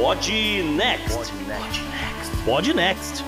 Pod 0.00 0.32
Next. 0.76 1.30
Pod 2.46 2.72
Next. 2.72 3.22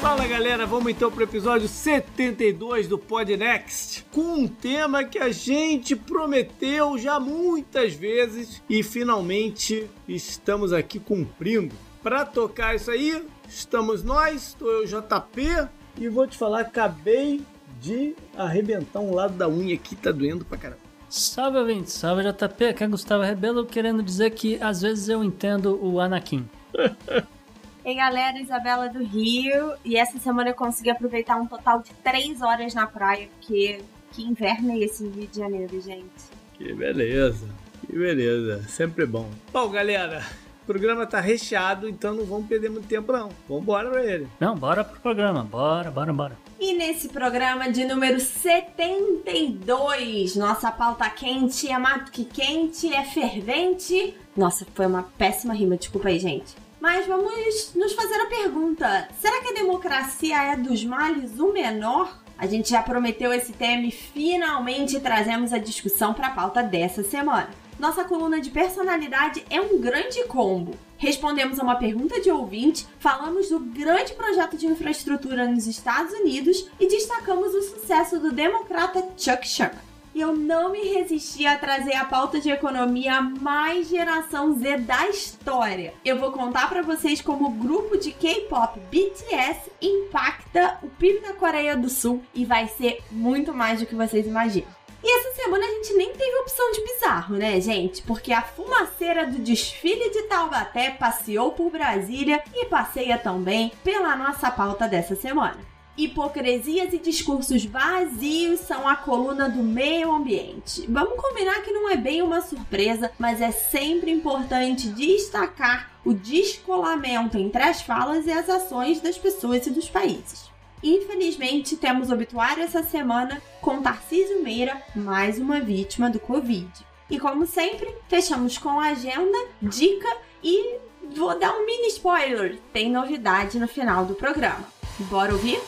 Fala 0.00 0.26
galera, 0.26 0.66
vamos 0.66 0.90
então 0.90 1.08
para 1.08 1.20
o 1.20 1.22
episódio 1.22 1.68
72 1.68 2.88
do 2.88 2.98
Pod 2.98 3.36
Next, 3.36 4.04
com 4.10 4.40
um 4.40 4.48
tema 4.48 5.04
que 5.04 5.20
a 5.20 5.30
gente 5.30 5.94
prometeu 5.94 6.98
já 6.98 7.20
muitas 7.20 7.94
vezes 7.94 8.60
e 8.68 8.82
finalmente 8.82 9.88
estamos 10.08 10.72
aqui 10.72 10.98
cumprindo. 10.98 11.76
Para 12.02 12.24
tocar 12.24 12.74
isso 12.74 12.90
aí, 12.90 13.24
estamos 13.48 14.02
nós, 14.02 14.48
estou 14.48 14.68
eu 14.68 14.84
JP 14.84 15.68
e 15.96 16.08
vou 16.08 16.26
te 16.26 16.36
falar, 16.36 16.62
acabei 16.62 17.40
de 17.80 18.16
arrebentar 18.36 18.98
um 18.98 19.14
lado 19.14 19.34
da 19.34 19.48
unha 19.48 19.76
aqui, 19.76 19.94
tá 19.94 20.10
doendo 20.10 20.44
pra 20.44 20.58
caramba. 20.58 20.85
Salve, 21.08 21.58
ouvinte. 21.58 21.90
Salve, 21.90 22.22
JP. 22.22 22.64
Aqui 22.66 22.84
é 22.84 22.86
Gustavo 22.86 23.22
Rebelo 23.22 23.64
querendo 23.64 24.02
dizer 24.02 24.30
que 24.30 24.60
às 24.62 24.82
vezes 24.82 25.08
eu 25.08 25.22
entendo 25.22 25.78
o 25.82 26.00
Anakin. 26.00 26.48
Ei, 27.84 27.94
galera, 27.94 28.36
Isabela 28.40 28.88
do 28.88 29.04
Rio. 29.04 29.74
E 29.84 29.96
essa 29.96 30.18
semana 30.18 30.50
eu 30.50 30.54
consegui 30.54 30.90
aproveitar 30.90 31.36
um 31.36 31.46
total 31.46 31.80
de 31.80 31.92
três 32.02 32.42
horas 32.42 32.74
na 32.74 32.84
praia, 32.86 33.28
porque 33.38 33.80
que 34.10 34.22
inverno 34.22 34.72
é 34.72 34.78
esse 34.80 35.04
no 35.04 35.12
Rio 35.12 35.28
de 35.28 35.38
Janeiro, 35.38 35.80
gente? 35.80 36.10
Que 36.54 36.72
beleza, 36.72 37.48
que 37.86 37.96
beleza. 37.96 38.64
Sempre 38.68 39.06
bom. 39.06 39.30
Bom, 39.52 39.68
galera, 39.70 40.26
o 40.66 40.66
programa 40.66 41.06
tá 41.06 41.20
recheado, 41.20 41.88
então 41.88 42.12
não 42.12 42.24
vamos 42.24 42.48
perder 42.48 42.68
muito 42.68 42.88
tempo, 42.88 43.12
não. 43.12 43.28
Vamos 43.48 43.62
embora 43.62 43.88
pra 43.88 44.04
ele. 44.04 44.26
Não, 44.40 44.56
bora 44.56 44.82
pro 44.82 45.00
programa. 45.00 45.44
Bora, 45.44 45.92
bora, 45.92 46.12
bora. 46.12 46.36
E 46.58 46.72
nesse 46.72 47.08
programa 47.08 47.70
de 47.70 47.84
número 47.84 48.18
72, 48.18 50.34
nossa 50.34 50.72
pauta 50.72 51.08
quente 51.08 51.70
é 51.70 51.78
mato 51.78 52.10
que 52.10 52.24
quente, 52.24 52.92
é 52.92 53.04
fervente. 53.04 54.16
Nossa, 54.36 54.66
foi 54.74 54.86
uma 54.86 55.04
péssima 55.16 55.54
rima, 55.54 55.76
desculpa 55.76 56.08
aí, 56.08 56.18
gente. 56.18 56.56
Mas 56.80 57.06
vamos 57.06 57.72
nos 57.76 57.92
fazer 57.92 58.16
a 58.16 58.26
pergunta: 58.26 59.08
será 59.20 59.40
que 59.42 59.50
a 59.50 59.54
democracia 59.54 60.52
é 60.52 60.56
dos 60.56 60.84
males 60.84 61.38
o 61.38 61.52
menor? 61.52 62.12
A 62.36 62.48
gente 62.48 62.70
já 62.70 62.82
prometeu 62.82 63.32
esse 63.32 63.52
tema 63.52 63.86
e 63.86 63.92
finalmente 63.92 64.98
trazemos 64.98 65.52
a 65.52 65.58
discussão 65.58 66.12
para 66.12 66.26
a 66.26 66.32
pauta 66.32 66.60
dessa 66.60 67.04
semana. 67.04 67.50
Nossa 67.78 68.04
coluna 68.04 68.40
de 68.40 68.48
personalidade 68.48 69.44
é 69.50 69.60
um 69.60 69.78
grande 69.78 70.24
combo. 70.24 70.74
Respondemos 70.96 71.60
a 71.60 71.62
uma 71.62 71.76
pergunta 71.76 72.18
de 72.20 72.30
ouvinte, 72.30 72.86
falamos 72.98 73.50
do 73.50 73.60
grande 73.60 74.14
projeto 74.14 74.56
de 74.56 74.66
infraestrutura 74.66 75.46
nos 75.46 75.66
Estados 75.66 76.12
Unidos 76.14 76.66
e 76.80 76.88
destacamos 76.88 77.54
o 77.54 77.62
sucesso 77.62 78.18
do 78.18 78.32
democrata 78.32 79.06
Chuck 79.18 79.46
Schumer. 79.46 79.84
E 80.14 80.20
eu 80.22 80.34
não 80.34 80.72
me 80.72 80.80
resisti 80.94 81.46
a 81.46 81.58
trazer 81.58 81.92
a 81.92 82.06
pauta 82.06 82.40
de 82.40 82.48
economia 82.48 83.20
mais 83.20 83.90
geração 83.90 84.58
Z 84.58 84.78
da 84.78 85.06
história. 85.08 85.92
Eu 86.02 86.18
vou 86.18 86.32
contar 86.32 86.70
para 86.70 86.80
vocês 86.80 87.20
como 87.20 87.48
o 87.48 87.52
grupo 87.52 87.98
de 87.98 88.10
K-pop 88.12 88.80
BTS 88.90 89.70
impacta 89.82 90.78
o 90.82 90.88
PIB 90.88 91.20
da 91.20 91.34
Coreia 91.34 91.76
do 91.76 91.90
Sul 91.90 92.22
e 92.34 92.46
vai 92.46 92.66
ser 92.68 93.00
muito 93.10 93.52
mais 93.52 93.80
do 93.80 93.86
que 93.86 93.94
vocês 93.94 94.26
imaginam. 94.26 94.75
E 95.08 95.18
essa 95.20 95.40
semana 95.40 95.64
a 95.64 95.68
gente 95.68 95.94
nem 95.94 96.12
teve 96.14 96.36
opção 96.38 96.72
de 96.72 96.80
bizarro, 96.80 97.36
né, 97.36 97.60
gente? 97.60 98.02
Porque 98.02 98.32
a 98.32 98.42
fumaceira 98.42 99.24
do 99.24 99.38
desfile 99.38 100.10
de 100.10 100.22
Taubaté 100.22 100.90
passeou 100.90 101.52
por 101.52 101.70
Brasília 101.70 102.42
e 102.52 102.64
passeia 102.64 103.16
também 103.16 103.70
pela 103.84 104.16
nossa 104.16 104.50
pauta 104.50 104.88
dessa 104.88 105.14
semana. 105.14 105.58
Hipocrisias 105.96 106.92
e 106.92 106.98
discursos 106.98 107.64
vazios 107.64 108.58
são 108.58 108.88
a 108.88 108.96
coluna 108.96 109.48
do 109.48 109.62
meio 109.62 110.10
ambiente. 110.10 110.84
Vamos 110.88 111.14
combinar 111.22 111.62
que 111.62 111.70
não 111.70 111.88
é 111.88 111.96
bem 111.96 112.20
uma 112.20 112.40
surpresa, 112.40 113.12
mas 113.16 113.40
é 113.40 113.52
sempre 113.52 114.10
importante 114.10 114.88
destacar 114.88 115.88
o 116.04 116.12
descolamento 116.12 117.38
entre 117.38 117.62
as 117.62 117.80
falas 117.80 118.26
e 118.26 118.32
as 118.32 118.50
ações 118.50 119.00
das 119.00 119.16
pessoas 119.16 119.68
e 119.68 119.70
dos 119.70 119.88
países. 119.88 120.55
Infelizmente, 120.86 121.76
temos 121.76 122.12
obituário 122.12 122.62
essa 122.62 122.80
semana 122.80 123.42
com 123.60 123.82
Tarcísio 123.82 124.40
Meira, 124.44 124.80
mais 124.94 125.36
uma 125.36 125.60
vítima 125.60 126.08
do 126.08 126.20
Covid. 126.20 126.70
E 127.10 127.18
como 127.18 127.44
sempre, 127.44 127.92
fechamos 128.08 128.56
com 128.56 128.78
a 128.78 128.90
agenda, 128.90 129.36
dica 129.60 130.08
e 130.44 130.78
vou 131.16 131.36
dar 131.36 131.56
um 131.56 131.66
mini 131.66 131.88
spoiler: 131.88 132.60
tem 132.72 132.88
novidade 132.88 133.58
no 133.58 133.66
final 133.66 134.04
do 134.04 134.14
programa. 134.14 134.64
Bora 135.10 135.32
ouvir? 135.32 135.60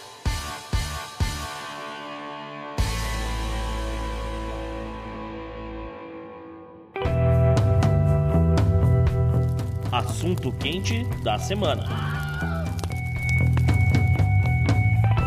Assunto 9.91 10.53
quente 10.53 11.03
da 11.25 11.41
semana. 11.41 12.18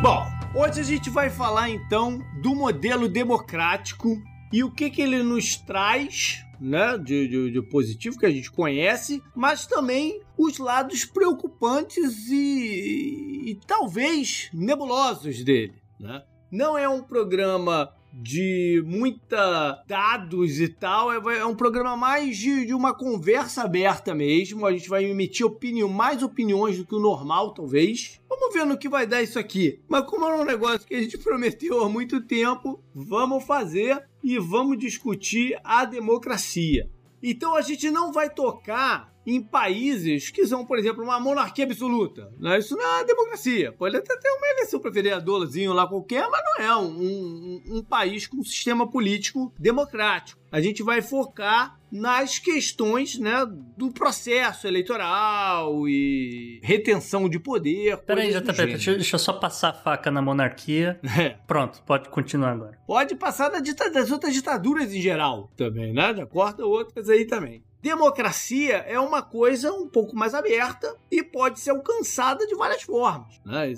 Bom, 0.02 0.26
hoje 0.56 0.80
a 0.80 0.84
gente 0.84 1.12
vai 1.12 1.30
falar 1.30 1.70
então 1.70 2.18
do 2.42 2.56
modelo 2.56 3.08
democrático 3.08 4.20
e 4.52 4.64
o 4.64 4.72
que, 4.72 4.90
que 4.90 5.00
ele 5.00 5.22
nos 5.22 5.58
traz 5.58 6.44
né, 6.60 6.98
de, 6.98 7.28
de, 7.28 7.52
de, 7.52 7.62
positivo 7.62 8.18
que 8.18 8.26
a 8.26 8.32
gente 8.32 8.52
conhece, 8.52 9.22
mas 9.36 9.68
também 9.68 10.20
os 10.36 10.58
lados 10.58 11.06
preocupantes 11.06 12.28
e, 12.32 13.52
e 13.52 13.60
talvez 13.68 14.50
nebulosos 14.52 15.44
dele. 15.44 15.76
Né? 16.00 16.24
Não 16.52 16.76
é 16.76 16.90
um 16.90 17.04
programa 17.04 17.94
de 18.14 18.84
muita 18.86 19.84
dados 19.88 20.60
e 20.60 20.68
tal. 20.68 21.12
É, 21.12 21.40
é 21.40 21.46
um 21.46 21.56
programa 21.56 21.96
mais 21.96 22.38
de, 22.38 22.66
de, 22.66 22.74
uma 22.74 22.94
conversa 22.94 23.64
aberta 23.64 24.14
mesmo. 24.14 24.66
A 24.66 24.72
gente 24.72 24.90
vai 24.90 25.06
emitir 25.06 25.46
opinião, 25.46 25.88
mais 25.88 26.22
opiniões 26.22 26.78
do 26.78 26.86
que 26.86 26.96
o 26.96 27.00
normal, 27.00 27.54
talvez. 27.54 28.20
Vamos 28.30 28.54
ver 28.54 28.66
no 28.66 28.78
que 28.78 28.90
vai 28.90 29.06
dar 29.06 29.22
isso 29.22 29.40
aqui. 29.40 29.80
Mas 29.88 30.06
como 30.06 30.26
é 30.26 30.36
um 30.36 30.46
negócio 30.46 30.88
que 30.88 30.96
a 30.96 31.02
gente 31.02 31.18
prometeu 31.20 31.84
há 31.84 31.90
muito 31.90 32.22
tempo, 32.22 32.84
vamos 32.94 33.44
fazer 33.44 34.04
e 34.24 34.38
vamos 34.38 34.78
discutir 34.78 35.58
a 35.64 35.86
democracia. 35.86 36.90
Então 37.24 37.56
a 37.56 37.62
gente 37.62 37.90
não 37.92 38.12
vai 38.12 38.30
tocar 38.30 39.11
em 39.26 39.42
países 39.42 40.30
que 40.30 40.46
são, 40.46 40.66
por 40.66 40.80
exemplo, 40.80 41.04
uma 41.04 41.20
monarquia 41.20 41.66
absoluta. 41.66 42.32
Né? 42.40 42.60
Isso 42.60 42.76
não 42.76 43.00
é 43.00 43.06
democracia. 43.06 43.72
Pode 43.72 43.98
até 43.98 44.18
ter 44.18 44.30
uma 44.30 44.48
eleição 44.48 44.80
para 44.80 44.92
vereadorzinho 44.92 45.74
lá 45.74 45.88
qualquer, 45.88 46.28
mas 46.30 46.42
não 46.44 46.66
é 46.66 46.76
um, 46.76 47.02
um, 47.02 47.64
um 47.78 47.84
país 47.84 48.28
com 48.28 48.38
um 48.38 48.44
sistema 48.44 48.90
político 48.90 49.54
democrático. 49.60 50.42
A 50.52 50.60
gente 50.60 50.84
vai 50.84 51.02
focar 51.02 51.80
nas 51.92 52.40
questões 52.40 53.18
né, 53.18 53.46
do 53.78 53.92
processo 53.92 54.68
eleitoral 54.68 55.88
e 55.88 56.60
retenção 56.64 57.30
de 57.30 57.40
poder. 57.40 57.98
Peraí, 57.98 58.32
JP, 58.34 58.66
deixa, 58.66 58.96
deixa 58.96 59.16
eu 59.16 59.20
só 59.20 59.34
passar 59.34 59.70
a 59.70 59.74
faca 59.74 60.12
na 60.12 60.22
monarquia. 60.22 61.00
É. 61.18 61.36
Pronto, 61.46 61.82
pode 61.84 62.10
continuar 62.10 62.52
agora. 62.52 62.78
Pode 62.88 63.16
passar 63.16 63.52
na 63.52 63.60
dita, 63.60 63.90
das 63.90 64.12
outras 64.12 64.34
ditaduras 64.34 64.94
em 64.94 65.02
geral 65.02 65.52
também, 65.56 65.94
né? 65.94 66.26
Corta 66.26 66.66
outras 66.66 67.10
aí 67.10 67.26
também. 67.26 67.64
Democracia 67.82 68.78
é 68.88 69.00
uma 69.00 69.22
coisa 69.22 69.74
um 69.74 69.88
pouco 69.88 70.16
mais 70.16 70.34
aberta 70.34 70.96
e 71.10 71.24
pode 71.24 71.60
ser 71.60 71.72
alcançada 71.72 72.46
de 72.46 72.56
várias 72.56 72.84
formas. 72.84 73.42
Né? 73.44 73.72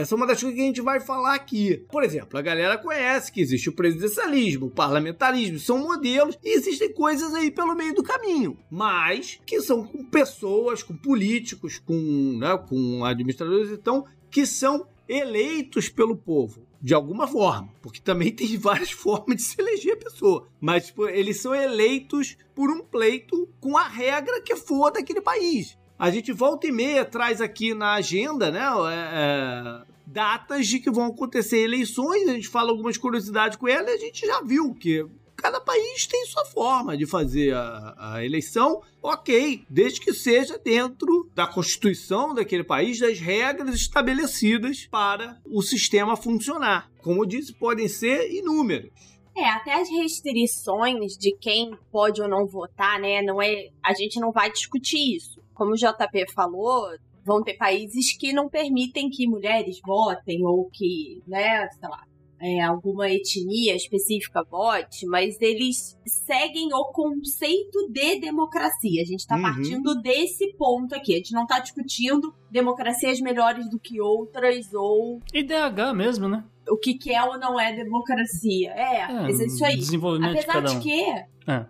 Essa 0.00 0.14
é 0.14 0.16
uma 0.16 0.26
das 0.26 0.40
coisas 0.40 0.56
que 0.56 0.62
a 0.62 0.66
gente 0.66 0.80
vai 0.80 0.98
falar 1.00 1.34
aqui. 1.34 1.84
Por 1.90 2.02
exemplo, 2.02 2.38
a 2.38 2.42
galera 2.42 2.78
conhece 2.78 3.30
que 3.30 3.40
existe 3.40 3.68
o 3.68 3.74
presidencialismo, 3.74 4.66
o 4.66 4.70
parlamentarismo, 4.70 5.58
são 5.58 5.78
modelos 5.78 6.38
e 6.42 6.56
existem 6.56 6.92
coisas 6.92 7.34
aí 7.34 7.50
pelo 7.50 7.74
meio 7.74 7.94
do 7.94 8.02
caminho, 8.02 8.56
mas 8.70 9.38
que 9.44 9.60
são 9.60 9.84
com 9.84 10.04
pessoas, 10.04 10.82
com 10.82 10.96
políticos, 10.96 11.78
com, 11.78 12.38
né, 12.38 12.58
com 12.68 13.04
administradores, 13.04 13.70
então, 13.70 14.06
que 14.30 14.46
são 14.46 14.86
eleitos 15.08 15.88
pelo 15.88 16.16
povo 16.16 16.69
de 16.80 16.94
alguma 16.94 17.26
forma, 17.26 17.68
porque 17.82 18.00
também 18.00 18.32
tem 18.34 18.56
várias 18.56 18.90
formas 18.90 19.36
de 19.36 19.42
se 19.42 19.60
eleger 19.60 19.94
a 19.94 20.04
pessoa, 20.04 20.48
mas 20.60 20.86
tipo, 20.86 21.06
eles 21.08 21.40
são 21.40 21.54
eleitos 21.54 22.36
por 22.54 22.70
um 22.70 22.82
pleito 22.82 23.48
com 23.60 23.76
a 23.76 23.86
regra 23.86 24.40
que 24.40 24.56
for 24.56 24.90
daquele 24.90 25.20
país. 25.20 25.78
A 25.98 26.10
gente 26.10 26.32
volta 26.32 26.66
e 26.66 26.72
meia 26.72 27.04
traz 27.04 27.42
aqui 27.42 27.74
na 27.74 27.92
agenda, 27.92 28.50
né, 28.50 28.60
é, 28.60 29.10
é, 29.12 29.82
datas 30.06 30.66
de 30.66 30.80
que 30.80 30.90
vão 30.90 31.06
acontecer 31.06 31.58
eleições, 31.58 32.26
a 32.28 32.32
gente 32.32 32.48
fala 32.48 32.70
algumas 32.70 32.96
curiosidades 32.96 33.58
com 33.58 33.68
ela 33.68 33.90
e 33.90 33.94
a 33.94 33.98
gente 33.98 34.26
já 34.26 34.40
viu 34.40 34.74
que 34.74 35.06
cada 35.40 35.60
país 35.60 36.06
tem 36.06 36.24
sua 36.26 36.44
forma 36.44 36.96
de 36.96 37.06
fazer 37.06 37.54
a, 37.54 38.14
a, 38.14 38.24
eleição, 38.24 38.82
ok, 39.02 39.64
desde 39.68 40.00
que 40.00 40.12
seja 40.12 40.58
dentro 40.58 41.28
da 41.34 41.46
constituição 41.46 42.34
daquele 42.34 42.64
país, 42.64 42.98
das 42.98 43.18
regras 43.18 43.74
estabelecidas 43.74 44.86
para 44.86 45.40
o 45.46 45.62
sistema 45.62 46.16
funcionar. 46.16 46.90
Como 47.02 47.22
eu 47.22 47.26
disse, 47.26 47.54
podem 47.54 47.88
ser 47.88 48.30
inúmeros. 48.30 48.90
É, 49.36 49.48
até 49.48 49.80
as 49.80 49.88
restrições 49.88 51.16
de 51.16 51.34
quem 51.36 51.70
pode 51.90 52.20
ou 52.20 52.28
não 52.28 52.46
votar, 52.46 53.00
né? 53.00 53.22
Não 53.22 53.40
é, 53.40 53.68
a 53.82 53.94
gente 53.94 54.20
não 54.20 54.32
vai 54.32 54.50
discutir 54.50 55.16
isso. 55.16 55.40
Como 55.54 55.72
o 55.72 55.76
JP 55.76 56.32
falou, 56.34 56.90
vão 57.24 57.42
ter 57.42 57.54
países 57.54 58.16
que 58.16 58.32
não 58.32 58.48
permitem 58.48 59.08
que 59.08 59.28
mulheres 59.28 59.78
votem 59.84 60.44
ou 60.44 60.68
que, 60.70 61.22
né, 61.26 61.68
sei 61.68 61.88
lá, 61.88 62.02
é, 62.40 62.60
alguma 62.62 63.08
etnia 63.10 63.76
específica 63.76 64.42
vote, 64.42 65.06
mas 65.06 65.40
eles 65.40 65.96
seguem 66.06 66.72
o 66.72 66.84
conceito 66.86 67.88
de 67.90 68.18
democracia. 68.20 69.02
A 69.02 69.04
gente 69.04 69.20
está 69.20 69.36
Uhum. 69.36 69.42
partindo 69.42 70.00
desse 70.00 70.52
ponto 70.54 70.94
aqui. 70.94 71.14
A 71.14 71.16
gente 71.18 71.32
não 71.32 71.42
está 71.42 71.58
discutindo 71.58 72.34
democracias 72.50 73.20
melhores 73.20 73.68
do 73.68 73.78
que 73.78 74.00
outras 74.00 74.72
ou 74.72 75.20
IDH 75.34 75.94
mesmo, 75.94 76.28
né? 76.28 76.44
o 76.68 76.76
que, 76.76 76.94
que 76.94 77.12
é 77.12 77.22
ou 77.22 77.36
não 77.38 77.58
é 77.58 77.74
democracia. 77.74 78.70
É, 78.70 79.00
É, 79.02 79.12
mas 79.22 79.40
é 79.40 79.46
isso 79.46 79.64
aí. 79.64 79.76
Desenvolvimento 79.76 80.32
de 80.34 80.38
Apesar 80.38 80.62
de 80.62 80.76
um. 80.76 80.80
que, 80.80 81.04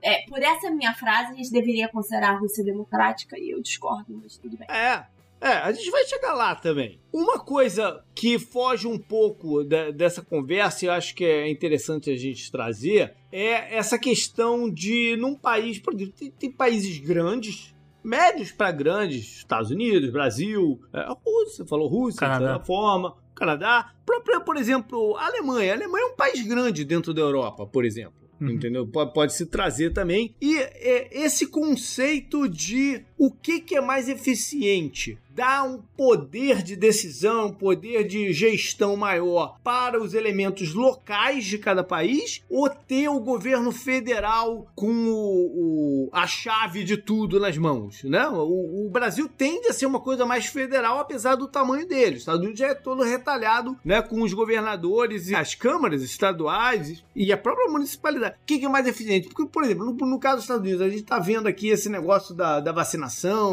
é, 0.03 0.23
por 0.29 0.39
essa 0.43 0.71
minha 0.71 0.93
frase, 0.93 1.33
a 1.33 1.37
gente 1.37 1.51
deveria 1.51 1.89
considerar 1.89 2.35
a 2.35 2.39
Rússia 2.39 2.63
democrática 2.63 3.39
e 3.39 3.51
eu 3.51 3.63
discordo, 3.63 4.21
mas 4.23 4.37
tudo 4.37 4.59
bem. 4.59 4.69
É. 4.69 5.07
É, 5.41 5.49
a 5.49 5.73
gente 5.73 5.91
vai 5.91 6.05
chegar 6.05 6.35
lá 6.35 6.55
também. 6.55 7.01
Uma 7.13 7.39
coisa 7.39 8.05
que 8.15 8.39
foge 8.39 8.87
um 8.87 8.99
pouco 8.99 9.65
da- 9.65 9.91
dessa 9.91 10.21
conversa 10.23 10.85
e 10.85 10.89
eu 10.89 10.93
acho 10.93 11.15
que 11.15 11.25
é 11.25 11.51
interessante 11.51 12.11
a 12.11 12.17
gente 12.17 12.51
trazer 12.53 13.15
é 13.33 13.77
essa 13.77 13.99
questão 13.99 14.69
de, 14.71 15.17
num 15.17 15.35
país, 15.35 15.79
por 15.79 15.95
exemplo, 15.95 16.13
tem, 16.19 16.31
tem 16.31 16.51
países 16.53 16.99
grandes, 16.99 17.75
médios 18.05 18.53
para 18.53 18.71
grandes, 18.73 19.39
Estados 19.39 19.71
Unidos, 19.71 20.11
Brasil, 20.11 20.81
é, 20.93 21.07
Rússia, 21.25 21.65
falou 21.65 21.89
Rússia, 21.89 22.21
Canadá. 22.21 22.39
de 22.45 22.51
certa 22.53 22.65
forma, 22.67 23.17
Canadá, 23.35 23.93
própria, 24.05 24.41
por 24.41 24.57
exemplo, 24.59 25.17
Alemanha. 25.17 25.73
A 25.73 25.77
Alemanha 25.77 26.05
é 26.05 26.13
um 26.13 26.17
país 26.17 26.47
grande 26.47 26.85
dentro 26.85 27.15
da 27.15 27.23
Europa, 27.23 27.67
por 27.67 27.85
exemplo. 27.87 28.21
Uhum. 28.41 28.51
Entendeu? 28.53 28.87
Pode, 28.87 29.13
pode 29.13 29.35
se 29.35 29.45
trazer 29.47 29.93
também. 29.93 30.35
E 30.41 30.57
é, 30.59 31.09
esse 31.25 31.47
conceito 31.47 32.49
de 32.49 33.05
o 33.23 33.31
que, 33.31 33.61
que 33.61 33.77
é 33.77 33.81
mais 33.83 34.09
eficiente? 34.09 35.19
Dar 35.33 35.63
um 35.63 35.79
poder 35.97 36.63
de 36.63 36.75
decisão, 36.75 37.47
um 37.47 37.53
poder 37.53 38.05
de 38.05 38.33
gestão 38.33 38.97
maior 38.97 39.59
para 39.63 40.03
os 40.03 40.13
elementos 40.13 40.75
locais 40.75 41.45
de 41.45 41.57
cada 41.57 41.85
país 41.85 42.43
ou 42.51 42.69
ter 42.69 43.09
o 43.09 43.21
governo 43.21 43.71
federal 43.71 44.67
com 44.75 44.91
o, 44.91 46.07
o- 46.07 46.09
a 46.13 46.27
chave 46.27 46.83
de 46.83 46.97
tudo 46.97 47.39
nas 47.39 47.57
mãos, 47.57 48.03
né? 48.05 48.27
O, 48.29 48.87
o 48.87 48.91
Brasil 48.91 49.29
tende 49.29 49.69
a 49.69 49.73
ser 49.73 49.87
uma 49.87 50.01
coisa 50.01 50.27
mais 50.27 50.47
federal, 50.47 50.99
apesar 50.99 51.37
do 51.37 51.47
tamanho 51.47 51.87
dele. 51.87 52.15
Os 52.17 52.23
Estados 52.23 52.41
Unidos 52.41 52.59
já 52.59 52.69
é 52.69 52.75
todo 52.75 53.03
retalhado, 53.05 53.77
né? 53.85 54.03
Com 54.03 54.23
os 54.23 54.33
governadores 54.33 55.29
e 55.29 55.35
as 55.35 55.55
câmaras 55.55 56.03
estaduais 56.03 57.05
e 57.15 57.33
a 57.33 57.37
própria 57.37 57.71
municipalidade. 57.71 58.35
O 58.35 58.47
que, 58.47 58.59
que 58.59 58.65
é 58.67 58.69
mais 58.69 58.87
eficiente? 58.87 59.29
Porque, 59.29 59.47
por 59.47 59.63
exemplo, 59.63 59.85
no, 59.87 59.93
no 60.07 60.19
caso 60.19 60.37
dos 60.37 60.45
Estados 60.45 60.63
Unidos, 60.63 60.83
a 60.83 60.89
gente 60.91 61.03
tá 61.05 61.19
vendo 61.21 61.47
aqui 61.47 61.69
esse 61.69 61.89
negócio 61.89 62.35
da, 62.35 62.59
da 62.61 62.73
vacinação 62.73 63.10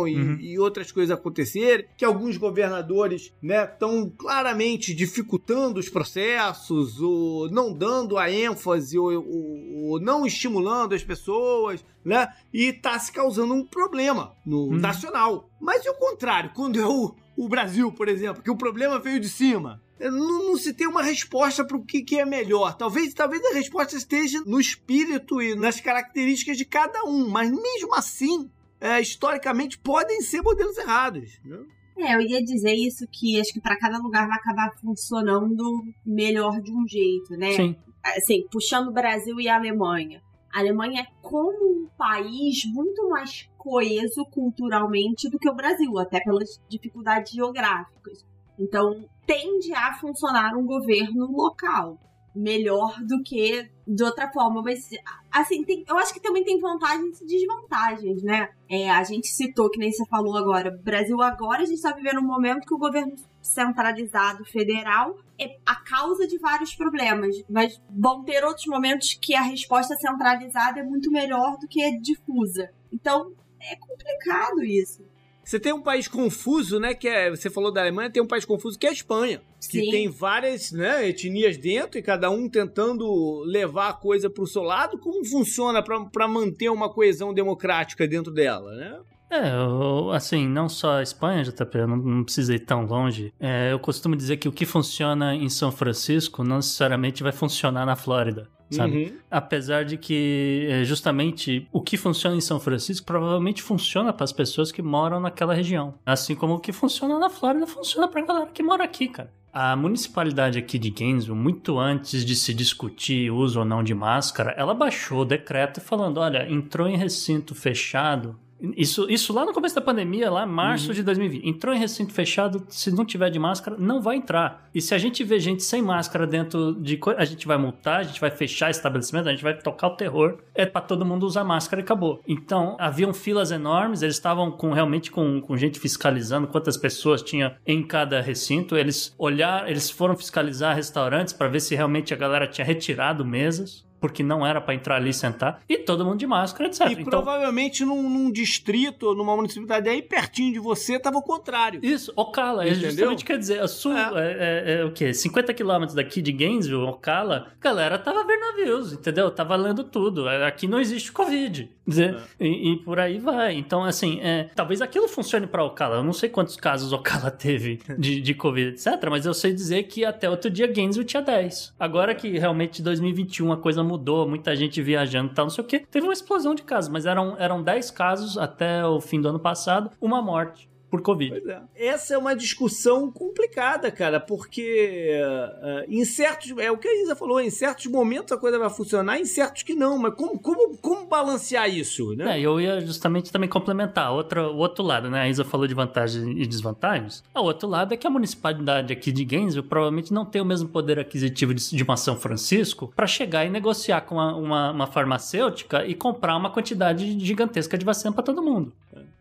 e, 0.07 0.15
Uhum. 0.15 0.37
e 0.39 0.59
outras 0.59 0.91
coisas 0.91 1.15
acontecerem, 1.17 1.85
que 1.97 2.05
alguns 2.05 2.37
governadores, 2.37 3.33
né, 3.41 3.63
estão 3.65 4.09
claramente 4.17 4.93
dificultando 4.93 5.79
os 5.79 5.89
processos, 5.89 6.99
ou 7.01 7.49
não 7.49 7.73
dando 7.73 8.17
a 8.17 8.29
ênfase, 8.31 8.97
ou, 8.97 9.11
ou- 9.13 9.85
ou 9.91 9.99
não 10.01 10.25
estimulando 10.25 10.93
as 10.93 11.03
pessoas, 11.03 11.83
né? 12.03 12.27
E 12.53 12.71
tá 12.73 12.97
se 12.99 13.11
causando 13.11 13.53
um 13.53 13.65
problema 13.65 14.33
no 14.45 14.67
Uhum. 14.67 14.77
nacional. 14.77 15.49
Mas 15.59 15.85
e 15.85 15.89
o 15.89 15.95
contrário, 15.95 16.51
quando 16.53 16.79
é 16.79 16.85
o, 16.85 17.13
o 17.35 17.47
Brasil, 17.49 17.91
por 17.91 18.07
exemplo, 18.07 18.41
que 18.43 18.51
o 18.51 18.55
problema 18.57 18.99
veio 18.99 19.19
de 19.19 19.29
cima. 19.29 19.81
Não, 19.99 20.11
não 20.49 20.57
se 20.57 20.73
tem 20.75 20.85
uma 20.87 21.01
resposta 21.01 21.65
para 21.65 21.75
o 21.75 21.83
que, 21.83 22.03
que 22.03 22.19
é 22.19 22.25
melhor. 22.25 22.75
Talvez, 22.77 23.15
talvez 23.15 23.43
a 23.45 23.53
resposta 23.55 23.95
esteja 23.95 24.39
no 24.45 24.59
espírito 24.59 25.41
e 25.41 25.55
nas 25.55 25.79
características 25.81 26.55
de 26.55 26.65
cada 26.65 27.03
um, 27.03 27.27
mas 27.27 27.49
mesmo 27.49 27.95
assim, 27.95 28.47
é, 28.79 29.01
historicamente, 29.01 29.77
podem 29.77 30.21
ser 30.21 30.41
modelos 30.41 30.77
errados. 30.77 31.39
né? 31.43 31.59
É, 31.97 32.13
eu 32.15 32.21
ia 32.21 32.43
dizer 32.43 32.73
isso 32.73 33.07
que 33.11 33.39
acho 33.39 33.51
que 33.51 33.59
para 33.59 33.77
cada 33.77 33.97
lugar 33.97 34.27
vai 34.27 34.37
acabar 34.37 34.71
funcionando 34.79 35.83
melhor 36.05 36.61
de 36.61 36.71
um 36.71 36.87
jeito, 36.87 37.35
né? 37.35 37.53
Sim. 37.53 37.75
Assim, 38.03 38.47
puxando 38.51 38.89
o 38.89 38.93
Brasil 38.93 39.39
e 39.39 39.47
a 39.47 39.55
Alemanha. 39.55 40.21
A 40.53 40.59
Alemanha 40.59 41.01
é 41.01 41.07
como 41.21 41.83
um 41.83 41.89
país 41.97 42.63
muito 42.65 43.09
mais 43.09 43.49
coeso 43.57 44.23
culturalmente 44.31 45.29
do 45.29 45.39
que 45.39 45.49
o 45.49 45.55
Brasil, 45.55 45.97
até 45.97 46.19
pelas 46.21 46.61
dificuldades 46.69 47.33
geográficas. 47.33 48.25
Então, 48.57 49.03
tende 49.25 49.73
a 49.73 49.93
funcionar 49.95 50.55
um 50.55 50.65
governo 50.65 51.29
local 51.31 51.99
melhor 52.37 52.95
do 53.03 53.21
que 53.23 53.69
de 53.87 54.03
outra 54.03 54.29
forma. 54.31 54.61
Mas, 54.61 54.89
assim, 55.31 55.63
tem- 55.63 55.83
eu 55.87 55.97
acho 55.97 56.13
que 56.13 56.19
também 56.19 56.43
tem 56.43 56.59
vantagens 56.59 57.19
e 57.21 57.25
desvantagens, 57.25 58.21
né? 58.23 58.49
É, 58.69 58.89
a 58.89 59.03
gente 59.03 59.27
citou, 59.27 59.69
que 59.69 59.79
nem 59.79 59.91
você 59.91 60.05
falou 60.05 60.37
agora, 60.37 60.71
Brasil 60.83 61.21
agora 61.21 61.63
a 61.63 61.65
gente 61.65 61.77
está 61.77 61.91
vivendo 61.93 62.19
um 62.19 62.25
momento 62.25 62.65
que 62.67 62.73
o 62.73 62.77
governo 62.77 63.13
centralizado 63.41 64.43
federal 64.45 65.17
é 65.39 65.57
a 65.65 65.75
causa 65.75 66.27
de 66.27 66.37
vários 66.37 66.75
problemas, 66.75 67.35
mas 67.49 67.81
vão 67.89 68.23
ter 68.23 68.43
outros 68.43 68.65
momentos 68.67 69.17
que 69.19 69.33
a 69.35 69.41
resposta 69.41 69.95
centralizada 69.95 70.79
é 70.79 70.83
muito 70.83 71.09
melhor 71.11 71.57
do 71.57 71.67
que 71.67 71.97
difusa. 71.99 72.69
Então, 72.91 73.31
é 73.59 73.75
complicado 73.75 74.63
isso. 74.63 75.01
Você 75.43 75.59
tem 75.59 75.71
um 75.71 75.81
país 75.81 76.07
confuso, 76.09 76.77
né? 76.77 76.93
Que 76.93 77.07
é, 77.07 77.29
você 77.29 77.49
falou 77.49 77.71
da 77.71 77.79
Alemanha, 77.81 78.11
tem 78.11 78.21
um 78.21 78.27
país 78.27 78.43
confuso 78.43 78.77
que 78.77 78.85
é 78.85 78.89
a 78.89 78.93
Espanha. 78.93 79.41
Que 79.59 79.81
Sim. 79.81 79.89
tem 79.91 80.07
várias 80.09 80.71
né, 80.71 81.07
etnias 81.09 81.57
dentro 81.57 81.97
e 81.97 82.03
cada 82.03 82.29
um 82.29 82.47
tentando 82.47 83.39
levar 83.45 83.89
a 83.89 83.93
coisa 83.93 84.29
pro 84.29 84.45
seu 84.45 84.61
lado. 84.61 84.97
Como 84.99 85.25
funciona 85.25 85.81
para 85.83 86.27
manter 86.27 86.69
uma 86.69 86.89
coesão 86.89 87.33
democrática 87.33 88.07
dentro 88.07 88.31
dela, 88.31 88.73
né? 88.75 88.99
É, 89.29 89.49
eu- 89.51 90.11
assim, 90.11 90.47
não 90.47 90.69
só 90.69 90.99
a 90.99 91.03
Espanha, 91.03 91.43
JP, 91.43 91.77
eu 91.79 91.87
não, 91.87 91.97
não 91.97 92.23
precisa 92.23 92.53
ir 92.55 92.59
tão 92.59 92.85
longe. 92.85 93.33
É, 93.39 93.71
eu 93.73 93.79
costumo 93.79 94.15
dizer 94.15 94.37
que 94.37 94.47
o 94.47 94.51
que 94.53 94.65
funciona 94.65 95.35
em 95.35 95.49
São 95.49 95.71
Francisco 95.71 96.43
não 96.45 96.57
necessariamente 96.57 97.23
vai 97.23 97.33
funcionar 97.33 97.85
na 97.85 97.97
Flórida, 97.97 98.47
sabe? 98.71 99.05
Uhum. 99.05 99.17
Apesar 99.29 99.83
de 99.83 99.97
que, 99.97 100.65
é, 100.69 100.83
justamente, 100.85 101.67
o 101.73 101.81
que 101.81 101.97
funciona 101.97 102.37
em 102.37 102.41
São 102.41 102.57
Francisco 102.57 103.05
provavelmente 103.05 103.61
funciona 103.61 104.13
para 104.13 104.23
as 104.23 104.31
pessoas 104.31 104.71
que 104.71 104.81
moram 104.81 105.19
naquela 105.19 105.53
região. 105.53 105.95
Assim 106.05 106.33
como 106.33 106.53
o 106.53 106.59
que 106.59 106.71
funciona 106.71 107.19
na 107.19 107.29
Flórida 107.29 107.67
funciona 107.67 108.07
para 108.07 108.21
a 108.21 108.25
galera 108.25 108.47
que 108.53 108.63
mora 108.63 108.85
aqui, 108.85 109.09
cara. 109.09 109.29
A 109.59 109.75
municipalidade 109.75 110.59
aqui 110.59 110.77
de 110.77 110.91
Gainesville, 110.91 111.35
muito 111.35 111.79
antes 111.79 112.23
de 112.23 112.35
se 112.35 112.53
discutir 112.53 113.31
uso 113.31 113.57
ou 113.57 113.65
não 113.65 113.83
de 113.83 113.91
máscara, 113.91 114.51
ela 114.55 114.71
baixou 114.71 115.21
o 115.21 115.25
decreto 115.25 115.81
falando: 115.81 116.19
olha, 116.19 116.47
entrou 116.47 116.87
em 116.87 116.95
recinto 116.95 117.55
fechado. 117.55 118.37
Isso, 118.75 119.09
isso 119.09 119.33
lá 119.33 119.45
no 119.45 119.53
começo 119.53 119.75
da 119.75 119.81
pandemia, 119.81 120.31
lá 120.31 120.43
em 120.43 120.49
março 120.49 120.93
de 120.93 121.03
2020. 121.03 121.47
Entrou 121.47 121.73
em 121.73 121.77
recinto 121.77 122.13
fechado, 122.13 122.65
se 122.69 122.91
não 122.91 123.05
tiver 123.05 123.29
de 123.29 123.39
máscara, 123.39 123.77
não 123.77 124.01
vai 124.01 124.15
entrar. 124.15 124.67
E 124.73 124.81
se 124.81 124.95
a 124.95 124.97
gente 124.97 125.23
vê 125.23 125.39
gente 125.39 125.63
sem 125.63 125.81
máscara 125.81 126.25
dentro 126.25 126.73
de 126.75 126.97
coisa, 126.97 127.19
a 127.19 127.25
gente 127.25 127.45
vai 127.45 127.57
multar, 127.57 127.99
a 127.99 128.03
gente 128.03 128.19
vai 128.19 128.31
fechar 128.31 128.69
estabelecimento, 128.69 129.27
a 129.27 129.31
gente 129.31 129.43
vai 129.43 129.55
tocar 129.55 129.87
o 129.87 129.95
terror. 129.95 130.37
É 130.55 130.65
pra 130.65 130.81
todo 130.81 131.05
mundo 131.05 131.25
usar 131.25 131.43
máscara 131.43 131.81
e 131.81 131.83
acabou. 131.83 132.21
Então, 132.27 132.75
haviam 132.79 133.13
filas 133.13 133.51
enormes, 133.51 134.01
eles 134.01 134.15
estavam 134.15 134.51
com 134.51 134.71
realmente 134.71 135.11
com, 135.11 135.39
com 135.41 135.55
gente 135.55 135.79
fiscalizando 135.79 136.47
quantas 136.47 136.77
pessoas 136.77 137.21
tinha 137.21 137.57
em 137.65 137.83
cada 137.83 138.21
recinto. 138.21 138.75
Eles 138.75 139.13
olhar, 139.17 139.69
eles 139.69 139.89
foram 139.89 140.15
fiscalizar 140.15 140.75
restaurantes 140.75 141.33
para 141.33 141.47
ver 141.47 141.59
se 141.59 141.75
realmente 141.75 142.13
a 142.13 142.17
galera 142.17 142.47
tinha 142.47 142.65
retirado 142.65 143.23
mesas. 143.23 143.86
Porque 143.99 144.21
não 144.21 144.45
era 144.45 144.61
pra 144.61 144.73
entrar 144.73 144.95
ali 144.97 145.09
e 145.09 145.13
sentar. 145.13 145.61
E 145.67 145.77
todo 145.77 146.05
mundo 146.05 146.17
de 146.19 146.27
máscara, 146.27 146.69
etc. 146.69 146.81
E 146.89 146.91
Então, 146.93 147.03
provavelmente 147.05 147.83
num, 147.83 148.07
num 148.09 148.31
distrito, 148.31 149.13
numa 149.15 149.35
municipalidade 149.35 149.89
aí 149.89 150.01
pertinho 150.01 150.53
de 150.53 150.59
você, 150.59 150.99
tava 150.99 151.17
o 151.17 151.21
contrário. 151.21 151.79
Isso, 151.83 152.11
Ocala, 152.15 152.65
é 152.65 152.69
Entendeu? 152.69 152.91
justamente 152.91 153.25
quer 153.25 153.37
dizer, 153.37 153.59
a 153.61 153.67
sul, 153.67 153.93
É. 153.95 154.11
é. 154.15 154.37
é- 154.77 154.81
é 154.81 154.85
o 154.85 154.91
quê? 154.91 155.13
50 155.13 155.53
quilômetros 155.53 155.95
daqui 155.95 156.21
de 156.21 156.31
Gainesville, 156.31 156.83
Ocala, 156.83 157.47
galera 157.61 157.97
tava 157.97 158.23
vendo 158.23 158.39
navios, 158.41 158.93
entendeu? 158.93 159.31
Tava 159.31 159.55
lendo 159.55 159.83
tudo. 159.83 160.27
É, 160.29 160.45
Aqui 160.47 160.67
não 160.67 160.79
existe 160.79 161.11
Covid. 161.11 161.69
Dizer, 161.85 162.17
e, 162.39 162.73
e 162.73 162.75
por 162.83 162.99
aí 162.99 163.17
vai. 163.17 163.55
Então, 163.55 163.83
assim, 163.83 164.19
talvez 164.55 164.81
aquilo 164.81 165.07
funcione 165.07 165.47
pra 165.47 165.63
Ocala. 165.63 165.95
Eu 165.97 166.03
não 166.03 166.11
sei 166.13 166.27
quantos 166.29 166.55
casos 166.57 166.91
Ocala 166.93 167.31
teve 167.31 167.79
de, 167.97 168.19
de 168.21 168.33
Covid, 168.33 168.69
etc. 168.71 169.07
Mas 169.09 169.25
eu 169.25 169.33
sei 169.33 169.53
dizer 169.53 169.83
que 169.83 170.03
até 170.05 170.29
outro 170.29 170.49
dia 170.49 170.67
Gainesville 170.67 171.05
tinha 171.07 171.21
10. 171.23 171.73
Agora 171.79 172.13
que 172.13 172.37
realmente 172.37 172.81
2021 172.81 173.51
a 173.53 173.57
coisa 173.57 173.83
mudou, 173.87 174.27
muita 174.27 174.55
gente 174.55 174.81
viajando 174.81 175.31
e 175.31 175.35
tal, 175.35 175.45
não 175.45 175.49
sei 175.49 175.63
o 175.63 175.67
quê, 175.67 175.85
teve 175.89 176.05
uma 176.05 176.13
explosão 176.13 176.53
de 176.53 176.63
casos, 176.63 176.89
mas 176.89 177.05
eram, 177.05 177.35
eram 177.39 177.63
10 177.63 177.91
casos 177.91 178.37
até 178.37 178.85
o 178.85 178.99
fim 178.99 179.21
do 179.21 179.29
ano 179.29 179.39
passado, 179.39 179.91
uma 180.01 180.21
morte 180.21 180.69
por 180.89 181.01
Covid. 181.01 181.41
É. 181.49 181.61
Essa 181.75 182.13
é 182.13 182.17
uma 182.17 182.35
discussão 182.35 183.11
complicada, 183.11 183.91
cara, 183.91 184.19
porque 184.19 185.11
eh, 185.11 185.85
em 185.89 186.03
certos. 186.05 186.53
É 186.57 186.71
o 186.71 186.77
que 186.77 186.87
a 186.87 187.03
Isa 187.03 187.15
falou, 187.15 187.39
em 187.39 187.49
certos 187.49 187.87
momentos 187.87 188.31
a 188.31 188.37
coisa 188.37 188.57
vai 188.57 188.69
funcionar, 188.69 189.19
em 189.19 189.25
certos 189.25 189.63
que 189.63 189.73
não. 189.73 189.97
Mas 189.97 190.13
como, 190.15 190.39
como, 190.39 190.77
como 190.77 191.05
balancear 191.05 191.69
isso, 191.69 192.13
né? 192.15 192.37
É, 192.37 192.41
eu 192.41 192.59
ia 192.59 192.79
justamente 192.81 193.31
também 193.31 193.49
complementar 193.49 194.11
outra, 194.11 194.49
o 194.49 194.57
outro 194.57 194.83
lado, 194.83 195.09
né? 195.09 195.21
A 195.21 195.29
Isa 195.29 195.43
falou 195.43 195.67
de 195.67 195.73
vantagens 195.73 196.25
e 196.25 196.45
desvantagens. 196.45 197.23
O 197.35 197.41
outro 197.41 197.67
lado 197.67 197.93
é 197.93 197.97
que 197.97 198.07
a 198.07 198.09
municipalidade 198.09 198.93
aqui 198.93 199.11
de 199.11 199.25
Gainesville 199.25 199.67
provavelmente 199.67 200.13
não 200.13 200.25
tem 200.25 200.41
o 200.41 200.45
mesmo 200.45 200.69
poder 200.69 200.99
aquisitivo 200.99 201.53
de, 201.53 201.75
de 201.75 201.83
uma 201.83 201.97
São 201.97 202.15
Francisco 202.15 202.91
para 202.95 203.07
chegar 203.07 203.45
e 203.45 203.49
negociar 203.49 204.01
com 204.01 204.15
uma, 204.15 204.35
uma, 204.35 204.71
uma 204.71 204.87
farmacêutica 204.87 205.85
e 205.85 205.93
comprar 205.93 206.35
uma 206.37 206.49
quantidade 206.49 207.19
gigantesca 207.19 207.77
de 207.77 207.85
vacina 207.85 208.11
para 208.11 208.23
todo 208.23 208.41
mundo. 208.41 208.71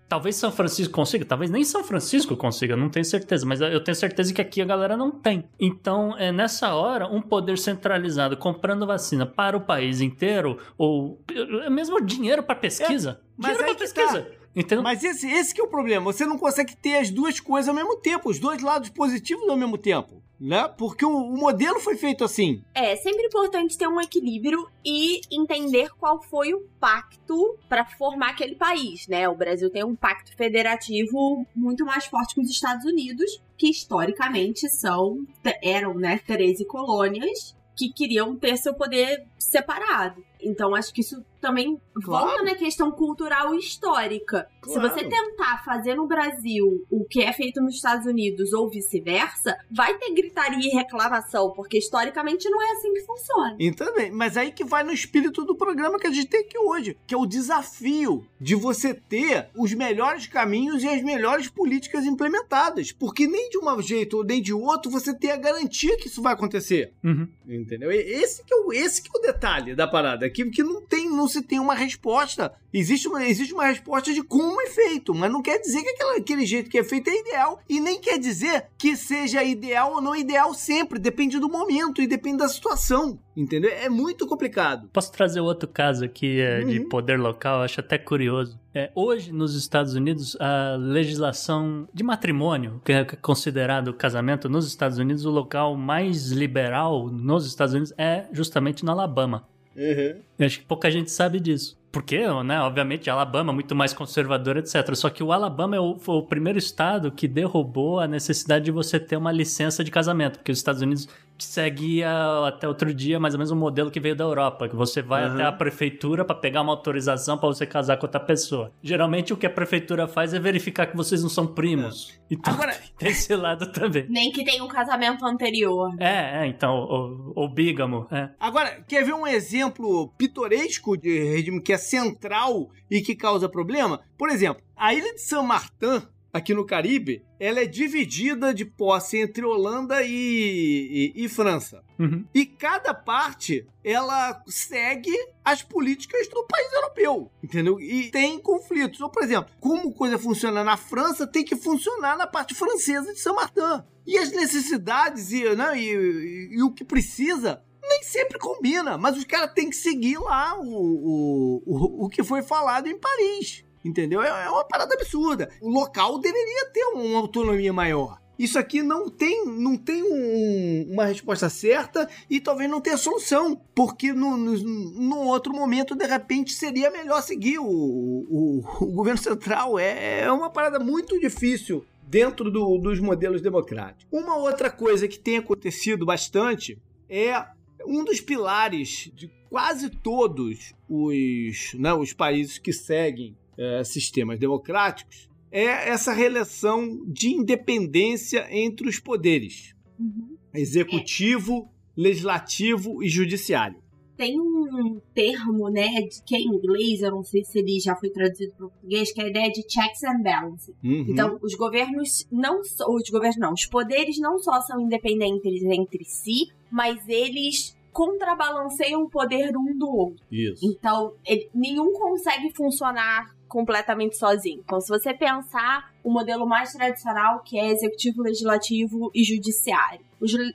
Talvez 0.08 0.36
São 0.36 0.52
Francisco 0.52 0.94
consiga, 0.94 1.25
talvez 1.25 1.50
nem 1.50 1.64
São 1.64 1.82
Francisco 1.82 2.36
consiga, 2.36 2.76
não 2.76 2.88
tenho 2.88 3.04
certeza, 3.04 3.44
mas 3.44 3.60
eu 3.60 3.82
tenho 3.82 3.94
certeza 3.96 4.32
que 4.32 4.40
aqui 4.40 4.62
a 4.62 4.64
galera 4.64 4.96
não 4.96 5.10
tem. 5.10 5.44
Então, 5.58 6.16
é 6.16 6.30
nessa 6.30 6.75
hora, 6.75 7.08
um 7.08 7.20
poder 7.20 7.58
centralizado 7.58 8.36
comprando 8.36 8.86
vacina 8.86 9.26
para 9.26 9.56
o 9.56 9.60
país 9.60 10.00
inteiro, 10.00 10.58
ou 10.78 11.20
é 11.64 11.68
mesmo 11.68 12.00
dinheiro 12.00 12.42
para 12.42 12.54
pesquisa. 12.54 13.20
É, 13.20 13.25
mas 13.36 13.56
dinheiro 13.56 13.64
para 13.64 13.78
pesquisa. 13.78 14.22
Tá. 14.22 14.46
Entendeu? 14.56 14.82
Mas 14.82 15.04
esse, 15.04 15.30
esse 15.30 15.54
que 15.54 15.60
é 15.60 15.64
o 15.64 15.68
problema. 15.68 16.10
Você 16.10 16.25
não 16.25 16.38
consegue 16.38 16.75
ter 16.75 16.96
as 16.96 17.10
duas 17.10 17.38
coisas 17.38 17.68
ao 17.68 17.75
mesmo 17.75 17.96
tempo, 17.96 18.30
os 18.30 18.38
dois 18.38 18.62
lados 18.62 18.88
positivos 18.88 19.48
ao 19.48 19.56
mesmo 19.56 19.76
tempo 19.76 20.25
né? 20.38 20.68
Porque 20.76 21.04
o, 21.04 21.10
o, 21.10 21.36
modelo 21.36 21.80
foi 21.80 21.96
feito 21.96 22.25
assim. 22.25 22.62
É 22.75 22.94
sempre 22.96 23.26
importante 23.26 23.76
ter 23.76 23.88
um 23.88 24.00
equilíbrio 24.00 24.68
e 24.84 25.20
entender 25.32 25.90
qual 25.98 26.22
foi 26.22 26.52
o 26.54 26.60
pacto 26.78 27.58
para 27.68 27.84
formar 27.84 28.30
aquele 28.30 28.54
país, 28.54 29.06
né? 29.08 29.28
O 29.28 29.34
Brasil 29.34 29.70
tem 29.70 29.84
um 29.84 29.96
pacto 29.96 30.34
federativo 30.36 31.46
muito 31.54 31.84
mais 31.84 32.06
forte 32.06 32.34
que 32.34 32.40
os 32.40 32.50
Estados 32.50 32.84
Unidos, 32.84 33.42
que 33.56 33.70
historicamente 33.70 34.68
são 34.68 35.26
eram, 35.62 35.94
né, 35.94 36.20
13 36.26 36.64
colônias 36.66 37.56
que 37.75 37.92
queriam 37.92 38.34
ter 38.36 38.56
seu 38.56 38.75
poder 38.75 39.26
separado. 39.38 40.25
Então 40.40 40.75
acho 40.75 40.92
que 40.92 41.02
isso 41.02 41.22
também 41.40 41.81
claro. 42.05 42.26
volta 42.26 42.43
na 42.43 42.55
questão 42.55 42.90
cultural 42.90 43.55
e 43.55 43.59
histórica. 43.59 44.49
Claro. 44.61 44.81
Se 44.81 44.88
você 44.88 45.09
tentar 45.09 45.62
fazer 45.64 45.95
no 45.95 46.07
Brasil 46.07 46.85
o 46.90 47.05
que 47.05 47.23
é 47.23 47.33
feito 47.33 47.61
nos 47.61 47.76
Estados 47.76 48.07
Unidos 48.07 48.52
ou 48.52 48.69
vice-versa, 48.69 49.57
vai 49.71 49.97
ter 49.99 50.12
gritaria 50.12 50.59
e 50.59 50.75
reclamação, 50.75 51.52
porque 51.52 51.78
historicamente 51.78 52.49
não 52.49 52.61
é 52.61 52.73
assim 52.73 52.93
que 52.93 53.05
funciona. 53.05 53.57
E 53.59 53.73
também, 53.73 54.11
mas 54.11 54.37
aí 54.37 54.52
que 54.52 54.64
vai 54.64 54.83
no 54.83 54.93
espírito 54.93 55.45
do 55.45 55.57
programa 55.57 55.99
que 55.99 56.07
a 56.07 56.12
gente 56.12 56.28
tem 56.28 56.40
aqui 56.40 56.59
hoje, 56.59 56.97
que 57.07 57.14
é 57.14 57.19
o 57.19 57.26
desafio 57.26 58.26
de 58.40 58.55
você 58.55 58.95
ter 58.95 59.49
os 59.57 59.73
melhores 59.75 60.26
caminhos 60.26 60.83
e 60.83 60.88
as 60.88 61.02
melhores 61.02 61.49
políticas 61.49 62.05
implementadas, 62.05 62.93
porque 62.93 63.26
nem 63.26 63.49
de 63.50 63.59
um 63.59 63.83
jeito 63.83 64.19
ou 64.19 64.25
nem 64.25 64.40
de 64.40 64.52
outro 64.52 64.90
você 64.90 65.14
tem 65.14 65.31
a 65.31 65.37
garantia 65.37 65.97
que 65.97 66.09
isso 66.09 66.23
vai 66.23 66.33
acontecer. 66.33 66.93
Uhum. 67.05 67.28
Entendeu? 67.47 67.90
Esse 67.90 68.45
que, 68.45 68.52
é 68.52 68.57
o, 68.57 68.73
esse 68.73 69.02
que 69.02 69.11
é 69.14 69.19
o 69.19 69.23
detalhe 69.23 69.75
da 69.75 69.87
parada 69.87 70.26
aqui, 70.26 70.45
porque 70.45 70.62
não 70.62 70.81
tem, 70.83 71.09
não 71.09 71.28
se 71.28 71.36
tem 71.43 71.59
uma 71.59 71.75
resposta. 71.75 72.52
Existe 72.73 73.09
uma, 73.09 73.25
existe 73.25 73.55
uma 73.55 73.66
resposta 73.66 74.12
de 74.12 74.23
como 74.23 74.61
é 74.61 74.66
feito, 74.66 75.14
mas 75.14 75.33
não 75.33 75.40
quer 75.43 75.59
dizer 75.59 75.83
que 75.83 75.88
aquela, 75.90 76.16
aquele 76.16 76.45
jeito 76.45 76.69
que 76.69 76.78
é 76.78 76.85
feito 76.85 77.09
é 77.09 77.21
ideal. 77.21 77.59
E 77.69 77.81
nem 77.81 78.00
quer 78.00 78.19
dizer 78.19 78.66
que 78.78 78.97
seja 78.97 79.43
ideal 79.43 79.95
ou 79.95 80.00
não 80.00 80.14
ideal 80.14 80.52
sempre. 80.52 80.99
Depende 80.99 81.38
do 81.38 81.49
momento 81.49 82.02
e 82.02 82.07
depende 82.07 82.38
da 82.38 82.49
situação. 82.49 83.19
Entendeu? 83.37 83.71
É 83.71 83.88
muito 83.88 84.26
complicado. 84.26 84.88
Posso 84.93 85.12
trazer 85.12 85.40
outro 85.40 85.69
caso 85.69 86.05
aqui 86.05 86.40
é, 86.40 86.61
uhum. 86.61 86.69
de 86.69 86.81
poder 86.81 87.19
local, 87.19 87.62
acho 87.62 87.81
até 87.81 87.99
curioso. 87.99 88.59
É, 88.75 88.90
hoje, 88.95 89.33
nos 89.33 89.55
Estados 89.55 89.95
Unidos, 89.95 90.37
a 90.40 90.76
legislação 90.78 91.88
de 91.93 92.02
matrimônio, 92.02 92.81
que 92.85 92.93
é 92.93 93.05
considerado 93.05 93.93
casamento 93.95 94.49
nos 94.49 94.66
Estados 94.66 94.99
Unidos, 94.99 95.25
o 95.25 95.31
local 95.31 95.76
mais 95.76 96.31
liberal 96.31 97.09
nos 97.09 97.47
Estados 97.47 97.75
Unidos 97.75 97.93
é 97.97 98.26
justamente 98.33 98.85
no 98.85 98.93
Alabama. 98.93 99.47
Uhum. 99.76 100.21
Eu 100.38 100.47
acho 100.47 100.61
que 100.61 100.64
pouca 100.64 100.90
gente 100.90 101.11
sabe 101.11 101.38
disso. 101.38 101.76
Porque, 101.97 102.19
né, 102.45 102.61
obviamente, 102.61 103.09
Alabama 103.09 103.53
é 103.53 103.55
muito 103.55 103.75
mais 103.75 103.95
conservador, 103.95 104.59
etc. 104.59 104.95
Só 104.95 105.09
que 105.09 105.23
o 105.23 105.33
Alabama 105.33 105.76
é 105.76 105.81
o, 105.81 105.99
foi 105.99 106.17
o 106.17 106.23
primeiro 106.23 106.59
estado 106.59 107.11
que 107.11 107.26
derrubou 107.26 108.00
a 108.00 108.07
necessidade 108.07 108.67
de 108.67 108.71
você 108.71 109.00
ter 109.00 109.17
uma 109.17 109.33
licença 109.33 109.83
de 109.83 109.91
casamento. 109.91 110.37
Porque 110.37 110.53
os 110.53 110.59
Estados 110.59 110.83
Unidos 110.83 111.09
seguia 111.38 112.09
até 112.47 112.67
outro 112.67 112.93
dia 112.95 113.21
mais 113.21 113.35
ou 113.35 113.38
menos 113.38 113.50
um 113.50 113.57
modelo 113.57 113.91
que 113.91 114.00
veio 114.00 114.17
da 114.17 114.25
Europa, 114.25 114.69
que 114.69 114.76
você 114.76 115.03
vai 115.03 115.26
uhum. 115.26 115.35
até 115.35 115.45
a 115.45 115.53
prefeitura 115.53 116.25
para 116.25 116.37
pegar 116.37 116.62
uma 116.62 116.73
autorização 116.73 117.37
para 117.37 117.49
você 117.49 117.67
casar 117.67 117.97
com 117.97 118.07
outra 118.07 118.21
pessoa. 118.21 118.73
Geralmente 118.83 119.33
o 119.33 119.37
que 119.37 119.47
a 119.47 119.50
prefeitura 119.50 120.07
faz 120.07 120.33
é 120.33 120.38
verificar 120.38 120.87
que 120.87 120.97
vocês 120.97 121.23
não 121.23 121.29
são 121.29 121.47
primos. 121.47 122.19
É. 122.31 122.35
Então 122.35 122.55
Agora, 122.55 122.76
tem 122.99 123.11
esse 123.11 123.35
lado 123.35 123.71
também. 123.73 124.07
Nem 124.09 124.31
que 124.31 124.45
tenha 124.45 124.62
um 124.65 124.69
casamento 124.69 125.25
anterior. 125.26 125.95
É, 125.99 126.43
é 126.43 126.47
então, 126.47 126.75
o, 126.75 127.45
o 127.45 127.49
bígamo. 127.49 128.07
É. 128.11 128.31
Agora, 128.41 128.83
quer 128.87 129.05
ver 129.05 129.15
um 129.15 129.26
exemplo 129.26 130.12
pitoresco 130.17 130.97
de 130.97 131.19
regime 131.19 131.61
que 131.61 131.73
é 131.73 131.79
central 131.87 132.71
e 132.90 133.00
que 133.00 133.14
causa 133.14 133.49
problema? 133.49 134.00
Por 134.16 134.28
exemplo, 134.31 134.62
a 134.76 134.95
ilha 134.95 135.14
de 135.14 135.23
São 135.23 135.43
Martin 135.43 136.02
aqui 136.37 136.52
no 136.52 136.66
Caribe, 136.66 137.25
ela 137.40 137.61
é 137.61 137.66
dividida 137.66 138.52
de 138.52 138.64
posse 138.64 139.19
entre 139.19 139.45
Holanda 139.45 140.02
e, 140.02 141.12
e, 141.16 141.25
e 141.25 141.28
França. 141.28 141.83
Uhum. 141.99 142.25
E 142.35 142.45
cada 142.45 142.93
parte, 142.93 143.66
ela 143.83 144.43
segue 144.47 145.14
as 145.45 145.62
políticas 145.62 146.28
do 146.28 146.45
país 146.47 146.73
europeu, 146.73 147.31
entendeu? 147.43 147.81
E 147.81 148.11
tem 148.11 148.38
conflitos. 148.38 149.00
Ou, 149.00 149.09
por 149.09 149.23
exemplo, 149.23 149.50
como 149.59 149.93
coisa 149.95 150.19
funciona 150.19 150.62
na 150.62 150.76
França, 150.76 151.26
tem 151.26 151.45
que 151.45 151.57
funcionar 151.57 152.16
na 152.19 152.26
parte 152.26 152.55
francesa 152.55 153.12
de 153.12 153.21
Saint 153.21 153.37
Martin. 153.37 153.85
E 154.07 154.19
as 154.19 154.31
necessidades 154.31 155.33
e, 155.33 155.43
né, 155.57 155.78
e, 155.78 156.49
e 156.52 156.62
o 156.62 156.73
que 156.73 156.85
precisa 156.85 157.62
nem 157.88 158.02
sempre 158.02 158.38
combina, 158.38 158.97
mas 158.99 159.16
os 159.16 159.25
caras 159.25 159.52
têm 159.52 159.71
que 159.71 159.76
seguir 159.76 160.19
lá 160.19 160.59
o, 160.59 160.64
o, 160.64 161.62
o, 161.66 162.05
o 162.05 162.09
que 162.09 162.23
foi 162.23 162.43
falado 162.43 162.87
em 162.87 162.99
Paris. 162.99 163.64
Entendeu? 163.85 164.23
É, 164.23 164.47
é 164.47 164.50
uma 164.50 164.64
parada 164.64 164.95
absurda. 164.95 165.49
O 165.61 165.71
local 165.71 166.19
deveria 166.19 166.71
ter 166.71 166.85
uma 166.87 167.19
autonomia 167.19 167.73
maior. 167.73 168.19
Isso 168.38 168.59
aqui 168.59 168.83
não 168.83 169.09
tem, 169.09 169.47
não 169.47 169.78
tem 169.78 170.02
um, 170.02 170.93
uma 170.93 171.07
resposta 171.07 171.49
certa 171.49 172.09
e 172.28 172.38
talvez 172.38 172.69
não 172.69 172.83
tenha 172.83 172.99
solução, 172.99 173.59
porque 173.75 174.12
no, 174.12 174.37
no, 174.37 175.21
outro 175.21 175.55
momento, 175.55 175.95
de 175.95 176.07
repente, 176.07 176.52
seria 176.52 176.90
melhor 176.90 177.23
seguir 177.23 177.59
o, 177.59 177.64
o, 177.64 178.62
o 178.81 178.87
governo 178.93 179.19
central. 179.19 179.78
É, 179.78 180.21
é 180.21 180.33
uma 180.33 180.50
parada 180.50 180.78
muito 180.78 181.19
difícil 181.19 181.85
dentro 182.07 182.50
do, 182.50 182.76
dos 182.76 183.00
modelos 183.00 183.40
democráticos. 183.40 184.07
Uma 184.12 184.37
outra 184.37 184.71
coisa 184.71 185.09
que 185.09 185.19
tem 185.19 185.38
acontecido 185.38 186.05
bastante 186.05 186.78
é 187.09 187.43
um 187.87 188.05
dos 188.05 188.21
pilares 188.21 189.11
de 189.14 189.31
quase 189.49 189.88
todos 189.90 190.75
os, 190.88 191.73
né, 191.75 191.95
os 191.95 192.12
países 192.12 192.59
que 192.59 192.73
seguem 192.73 193.37
é, 193.57 193.83
sistemas 193.85 194.38
democráticos 194.38 195.28
é 195.50 195.88
essa 195.88 196.12
relação 196.12 197.05
de 197.07 197.28
independência 197.28 198.47
entre 198.50 198.88
os 198.88 198.99
poderes: 198.99 199.75
uhum. 199.99 200.37
executivo, 200.52 201.71
legislativo 201.97 203.02
e 203.02 203.09
judiciário. 203.09 203.83
Tem 204.16 204.40
um 204.40 204.99
termo, 205.14 205.69
né, 205.69 205.88
que 206.26 206.35
é 206.35 206.38
em 206.38 206.49
inglês, 206.49 207.02
eu 207.02 207.11
não 207.11 207.23
sei 207.23 207.45
se 207.45 207.59
ele 207.59 207.78
já 207.78 207.95
foi 207.95 208.09
traduzido 208.09 208.52
para 208.57 208.66
o 208.66 208.71
português, 208.71 209.12
que 209.12 209.21
é 209.21 209.25
a 209.25 209.28
ideia 209.28 209.50
de 209.50 209.62
checks 209.69 210.02
and 210.05 210.23
balances. 210.23 210.75
Uhum. 210.83 211.05
Então, 211.09 211.38
os 211.43 211.55
governos 211.55 212.26
não 212.33 212.61
os 212.61 213.11
governos 213.11 213.37
não, 213.37 213.52
os 213.52 213.66
poderes 213.66 214.19
não 214.19 214.38
só 214.38 214.59
são 214.62 214.81
independentes 214.81 215.62
entre 215.62 216.05
si, 216.05 216.50
mas 216.71 217.07
eles 217.07 217.75
contrabalanceiam 217.97 219.05
o 219.05 219.09
poder 219.09 219.57
um 219.57 219.75
do 219.75 219.88
outro. 219.88 220.23
Isso. 220.31 220.61
Então, 220.62 221.15
ele, 221.25 221.49
nenhum 221.55 221.95
consegue 221.95 222.55
funcionar 222.55 223.35
completamente 223.49 224.19
sozinho. 224.19 224.61
Então, 224.62 224.79
se 224.83 224.88
você 224.88 225.15
pensar 225.15 225.91
o 226.05 226.12
modelo 226.12 226.47
mais 226.47 226.73
tradicional, 226.73 227.43
que 227.43 227.59
é 227.59 227.71
executivo, 227.73 228.23
legislativo 228.23 229.11
e 229.15 229.25
judiciário. 229.25 230.05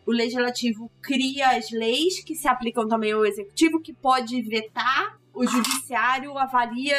O 0.05 0.11
legislativo 0.11 0.91
cria 1.01 1.57
as 1.57 1.71
leis 1.71 2.23
que 2.23 2.35
se 2.35 2.47
aplicam 2.47 2.87
também 2.87 3.11
ao 3.11 3.25
executivo, 3.25 3.81
que 3.81 3.93
pode 3.93 4.39
vetar. 4.43 5.19
O 5.33 5.47
judiciário 5.47 6.37
avalia 6.37 6.95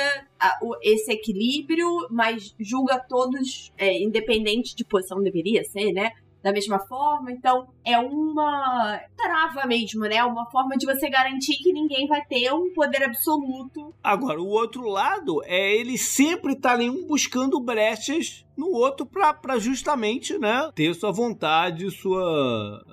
esse 0.82 1.12
equilíbrio, 1.12 1.86
mas 2.10 2.54
julga 2.58 2.98
todos, 2.98 3.70
é, 3.76 4.02
independente 4.02 4.74
de 4.74 4.84
posição, 4.84 5.22
deveria 5.22 5.62
ser, 5.64 5.92
né? 5.92 6.12
Da 6.42 6.52
mesma 6.52 6.78
forma. 6.78 7.30
Então, 7.30 7.68
é 7.84 7.98
uma 7.98 9.00
trava 9.16 9.66
mesmo, 9.66 10.02
né? 10.02 10.22
Uma 10.24 10.50
forma 10.50 10.76
de 10.76 10.86
você 10.86 11.08
garantir 11.08 11.56
que 11.56 11.72
ninguém 11.72 12.06
vai 12.06 12.24
ter 12.24 12.52
um 12.52 12.72
poder 12.72 13.04
absoluto. 13.04 13.94
Agora, 14.02 14.40
o 14.40 14.48
outro 14.48 14.88
lado 14.88 15.42
é 15.44 15.74
ele 15.76 15.96
sempre 15.96 16.56
tá 16.56 16.72
ali 16.72 16.90
um 16.90 17.06
buscando 17.06 17.60
brechas 17.60 18.44
no 18.56 18.70
outro 18.70 19.06
para 19.06 19.58
justamente, 19.58 20.36
né, 20.38 20.70
ter 20.74 20.94
sua 20.94 21.10
vontade, 21.10 21.90
sua 21.90 22.84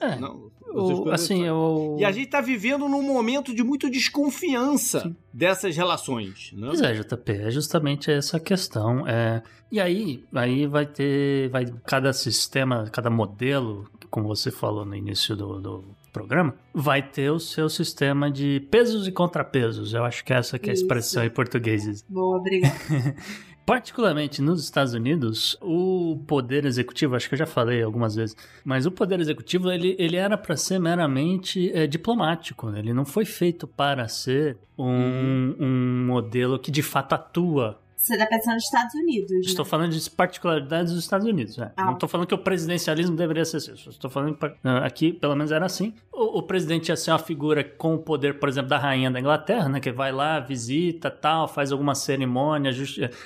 é. 0.00 0.16
Não, 0.16 0.50
o, 0.72 1.10
assim, 1.10 1.44
eu... 1.44 1.96
E 1.98 2.04
a 2.04 2.12
gente 2.12 2.28
tá 2.28 2.40
vivendo 2.40 2.88
num 2.88 3.02
momento 3.02 3.54
de 3.54 3.62
muita 3.62 3.90
desconfiança 3.90 5.00
Sim. 5.00 5.16
dessas 5.32 5.76
relações. 5.76 6.52
Né? 6.52 6.66
Pois 6.68 6.80
é, 6.80 6.92
JP, 6.92 7.32
é 7.32 7.50
justamente 7.50 8.10
essa 8.10 8.38
questão. 8.38 9.06
É... 9.06 9.42
E 9.70 9.80
aí, 9.80 10.24
aí 10.34 10.66
vai 10.66 10.84
ter. 10.84 11.48
Vai, 11.50 11.64
cada 11.86 12.12
sistema, 12.12 12.88
cada 12.90 13.08
modelo, 13.08 13.88
como 14.10 14.26
você 14.26 14.50
falou 14.50 14.84
no 14.84 14.96
início 14.96 15.36
do, 15.36 15.60
do 15.60 15.84
programa, 16.12 16.54
vai 16.74 17.02
ter 17.02 17.30
o 17.30 17.38
seu 17.38 17.68
sistema 17.68 18.30
de 18.30 18.60
pesos 18.70 19.06
e 19.06 19.12
contrapesos. 19.12 19.94
Eu 19.94 20.04
acho 20.04 20.24
que 20.24 20.32
essa 20.32 20.58
que 20.58 20.68
é 20.68 20.72
a 20.72 20.74
expressão 20.74 21.24
em 21.24 21.30
português. 21.30 22.04
Boa, 22.08 22.38
obrigado. 22.38 22.74
Particularmente 23.64 24.42
nos 24.42 24.64
Estados 24.64 24.94
Unidos, 24.94 25.56
o 25.60 26.22
poder 26.26 26.64
executivo, 26.64 27.14
acho 27.14 27.28
que 27.28 27.34
eu 27.34 27.38
já 27.38 27.46
falei 27.46 27.82
algumas 27.82 28.16
vezes, 28.16 28.36
mas 28.64 28.84
o 28.84 28.90
poder 28.90 29.20
executivo 29.20 29.70
ele, 29.70 29.94
ele 29.98 30.16
era 30.16 30.36
para 30.36 30.56
ser 30.56 30.78
meramente 30.78 31.70
é, 31.72 31.86
diplomático, 31.86 32.68
né? 32.68 32.80
ele 32.80 32.92
não 32.92 33.04
foi 33.04 33.24
feito 33.24 33.66
para 33.66 34.08
ser 34.08 34.58
um, 34.76 34.84
uhum. 34.84 35.56
um 35.60 36.06
modelo 36.06 36.58
que 36.58 36.70
de 36.70 36.82
fato 36.82 37.12
atua 37.12 37.79
Você 38.00 38.16
tá 38.16 38.26
pensando 38.26 38.54
nos 38.54 38.64
Estados 38.64 38.94
Unidos, 38.94 39.30
né? 39.30 39.40
Estou 39.40 39.64
falando 39.64 39.92
de 39.92 40.10
particularidades 40.10 40.92
dos 40.92 41.02
Estados 41.04 41.26
Unidos. 41.26 41.56
né? 41.58 41.70
Ah. 41.76 41.84
Não 41.84 41.92
estou 41.94 42.08
falando 42.08 42.26
que 42.26 42.34
o 42.34 42.38
presidencialismo 42.38 43.14
deveria 43.14 43.44
ser 43.44 43.58
isso. 43.58 43.90
Estou 43.90 44.10
falando 44.10 44.36
que 44.36 44.46
aqui, 44.82 45.12
pelo 45.12 45.34
menos 45.36 45.52
era 45.52 45.66
assim. 45.66 45.92
O, 46.10 46.38
o 46.38 46.42
presidente 46.42 46.88
ia 46.88 46.96
ser 46.96 47.10
uma 47.10 47.18
figura 47.18 47.62
com 47.62 47.94
o 47.94 47.98
poder, 47.98 48.38
por 48.38 48.48
exemplo, 48.48 48.70
da 48.70 48.78
rainha 48.78 49.10
da 49.10 49.20
Inglaterra, 49.20 49.68
né? 49.68 49.80
Que 49.80 49.92
vai 49.92 50.10
lá, 50.12 50.40
visita, 50.40 51.10
tal, 51.10 51.46
faz 51.46 51.72
alguma 51.72 51.94
cerimônia, 51.94 52.72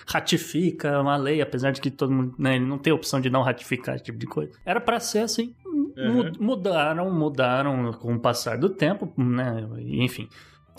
ratifica 0.06 1.00
uma 1.00 1.16
lei, 1.16 1.40
apesar 1.40 1.70
de 1.70 1.80
que 1.80 1.90
todo 1.90 2.12
mundo, 2.12 2.34
né, 2.38 2.56
ele 2.56 2.64
não 2.64 2.78
tem 2.78 2.92
opção 2.92 3.20
de 3.20 3.30
não 3.30 3.42
ratificar 3.42 3.94
esse 3.96 4.04
tipo 4.04 4.18
de 4.18 4.26
coisa. 4.26 4.52
Era 4.64 4.80
para 4.80 4.98
ser 5.00 5.20
assim. 5.20 5.54
Mu- 5.96 6.32
Mudaram, 6.40 7.10
mudaram 7.12 7.92
com 7.92 8.14
o 8.14 8.18
passar 8.20 8.58
do 8.58 8.68
tempo, 8.68 9.12
né? 9.16 9.66
Enfim. 9.78 10.28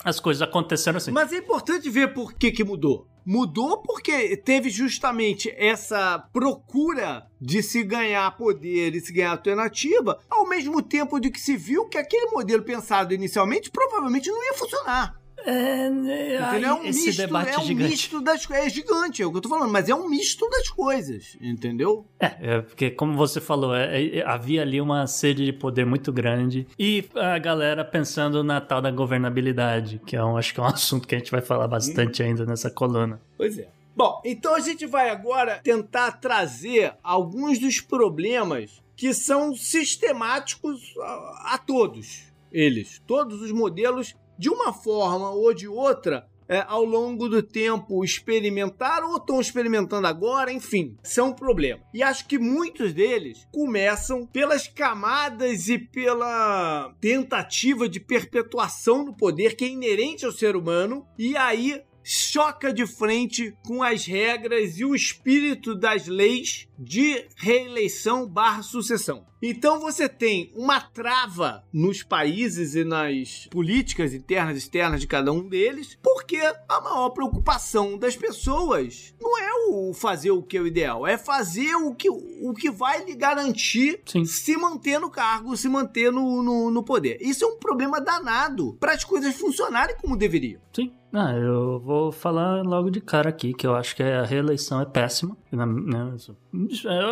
As 0.03 0.19
coisas 0.19 0.41
aconteceram 0.41 0.97
assim. 0.97 1.11
Mas 1.11 1.31
é 1.31 1.37
importante 1.37 1.89
ver 1.89 2.13
por 2.13 2.33
que, 2.33 2.51
que 2.51 2.63
mudou. 2.63 3.07
Mudou 3.25 3.82
porque 3.82 4.38
teve 4.38 4.70
justamente 4.70 5.51
essa 5.58 6.20
procura 6.32 7.25
de 7.41 7.63
se 7.63 7.84
ganhar 7.84 8.38
poder 8.38 8.94
e 8.96 9.01
se 9.01 9.12
ganhar 9.12 9.32
alternativa, 9.32 10.20
ao 10.29 10.48
mesmo 10.48 10.79
tempo 10.82 11.20
de 11.20 11.32
que 11.32 11.39
se 11.39 11.58
viu 11.58 11.89
que 11.89 11.98
aquele 11.98 12.29
modelo 12.29 12.63
pensado 12.63 13.15
inicialmente 13.15 13.72
provavelmente 13.72 14.29
não 14.29 14.44
ia 14.44 14.53
funcionar. 14.53 15.25
É, 15.45 15.87
Entendeu? 15.87 16.69
É 16.69 16.73
um 16.73 16.85
esse 16.85 17.05
misto, 17.05 17.17
debate 17.17 17.51
é 17.51 17.59
um 17.59 17.63
gigante. 17.63 17.91
misto 17.91 18.21
das 18.21 18.45
coisas. 18.45 18.65
É 18.65 18.69
gigante, 18.69 19.21
é 19.21 19.25
o 19.25 19.31
que 19.31 19.37
eu 19.37 19.41
tô 19.41 19.49
falando, 19.49 19.71
mas 19.71 19.87
é 19.87 19.95
um 19.95 20.09
misto 20.09 20.49
das 20.49 20.69
coisas, 20.69 21.37
entendeu? 21.39 22.05
É, 22.19 22.35
é, 22.41 22.61
porque 22.61 22.89
como 22.89 23.15
você 23.15 23.39
falou, 23.39 23.75
é, 23.75 24.17
é, 24.17 24.25
havia 24.25 24.63
ali 24.63 24.81
uma 24.81 25.05
sede 25.05 25.45
de 25.45 25.53
poder 25.53 25.85
muito 25.85 26.11
grande 26.11 26.67
e 26.79 27.05
a 27.15 27.37
galera 27.37 27.85
pensando 27.85 28.43
na 28.43 28.59
tal 28.59 28.81
da 28.81 28.89
governabilidade, 28.89 30.01
que 30.05 30.15
é 30.15 30.23
um, 30.23 30.35
acho 30.37 30.53
que 30.53 30.59
é 30.59 30.63
um 30.63 30.67
assunto 30.67 31.07
que 31.07 31.15
a 31.15 31.17
gente 31.19 31.31
vai 31.31 31.41
falar 31.41 31.67
bastante 31.67 32.23
ainda 32.23 32.45
nessa 32.45 32.69
coluna. 32.69 33.21
Pois 33.37 33.57
é. 33.59 33.69
Bom, 33.95 34.21
então 34.25 34.55
a 34.55 34.59
gente 34.59 34.85
vai 34.85 35.09
agora 35.09 35.61
tentar 35.63 36.13
trazer 36.13 36.95
alguns 37.01 37.59
dos 37.59 37.79
problemas 37.79 38.83
que 38.95 39.13
são 39.13 39.55
sistemáticos 39.55 40.81
a, 40.99 41.53
a 41.53 41.57
todos 41.57 42.33
eles. 42.51 43.01
Todos 43.05 43.41
os 43.41 43.51
modelos, 43.51 44.15
de 44.38 44.50
uma 44.50 44.74
forma 44.74 45.30
ou 45.32 45.54
de 45.54 45.68
outra, 45.68 46.27
é, 46.48 46.63
ao 46.68 46.84
longo 46.84 47.27
do 47.27 47.42
tempo 47.42 48.04
experimentaram 48.04 49.12
ou 49.12 49.18
estão 49.18 49.42
experimentando 49.42 50.08
agora, 50.08 50.51
enfim, 50.51 50.96
são 51.04 51.30
um 51.30 51.34
problema. 51.34 51.82
E 51.94 52.04
acho 52.04 52.27
que 52.27 52.38
muitos 52.38 52.94
deles 52.94 53.48
começam 53.51 54.25
pelas 54.27 54.68
camadas 54.68 55.68
e 55.70 55.80
pela 55.80 56.94
tentativa 57.01 57.89
de 57.89 58.00
perpetuação 58.00 59.04
do 59.04 59.13
poder 59.13 59.56
que 59.56 59.65
é 59.65 59.70
inerente 59.70 60.25
ao 60.25 60.32
ser 60.32 60.56
humano, 60.56 61.06
e 61.18 61.36
aí 61.36 61.82
choca 62.07 62.71
de 62.71 62.85
frente 62.85 63.57
com 63.65 63.81
as 63.81 64.05
regras 64.05 64.77
e 64.77 64.85
o 64.85 64.93
espírito 64.93 65.74
das 65.74 66.05
leis 66.05 66.67
de 66.77 67.25
reeleição 67.35 68.27
barra 68.27 68.62
sucessão. 68.62 69.25
Então 69.41 69.79
você 69.79 70.07
tem 70.07 70.51
uma 70.55 70.79
trava 70.79 71.63
nos 71.71 72.03
países 72.03 72.75
e 72.75 72.83
nas 72.83 73.47
políticas 73.51 74.13
internas 74.13 74.55
e 74.55 74.59
externas 74.59 75.01
de 75.01 75.07
cada 75.07 75.31
um 75.31 75.47
deles, 75.47 75.97
porque 76.01 76.38
a 76.67 76.81
maior 76.81 77.09
preocupação 77.09 77.97
das 77.97 78.15
pessoas 78.15 79.13
não 79.19 79.38
é 79.38 79.50
o 79.69 79.93
fazer 79.93 80.31
o 80.31 80.43
que 80.43 80.57
é 80.57 80.62
o 80.62 80.67
ideal, 80.67 81.05
é 81.05 81.17
fazer 81.17 81.75
o 81.75 81.93
que, 81.93 82.09
o 82.09 82.53
que 82.53 82.71
vai 82.71 83.03
lhe 83.03 83.15
garantir 83.15 84.01
Sim. 84.05 84.25
se 84.25 84.55
manter 84.57 85.00
no 85.00 85.09
cargo, 85.09 85.57
se 85.57 85.67
manter 85.69 86.12
no, 86.12 86.41
no, 86.41 86.71
no 86.71 86.83
poder. 86.83 87.17
Isso 87.21 87.45
é 87.45 87.47
um 87.47 87.57
problema 87.57 88.00
danado 88.01 88.75
para 88.79 88.93
as 88.93 89.03
coisas 89.03 89.35
funcionarem 89.35 89.95
como 89.97 90.17
deveriam. 90.17 90.62
Sim. 90.74 90.91
Ah, 91.17 91.31
eu 91.34 91.79
vou 91.79 92.12
falar 92.12 92.62
logo 92.63 92.89
de 92.89 93.00
cara 93.00 93.29
aqui 93.29 93.53
que 93.53 93.65
eu 93.65 93.74
acho 93.74 93.95
que 93.95 94.03
a 94.03 94.24
reeleição 94.25 94.81
é 94.81 94.86
péssima. 94.86 95.38
Na- 95.50 95.65
né, 95.65 96.12
isso- 96.15 96.36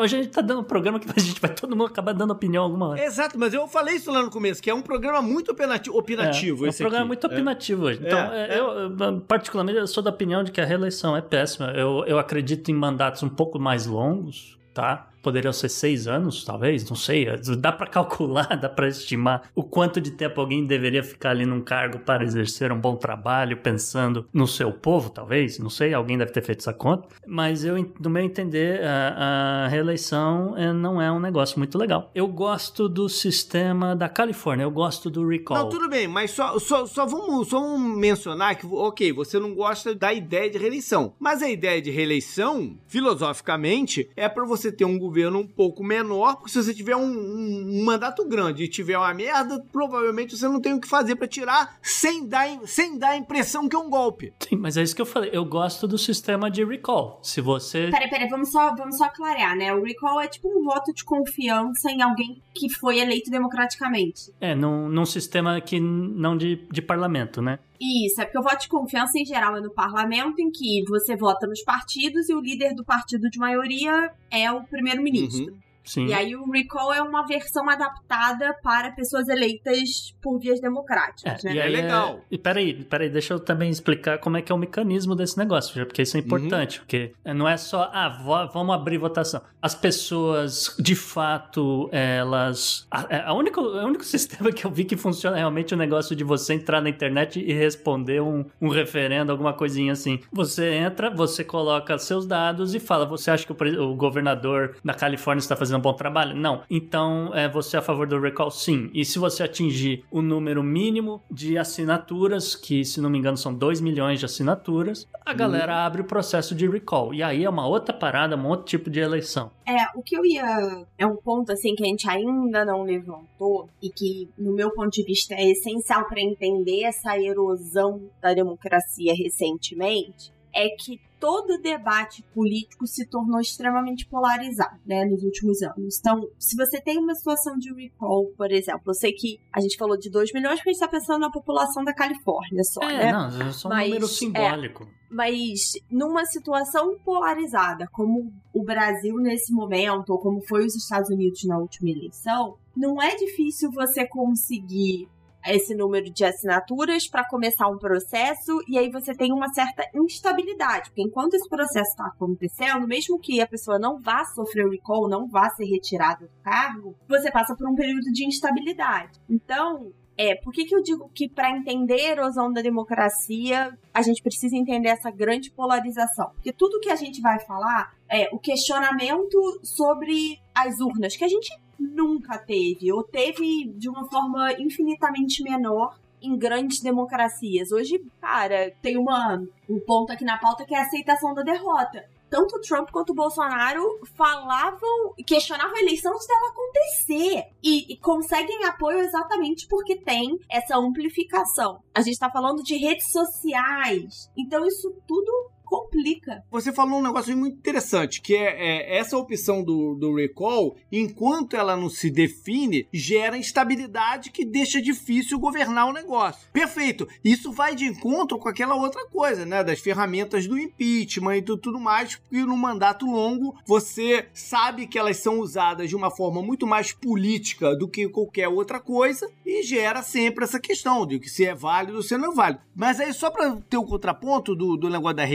Hoje 0.02 0.18
a 0.18 0.22
gente 0.24 0.28
tá 0.28 0.42
dando 0.42 0.60
um 0.60 0.64
programa 0.66 1.00
que 1.00 1.08
a 1.16 1.20
gente 1.20 1.40
vai 1.40 1.54
todo 1.54 1.76
mundo 1.76 1.86
acabar 1.88 2.12
dando 2.14 2.32
opinião 2.32 2.64
alguma 2.66 2.90
hora. 2.90 3.02
Exato, 3.04 3.40
mas 3.40 3.54
eu 3.54 3.66
falei 3.68 3.96
isso 3.96 4.12
lá 4.12 4.22
no 4.22 4.30
começo, 4.30 4.62
que 4.62 4.70
é 4.70 4.74
um 4.74 4.82
programa 4.82 5.22
muito 5.22 5.52
opinati- 5.54 5.90
opinativo. 5.90 6.66
É, 6.66 6.68
é 6.68 6.72
um 6.72 6.76
programa 6.76 7.00
aqui. 7.04 7.08
muito 7.08 7.28
É. 7.28 7.30
opinativo 7.34 7.86
hoje. 7.86 8.02
Então, 8.06 8.20
É, 8.20 8.56
é, 8.56 8.60
Eu, 8.60 8.68
eu, 9.00 9.22
particularmente, 9.22 9.78
eu 9.80 9.88
sou 9.88 10.04
da 10.04 10.10
opinião 10.10 10.44
de 10.44 10.52
que 10.52 10.60
a 10.60 10.66
reeleição 10.66 11.16
é 11.16 11.22
péssima. 11.22 11.68
Eu, 11.72 12.04
eu 12.06 12.20
acredito 12.20 12.70
em 12.70 12.74
mandatos 12.74 13.24
um 13.24 13.30
pouco 13.30 13.58
mais 13.58 13.86
longos, 13.86 14.58
tá? 14.74 15.08
Poderiam 15.24 15.54
ser 15.54 15.70
seis 15.70 16.06
anos, 16.06 16.44
talvez, 16.44 16.88
não 16.90 16.98
sei. 16.98 17.26
Dá 17.58 17.72
pra 17.72 17.88
calcular, 17.88 18.56
dá 18.60 18.68
pra 18.68 18.90
estimar 18.90 19.50
o 19.56 19.64
quanto 19.64 20.02
de 20.02 20.12
tempo 20.12 20.42
alguém 20.42 20.68
deveria 20.68 21.02
ficar 21.02 21.30
ali 21.30 21.46
num 21.46 21.62
cargo 21.62 22.00
para 22.00 22.26
exercer 22.26 22.74
um 22.74 22.80
bom 22.80 22.98
trabalho, 22.98 23.56
pensando 23.56 24.28
no 24.34 24.46
seu 24.46 24.70
povo, 24.74 25.10
talvez, 25.10 25.58
não 25.60 25.70
sei. 25.70 25.94
Alguém 25.94 26.18
deve 26.18 26.34
ter 26.34 26.42
feito 26.42 26.60
essa 26.60 26.74
conta. 26.74 27.08
Mas 27.26 27.64
eu, 27.64 27.76
no 28.02 28.10
meu 28.10 28.22
entender, 28.22 28.84
a, 28.84 29.64
a 29.64 29.68
reeleição 29.70 30.58
é, 30.58 30.74
não 30.74 31.02
é 31.02 31.10
um 31.10 31.22
negócio 31.22 31.58
muito 31.58 31.78
legal. 31.78 32.12
Eu 32.14 32.28
gosto 32.28 32.90
do 32.90 33.08
sistema 33.08 33.96
da 33.96 34.10
Califórnia, 34.10 34.64
eu 34.64 34.72
gosto 34.72 35.10
do 35.10 35.26
recall. 35.26 35.58
Não, 35.58 35.70
tudo 35.70 35.88
bem, 35.88 36.06
mas 36.06 36.32
só, 36.32 36.60
só, 36.60 36.86
só, 36.86 37.06
vamos, 37.06 37.48
só 37.48 37.62
vamos 37.62 37.98
mencionar 37.98 38.58
que, 38.58 38.66
ok, 38.66 39.14
você 39.14 39.40
não 39.40 39.56
gosta 39.56 39.96
da 39.96 40.14
ideia 40.14 40.50
de 40.50 40.58
reeleição. 40.58 41.14
Mas 41.18 41.42
a 41.42 41.50
ideia 41.50 41.82
de 41.82 41.92
reeleição, 41.92 42.78
filosoficamente, 42.88 44.10
é 44.18 44.28
para 44.28 44.44
você 44.44 44.70
ter 44.70 44.84
um 44.84 45.00
governo 45.00 45.13
um 45.22 45.48
pouco 45.48 45.84
menor, 45.84 46.36
porque 46.38 46.52
se 46.52 46.62
você 46.64 46.74
tiver 46.74 46.96
um, 46.96 47.02
um- 47.06 47.80
um 47.82 47.86
mandato 47.86 48.26
grande 48.28 48.64
e 48.64 48.68
tiver 48.68 48.98
uma 48.98 49.14
merda, 49.14 49.64
provavelmente 49.72 50.36
você 50.38 50.48
não 50.48 50.60
tem 50.62 50.74
o 50.74 50.80
que 50.82 50.88
fazer 50.88 51.16
para 51.16 51.28
tirar 51.28 51.78
sem 51.82 52.26
dar, 52.28 52.48
sem 52.66 52.98
dar 52.98 53.10
a 53.10 53.18
impressão 53.18 53.68
que 53.70 53.76
é 53.76 53.80
um 53.80 53.90
golpe. 53.90 54.34
Sim, 54.40 54.56
mas 54.58 54.78
é 54.78 54.84
isso 54.84 54.96
que 54.96 55.02
eu 55.02 55.06
falei. 55.06 55.30
Eu 55.34 55.46
gosto 55.46 55.88
do 55.88 55.98
sistema 55.98 56.50
de 56.50 56.64
recall. 56.66 57.20
Se 57.24 57.42
você. 57.42 57.90
Peraí, 57.92 58.10
peraí, 58.10 58.28
vamos 58.30 58.52
só, 58.52 58.74
vamos 58.76 58.98
só 58.98 59.10
clarear, 59.10 59.56
né? 59.56 59.74
O 59.74 59.84
recall 59.84 60.20
é 60.22 60.28
tipo 60.28 60.48
um 60.50 60.64
voto 60.64 60.94
de 60.94 61.04
confiança 61.04 61.92
em 61.92 62.02
alguém 62.02 62.42
que 62.54 62.70
foi 62.70 63.00
eleito 63.00 63.30
democraticamente. 63.32 64.32
É, 64.40 64.54
num, 64.56 64.88
num 64.90 65.06
sistema 65.06 65.60
que 65.62 65.80
não 65.80 66.36
de, 66.38 66.56
de 66.72 66.82
parlamento, 66.82 67.42
né? 67.42 67.60
Isso, 67.86 68.22
é 68.22 68.24
porque 68.24 68.40
o 68.40 68.42
voto 68.42 68.62
de 68.62 68.70
confiança 68.70 69.20
em 69.20 69.26
geral 69.26 69.58
é 69.58 69.60
no 69.60 69.74
parlamento, 69.74 70.40
em 70.40 70.50
que 70.50 70.86
você 70.88 71.18
vota 71.18 71.46
nos 71.46 71.62
partidos 71.64 72.30
e 72.30 72.34
o 72.34 72.40
líder 72.40 72.74
do 72.74 72.86
partido 72.86 73.30
de 73.30 73.38
maioria 73.38 74.10
é 74.32 74.50
o 74.50 74.64
primeiro-ministro. 74.64 75.54
Sim. 75.84 76.08
E 76.08 76.14
aí 76.14 76.36
o 76.36 76.50
recall 76.52 76.94
é 76.94 77.02
uma 77.02 77.26
versão 77.26 77.70
adaptada 77.70 78.54
para 78.64 78.92
pessoas 78.92 79.28
eleitas 79.28 80.16
por 80.22 80.40
vias 80.40 80.60
democráticas, 80.62 81.44
É, 81.44 81.50
né? 81.50 81.56
e 81.56 81.62
aí 81.62 81.74
É 81.74 81.82
legal. 81.82 82.22
E 82.32 82.38
peraí, 82.38 82.74
peraí, 82.86 83.10
deixa 83.10 83.34
eu 83.34 83.40
também 83.40 83.70
explicar 83.70 84.18
como 84.18 84.38
é 84.38 84.42
que 84.42 84.52
é 84.52 84.56
o 84.56 84.58
mecanismo 84.58 85.16
desse 85.16 85.38
negócio, 85.38 85.76
já, 85.76 85.86
porque 85.86 86.02
isso 86.02 86.18
é 86.18 86.20
importante, 86.20 86.80
porque 86.80 87.14
não 87.26 87.48
é 87.48 87.58
só, 87.58 87.90
ah, 87.94 88.10
vamos 88.54 88.74
abrir 88.74 88.98
votação. 88.98 89.42
As 89.62 89.76
pessoas, 89.76 90.76
de 90.80 90.96
fato, 90.96 91.90
elas. 91.92 92.88
A, 92.90 93.30
a 93.30 93.34
única, 93.34 93.60
o 93.60 93.86
único 93.86 94.04
sistema 94.06 94.52
que 94.52 94.66
eu 94.66 94.72
vi 94.72 94.86
que 94.86 94.96
funciona 94.96 95.38
realmente 95.38 95.74
é 95.74 95.76
o 95.76 95.80
negócio 95.80 96.16
de 96.16 96.24
você 96.24 96.54
entrar 96.54 96.82
na 96.82 96.90
internet 96.90 97.40
e 97.40 97.54
responder 97.54 98.22
um, 98.22 98.46
um 98.62 98.70
referendo, 98.70 99.32
alguma 99.32 99.54
coisinha 99.54 99.94
assim. 99.94 100.20
Você 100.32 100.74
entra, 100.74 101.10
você 101.10 101.44
coloca 101.44 101.98
seus 101.98 102.26
dados 102.26 102.74
e 102.74 102.80
fala: 102.80 103.06
você 103.06 103.32
acha 103.32 103.46
que 103.46 103.52
o, 103.52 103.84
o 103.92 103.96
governador 103.96 104.78
da 104.84 104.94
Califórnia 104.94 105.40
está 105.40 105.56
fazendo 105.56 105.73
um 105.78 105.82
bom 105.82 105.94
trabalho? 105.94 106.36
Não. 106.36 106.64
Então, 106.70 107.32
é 107.34 107.48
você 107.48 107.76
é 107.76 107.80
a 107.80 107.82
favor 107.82 108.08
do 108.08 108.20
recall? 108.20 108.52
Sim. 108.52 108.90
E 108.94 109.06
se 109.06 109.20
você 109.20 109.44
atingir 109.44 110.04
o 110.12 110.22
número 110.22 110.64
mínimo 110.64 111.22
de 111.30 111.58
assinaturas, 111.58 112.56
que 112.56 112.84
se 112.84 113.02
não 113.02 113.10
me 113.10 113.18
engano 113.18 113.38
são 113.38 113.54
2 113.54 113.82
milhões 113.82 114.20
de 114.20 114.26
assinaturas, 114.26 115.08
a 115.26 115.34
galera 115.34 115.86
abre 115.86 116.02
o 116.02 116.06
processo 116.06 116.54
de 116.54 116.68
recall. 116.68 117.14
E 117.14 117.24
aí 117.24 117.44
é 117.44 117.50
uma 117.50 117.68
outra 117.68 117.94
parada, 117.94 118.36
um 118.36 118.48
outro 118.48 118.66
tipo 118.66 118.90
de 118.90 119.00
eleição. 119.00 119.52
É, 119.66 119.86
o 119.96 120.02
que 120.02 120.16
eu 120.16 120.26
ia. 120.26 120.86
É 120.98 121.06
um 121.06 121.16
ponto, 121.16 121.52
assim, 121.52 121.76
que 121.76 121.84
a 121.84 121.88
gente 121.88 122.10
ainda 122.10 122.66
não 122.66 122.84
levantou 122.84 123.70
e 123.82 123.90
que, 123.90 124.30
no 124.38 124.54
meu 124.54 124.72
ponto 124.72 124.92
de 124.92 125.04
vista, 125.04 125.34
é 125.34 125.50
essencial 125.52 126.06
para 126.08 126.22
entender 126.22 126.84
essa 126.84 127.18
erosão 127.18 128.02
da 128.22 128.34
democracia 128.34 129.14
recentemente. 129.16 130.32
É 130.54 130.70
que 130.70 131.00
todo 131.24 131.58
debate 131.58 132.22
político 132.34 132.86
se 132.86 133.06
tornou 133.08 133.40
extremamente 133.40 134.06
polarizado, 134.06 134.78
né, 134.86 135.06
nos 135.06 135.24
últimos 135.24 135.62
anos. 135.62 135.98
Então, 135.98 136.28
se 136.38 136.54
você 136.54 136.82
tem 136.82 136.98
uma 136.98 137.16
situação 137.16 137.58
de 137.58 137.74
recall, 137.74 138.26
por 138.36 138.52
exemplo, 138.52 138.82
eu 138.88 138.94
sei 138.94 139.14
que 139.14 139.40
a 139.54 139.62
gente 139.62 139.78
falou 139.78 139.98
de 139.98 140.10
2 140.10 140.34
milhões 140.34 140.56
porque 140.58 140.72
a 140.72 140.74
gente 140.74 140.82
tá 140.82 140.88
pensando 140.90 141.22
na 141.22 141.32
população 141.32 141.82
da 141.82 141.94
Califórnia 141.94 142.62
só, 142.66 142.84
é, 142.84 143.06
né? 143.06 143.12
não, 143.14 143.42
é 143.42 143.52
só 143.54 143.70
um 143.70 143.72
Mas, 143.72 143.88
número 143.88 144.06
é, 144.06 144.10
simbólico. 144.10 144.88
Mas 145.10 145.60
numa 145.90 146.26
situação 146.26 147.00
polarizada, 147.06 147.88
como 147.94 148.34
o 148.54 148.62
Brasil 148.62 149.16
nesse 149.16 149.54
momento, 149.54 150.10
ou 150.10 150.20
como 150.20 150.46
foi 150.46 150.66
os 150.66 150.76
Estados 150.76 151.10
Unidos 151.10 151.46
na 151.46 151.58
última 151.58 151.90
eleição, 151.90 152.58
não 152.76 153.02
é 153.02 153.16
difícil 153.16 153.72
você 153.72 154.06
conseguir 154.06 155.08
esse 155.46 155.76
número 155.76 156.10
de 156.12 156.24
assinaturas 156.24 157.08
para 157.08 157.28
começar 157.28 157.68
um 157.68 157.78
processo 157.78 158.60
e 158.68 158.78
aí 158.78 158.90
você 158.90 159.14
tem 159.14 159.32
uma 159.32 159.52
certa 159.54 159.84
instabilidade, 159.96 160.90
porque 160.90 161.04
enquanto 161.04 161.34
esse 161.34 161.50
processo 161.50 161.90
está 161.90 162.08
acontecendo, 162.08 162.88
mesmo 162.88 163.20
que 163.20 163.42
a 163.42 163.48
pessoa 163.48 163.78
não 163.78 164.00
vá 164.00 164.24
sofrer 164.26 164.70
recall, 164.70 165.10
não 165.10 165.28
vá 165.28 165.50
ser 165.50 165.66
retirada 165.66 166.26
do 166.26 166.42
cargo, 166.44 166.96
você 167.08 167.32
passa 167.32 167.56
por 167.56 167.68
um 167.68 167.76
período 167.76 168.12
de 168.12 168.26
instabilidade. 168.26 169.20
Então, 169.30 169.92
É, 170.16 170.36
por 170.36 170.54
que, 170.54 170.64
que 170.64 170.76
eu 170.76 170.84
digo 170.84 171.10
que 171.10 171.28
para 171.28 171.50
entender 171.50 172.02
a 172.02 172.12
erosão 172.12 172.54
da 172.54 172.62
democracia, 172.62 173.76
a 173.92 174.02
gente 174.04 174.22
precisa 174.22 174.56
entender 174.56 174.90
essa 174.90 175.10
grande 175.10 175.50
polarização? 175.50 176.30
Porque 176.36 176.54
tudo 176.54 176.80
que 176.80 176.92
a 176.92 176.96
gente 176.96 177.20
vai 177.20 177.40
falar 177.40 177.92
é 178.08 178.30
o 178.32 178.38
questionamento 178.38 179.40
sobre 179.64 180.38
as 180.54 180.80
urnas, 180.80 181.18
que 181.18 181.24
a 181.26 181.28
gente 181.28 181.52
nunca 181.80 182.38
teve, 182.38 182.92
ou 182.92 183.04
teve 183.04 183.72
de 183.76 183.90
uma 183.90 184.10
forma 184.10 184.54
infinitamente 184.54 185.44
menor 185.44 185.98
em 186.22 186.38
grandes 186.38 186.80
democracias. 186.80 187.72
Hoje, 187.72 188.02
cara, 188.22 188.72
tem 188.82 188.98
uma, 188.98 189.44
um 189.70 189.80
ponto 189.80 190.12
aqui 190.12 190.24
na 190.24 190.38
pauta 190.38 190.66
que 190.66 190.74
é 190.74 190.80
a 190.80 190.84
aceitação 190.84 191.34
da 191.34 191.44
derrota. 191.44 192.06
Tanto 192.30 192.56
o 192.56 192.62
Trump 192.62 192.90
quanto 192.90 193.12
o 193.12 193.16
Bolsonaro 193.16 194.00
falavam, 194.16 195.14
questionavam 195.28 195.76
a 195.76 195.82
eleição 195.82 196.12
antes 196.14 196.26
dela 196.26 196.50
acontecer. 196.50 197.44
E, 197.62 197.94
e 197.94 197.98
conseguem 197.98 198.64
apoio 198.64 199.02
exatamente 199.02 199.68
porque 199.68 199.98
tem 199.98 200.40
essa 200.50 200.76
amplificação. 200.76 201.80
A 201.94 202.02
gente 202.02 202.18
tá 202.18 202.32
falando 202.32 202.64
de 202.64 202.76
redes 202.76 203.12
sociais. 203.12 204.32
Então, 204.36 204.66
isso 204.66 204.96
tudo 205.06 205.52
complica. 205.74 206.44
Você 206.52 206.72
falou 206.72 207.00
um 207.00 207.04
negócio 207.04 207.36
muito 207.36 207.58
interessante, 207.58 208.22
que 208.22 208.36
é, 208.36 208.96
é, 208.96 208.98
essa 208.98 209.18
opção 209.18 209.64
do, 209.64 209.96
do 209.96 210.16
recall, 210.16 210.76
enquanto 210.92 211.56
ela 211.56 211.76
não 211.76 211.90
se 211.90 212.12
define, 212.12 212.88
gera 212.94 213.38
instabilidade 213.38 214.30
que 214.30 214.46
deixa 214.46 214.80
difícil 214.80 215.40
governar 215.40 215.88
o 215.88 215.94
negócio. 215.94 216.48
Perfeito. 216.54 217.08
Isso 217.24 217.52
vai 217.52 217.74
de 217.74 217.86
encontro 217.86 218.38
com 218.38 218.48
aquela 218.48 218.76
outra 218.76 219.08
coisa, 219.08 219.48
né? 219.48 219.64
Das 219.64 219.80
ferramentas 219.80 220.46
do 220.46 220.60
impeachment 220.60 221.38
e 221.38 221.42
tudo, 221.42 221.62
tudo 221.62 221.80
mais, 221.80 222.18
porque 222.18 222.46
no 222.46 222.56
mandato 222.56 223.08
longo 223.08 223.56
você 223.66 224.28
sabe 224.32 224.86
que 224.86 225.00
elas 225.00 225.18
são 225.18 225.40
usadas 225.40 225.90
de 225.90 225.96
uma 225.96 226.12
forma 226.12 226.42
muito 226.44 226.68
mais 226.68 226.92
política 226.92 227.76
do 227.76 227.88
que 227.88 228.08
qualquer 228.08 228.48
outra 228.48 228.80
coisa 228.80 229.28
e 229.44 229.64
gera 229.64 230.04
sempre 230.04 230.44
essa 230.44 230.60
questão 230.60 231.08
de 231.08 231.18
que 231.18 231.30
se 231.30 231.46
é 231.46 231.56
válido 231.56 231.98
ou 231.98 232.04
se 232.04 232.16
não 232.16 232.32
é 232.32 232.36
válido. 232.36 232.62
Mas 232.76 233.00
aí, 233.00 233.12
só 233.12 233.32
para 233.32 233.56
ter 233.70 233.78
o 233.78 233.86
contraponto 233.86 234.56
do, 234.56 234.78
do 234.78 234.90
negócio 234.90 235.16
da 235.16 235.26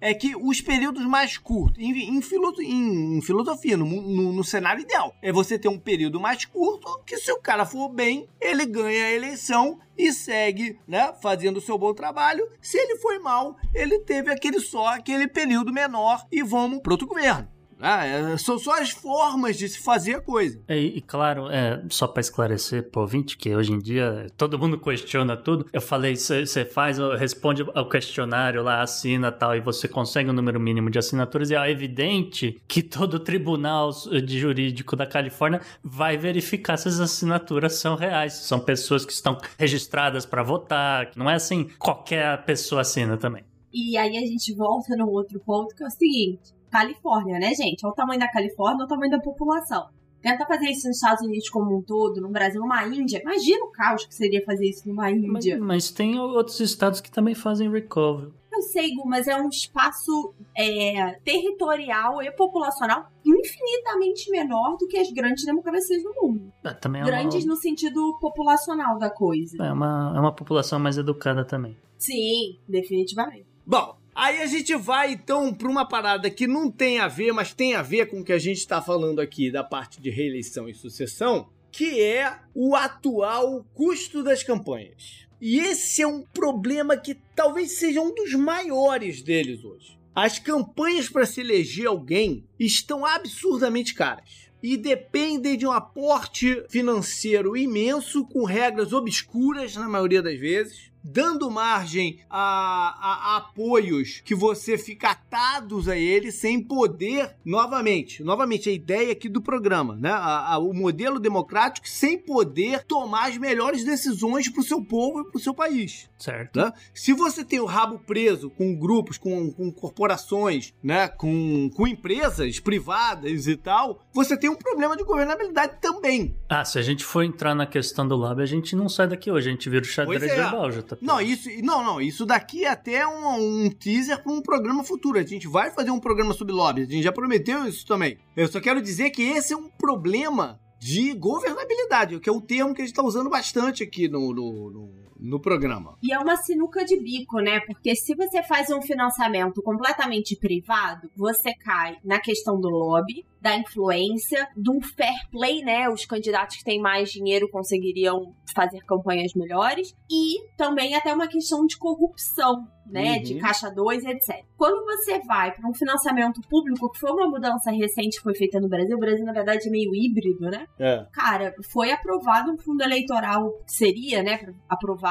é 0.00 0.12
que 0.12 0.34
os 0.36 0.60
períodos 0.60 1.04
mais 1.06 1.38
curtos, 1.38 1.82
em, 1.82 1.92
em, 1.92 2.20
em, 2.20 3.18
em 3.18 3.20
filosofia, 3.22 3.76
no, 3.76 3.86
no, 3.86 4.32
no, 4.32 4.44
cenário 4.44 4.82
ideal, 4.82 5.14
é 5.22 5.32
você 5.32 5.58
ter 5.58 5.68
um 5.68 5.78
período 5.78 6.20
mais 6.20 6.44
curto, 6.44 7.02
que 7.06 7.16
se 7.16 7.32
o 7.32 7.40
cara 7.40 7.64
for 7.64 7.88
bem, 7.88 8.28
ele 8.40 8.66
ganha 8.66 9.04
a 9.04 9.12
eleição 9.12 9.78
e 9.96 10.12
segue, 10.12 10.78
né, 10.86 11.14
fazendo 11.22 11.58
o 11.58 11.60
seu 11.60 11.78
bom 11.78 11.94
trabalho. 11.94 12.48
Se 12.60 12.76
ele 12.76 12.96
foi 12.96 13.18
mal, 13.18 13.56
ele 13.72 14.00
teve 14.00 14.30
aquele 14.30 14.60
só, 14.60 14.88
aquele 14.88 15.28
período 15.28 15.72
menor 15.72 16.26
e 16.30 16.42
vamos 16.42 16.80
pro 16.80 16.92
outro 16.92 17.06
governo. 17.06 17.53
Ah, 17.80 18.04
é, 18.04 18.36
são 18.36 18.58
só 18.58 18.80
as 18.80 18.90
formas 18.90 19.56
de 19.56 19.68
se 19.68 19.78
fazer 19.78 20.14
a 20.14 20.20
coisa. 20.20 20.60
É, 20.68 20.78
e 20.78 21.00
claro, 21.00 21.50
é, 21.50 21.82
só 21.88 22.06
para 22.06 22.20
esclarecer 22.20 22.90
pro 22.90 23.02
ouvinte, 23.02 23.36
que 23.36 23.54
hoje 23.54 23.72
em 23.72 23.78
dia 23.78 24.26
todo 24.36 24.58
mundo 24.58 24.78
questiona 24.78 25.36
tudo. 25.36 25.66
Eu 25.72 25.80
falei, 25.80 26.16
você 26.16 26.64
faz, 26.64 26.98
responde 27.18 27.64
ao 27.74 27.88
questionário 27.88 28.62
lá, 28.62 28.82
assina 28.82 29.30
tal, 29.30 29.56
e 29.56 29.60
você 29.60 29.88
consegue 29.88 30.28
o 30.28 30.32
um 30.32 30.36
número 30.36 30.60
mínimo 30.60 30.90
de 30.90 30.98
assinaturas, 30.98 31.50
e 31.50 31.54
é 31.54 31.70
evidente 31.70 32.60
que 32.66 32.82
todo 32.82 33.18
tribunal 33.18 33.90
de 33.90 34.38
jurídico 34.38 34.96
da 34.96 35.06
Califórnia 35.06 35.60
vai 35.82 36.16
verificar 36.16 36.76
se 36.76 36.88
as 36.88 37.00
assinaturas 37.00 37.74
são 37.74 37.96
reais, 37.96 38.34
são 38.34 38.60
pessoas 38.60 39.04
que 39.04 39.12
estão 39.12 39.38
registradas 39.58 40.24
para 40.26 40.42
votar, 40.42 41.10
não 41.16 41.28
é 41.28 41.34
assim, 41.34 41.68
qualquer 41.78 42.44
pessoa 42.44 42.82
assina 42.82 43.16
também. 43.16 43.44
E 43.72 43.96
aí 43.96 44.16
a 44.16 44.20
gente 44.20 44.54
volta 44.54 44.96
num 44.96 45.08
outro 45.08 45.40
ponto 45.40 45.74
que 45.74 45.82
é 45.82 45.86
o 45.86 45.90
seguinte: 45.90 46.54
Califórnia, 46.74 47.38
né, 47.38 47.54
gente? 47.54 47.86
Olha 47.86 47.92
o 47.92 47.94
tamanho 47.94 48.18
da 48.18 48.28
Califórnia, 48.28 48.78
olha 48.78 48.84
o 48.86 48.88
tamanho 48.88 49.12
da 49.12 49.20
população. 49.20 49.86
Tenta 50.20 50.44
fazer 50.44 50.70
isso 50.70 50.88
nos 50.88 50.96
Estados 50.96 51.24
Unidos 51.24 51.48
como 51.48 51.76
um 51.76 51.82
todo, 51.82 52.20
no 52.20 52.30
Brasil, 52.30 52.60
numa 52.60 52.84
Índia. 52.84 53.20
Imagina 53.22 53.64
o 53.64 53.70
caos 53.70 54.04
que 54.04 54.14
seria 54.14 54.42
fazer 54.44 54.70
isso 54.70 54.88
numa 54.88 55.08
Índia. 55.08 55.56
Mas, 55.58 55.66
mas 55.66 55.90
tem 55.92 56.18
outros 56.18 56.58
estados 56.58 57.00
que 57.00 57.12
também 57.12 57.34
fazem 57.34 57.70
recovery. 57.70 58.32
Eu 58.52 58.62
sei, 58.62 58.92
Gu, 58.94 59.06
mas 59.06 59.28
é 59.28 59.36
um 59.36 59.48
espaço 59.48 60.34
é, 60.56 61.12
territorial 61.24 62.20
e 62.22 62.30
populacional 62.32 63.06
infinitamente 63.24 64.30
menor 64.30 64.76
do 64.76 64.88
que 64.88 64.96
as 64.96 65.12
grandes 65.12 65.44
democracias 65.44 66.02
do 66.02 66.12
mundo. 66.20 66.52
É, 66.64 66.72
também 66.72 67.02
é 67.02 67.04
grandes 67.04 67.44
uma... 67.44 67.54
no 67.54 67.60
sentido 67.60 68.18
populacional 68.20 68.98
da 68.98 69.10
coisa. 69.10 69.62
É 69.62 69.72
uma, 69.72 70.12
é 70.16 70.20
uma 70.20 70.34
população 70.34 70.78
mais 70.80 70.98
educada 70.98 71.44
também. 71.44 71.76
Sim, 71.98 72.58
definitivamente. 72.68 73.46
Bom, 73.66 73.96
Aí 74.14 74.40
a 74.40 74.46
gente 74.46 74.76
vai 74.76 75.12
então 75.12 75.52
para 75.52 75.68
uma 75.68 75.84
parada 75.84 76.30
que 76.30 76.46
não 76.46 76.70
tem 76.70 77.00
a 77.00 77.08
ver, 77.08 77.32
mas 77.32 77.52
tem 77.52 77.74
a 77.74 77.82
ver 77.82 78.06
com 78.06 78.20
o 78.20 78.24
que 78.24 78.32
a 78.32 78.38
gente 78.38 78.58
está 78.58 78.80
falando 78.80 79.20
aqui 79.20 79.50
da 79.50 79.64
parte 79.64 80.00
de 80.00 80.08
reeleição 80.08 80.68
e 80.68 80.74
sucessão, 80.74 81.48
que 81.72 82.00
é 82.00 82.38
o 82.54 82.76
atual 82.76 83.66
custo 83.74 84.22
das 84.22 84.44
campanhas. 84.44 85.26
E 85.40 85.58
esse 85.58 86.00
é 86.00 86.06
um 86.06 86.22
problema 86.22 86.96
que 86.96 87.18
talvez 87.34 87.72
seja 87.72 88.00
um 88.00 88.14
dos 88.14 88.32
maiores 88.34 89.20
deles 89.20 89.64
hoje. 89.64 89.98
As 90.14 90.38
campanhas 90.38 91.08
para 91.08 91.26
se 91.26 91.40
eleger 91.40 91.88
alguém 91.88 92.44
estão 92.56 93.04
absurdamente 93.04 93.94
caras 93.94 94.48
e 94.62 94.76
dependem 94.76 95.58
de 95.58 95.66
um 95.66 95.72
aporte 95.72 96.64
financeiro 96.70 97.56
imenso, 97.56 98.24
com 98.26 98.44
regras 98.44 98.92
obscuras 98.92 99.74
na 99.74 99.88
maioria 99.88 100.22
das 100.22 100.38
vezes 100.38 100.93
dando 101.04 101.50
margem 101.50 102.20
a, 102.30 102.38
a, 102.40 103.34
a, 103.34 103.36
apoios 103.36 104.22
que 104.24 104.34
você 104.34 104.78
fica 104.78 105.10
atados 105.10 105.86
a 105.88 105.96
ele 105.96 106.32
sem 106.32 106.62
poder, 106.62 107.36
novamente, 107.44 108.24
novamente 108.24 108.70
a 108.70 108.72
ideia 108.72 109.12
aqui 109.12 109.28
do 109.28 109.42
programa, 109.42 109.96
né? 109.96 110.10
A, 110.10 110.56
o 110.58 110.72
modelo 110.72 111.20
democrático 111.20 111.86
sem 111.86 112.16
poder 112.16 112.84
tomar 112.84 113.28
as 113.28 113.36
melhores 113.36 113.84
decisões 113.84 114.48
para 114.48 114.60
o 114.60 114.64
seu 114.64 114.82
povo 114.82 115.20
e 115.20 115.24
para 115.24 115.36
o 115.36 115.40
seu 115.40 115.52
país. 115.52 116.08
Certo. 116.18 116.58
Né? 116.58 116.72
Se 116.94 117.12
você 117.12 117.44
tem 117.44 117.60
o 117.60 117.66
rabo 117.66 117.98
preso 117.98 118.48
com 118.48 118.74
grupos, 118.74 119.18
com, 119.18 119.52
com 119.52 119.70
corporações, 119.70 120.72
né? 120.82 121.08
Com, 121.08 121.68
com 121.74 121.86
empresas 121.86 122.58
privadas 122.60 123.46
e 123.46 123.56
tal, 123.56 124.00
você 124.12 124.36
tem 124.36 124.48
um 124.48 124.56
problema 124.56 124.96
de 124.96 125.04
governabilidade 125.04 125.74
também. 125.80 126.34
Ah, 126.48 126.64
se 126.64 126.78
a 126.78 126.82
gente 126.82 127.04
for 127.04 127.22
entrar 127.22 127.54
na 127.54 127.66
questão 127.66 128.06
do 128.06 128.16
lobby, 128.16 128.42
a 128.42 128.46
gente 128.46 128.74
não 128.74 128.88
sai 128.88 129.08
daqui 129.08 129.30
hoje, 129.30 129.48
a 129.48 129.52
gente 129.52 129.68
vira 129.68 129.82
o 129.82 129.88
xadrez 129.88 130.22
é. 130.22 130.36
verbal, 130.36 130.72
já 130.72 130.82
tá 130.82 130.93
não, 131.00 131.20
isso, 131.20 131.48
não, 131.62 131.82
não, 131.82 132.00
isso 132.00 132.26
daqui 132.26 132.64
é 132.64 132.68
até 132.68 133.06
um, 133.06 133.64
um 133.64 133.70
teaser 133.70 134.22
para 134.22 134.32
um 134.32 134.42
programa 134.42 134.84
futuro. 134.84 135.18
A 135.18 135.22
gente 135.22 135.46
vai 135.46 135.70
fazer 135.70 135.90
um 135.90 136.00
programa 136.00 136.34
sobre 136.34 136.52
lobby, 136.52 136.82
a 136.82 136.86
gente 136.86 137.02
já 137.02 137.12
prometeu 137.12 137.66
isso 137.66 137.86
também. 137.86 138.18
Eu 138.36 138.48
só 138.48 138.60
quero 138.60 138.82
dizer 138.82 139.10
que 139.10 139.22
esse 139.22 139.52
é 139.52 139.56
um 139.56 139.68
problema 139.68 140.60
de 140.78 141.14
governabilidade, 141.14 142.20
que 142.20 142.28
é 142.28 142.32
o 142.32 142.40
termo 142.40 142.74
que 142.74 142.82
a 142.82 142.84
gente 142.84 142.92
está 142.92 143.02
usando 143.02 143.30
bastante 143.30 143.82
aqui 143.82 144.06
no, 144.08 144.34
no, 144.34 144.70
no, 144.70 144.90
no, 145.18 145.40
programa. 145.40 145.96
E 146.02 146.12
é 146.12 146.18
uma 146.18 146.36
sinuca 146.36 146.84
de 146.84 146.98
bico, 147.00 147.40
né? 147.40 147.60
Porque 147.60 147.94
se 147.94 148.14
você 148.14 148.42
faz 148.42 148.70
um 148.70 148.80
financiamento 148.82 149.62
completamente 149.62 150.36
privado, 150.36 151.10
você 151.16 151.54
cai 151.54 151.96
na 152.04 152.20
questão 152.20 152.60
do 152.60 152.68
lobby, 152.68 153.24
da 153.40 153.56
influência, 153.56 154.48
de 154.56 154.70
um 154.70 154.80
fair 154.80 155.28
play, 155.30 155.62
né? 155.62 155.88
Os 155.88 156.06
candidatos 156.06 156.56
que 156.56 156.64
têm 156.64 156.80
mais 156.80 157.10
dinheiro 157.10 157.48
conseguiriam 157.50 158.34
fazer 158.54 158.80
campanhas 158.86 159.34
melhores 159.34 159.94
e 160.10 160.42
também 160.56 160.94
até 160.94 161.12
uma 161.12 161.28
questão 161.28 161.66
de 161.66 161.76
corrupção, 161.76 162.66
né, 162.86 163.16
uhum. 163.16 163.22
de 163.22 163.34
caixa 163.38 163.70
2, 163.70 164.04
etc. 164.04 164.44
Quando 164.56 164.84
você 164.84 165.18
vai 165.20 165.52
para 165.52 165.68
um 165.68 165.74
financiamento 165.74 166.40
público, 166.48 166.90
que 166.90 167.00
foi 167.00 167.10
uma 167.10 167.28
mudança 167.28 167.70
recente 167.70 168.18
que 168.18 168.22
foi 168.22 168.34
feita 168.34 168.60
no 168.60 168.68
Brasil, 168.68 168.96
o 168.96 169.00
Brasil 169.00 169.24
na 169.24 169.32
verdade 169.32 169.66
é 169.66 169.70
meio 169.70 169.94
híbrido, 169.94 170.48
né? 170.48 170.66
É. 170.78 171.04
Cara, 171.12 171.54
foi 171.72 171.90
aprovado 171.90 172.52
um 172.52 172.58
fundo 172.58 172.82
eleitoral, 172.82 173.52
seria, 173.66 174.22
né, 174.22 174.54
aprovado 174.68 175.03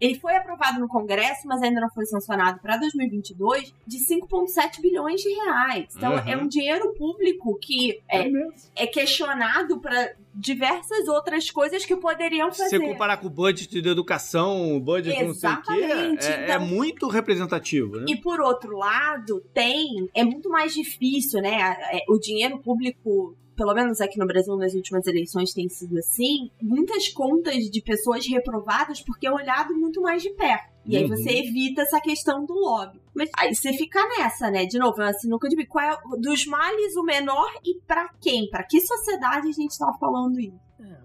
ele 0.00 0.18
foi 0.18 0.36
aprovado 0.36 0.78
no 0.78 0.88
Congresso, 0.88 1.46
mas 1.46 1.62
ainda 1.62 1.80
não 1.80 1.88
foi 1.90 2.04
sancionado 2.04 2.60
para 2.60 2.76
2022, 2.76 3.72
de 3.86 3.98
5,7 3.98 4.80
bilhões 4.80 5.20
de 5.20 5.30
reais. 5.30 5.94
Então, 5.96 6.12
uhum. 6.12 6.28
é 6.28 6.36
um 6.36 6.46
dinheiro 6.46 6.92
público 6.94 7.58
que 7.60 8.02
é, 8.08 8.28
é, 8.28 8.32
é 8.76 8.86
questionado 8.86 9.80
para 9.80 10.14
diversas 10.34 11.08
outras 11.08 11.50
coisas 11.50 11.86
que 11.86 11.96
poderiam 11.96 12.50
fazer. 12.50 12.70
Se 12.70 12.78
você 12.78 12.86
comparar 12.86 13.16
com 13.18 13.28
o 13.28 13.30
budget 13.30 13.80
de 13.80 13.88
educação, 13.88 14.76
o 14.76 14.80
budget 14.80 15.16
Exatamente. 15.18 15.66
não 15.66 15.72
sei 15.72 15.94
o 15.94 16.18
quê, 16.18 16.26
é, 16.26 16.40
é 16.40 16.44
então, 16.44 16.54
é, 16.54 16.58
muito 16.58 17.08
representativo, 17.08 18.00
né? 18.00 18.06
E 18.08 18.16
por 18.16 18.40
outro 18.40 18.76
lado, 18.76 19.40
tem, 19.54 20.08
é 20.12 20.24
muito 20.24 20.50
mais 20.50 20.74
difícil, 20.74 21.40
né? 21.40 21.76
É, 21.92 22.04
o 22.08 22.18
dinheiro 22.18 22.58
público 22.58 23.36
pelo 23.56 23.74
menos 23.74 24.00
aqui 24.00 24.18
no 24.18 24.26
Brasil 24.26 24.56
nas 24.56 24.74
últimas 24.74 25.06
eleições 25.06 25.52
tem 25.52 25.68
sido 25.68 25.98
assim, 25.98 26.50
muitas 26.62 27.08
contas 27.08 27.70
de 27.70 27.82
pessoas 27.82 28.26
reprovadas 28.26 29.00
porque 29.00 29.26
é 29.26 29.32
olhado 29.32 29.74
muito 29.74 30.00
mais 30.02 30.22
de 30.22 30.30
perto. 30.30 30.74
E 30.86 30.96
aí 30.96 31.08
você 31.08 31.30
uhum. 31.30 31.38
evita 31.38 31.82
essa 31.82 31.98
questão 32.00 32.44
do 32.44 32.52
lobby. 32.52 33.00
Mas 33.14 33.30
aí 33.38 33.54
você 33.54 33.72
fica 33.72 34.06
nessa, 34.18 34.50
né? 34.50 34.66
De 34.66 34.78
novo, 34.78 35.00
é 35.00 35.06
uma 35.06 35.12
sinuca 35.14 35.48
de 35.48 35.56
bico. 35.56 35.72
Qual 35.72 35.84
é 35.84 35.98
dos 36.18 36.46
males 36.46 36.94
o 36.96 37.02
menor 37.02 37.50
e 37.64 37.80
para 37.86 38.10
quem? 38.20 38.50
Para 38.50 38.64
que 38.64 38.80
sociedade 38.80 39.48
a 39.48 39.52
gente 39.52 39.78
tá 39.78 39.90
falando 39.98 40.38
isso? 40.38 40.60
É, 40.80 40.98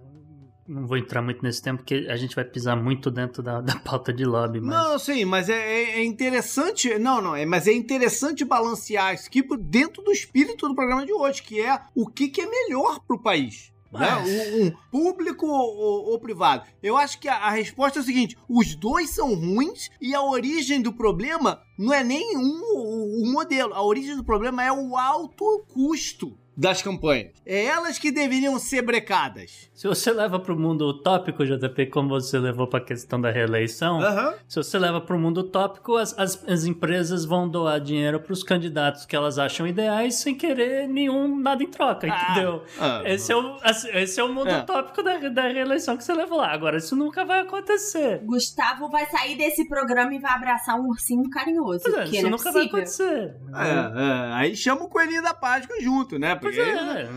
não 0.70 0.86
vou 0.86 0.98
entrar 0.98 1.22
muito 1.22 1.42
nesse 1.42 1.62
tempo, 1.62 1.78
porque 1.78 2.08
a 2.08 2.16
gente 2.16 2.36
vai 2.36 2.46
pisar 2.46 2.78
muito 2.78 3.10
dentro 3.10 3.42
da, 3.42 3.60
da 3.60 3.76
pauta 3.80 4.14
de 4.14 4.24
lobby. 4.24 4.62
Mas... 4.62 4.70
Não, 4.70 5.00
sim, 5.00 5.26
mas 5.26 5.50
é, 5.50 5.54
é, 5.54 6.00
é 6.00 6.06
interessante. 6.06 6.98
Não, 7.00 7.22
não, 7.22 7.36
é, 7.36 7.46
mas 7.46 7.68
é 7.68 7.74
interessante 7.74 8.46
balancear 8.46 9.16
isso 9.16 9.28
aqui 9.28 9.44
dentro 9.58 10.04
do 10.04 10.12
espírito 10.12 10.68
do 10.68 10.76
programa 10.76 11.06
de 11.06 11.12
hoje, 11.12 11.42
que 11.42 11.60
é 11.60 11.80
o 11.96 12.08
que, 12.08 12.28
que 12.28 12.42
é 12.42 12.48
melhor 12.48 13.00
pro 13.00 13.20
país. 13.20 13.74
né? 13.92 14.16
Um, 14.18 14.68
um 14.68 14.72
público 14.92 15.48
ou, 15.48 16.12
ou, 16.12 16.20
privado? 16.20 16.68
Eu 16.84 16.96
acho 16.96 17.20
que 17.20 17.28
a, 17.28 17.36
a, 17.38 17.50
resposta 17.50 17.98
é 17.98 18.02
o 18.02 18.06
seguinte: 18.06 18.38
os 18.48 18.76
dois 18.76 19.10
são 19.10 19.34
ruins 19.34 19.90
e 20.00 20.14
a 20.14 20.22
origem 20.22 20.82
do 20.82 20.94
problema 20.94 21.64
não 21.78 21.92
é 21.92 22.04
nem 22.04 22.38
um, 22.38 23.24
um 23.24 23.32
modelo. 23.32 23.74
A 23.74 23.84
origem 23.84 24.16
do 24.16 24.24
problema 24.24 24.64
é 24.64 24.72
o 24.72 24.96
alto 24.96 25.66
custo 25.74 26.38
das 26.60 26.82
campanhas. 26.82 27.32
É 27.46 27.64
elas 27.64 27.98
que 27.98 28.12
deveriam 28.12 28.60
ser 28.60 28.82
brecadas. 28.82 29.70
Se 29.74 29.88
você 29.88 30.12
leva 30.12 30.38
para 30.38 30.54
o 30.54 30.60
mundo 30.60 30.86
utópico, 30.90 31.46
JP, 31.46 31.86
como 31.86 32.10
você 32.10 32.38
levou 32.38 32.68
para 32.68 32.80
a 32.80 32.84
questão 32.84 33.20
da 33.20 33.32
reeleição, 33.32 34.00
uhum. 34.00 34.34
se 34.46 34.58
você 34.58 34.78
leva 34.78 35.00
para 35.00 35.16
o 35.16 35.20
mundo 35.20 35.40
utópico, 35.40 35.96
as, 35.96 36.14
as, 36.20 36.44
as 36.50 36.66
empresas 36.66 37.24
vão 37.24 37.48
doar 37.48 37.80
dinheiro 37.80 38.20
para 38.20 38.34
os 38.34 38.44
candidatos 38.44 39.06
que 39.06 39.16
elas 39.16 39.40
acham 39.40 39.66
ideais 39.66 40.16
sem 40.16 40.36
querer 40.36 40.86
nenhum 40.90 41.40
nada 41.40 41.64
em 41.64 41.68
troca, 41.68 42.08
ah, 42.12 42.32
entendeu? 42.32 42.64
Ah, 42.78 43.04
esse, 43.06 43.32
é 43.32 43.38
o, 43.38 43.58
esse 43.94 44.20
é 44.20 44.24
o 44.26 44.34
mundo 44.34 44.50
é. 44.50 44.60
utópico 44.60 45.02
da, 45.02 45.18
da 45.30 45.44
reeleição 45.44 45.96
que 45.96 46.04
você 46.04 46.14
leva 46.14 46.36
lá. 46.36 46.52
Agora, 46.52 46.76
isso 46.76 46.94
nunca 46.94 47.24
vai 47.24 47.40
acontecer. 47.40 48.20
Gustavo 48.26 48.90
vai 48.90 49.06
sair 49.06 49.38
desse 49.38 49.66
programa 49.66 50.14
e 50.14 50.20
vai 50.20 50.34
abraçar 50.34 50.78
um 50.78 50.90
ursinho 50.90 51.30
carinhoso. 51.30 51.88
É, 51.96 52.04
isso 52.04 52.18
é 52.18 52.30
nunca 52.30 52.52
possível. 52.52 52.54
vai 52.54 52.66
acontecer. 52.66 53.36
É, 53.56 53.70
é, 53.70 54.34
aí 54.34 54.56
chama 54.58 54.84
o 54.84 54.90
coelhinho 54.90 55.24
da 55.24 55.34
Páscoa 55.34 55.78
junto, 55.80 56.20
né? 56.20 56.36
Pois 56.52 56.58
é, 56.58 57.10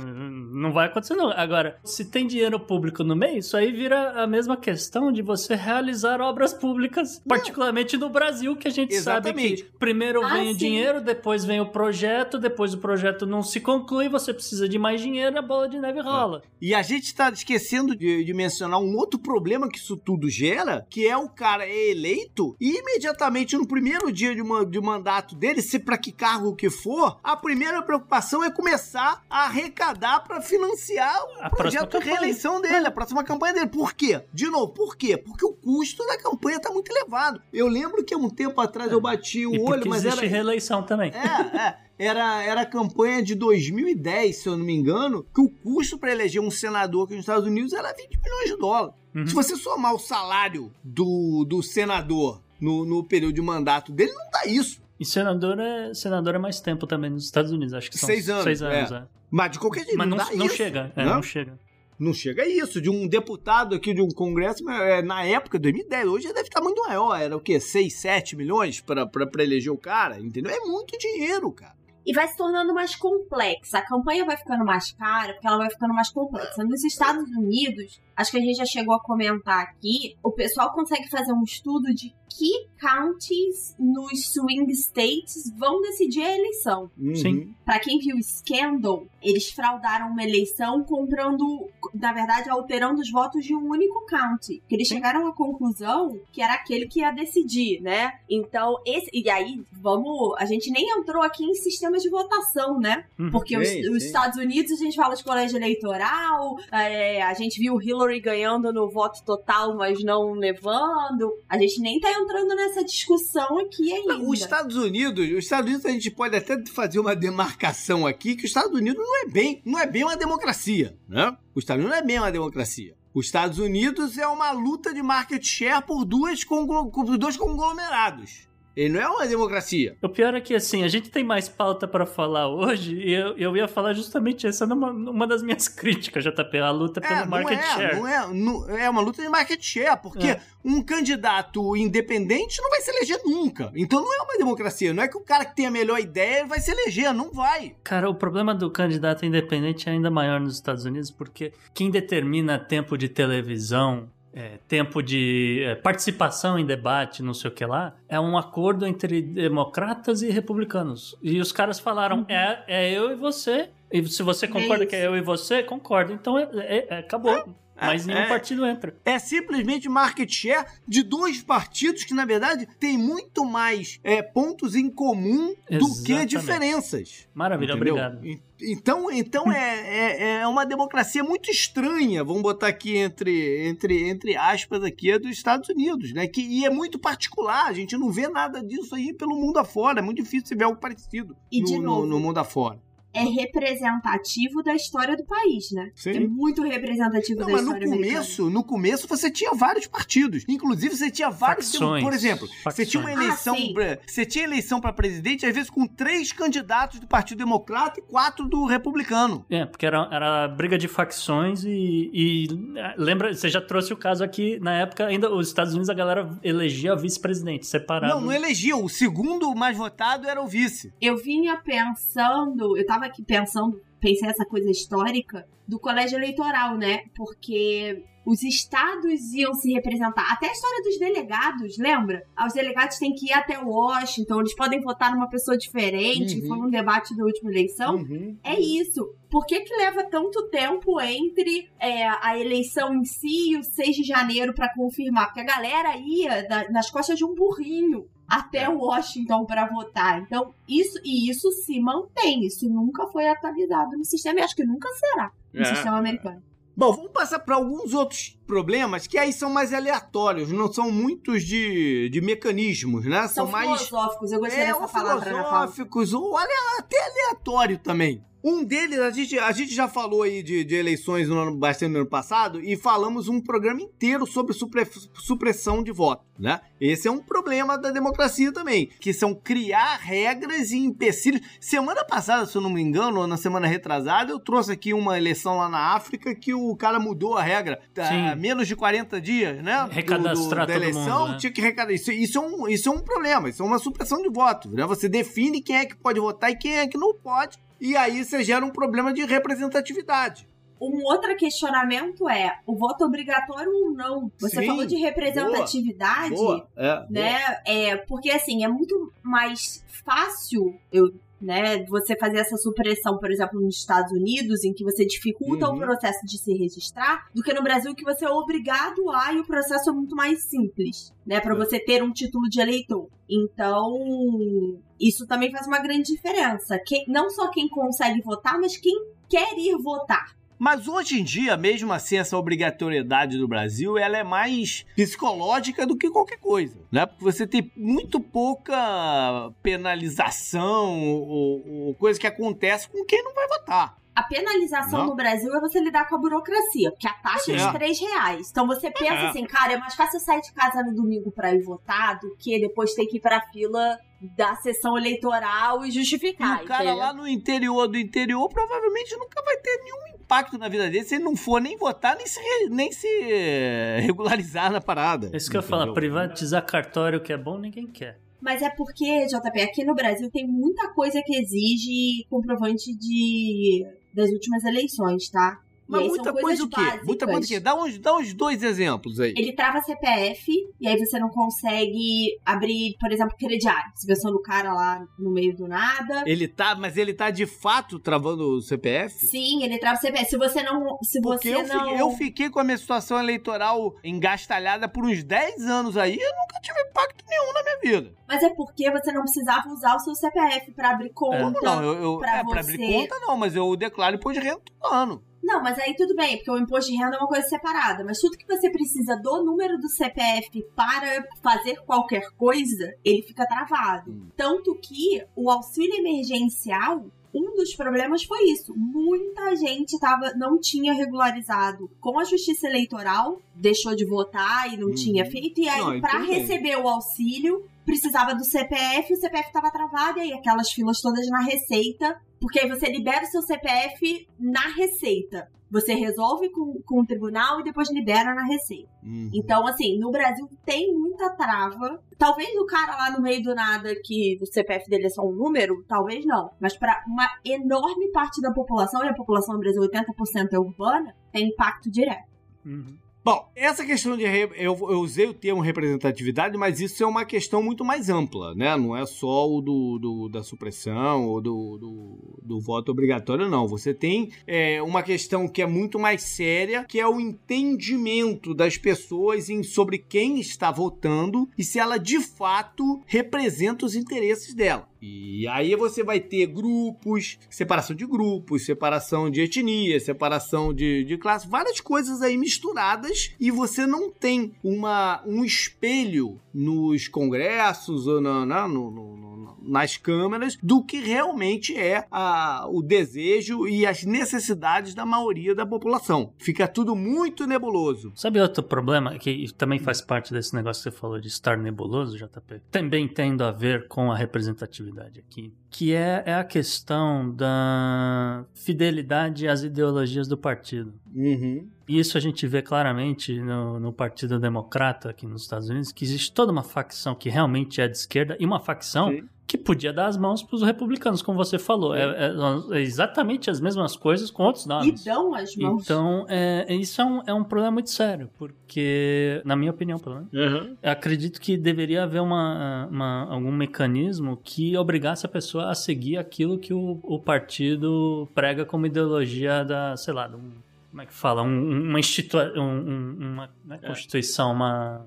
não 0.53 0.73
vai 0.73 0.87
acontecer 0.87 1.15
não. 1.15 1.31
Agora, 1.31 1.79
se 1.85 2.05
tem 2.05 2.27
dinheiro 2.27 2.61
público 2.61 3.03
no 3.03 3.17
meio, 3.17 3.39
isso 3.39 3.57
aí 3.57 3.73
vira 3.73 4.23
a 4.23 4.27
mesma 4.27 4.57
questão 4.57 5.11
de 5.11 5.23
você 5.23 5.55
realizar 5.55 6.21
obras 6.21 6.53
públicas, 6.53 7.19
não. 7.19 7.29
particularmente 7.29 7.97
no 7.97 8.11
Brasil, 8.11 8.55
que 8.57 8.69
a 8.69 8.71
gente 8.71 8.95
Exatamente. 8.95 9.59
sabe 9.59 9.71
que 9.71 9.79
primeiro 9.79 10.23
ah, 10.23 10.29
vem 10.35 10.49
sim. 10.49 10.55
o 10.55 10.57
dinheiro, 10.57 11.01
depois 11.01 11.45
vem 11.45 11.61
o 11.61 11.67
projeto, 11.67 12.39
depois 12.39 12.75
o 12.75 12.79
projeto 12.79 13.27
não 13.27 13.43
se 13.43 13.61
conclui, 13.61 14.09
você 14.09 14.35
precisa 14.35 14.69
de 14.69 14.79
mais 14.79 15.01
dinheiro 15.01 15.37
e 15.37 15.39
a 15.39 15.43
bola 15.43 15.69
de 15.69 15.79
neve 15.79 16.01
é. 16.01 16.03
rola. 16.03 16.43
E 16.61 16.75
a 16.75 16.83
gente 16.83 17.15
tá 17.15 17.31
esquecendo 17.31 17.97
de, 17.97 18.25
de 18.25 18.35
mencionar 18.35 18.81
um 18.81 18.97
outro 18.97 19.19
problema 19.19 19.69
que 19.69 19.79
isso 19.79 19.97
tudo 19.97 20.29
gera, 20.29 20.87
que 20.91 21.07
é 21.07 21.17
o 21.17 21.29
cara 21.29 21.65
é 21.65 21.91
eleito 21.91 22.55
e 22.61 22.79
imediatamente 22.79 23.57
no 23.57 23.67
primeiro 23.67 24.13
dia 24.13 24.35
de, 24.35 24.43
uma, 24.43 24.67
de 24.67 24.81
mandato 24.81 25.35
dele, 25.35 25.63
se 25.63 25.79
para 25.79 25.99
que 25.99 26.13
cargo 26.13 26.55
que 26.55 26.69
for, 26.69 27.19
a 27.23 27.37
primeira 27.37 27.83
preocupação 27.83 28.45
é 28.45 28.51
começar 28.51 29.23
a 29.29 29.45
arrecadar 29.45 30.21
para 30.21 30.42
financiar 30.43 31.23
o 31.25 31.43
a 31.43 31.51
projeto 31.51 31.99
de 31.99 32.05
reeleição 32.05 32.61
dele, 32.61 32.87
a 32.87 32.91
próxima 32.91 33.25
campanha 33.25 33.55
dele. 33.55 33.69
Por 33.69 33.95
quê? 33.95 34.23
De 34.33 34.47
novo, 34.51 34.69
por 34.69 34.97
quê? 34.97 35.17
Porque 35.17 35.45
o 35.45 35.53
custo 35.53 36.07
da 36.07 36.19
campanha 36.19 36.61
tá 36.61 36.71
muito 36.71 36.91
elevado. 36.91 37.41
Eu 37.53 37.69
lembro 37.69 38.05
que 38.05 38.13
há 38.13 38.19
um 38.19 38.29
tempo 38.29 38.61
atrás 38.61 38.91
eu 38.91 39.01
bati 39.01 39.47
o 39.47 39.55
e 39.55 39.61
olho, 39.61 39.89
mas 39.89 40.05
existe 40.05 40.25
era 40.25 40.29
reeleição 40.29 40.83
também. 40.83 41.13
É, 41.13 41.57
é. 41.57 41.77
Era, 41.99 42.43
era 42.43 42.63
a 42.63 42.67
campanha 42.67 43.23
de 43.23 43.35
2010, 43.35 44.37
se 44.37 44.49
eu 44.49 44.57
não 44.57 44.65
me 44.65 44.75
engano, 44.75 45.25
que 45.33 45.41
o 45.41 45.49
custo 45.49 45.97
para 45.97 46.11
eleger 46.11 46.43
um 46.43 46.51
senador 46.51 47.05
aqui 47.05 47.15
nos 47.15 47.23
Estados 47.23 47.47
Unidos 47.47 47.73
era 47.73 47.93
20 47.93 48.19
milhões 48.21 48.51
de 48.51 48.57
dólares. 48.57 48.95
Uhum. 49.15 49.27
Se 49.27 49.35
você 49.35 49.57
somar 49.57 49.95
o 49.95 49.99
salário 49.99 50.73
do, 50.83 51.45
do 51.45 51.63
senador 51.63 52.43
no, 52.61 52.85
no 52.85 53.05
período 53.05 53.35
de 53.35 53.43
mandato 53.43 53.93
dele, 53.93 54.13
não 54.13 54.31
dá 54.31 54.47
isso. 54.47 54.81
E 54.99 55.05
senador 55.05 55.59
é, 55.59 55.93
senador 55.95 56.35
é 56.35 56.39
mais 56.39 56.61
tempo 56.61 56.87
também 56.87 57.11
nos 57.11 57.25
Estados 57.25 57.51
Unidos, 57.51 57.75
acho 57.75 57.91
que 57.91 57.99
são 57.99 58.07
seis 58.07 58.29
anos. 58.29 58.45
Seis 58.45 58.63
anos, 58.63 58.93
é. 58.93 58.97
É. 58.97 59.22
Mas 59.33 59.53
de 59.53 59.59
qualquer 59.59 59.85
jeito, 59.85 59.97
Mas 59.97 60.09
não, 60.09 60.19
não, 60.19 60.37
não 60.37 60.49
chega. 60.49 60.93
É, 60.95 61.05
não? 61.07 61.15
não 61.15 61.23
chega. 61.23 61.59
Não 61.99 62.13
chega 62.13 62.43
a 62.43 62.47
isso. 62.47 62.83
De 62.83 62.91
um 62.91 63.09
deputado 63.09 63.75
aqui 63.75 63.95
de 63.95 64.03
um 64.03 64.09
congresso, 64.09 64.69
é, 64.69 65.01
na 65.01 65.25
época, 65.25 65.59
2010, 65.59 66.07
hoje 66.07 66.29
deve 66.29 66.49
estar 66.49 66.61
muito 66.61 66.83
maior. 66.83 67.19
Era 67.19 67.35
o 67.35 67.41
quê? 67.41 67.59
6, 67.59 67.95
7 67.95 68.37
milhões 68.37 68.83
para 68.83 69.09
eleger 69.39 69.73
o 69.73 69.79
cara? 69.79 70.21
Entendeu? 70.21 70.53
É 70.53 70.61
muito 70.61 70.99
dinheiro, 70.99 71.51
cara 71.51 71.83
e 72.05 72.13
vai 72.13 72.27
se 72.29 72.37
tornando 72.37 72.75
mais 72.75 72.95
complexa. 72.95 73.79
A 73.79 73.87
campanha 73.87 74.25
vai 74.25 74.37
ficando 74.37 74.65
mais 74.65 74.93
cara 74.93 75.33
porque 75.35 75.47
ela 75.47 75.59
vai 75.59 75.71
ficando 75.71 75.95
mais 75.95 76.11
complexa. 76.11 76.65
Nos 76.65 76.85
Estados 76.85 77.29
Unidos, 77.31 78.01
acho 78.23 78.31
que 78.31 78.39
a 78.39 78.41
gente 78.41 78.57
já 78.57 78.65
chegou 78.65 78.95
a 78.95 79.03
comentar 79.03 79.61
aqui, 79.61 80.17
o 80.23 80.33
pessoal 80.33 80.73
consegue 80.73 81.09
fazer 81.11 81.33
um 81.33 81.43
estudo 81.43 81.93
de 81.95 82.15
que 82.37 82.67
counties 82.81 83.77
nos 83.79 84.33
swing 84.33 84.71
states 84.73 85.53
vão 85.57 85.81
decidir 85.81 86.23
a 86.23 86.37
eleição. 86.37 86.91
Uhum. 86.99 87.15
Sim. 87.15 87.55
Para 87.65 87.79
quem 87.79 87.99
viu 87.99 88.17
Scandal, 88.23 89.07
eles 89.23 89.51
fraudaram 89.51 90.09
uma 90.09 90.23
eleição 90.23 90.83
comprando, 90.83 91.69
na 91.95 92.13
verdade, 92.13 92.51
alterando 92.51 93.01
os 93.01 93.11
votos 93.11 93.45
de 93.45 93.55
um 93.55 93.69
único 93.69 94.05
county. 94.07 94.63
Que 94.69 94.75
eles 94.75 94.89
Sim. 94.89 94.97
chegaram 94.97 95.27
à 95.27 95.35
conclusão 95.35 96.19
que 96.33 96.43
era 96.43 96.55
aquele 96.55 96.87
que 96.87 97.01
ia 97.01 97.13
decidir, 97.13 97.81
né? 97.81 98.13
Então, 98.29 98.77
esse 98.87 99.11
e 99.13 99.29
aí, 99.31 99.61
vamos, 99.73 100.35
a 100.39 100.45
gente 100.45 100.71
nem 100.71 100.85
entrou 100.99 101.23
aqui 101.23 101.45
em 101.45 101.55
sistemas 101.55 102.03
de 102.03 102.11
votação, 102.11 102.79
né? 102.79 103.05
Uhum. 103.19 103.31
Porque 103.31 103.57
os, 103.57 103.69
os, 103.69 104.03
Estados 104.03 104.37
Unidos 104.37 104.73
a 104.73 104.77
gente 104.77 104.97
fala 104.97 105.15
de 105.15 105.23
colégio 105.23 105.57
eleitoral, 105.57 106.57
é, 106.73 107.23
a 107.23 107.35
gente 107.35 107.61
viu 107.61 107.81
Hillary 107.81 108.12
ganhando 108.21 108.73
no 108.73 108.91
voto 108.91 109.23
total, 109.25 109.77
mas 109.77 110.03
não 110.03 110.33
levando. 110.33 111.33
A 111.49 111.59
gente 111.59 111.81
nem 111.81 112.01
tá 112.01 112.11
entrando 112.11 112.55
nessa 112.55 112.85
discussão 112.85 113.59
aqui 113.59 113.93
ainda. 113.93 114.19
Os 114.19 114.41
Estados 114.41 114.77
Unidos, 114.77 115.25
os 115.31 115.39
Estados 115.39 115.67
Unidos 115.67 115.87
a 115.87 115.91
gente 115.91 116.11
pode 116.11 116.37
até 116.37 116.63
fazer 116.67 116.99
uma 116.99 117.15
demarcação 117.15 118.07
aqui 118.07 118.35
que 118.35 118.45
os 118.45 118.51
Estados 118.51 118.73
Unidos 118.73 119.03
não 119.05 119.23
é 119.23 119.27
bem, 119.27 119.63
não 119.65 119.79
é 119.79 119.87
bem 119.87 120.05
uma 120.05 120.17
democracia, 120.17 120.97
né? 121.09 121.37
Os 121.55 121.63
Estados 121.65 121.85
Unidos 121.85 121.99
não 121.99 122.05
é 122.05 122.07
bem 122.07 122.19
uma 122.19 122.33
democracia. 122.33 122.95
Os 123.15 123.27
Estados 123.27 123.59
Unidos 123.59 124.17
é 124.17 124.27
uma 124.27 124.53
luta 124.53 124.95
de 124.95 125.03
market 125.03 125.45
share 125.45 125.85
por, 125.85 126.05
duas 126.05 126.45
por 126.45 127.19
dois 127.19 127.37
conglomerados. 127.37 128.49
Ele 128.77 128.95
não 128.95 129.01
é 129.01 129.09
uma 129.09 129.27
democracia. 129.27 129.97
O 130.03 130.09
pior 130.09 130.35
é 130.35 130.41
que, 130.41 130.55
assim, 130.55 130.83
a 130.83 130.89
gente 130.89 131.11
tem 131.11 131.23
mais 131.23 131.49
pauta 131.49 131.87
para 131.87 132.07
falar 132.07 132.49
hoje 132.49 132.95
e 132.95 133.13
eu, 133.13 133.37
eu 133.37 133.57
ia 133.57 133.69
falar 133.69 133.93
justamente 133.93 134.47
essa 134.47 134.67
numa, 134.67 134.91
uma 134.91 135.27
das 135.27 135.43
minhas 135.43 135.69
críticas, 135.69 136.25
JP, 136.25 136.59
a 136.59 136.71
luta 136.71 137.01
é, 137.05 137.09
pelo 137.09 137.31
market 137.31 137.59
é, 137.59 137.63
share. 137.63 137.97
Não 137.97 138.07
é, 138.09 138.29
não, 138.29 138.71
é 138.71 138.91
uma 138.91 139.01
luta 139.01 139.23
de 139.23 139.29
market 139.29 139.63
share, 139.63 139.99
porque 140.03 140.29
é. 140.29 140.41
um 140.65 140.83
candidato 140.83 141.77
independente 141.77 142.61
não 142.63 142.71
vai 142.71 142.81
se 142.81 142.91
eleger 142.91 143.21
nunca. 143.25 143.71
Então 143.75 144.01
não 144.01 144.13
é 144.13 144.23
uma 144.23 144.39
democracia. 144.39 144.95
Não 144.95 145.03
é 145.03 145.09
que 145.09 145.17
o 145.17 145.21
cara 145.21 145.45
que 145.45 145.55
tem 145.55 145.67
a 145.67 145.71
melhor 145.71 145.99
ideia 145.99 146.47
vai 146.47 146.61
se 146.61 146.71
eleger, 146.71 147.13
não 147.13 147.31
vai. 147.31 147.77
Cara, 147.85 148.09
o 148.09 148.15
problema 148.15 148.55
do 148.55 148.71
candidato 148.71 149.27
independente 149.27 149.89
é 149.89 149.93
ainda 149.93 150.11
maior 150.11 150.41
nos 150.41 150.55
Estados 150.55 150.85
Unidos, 150.85 151.11
porque 151.11 151.53
quem 151.75 151.91
determina 151.91 152.59
tempo 152.59 152.97
de 152.97 153.09
televisão 153.09 154.09
é, 154.35 154.59
tempo 154.67 155.03
de 155.03 155.63
é, 155.65 155.75
participação 155.75 156.59
em 156.59 156.65
debate, 156.65 157.23
não 157.23 157.35
sei 157.35 157.51
o 157.51 157.55
que 157.55 157.65
lá, 157.65 157.95
é 158.09 158.19
um 158.19 158.37
acordo 158.37 158.87
entre 158.87 159.21
democratas 159.21 160.23
e 160.23 160.31
republicanos. 160.31 161.17
E 161.23 161.41
os 161.41 161.53
caras 161.53 161.79
falaram: 161.79 162.19
uhum. 162.19 162.27
é, 162.29 162.65
é 162.67 162.91
eu 162.91 163.11
e 163.11 163.15
você. 163.15 163.71
E 163.91 164.07
se 164.07 164.23
você 164.23 164.49
concorda 164.49 164.85
é 164.85 164.87
que 164.87 164.97
é 164.97 165.07
eu 165.07 165.17
e 165.17 165.21
você, 165.21 165.63
concordo. 165.63 166.13
Então 166.13 166.39
é, 166.39 166.49
é, 166.55 166.87
é 166.89 166.99
acabou. 166.99 167.55
Mas 167.77 168.07
nenhum 168.07 168.21
é, 168.21 168.29
partido 168.29 168.65
entra. 168.65 168.95
É 169.05 169.19
simplesmente 169.19 169.89
market 169.89 170.31
share 170.31 170.67
de 170.87 171.03
dois 171.03 171.43
partidos 171.43 172.05
que, 172.05 172.15
na 172.15 172.25
verdade, 172.25 172.67
tem 172.79 172.97
muito 172.97 173.45
mais 173.45 173.99
é, 174.05 174.23
pontos 174.23 174.75
em 174.75 174.91
comum 174.91 175.55
Exatamente. 175.69 175.79
do 175.79 176.03
que 176.05 176.27
diferenças. 176.27 177.29
Maravilha, 177.35 177.73
entendeu? 177.73 177.95
obrigado. 177.95 178.43
Então, 178.65 179.11
então 179.11 179.51
é, 179.51 179.81
é, 179.81 180.41
é, 180.41 180.47
uma 180.47 180.65
democracia 180.65 181.25
muito 181.25 181.51
estranha, 181.51 182.23
vamos 182.23 182.43
botar 182.43 182.69
aqui 182.69 182.97
entre, 182.97 183.67
entre, 183.67 184.09
entre 184.09 184.37
aspas 184.37 184.85
aqui, 184.85 185.11
é 185.11 185.19
dos 185.19 185.33
Estados 185.33 185.69
Unidos, 185.69 186.13
né? 186.13 186.29
Que, 186.29 186.41
e 186.41 186.65
é 186.65 186.71
muito 186.71 186.97
particular, 186.99 187.67
a 187.67 187.73
gente 187.73 187.97
não 187.97 188.13
vê 188.13 188.29
nada 188.29 188.63
disso 188.63 188.95
aí 188.95 189.13
pelo 189.13 189.35
mundo 189.35 189.59
afora, 189.59 189.99
é 189.99 190.03
muito 190.03 190.23
difícil 190.23 190.57
ver 190.57 190.65
algo 190.65 190.79
parecido 190.79 191.37
e 191.51 191.61
no, 191.61 191.83
novo, 191.83 192.01
no, 192.03 192.07
no 192.07 192.21
mundo 192.21 192.39
afora 192.39 192.79
é 193.15 193.25
representativo 193.25 194.63
da 194.63 194.75
história 194.75 195.17
do 195.17 195.25
país, 195.25 195.71
né? 195.73 195.91
Sim. 195.95 196.11
É 196.11 196.21
muito 196.21 196.63
representativo 196.63 197.41
Não, 197.41 197.47
da 197.47 197.53
mas 197.53 197.63
história 197.63 197.87
no 197.87 197.93
começo, 197.93 198.43
americana. 198.43 198.51
no 198.51 198.65
começo 198.65 199.09
você 199.09 199.31
tinha 199.31 199.53
vários 199.55 199.87
partidos. 199.87 200.45
Inclusive 200.49 200.97
você 200.97 201.11
tinha 201.11 201.31
vários, 201.31 201.71
Facções. 201.71 202.03
por 202.03 202.13
exemplo, 202.13 202.49
Facções. 202.63 202.75
você 202.75 202.87
tinha 202.87 203.01
uma 203.01 203.13
eleição, 203.13 203.57
ah, 203.57 203.75
pra, 203.75 203.99
você 204.07 204.27
tinha 204.27 204.45
eleição 204.45 204.81
para 204.81 204.93
presidente 204.93 205.47
às 205.47 205.55
vezes 205.55 205.71
com 205.71 205.87
três 205.87 206.33
candidatos 206.33 207.01
do 207.01 207.07
Partido 207.07 207.39
Democrata 207.39 208.01
e 208.01 208.03
quatro 208.03 208.49
do 208.49 208.65
Republicano. 208.67 209.45
É, 209.51 209.65
porque 209.67 209.87
era, 209.87 210.09
era 210.11 210.49
briga 210.49 210.79
de 210.79 210.89
facções 210.89 211.65
e, 211.65 212.11
e 212.13 212.47
é, 212.77 212.95
lembra, 212.97 213.33
você 213.35 213.49
já 213.49 213.61
trouxe 213.61 213.93
o 213.93 213.97
caso 213.97 214.23
aqui 214.25 214.59
na 214.61 214.73
época 214.73 215.07
ainda 215.07 215.33
os 215.33 215.49
Estados 215.49 215.73
Unidos 215.73 215.89
a 215.91 215.95
galera 215.95 216.39
elegia 216.43 216.95
vice-presidente 216.97 217.67
separado. 217.67 218.15
Não, 218.15 218.21
não 218.23 218.33
elegia. 218.33 218.77
O 218.77 218.89
segundo 218.89 219.55
mais 219.55 219.77
votado 219.77 220.29
era 220.29 220.41
o 220.41 220.47
vice. 220.47 220.93
Eu 221.01 221.17
vinha 221.17 221.57
pensando, 221.57 222.77
eu 222.77 222.87
tava 222.87 223.02
aqui 223.05 223.23
pensando 223.23 223.81
pensei 224.03 224.29
essa 224.29 224.45
coisa 224.45 224.69
histórica 224.69 225.47
do 225.67 225.79
colégio 225.79 226.19
eleitoral, 226.19 226.77
né? 226.77 227.05
Porque 227.15 228.05
os 228.27 228.43
estados 228.43 229.33
iam 229.33 229.55
se 229.55 229.73
representar. 229.73 230.31
Até 230.31 230.49
a 230.49 230.53
história 230.53 230.83
dos 230.83 230.99
delegados, 230.99 231.79
lembra? 231.79 232.23
Os 232.47 232.53
delegados 232.53 232.99
têm 232.99 233.15
que 233.15 233.27
ir 233.27 233.33
até 233.33 233.59
Washington, 233.59 234.41
eles 234.41 234.55
podem 234.55 234.81
votar 234.81 235.13
numa 235.13 235.29
pessoa 235.29 235.57
diferente, 235.57 236.41
uhum. 236.41 236.49
foi 236.49 236.59
um 236.59 236.71
debate 236.71 237.17
da 237.17 237.25
última 237.25 237.51
eleição. 237.51 237.97
Uhum. 237.97 238.37
É 238.43 238.59
isso. 238.59 239.15
Por 239.31 239.47
que, 239.47 239.61
que 239.61 239.75
leva 239.77 240.05
tanto 240.05 240.49
tempo 240.51 241.01
entre 241.01 241.69
é, 241.81 242.07
a 242.09 242.39
eleição 242.39 242.95
em 242.95 243.05
si 243.05 243.53
e 243.53 243.57
o 243.57 243.63
6 243.63 243.97
de 243.97 244.03
janeiro 244.05 244.53
para 244.53 244.73
confirmar? 244.75 245.27
Porque 245.27 245.41
a 245.41 245.45
galera 245.45 245.97
ia 245.97 246.69
nas 246.71 246.91
costas 246.91 247.17
de 247.17 247.25
um 247.25 247.35
burrinho 247.35 248.07
até 248.33 248.67
Washington 248.69 249.45
para 249.45 249.67
votar. 249.67 250.23
Então, 250.23 250.55
isso 250.67 250.99
e 251.05 251.29
isso 251.29 251.53
se 251.53 251.79
mantém. 251.79 252.47
Isso 252.47 252.67
nunca 252.69 253.07
foi 253.09 253.29
atualizado 253.29 253.97
no 253.97 254.05
sistema 254.05 254.41
e 254.41 254.43
acho 254.43 254.57
que 254.57 254.65
nunca 254.65 254.89
será 254.95 255.31
no 255.53 255.61
é. 255.61 255.65
sistema 255.67 255.99
americano. 255.99 256.43
Bom, 256.75 256.93
vamos 256.95 257.13
passar 257.13 257.39
para 257.41 257.57
alguns 257.57 257.93
outros 257.93 258.39
problemas 258.47 259.07
que 259.07 259.19
aí 259.19 259.31
são 259.31 259.51
mais 259.51 259.75
aleatórios, 259.75 260.51
não 260.51 260.73
são 260.73 260.91
muitos 260.91 261.45
de, 261.45 262.09
de 262.09 262.21
mecanismos, 262.23 263.05
né? 263.05 263.29
São, 263.29 263.45
são 263.45 263.47
mais 263.49 263.83
filosóficos, 263.83 264.33
eu 264.33 264.41
gostei 264.41 264.63
é, 264.63 264.67
dessa 264.69 264.79
ou 264.81 264.89
palavra 264.89 265.31
filosóficos, 265.31 266.15
ou 266.15 266.35
ale- 266.35 266.51
até 266.79 266.97
aleatório 267.05 267.79
também. 267.79 268.25
Um 268.45 268.65
deles, 268.65 268.99
a 268.99 269.11
gente, 269.11 269.39
a 269.39 269.53
gente 269.53 269.73
já 269.75 269.87
falou 269.89 270.23
aí 270.23 270.43
de, 270.43 270.65
de 270.65 270.75
eleições 270.75 271.29
no 271.29 271.39
ano, 271.39 271.57
bastante 271.57 271.93
no 271.93 272.01
ano 272.01 272.09
passado 272.09 272.61
e 272.61 272.77
falamos 272.77 273.29
um 273.29 273.41
programa 273.41 273.81
inteiro 273.81 274.27
sobre 274.27 274.53
supre- 274.53 274.85
supressão 275.15 275.83
de 275.83 275.93
voto, 275.93 276.25
né? 276.39 276.61
Esse 276.81 277.07
é 277.07 277.11
um 277.11 277.21
problema 277.21 277.79
da 277.79 277.91
democracia 277.91 278.53
também, 278.53 278.91
que 279.01 279.13
são 279.13 279.35
criar 279.35 279.97
regras 279.99 280.71
e 280.73 280.79
empecilhos. 280.79 281.41
Semana 281.61 282.05
passada, 282.05 282.45
se 282.47 282.57
eu 282.57 282.61
não 282.63 282.71
me 282.71 282.83
engano, 282.83 283.21
ou 283.21 283.27
na 283.27 283.37
semana 283.37 283.67
retrasada, 283.69 284.33
eu 284.33 284.41
trouxe 284.41 284.73
aqui 284.73 284.93
uma 284.93 285.17
eleição 285.17 285.57
lá 285.59 285.69
na 285.69 285.95
África 285.95 286.35
que 286.35 286.53
o 286.53 286.75
cara 286.75 286.99
mudou 286.99 287.37
a 287.37 287.43
regra. 287.43 287.81
Tá, 287.95 288.35
menos 288.37 288.67
de 288.67 288.75
40 288.75 289.21
dias, 289.21 289.63
né? 289.63 289.85
do- 289.85 289.91
Recadastrar 289.93 290.67
da 290.67 290.75
eleição, 290.75 291.21
mundo, 291.21 291.33
né? 291.33 291.39
tinha 291.39 291.53
que 291.53 291.61
recadastrar. 291.61 291.93
Isso, 292.17 292.25
isso, 292.25 292.39
é 292.39 292.41
um, 292.41 292.69
isso 292.69 292.89
é 292.89 292.93
um 292.93 293.01
problema, 293.01 293.49
isso 293.49 293.63
é 293.63 293.67
uma 293.67 293.79
supressão 293.79 294.21
de 294.21 294.29
voto, 294.29 294.69
né? 294.71 294.85
Você 294.87 295.09
define 295.09 295.61
quem 295.63 295.77
é 295.77 295.85
que 295.87 295.95
pode 295.97 296.19
votar 296.19 296.51
e 296.51 296.57
quem 296.57 296.79
é 296.79 296.87
que 296.89 296.99
não 296.99 297.15
pode, 297.15 297.57
e 297.83 297.97
aí 297.97 298.25
você 298.25 298.45
gera 298.45 298.65
um 298.65 298.71
problema 298.71 299.13
de 299.13 299.25
representatividade. 299.25 300.47
Um 300.81 301.03
outro 301.05 301.37
questionamento 301.37 302.29
é 302.29 302.61
o 302.65 302.77
voto 302.77 303.05
obrigatório 303.05 303.73
ou 303.73 303.93
não? 303.93 304.31
Você 304.39 304.61
Sim, 304.61 304.67
falou 304.69 304.87
de 304.87 304.95
representatividade, 304.95 306.35
Boa, 306.37 306.69
é, 306.77 307.07
né? 307.11 307.41
É, 307.67 307.97
porque 307.97 308.31
assim, 308.31 308.65
é 308.65 308.69
muito 308.69 309.13
mais 309.21 309.85
fácil 310.05 310.79
eu, 310.93 311.13
né, 311.43 311.85
você 311.87 312.17
fazer 312.17 312.39
essa 312.39 312.57
supressão, 312.57 313.19
por 313.19 313.31
exemplo, 313.31 313.61
nos 313.61 313.77
Estados 313.77 314.13
Unidos, 314.13 314.63
em 314.65 314.73
que 314.73 314.85
você 314.85 315.05
dificulta 315.05 315.69
Uhum. 315.69 315.77
o 315.77 315.79
processo 315.81 316.25
de 316.25 316.39
se 316.39 316.55
registrar, 316.55 317.27
do 317.35 317.43
que 317.43 317.53
no 317.53 317.63
Brasil 317.63 317.95
que 317.95 318.05
você 318.05 318.25
é 318.25 318.31
obrigado 318.31 319.11
a 319.11 319.33
e 319.35 319.41
o 319.41 319.47
processo 319.47 319.91
é 319.91 319.93
muito 319.93 320.15
mais 320.15 320.45
simples, 320.45 321.13
né, 321.27 321.41
para 321.41 321.55
É. 321.55 321.59
você 321.59 321.79
ter 321.81 322.03
um 322.03 322.13
título 322.13 322.49
de 322.49 322.61
eleitor. 322.61 323.09
Então, 323.29 324.79
isso 325.01 325.27
também 325.27 325.51
faz 325.51 325.67
uma 325.67 325.81
grande 325.81 326.05
diferença. 326.13 326.79
Quem, 326.87 327.05
não 327.09 327.29
só 327.31 327.51
quem 327.51 327.69
consegue 327.69 328.21
votar, 328.23 328.59
mas 328.61 328.77
quem 328.77 328.95
quer 329.29 329.57
ir 329.59 329.77
votar. 329.83 330.37
Mas 330.65 330.87
hoje 330.87 331.19
em 331.21 331.25
dia, 331.25 331.57
mesmo 331.57 331.93
assim, 331.93 332.19
essa 332.19 332.39
obrigatoriedade 332.39 333.37
do 333.37 333.49
Brasil, 333.49 333.99
ela 333.99 334.17
é 334.17 334.23
mais 334.23 334.87
psicológica 334.95 335.85
do 335.85 335.97
que 335.97 336.09
qualquer 336.09 336.39
coisa, 336.39 336.79
né? 336.89 337.05
Porque 337.05 337.25
você 337.25 337.49
tem 337.49 337.73
muito 337.77 338.21
pouca 338.21 339.51
penalização 339.61 341.01
ou, 341.03 341.87
ou 341.89 341.95
coisa 341.97 342.21
que 342.21 342.29
acontece 342.29 342.89
com 342.89 343.05
quem 343.05 343.25
não 343.25 343.35
vai 343.35 343.49
votar. 343.49 343.97
A 344.15 344.23
penalização 344.23 345.01
Não. 345.01 345.07
no 345.07 345.17
Brasil 345.17 345.53
é 345.53 345.59
você 345.59 345.81
lidar 345.81 346.07
com 346.07 346.15
a 346.15 346.19
burocracia, 346.19 346.91
porque 346.93 347.09
a 347.09 347.15
taxa 347.15 347.51
é, 347.51 347.57
É. 347.57 347.67
de 347.67 347.73
3 347.73 347.99
reais. 347.99 348.51
Então 348.51 348.67
você 348.67 348.91
pensa 348.91 349.15
É. 349.15 349.27
assim, 349.31 349.45
cara, 349.47 349.73
é 349.73 349.77
mais 349.79 349.95
fácil 349.95 350.19
eu 350.19 350.21
sair 350.21 350.43
de 350.43 350.53
casa 350.53 350.83
no 350.85 350.95
domingo 350.95 351.33
pra 351.33 351.53
ir 351.55 351.63
votar 351.63 352.21
do 352.21 352.37
que 352.37 352.61
depois 352.61 352.93
ter 352.95 353.07
que 353.07 353.17
ir 353.17 353.21
pra 353.21 353.41
fila 353.51 353.99
da 354.37 354.55
sessão 354.57 354.97
eleitoral 354.99 355.85
e 355.85 355.89
E 355.89 355.91
justificar. 355.93 356.63
o 356.63 356.67
cara 356.67 356.85
entendeu? 356.85 356.99
lá 357.03 357.13
no 357.15 357.27
interior 357.27 357.89
do 357.89 357.99
interior 357.99 358.49
provavelmente 358.51 359.17
nunca 359.17 359.43
vai 359.43 359.57
ter 359.57 359.81
nenhum 359.83 360.12
impacto 360.33 360.57
na 360.57 360.69
vida 360.69 360.89
dele 360.89 361.05
se 361.05 361.17
ele 361.17 361.25
não 361.25 361.37
for 361.37 361.61
nem 361.61 361.77
votar, 361.77 362.17
nem 362.17 362.27
se, 362.27 362.41
nem 362.71 362.91
se 362.91 363.07
regularizar 364.01 364.73
na 364.73 364.81
parada. 364.81 365.31
É 365.33 365.37
isso 365.37 365.51
que 365.51 365.57
eu 365.57 365.63
falo, 365.63 365.83
Entendeu? 365.83 365.95
privatizar 365.95 366.65
cartório 366.65 367.21
que 367.21 367.33
é 367.33 367.37
bom, 367.37 367.59
ninguém 367.59 367.87
quer. 367.87 368.19
Mas 368.41 368.63
é 368.63 368.71
porque, 368.71 369.27
JP, 369.27 369.61
aqui 369.61 369.85
no 369.85 369.95
Brasil 369.95 370.29
tem 370.31 370.47
muita 370.47 370.93
coisa 370.95 371.23
que 371.25 371.37
exige 371.37 372.27
comprovante 372.29 372.93
de 372.97 373.87
das 374.13 374.29
últimas 374.31 374.65
eleições, 374.65 375.29
tá? 375.31 375.59
Mas 375.89 376.07
muita 376.07 376.33
coisa 376.33 376.65
o 376.65 376.69
quê? 376.69 376.77
básicas. 376.81 377.07
Muita 377.07 377.27
coisa 377.27 377.45
o 377.45 377.49
quê? 377.49 377.61
Dá 377.61 377.75
uns, 377.75 377.99
dá 377.99 378.15
uns 378.17 378.33
dois 378.33 378.63
exemplos 378.63 379.21
aí. 379.21 379.35
Ele 379.37 379.53
trava 379.53 379.81
CPF 379.83 380.51
e 380.81 380.89
aí 380.89 380.97
você 380.99 381.19
não 381.19 381.29
consegue 381.29 382.39
abrir, 382.45 382.97
por 382.99 383.11
exemplo, 383.13 383.37
crediário. 383.39 383.91
Se 383.95 384.07
pensou 384.07 384.33
no 384.33 384.41
cara 384.43 384.73
lá 384.73 385.05
no 385.19 385.31
meio 385.31 385.55
do 385.55 385.67
nada. 385.69 386.25
Ele 386.27 386.49
tá, 386.49 386.75
mas 386.75 386.97
ele 386.97 387.13
tá 387.13 387.31
de 387.31 387.47
fato 387.47 387.99
travando 387.99 388.57
o 388.57 388.61
CPF? 388.63 389.27
Sim, 389.27 389.63
ele 389.65 389.79
trava 389.79 389.99
CPF. 390.01 390.31
Se 390.31 390.37
você 390.39 390.63
não. 390.63 390.99
Se 391.03 391.21
Porque 391.21 391.51
você 391.51 391.57
eu, 391.57 391.67
não. 391.69 391.85
fiquei, 391.85 392.01
eu 392.01 392.11
fiquei 392.13 392.51
com 392.51 392.59
a 392.61 392.65
minha 392.65 392.79
situação 392.79 393.19
eleitoral 393.19 393.95
engastalhada 394.03 394.89
por 394.89 395.05
uns 395.05 395.23
10 395.23 395.63
anos 395.67 395.97
aí 395.97 396.17
e 396.17 396.21
eu 396.23 396.31
nunca 396.37 396.61
tive 396.61 396.81
impacto 396.81 397.25
nenhum 397.29 397.53
na 397.53 397.63
minha 397.63 397.79
vida. 397.81 398.15
Mas 398.29 398.43
é 398.43 398.49
porque 398.51 398.91
você 398.91 399.13
não 399.13 399.23
precisava 399.23 399.69
usar 399.69 399.95
o 399.97 399.99
seu 400.01 400.15
CPF 400.15 400.73
pra 400.73 400.91
abrir 400.91 401.11
conta. 401.13 401.39
Como 401.39 401.61
não? 401.61 401.83
Eu, 401.83 401.95
eu, 402.03 402.19
pra 402.19 402.39
é, 402.39 402.45
pra 402.45 402.61
abrir 402.61 402.77
você- 402.79 402.93
conta 402.93 403.19
não, 403.21 403.37
mas 403.37 403.55
eu 403.55 403.77
declaro 403.77 404.17
imposto 404.17 404.41
de 404.41 404.47
renda 404.47 404.61
todo 404.81 404.93
ano. 404.93 405.23
Não, 405.43 405.63
mas 405.63 405.79
aí 405.79 405.95
tudo 405.97 406.15
bem, 406.15 406.37
porque 406.37 406.51
o 406.51 406.57
imposto 406.57 406.91
de 406.91 406.97
renda 406.97 407.17
é 407.17 407.19
uma 407.19 407.27
coisa 407.29 407.47
separada. 407.49 408.05
Mas 408.05 408.19
tudo 408.19 408.37
que 408.39 408.47
você 408.47 408.71
precisa 408.71 409.17
do 409.17 409.45
número 409.45 409.77
do 409.79 409.89
CPF 409.89 410.65
para 410.77 411.25
fazer 411.43 411.77
qualquer 411.85 412.31
coisa, 412.39 412.95
ele 413.05 413.23
fica 413.23 413.47
travado. 413.47 414.11
Hum. 414.13 414.29
Tanto 414.37 414.75
que 414.77 415.25
o 415.35 415.51
auxílio 415.51 415.95
emergencial. 415.97 417.05
Um 417.35 417.55
dos 417.57 417.75
problemas 417.75 418.23
foi 418.25 418.45
isso. 418.51 418.75
Muita 418.77 419.57
gente 419.57 419.99
tava, 419.99 420.35
não 420.35 420.61
tinha 420.61 420.93
regularizado 420.93 421.91
com 421.99 422.19
a 422.19 422.25
justiça 422.25 422.69
eleitoral, 422.69 423.41
deixou 423.55 423.95
de 423.97 424.05
votar 424.05 424.71
e 424.71 424.77
não 424.77 424.89
Uhum. 424.89 424.95
tinha 424.95 425.25
feito. 425.25 425.59
E 425.59 425.67
aí, 425.67 425.99
para 425.99 426.19
receber 426.19 426.77
o 426.77 426.87
auxílio, 426.87 427.65
precisava 427.87 428.35
do 428.35 428.45
CPF, 428.45 429.15
o 429.15 429.17
CPF 429.17 429.47
estava 429.47 429.71
travado, 429.71 430.19
e 430.19 430.23
aí 430.23 430.33
aquelas 430.35 430.71
filas 430.73 431.01
todas 431.01 431.27
na 431.29 431.41
Receita. 431.41 432.21
Porque 432.43 432.59
aí 432.59 432.69
você 432.69 432.91
libera 432.91 433.23
o 433.23 433.27
seu 433.27 433.41
CPF 433.41 434.27
na 434.37 434.75
Receita. 434.77 435.49
Você 435.71 435.95
resolve 435.95 436.51
com, 436.51 436.83
com 436.85 437.01
o 437.01 437.07
tribunal 437.07 437.61
e 437.61 437.63
depois 437.63 437.89
libera 437.91 438.35
na 438.35 438.45
Receita. 438.45 438.91
Uhum. 439.01 439.31
Então, 439.33 439.65
assim, 439.65 439.97
no 439.99 440.11
Brasil 440.11 440.47
tem 440.67 440.93
muita 440.93 441.31
trava. 441.31 442.03
Talvez 442.19 442.51
o 442.57 442.67
cara 442.67 442.97
lá 442.97 443.13
no 443.13 443.23
meio 443.23 443.43
do 443.45 443.55
nada, 443.55 443.95
que 444.05 444.37
o 444.43 444.47
CPF 444.47 444.91
dele 444.91 445.07
é 445.07 445.09
só 445.09 445.23
um 445.23 445.33
número, 445.33 445.85
talvez 445.87 446.27
não. 446.27 446.51
Mas 446.61 446.77
para 446.77 447.05
uma 447.07 447.27
enorme 447.45 448.11
parte 448.11 448.43
da 448.43 448.53
população, 448.53 449.05
e 449.05 449.09
a 449.09 449.15
população 449.15 449.55
no 449.55 449.61
Brasil 449.61 449.81
80% 449.81 450.53
é 450.53 450.59
urbana, 450.59 451.15
tem 451.31 451.47
impacto 451.47 451.89
direto. 451.89 452.29
Uhum. 452.67 452.99
Bom, 453.25 453.49
essa 453.55 453.87
questão 453.87 454.17
de. 454.17 454.25
Eu, 454.25 454.51
eu 454.57 454.99
usei 455.01 455.27
o 455.29 455.35
termo 455.35 455.61
representatividade, 455.61 456.59
mas 456.59 456.81
isso 456.81 457.05
é 457.05 457.07
uma 457.07 457.25
questão 457.25 457.63
muito 457.63 457.85
mais 457.85 458.09
ampla, 458.09 458.53
né? 458.53 458.77
Não 458.77 458.97
é 458.97 459.07
só 459.07 459.49
o 459.49 459.61
do, 459.61 459.99
do- 460.01 460.29
da 460.29 460.43
supressão 460.43 461.29
ou 461.29 461.41
do, 461.41 461.79
do, 461.79 462.39
do 462.43 462.61
voto 462.61 462.91
obrigatório, 462.91 463.49
não. 463.49 463.69
Você 463.69 463.95
tem 463.95 464.31
é, 464.45 464.83
uma 464.83 465.05
questão 465.05 465.47
que 465.47 465.63
é 465.63 465.67
muito 465.67 466.01
mais 466.01 466.23
séria, 466.23 466.85
que 466.85 466.99
é 466.99 467.07
o 467.07 467.21
entendimento 467.21 468.53
das 468.53 468.77
pessoas 468.77 469.49
em, 469.49 469.63
sobre 469.63 469.99
quem 469.99 470.41
está 470.41 470.73
votando 470.73 471.49
e 471.57 471.63
se 471.63 471.79
ela 471.79 471.99
de 471.99 472.19
fato 472.19 473.01
representa 473.07 473.87
os 473.87 473.95
interesses 473.95 474.53
dela. 474.53 474.89
E 475.05 475.49
aí 475.49 475.75
você 475.75 476.05
vai 476.05 476.21
ter 476.21 476.47
grupos, 476.47 477.37
separação 477.51 477.97
de 477.97 478.07
grupos, 478.07 478.65
separação 478.65 479.29
de 479.29 479.41
etnia, 479.41 479.99
separação 479.99 480.73
de, 480.73 481.03
de 481.03 481.19
classe, 481.19 481.49
várias 481.49 481.81
coisas 481.81 482.23
aí 482.23 482.39
misturadas 482.39 483.35
e 483.41 483.51
você 483.51 483.85
não 483.85 484.11
tem 484.13 484.53
uma, 484.63 485.21
um 485.27 485.45
espelho 485.45 486.39
nos 486.55 487.09
congressos 487.09 488.07
ou 488.07 488.21
na- 488.21 488.47
na- 488.47 488.69
no- 488.69 488.91
no- 488.93 489.57
nas 489.65 489.97
câmaras 489.97 490.57
do 490.63 490.83
que 490.85 490.99
realmente 490.99 491.77
é 491.77 492.05
a- 492.11 492.67
o 492.69 492.83
desejo 492.83 493.67
e 493.69 493.87
as 493.87 494.03
necessidades 494.05 494.93
da 494.95 495.05
maioria 495.07 495.55
da 495.55 495.65
população. 495.67 496.33
Fica 496.39 496.67
tudo 496.69 496.95
muito 496.97 497.47
nebuloso. 497.47 498.13
Sabe 498.15 498.41
outro 498.41 498.63
problema 498.63 499.17
que 499.19 499.53
também 499.57 499.79
faz 499.79 500.01
parte 500.01 500.33
desse 500.33 500.55
negócio 500.55 500.83
que 500.83 500.91
você 500.91 500.97
falou 500.97 501.21
de 501.21 501.29
estar 501.29 501.57
nebuloso, 501.57 502.17
JP? 502.19 502.61
Também 502.71 503.07
tendo 503.09 503.43
a 503.45 503.51
ver 503.53 503.87
com 503.89 504.11
a 504.11 504.17
representatividade 504.17 504.92
aqui, 505.01 505.53
que 505.71 505.93
é, 505.93 506.23
é 506.27 506.35
a 506.35 506.45
questão 506.45 507.35
da 507.35 508.45
fidelidade 508.55 509.49
às 509.49 509.63
ideologias 509.63 510.29
do 510.29 510.37
partido. 510.37 510.95
Uhum. 511.15 511.69
E 511.89 511.99
isso 511.99 512.17
a 512.17 512.21
gente 512.21 512.47
vê 512.47 512.63
claramente 512.63 513.39
no, 513.41 513.79
no 513.79 513.93
Partido 513.93 514.39
Democrata 514.39 515.11
aqui 515.11 515.27
nos 515.27 515.43
Estados 515.43 515.69
Unidos, 515.69 515.93
que 515.93 516.05
existe 516.05 516.33
toda 516.33 516.53
uma 516.53 516.63
facção 516.63 517.15
que 517.15 517.29
realmente 517.29 517.81
é 517.81 517.89
de 517.89 517.97
esquerda 517.97 518.37
e 518.39 518.47
uma 518.47 518.61
facção 518.61 519.11
Sim. 519.11 519.29
Que 519.53 519.59
podia 519.59 519.93
dar 519.93 520.07
as 520.07 520.17
mãos 520.17 520.43
para 520.43 520.57
os 520.57 520.63
republicanos, 520.63 521.21
como 521.21 521.37
você 521.37 521.59
falou. 521.59 521.95
É, 521.95 522.03
é- 522.05 522.33
é 522.79 522.81
exatamente 522.81 523.51
as 523.51 523.61
mesmas 523.61 523.95
coisas 523.97 524.31
com 524.31 524.45
outros 524.45 524.65
E 524.65 524.69
nomes. 524.69 525.05
dão 525.05 525.35
as 525.35 525.55
mãos. 525.57 525.83
Então, 525.85 526.25
é, 526.29 526.75
isso 526.75 527.03
é 527.03 527.05
um, 527.05 527.23
é 527.27 527.35
um 527.35 527.45
problema 527.45 527.71
muito 527.73 527.91
sério, 527.91 528.31
porque, 528.39 529.43
na 529.45 529.55
minha 529.55 529.71
opinião, 529.71 529.99
pelo 529.99 530.15
menos, 530.17 530.31
Uhum. 530.33 530.77
eu 530.83 530.91
acredito 530.91 531.39
que 531.39 531.57
deveria 531.59 532.05
haver 532.05 532.23
uma, 532.23 532.87
uma- 532.91 533.27
algum 533.31 533.53
mecanismo 533.53 534.39
que 534.43 534.75
obrigasse 534.77 535.27
a 535.27 535.29
pessoa 535.29 535.69
a 535.71 535.75
seguir 535.75 536.17
aquilo 536.17 536.57
que 536.59 536.73
o, 536.73 536.99
o 537.03 537.19
partido 537.19 538.27
prega 538.35 538.65
como 538.65 538.87
ideologia 538.87 539.65
da, 539.65 539.97
sei 539.99 540.15
lá, 540.15 540.27
de 540.29 540.37
um- 540.37 540.53
como 540.91 541.03
é 541.03 541.07
que 541.07 541.13
fala? 541.15 541.43
Um- 541.43 541.89
uma 541.91 542.01
instituição, 542.01 542.53
uma, 542.57 543.51
não 543.65 543.77
é 543.77 543.79
constituição, 543.79 544.53
uma... 544.53 545.05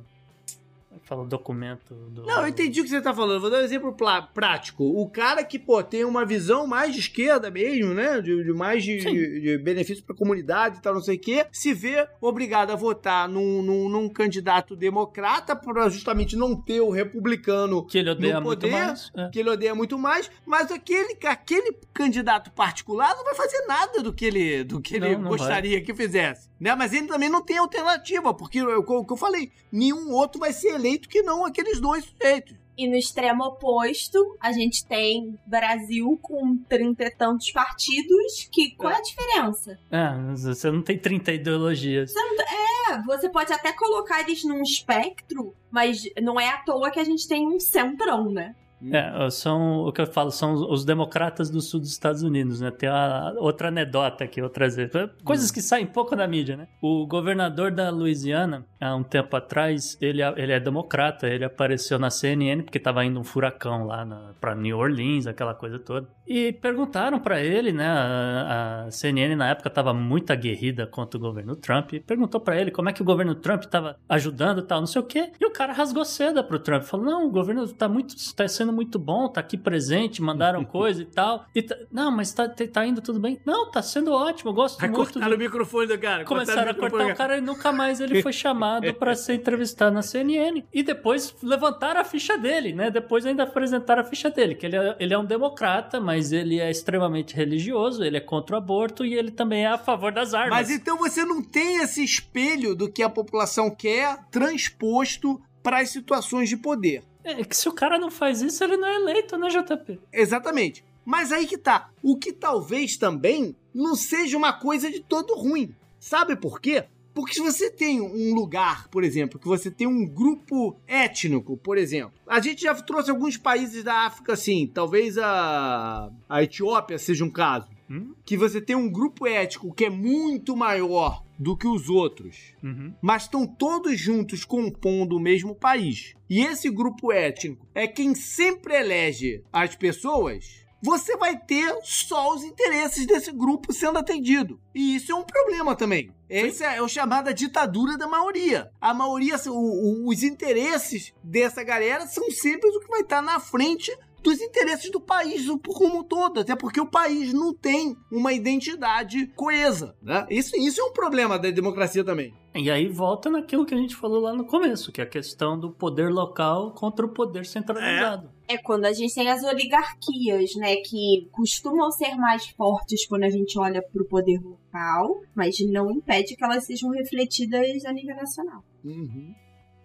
fala 1.06 1.24
o 1.24 1.28
documento 1.28 1.93
do. 1.93 2.24
Não, 2.24 2.41
eu 2.41 2.47
entendi 2.47 2.82
o 2.82 2.84
que 2.84 2.89
você 2.89 3.01
tá 3.01 3.14
falando. 3.14 3.39
Vou 3.41 3.49
dar 3.49 3.60
um 3.60 3.64
exemplo 3.64 3.95
prático. 4.34 4.84
O 4.84 5.10
cara 5.10 5.43
que, 5.43 5.58
pô, 5.60 5.82
tem 5.84 6.03
uma 6.03 6.26
visão 6.26 6.66
mais 6.68 6.93
de 6.93 6.99
esquerda 6.99 7.49
mesmo, 7.51 7.93
né? 7.93 8.20
De, 8.22 8.43
de 8.43 8.53
mais 8.53 8.84
de, 8.84 8.97
de, 8.97 9.41
de 9.41 9.58
benefício 9.60 10.03
pra 10.03 10.16
comunidade 10.16 10.78
e 10.78 10.82
tal, 10.82 10.93
não 10.95 11.01
sei 11.01 11.16
o 11.16 11.20
quê, 11.20 11.45
se 11.51 11.74
vê 11.74 12.08
obrigado 12.20 12.72
a 12.72 12.76
votar 12.76 13.28
num, 13.30 13.62
num, 13.62 13.88
num 13.89 14.10
candidato 14.10 14.76
democrata 14.76 15.56
pra 15.56 15.89
justamente 15.89 16.36
não 16.36 16.56
ter 16.56 16.82
o 16.82 16.89
republicano 16.89 17.86
Que 17.86 17.99
ele 17.99 18.10
odeia 18.10 18.36
no 18.39 18.41
muito 18.45 18.62
poder, 18.62 18.72
mais. 18.72 19.12
é. 19.16 19.30
que 19.30 19.39
ele 19.39 19.49
odeia 19.49 19.76
muito 19.76 19.97
mais, 19.97 20.30
mas 20.45 20.72
aquele, 20.72 21.18
aquele 21.26 21.74
candidato 21.93 22.51
particular 22.51 23.16
não 23.16 23.24
vai 23.24 23.36
fazer 23.36 23.66
nada 23.68 24.01
do 24.01 24.14
que 24.14 24.26
ele, 24.26 24.64
do 24.64 24.82
que 24.82 24.95
ele 24.95 25.16
Não, 25.16 25.22
não 25.24 25.30
gostaria 25.30 25.82
que 25.82 25.93
fizesse. 25.93 26.49
Né? 26.60 26.74
Mas 26.74 26.93
ele 26.93 27.08
também 27.08 27.30
não 27.30 27.41
tem 27.43 27.58
alternativa, 27.58 28.34
porque 28.34 28.62
o 28.64 28.84
que 28.84 28.91
eu- 28.91 28.99
o 28.99 29.06
que 29.06 29.12
eu 29.14 29.18
falei, 29.18 29.51
nenhum 29.72 30.12
outro 30.12 30.39
vai 30.39 30.53
ser 30.53 30.70
eleito 30.70 30.95
que 31.00 31.22
não 31.22 31.46
aqueles 31.46 31.80
dois 31.80 32.06
sujeitos. 32.06 32.56
E 32.78 32.89
no 32.89 32.96
extremo 32.96 33.46
oposto, 33.46 34.36
a 34.39 34.52
gente 34.52 34.86
tem 34.86 35.39
Brasil 35.46 36.20
com 36.22 36.58
trinta 36.68 37.06
e 37.06 37.10
tantos 37.10 37.50
partidos, 37.52 38.50
que 38.52 38.76
qual 38.76 38.91
é 38.91 38.98
a 38.98 39.02
diferença? 39.02 39.80
É, 39.89 40.34
você 40.36 40.70
não 40.70 40.82
tem 40.82 40.98
30 40.98 41.32
ideologias. 41.32 42.14
É, 42.16 43.02
você 43.04 43.30
pode 43.30 43.54
até 43.54 43.72
colocar 43.72 44.22
eles 44.22 44.43
num 44.43 44.62
espectro, 44.62 45.56
mas 45.72 46.04
não 46.22 46.38
é 46.38 46.50
à 46.50 46.58
toa 46.58 46.91
que 46.91 47.00
a 47.00 47.04
gente 47.04 47.28
tem 47.28 47.48
um 47.48 47.60
centrão, 47.60 48.30
né? 48.30 48.54
É, 48.91 49.29
são 49.29 49.79
o 49.86 49.91
que 49.91 50.01
eu 50.01 50.07
falo, 50.07 50.31
são 50.31 50.53
os- 50.71 50.86
democratas 50.86 51.49
do 51.49 51.61
sul 51.61 51.79
dos 51.79 51.89
Estados 51.91 52.21
Unidos, 52.21 52.61
né? 52.61 52.71
Tem 52.71 52.88
a, 52.89 53.33
outra 53.38 53.69
anedota 53.69 54.23
aqui, 54.23 54.41
outra 54.41 54.69
vez. 54.69 54.89
Coisas 55.23 55.49
que 55.51 55.61
saem 55.61 55.86
pouco 55.86 56.15
da 56.15 56.27
mídia, 56.27 56.55
né? 56.57 56.67
O 56.81 57.05
governador 57.07 57.71
da 57.71 57.89
Louisiana, 57.89 58.65
há 58.79 58.95
um 58.95 59.03
tempo 59.03 59.36
atrás, 59.36 59.97
ele, 59.99 60.21
ele 60.38 60.51
é 60.51 60.59
democrata, 60.59 61.27
ele 61.27 61.43
apareceu 61.45 61.97
na 61.97 62.09
CNN 62.09 62.63
porque 62.63 62.79
tava 62.79 63.03
indo 63.03 63.19
um 63.19 63.23
furacão 63.23 63.86
lá 63.86 64.05
na, 64.05 64.33
pra 64.39 64.53
New 64.55 64.77
Orleans, 64.77 65.25
aquela 65.27 65.53
coisa 65.53 65.79
toda. 65.79 66.07
E 66.27 66.51
perguntaram 66.53 67.19
pra 67.19 67.41
ele, 67.41 67.71
né? 67.71 67.88
A, 67.88 68.86
a 68.88 68.91
CNN 68.91 69.36
na 69.36 69.49
época 69.49 69.69
tava 69.69 69.93
muito 69.93 70.31
aguerrida 70.31 70.86
contra 70.88 71.17
o 71.17 71.21
governo 71.21 71.55
Trump, 71.55 71.93
e 71.93 71.99
perguntou 71.99 72.39
pra 72.39 72.59
ele 72.59 72.71
como 72.71 72.89
é 72.89 72.93
que 72.93 73.01
o 73.01 73.05
governo 73.05 73.36
Trump 73.36 73.63
tava 73.65 73.97
ajudando 74.07 74.61
tal, 74.61 74.79
não 74.79 74.88
sei 74.88 75.01
o 75.01 75.05
quê. 75.05 75.31
E 75.39 75.45
o 75.45 75.51
cara 75.51 75.73
rasgou 75.73 76.03
seda 76.05 76.43
pro 76.43 76.59
Trump, 76.59 76.83
falou: 76.83 77.05
não, 77.05 77.27
o 77.27 77.31
governo 77.31 77.67
tá 77.67 77.88
muito, 77.88 78.15
tá 78.36 78.47
sendo 78.47 78.73
muito 78.76 78.99
bom, 78.99 79.28
tá 79.30 79.39
aqui 79.39 79.57
presente, 79.57 80.21
mandaram 80.21 80.63
coisa 80.65 81.01
e 81.01 81.05
tal. 81.05 81.45
E 81.55 81.61
tá- 81.61 81.76
não, 81.91 82.11
mas 82.11 82.34
tá, 82.34 82.47
tá 82.47 82.86
indo 82.86 83.01
tudo 83.01 83.19
bem. 83.19 83.39
Não, 83.45 83.71
tá 83.71 83.82
sendo 83.82 84.11
ótimo, 84.11 84.51
eu 84.51 84.53
gosto 84.53 84.82
Aí 84.84 84.89
muito. 84.89 85.13
cortaram 85.13 85.30
do- 85.30 85.36
o 85.36 85.39
microfone 85.39 85.88
do 85.88 85.97
cara. 85.97 86.26
Começaram 86.26 86.71
a 86.71 86.73
cortar 86.73 87.07
o 87.07 87.15
cara 87.15 87.38
e 87.38 87.41
nunca 87.41 87.71
mais 87.71 87.99
ele 87.99 88.21
foi 88.21 88.34
chamado 88.34 88.93
pra 88.95 89.15
ser 89.15 89.36
entrevistado 89.36 89.93
na 89.95 90.01
CNN. 90.01 90.63
E 90.73 90.84
depois 90.84 91.36
levantaram 91.41 92.01
a 92.01 92.03
ficha 92.03 92.38
dele, 92.38 92.73
né? 92.73 92.91
Depois 92.91 93.26
ainda 93.26 93.43
apresentaram 93.43 94.01
a 94.01 94.05
ficha 94.05 94.30
dele, 94.30 94.55
que 94.55 94.65
ele 94.65 94.76
é, 94.76 94.95
ele 94.99 95.13
é 95.13 95.17
um 95.17 95.26
democrata, 95.26 95.99
mas 96.01 96.32
ele 96.32 96.59
é 96.59 96.69
extremamente 96.69 97.36
religioso, 97.36 98.03
ele 98.03 98.17
é 98.17 98.21
contra 98.21 98.55
o 98.55 98.59
aborto 98.59 99.05
e 99.05 99.13
ele 99.13 99.32
também 99.32 99.63
é 99.63 99.67
a 99.67 99.78
favor 99.78 100.11
das 100.11 100.34
armas. 100.34 100.49
Mas 100.51 100.69
então 100.69 100.97
você 100.97 101.23
não 101.23 101.41
tem 101.41 101.78
esse 101.82 102.03
espelho 102.03 102.76
do 102.76 102.91
que 102.91 103.01
a 103.03 103.09
população 103.09 103.69
quer 103.69 104.17
transposto 104.32 105.41
para 105.63 105.80
as 105.80 105.89
situações 105.89 106.49
de 106.49 106.57
poder. 106.57 107.03
É 107.26 107.43
que 107.43 107.57
se 107.57 107.67
o 107.67 107.73
cara 107.73 107.97
não 107.97 108.11
faz 108.11 108.41
isso, 108.41 108.63
ele 108.63 108.78
não 108.78 108.88
é 108.88 108.95
eleito, 108.95 109.36
né, 109.36 109.49
JP? 109.49 109.99
Exatamente. 110.13 110.86
Mas 111.03 111.32
aí 111.32 111.47
que 111.47 111.57
tá. 111.57 111.89
O 112.01 112.17
que 112.17 112.32
talvez 112.32 112.97
também 112.97 113.55
não 113.73 113.95
seja 113.95 114.38
uma 114.38 114.53
coisa 114.53 114.91
de 114.91 114.99
todo 114.99 115.36
ruim. 115.36 115.73
Sabe 115.99 116.36
por 116.36 116.61
quê? 116.61 116.86
Porque 117.15 117.34
se 117.34 117.39
você 117.39 117.71
tem 117.71 118.01
um 118.01 118.36
lugar, 118.36 118.89
por 118.89 119.03
exemplo, 119.03 119.39
que 119.39 119.47
você 119.47 119.71
tem 119.71 119.88
um 119.88 120.05
grupo 120.05 120.78
étnico, 120.86 121.55
por 121.55 121.78
exemplo. 121.78 122.13
A 122.28 122.41
gente 122.41 122.63
já 122.63 122.76
trouxe 122.76 123.09
alguns 123.09 123.38
países 123.38 123.84
da 123.84 124.05
África 124.05 124.34
assim, 124.34 124.67
talvez 124.67 125.17
a, 125.17 126.11
a 126.28 126.43
Etiópia 126.43 126.97
seja 126.97 127.23
um 127.23 127.30
caso. 127.32 127.67
Hum? 127.89 128.13
Que 128.25 128.36
você 128.36 128.59
tem 128.59 128.75
um 128.75 128.89
grupo 128.89 129.27
étnico 129.27 129.73
que 129.73 129.86
é 129.86 129.89
muito 129.89 130.55
maior 130.55 131.23
do 131.38 131.55
que 131.55 131.67
os 131.67 131.89
outros 131.89 132.53
Uhum. 132.63 132.93
mas 133.01 133.23
estão 133.23 133.45
todos 133.45 133.99
juntos 133.99 134.43
compondo 134.45 135.15
o 135.17 135.19
mesmo 135.19 135.53
país. 135.53 136.13
E 136.29 136.41
esse 136.41 136.69
grupo 136.69 137.11
étnico 137.11 137.67
é 137.75 137.88
quem 137.88 138.15
sempre 138.15 138.73
elege 138.75 139.43
as 139.53 139.75
pessoas. 139.75 140.63
Você 140.81 141.17
vai 141.17 141.38
ter 141.38 141.75
só 141.83 142.33
os 142.36 142.43
interesses 142.43 143.05
desse 143.07 143.31
grupo 143.31 143.73
sendo 143.73 143.97
atendido. 143.97 144.59
E 144.73 144.95
isso 144.95 145.11
é 145.11 145.15
um 145.15 145.23
problema 145.23 145.75
também. 145.75 146.11
Esse 146.29 146.63
é 146.63 146.81
o 146.81 146.88
chamado 146.88 147.33
ditadura 147.33 147.97
da 147.97 148.07
maioria. 148.07 148.69
A 148.79 148.93
maioria, 148.93 149.36
o- 149.47 149.51
o- 149.51 150.09
os 150.09 150.21
interesses 150.23 151.13
dessa 151.23 151.63
galera 151.63 152.05
são 152.07 152.29
sempre 152.31 152.69
o 152.69 152.79
que 152.79 152.88
vai 152.88 153.01
estar 153.01 153.21
na 153.21 153.39
frente 153.39 153.91
dos 154.26 154.41
interesses 154.41 154.89
do 154.89 154.99
país 154.99 155.45
como 155.67 155.99
um 155.99 156.03
todo, 156.03 156.39
até 156.39 156.55
porque 156.55 156.82
o 156.82 156.89
país 156.89 157.32
não 157.32 157.53
tem 157.53 157.95
uma 158.11 158.34
identidade 158.34 159.28
coesa, 159.36 159.95
né? 160.01 160.26
Isso, 160.32 160.57
isso 160.57 160.82
é 160.82 160.84
um 160.84 160.91
problema 160.91 161.38
da 161.38 161.51
democracia 161.51 162.03
também. 162.03 162.34
E 162.55 162.71
aí 162.71 162.88
volta 162.88 163.30
naquilo 163.30 163.65
que 163.65 163.76
a 163.76 163.78
gente 163.78 163.95
falou 163.95 164.21
lá 164.21 164.34
no 164.34 164.45
começo, 164.45 164.91
que 164.91 164.99
é 164.99 165.03
a 165.03 165.07
questão 165.07 165.59
do 165.59 165.69
poder 165.69 166.09
local 166.09 166.71
contra 166.71 167.05
o 167.05 167.09
poder 167.09 167.45
centralizado. 167.45 168.32
É 168.47 168.57
quando 168.57 168.86
a 168.86 168.93
gente 168.93 169.13
tem 169.13 169.30
as 169.30 169.43
oligarquias, 169.43 170.55
né, 170.55 170.78
que 170.78 171.28
costumam 171.32 171.91
ser 171.91 172.15
mais 172.15 172.47
fortes 172.47 173.05
quando 173.05 173.26
a 173.26 173.30
gente 173.30 173.59
olha 173.59 173.82
para 173.82 174.01
o 174.01 174.05
poder 174.05 174.39
local, 174.41 175.21
mas 175.36 175.59
não 175.59 175.91
impede 175.91 176.36
que 176.36 176.43
elas 176.43 176.65
sejam 176.65 176.89
refletidas 176.89 177.86
a 177.86 177.93
nível 177.93 178.15
nacional. 178.15 178.63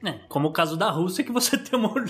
É, 0.03 0.13
como 0.29 0.49
o 0.49 0.53
caso 0.53 0.77
da 0.79 0.91
Rússia, 0.91 1.23
que 1.23 1.31
você 1.31 1.57
tem 1.59 1.79
uma 1.79 1.89
ol- 1.93 2.05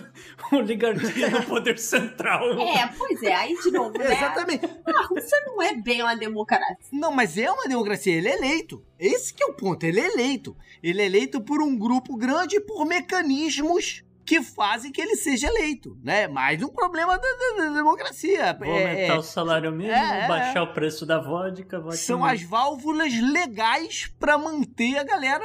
oligarquia 0.61 1.28
no 1.30 1.43
poder 1.45 1.78
central. 1.78 2.41
É, 2.61 2.86
pois 2.97 3.22
é, 3.22 3.34
aí 3.34 3.55
de 3.61 3.70
novo, 3.70 3.99
né? 3.99 4.12
Exatamente. 4.12 4.64
A 4.86 5.03
Rússia 5.07 5.36
não 5.47 5.61
é 5.61 5.74
bem 5.74 6.01
uma 6.03 6.14
democracia. 6.14 6.76
Não, 6.93 7.11
mas 7.12 7.36
é 7.36 7.51
uma 7.51 7.66
democracia, 7.66 8.14
ele 8.14 8.28
é 8.28 8.36
eleito. 8.36 8.84
Esse 8.99 9.34
que 9.34 9.43
é 9.43 9.47
o 9.47 9.55
ponto, 9.55 9.82
ele 9.84 9.99
é 10.01 10.07
eleito. 10.12 10.57
Ele 10.82 11.03
é 11.03 11.07
eleito 11.07 11.41
por 11.41 11.61
um 11.62 11.76
grupo 11.76 12.16
grande 12.16 12.57
e 12.57 12.61
por 12.61 12.86
mecanismos 12.86 14.05
que 14.24 14.41
fazem 14.43 14.93
que 14.93 15.01
ele 15.01 15.16
seja 15.16 15.49
eleito, 15.49 15.99
né? 16.05 16.28
Mais 16.28 16.62
um 16.62 16.68
problema 16.68 17.18
da, 17.18 17.28
da- 17.28 17.64
da 17.64 17.74
democracia. 17.74 18.55
Vou 18.57 18.68
É- 18.68 18.82
aumentar 18.93 19.14
é- 19.14 19.18
o 19.18 19.22
salário 19.22 19.72
mínimo, 19.72 19.93
é, 19.97 20.24
é, 20.24 20.28
baixar 20.28 20.62
o 20.62 20.72
preço 20.72 21.05
da 21.05 21.18
vodka. 21.18 21.80
vodka 21.80 21.97
são 21.97 22.18
mínimo. 22.20 22.34
as 22.34 22.43
válvulas 22.43 23.12
legais 23.20 24.12
para 24.20 24.38
manter 24.38 24.97
a 24.99 25.03
galera 25.03 25.45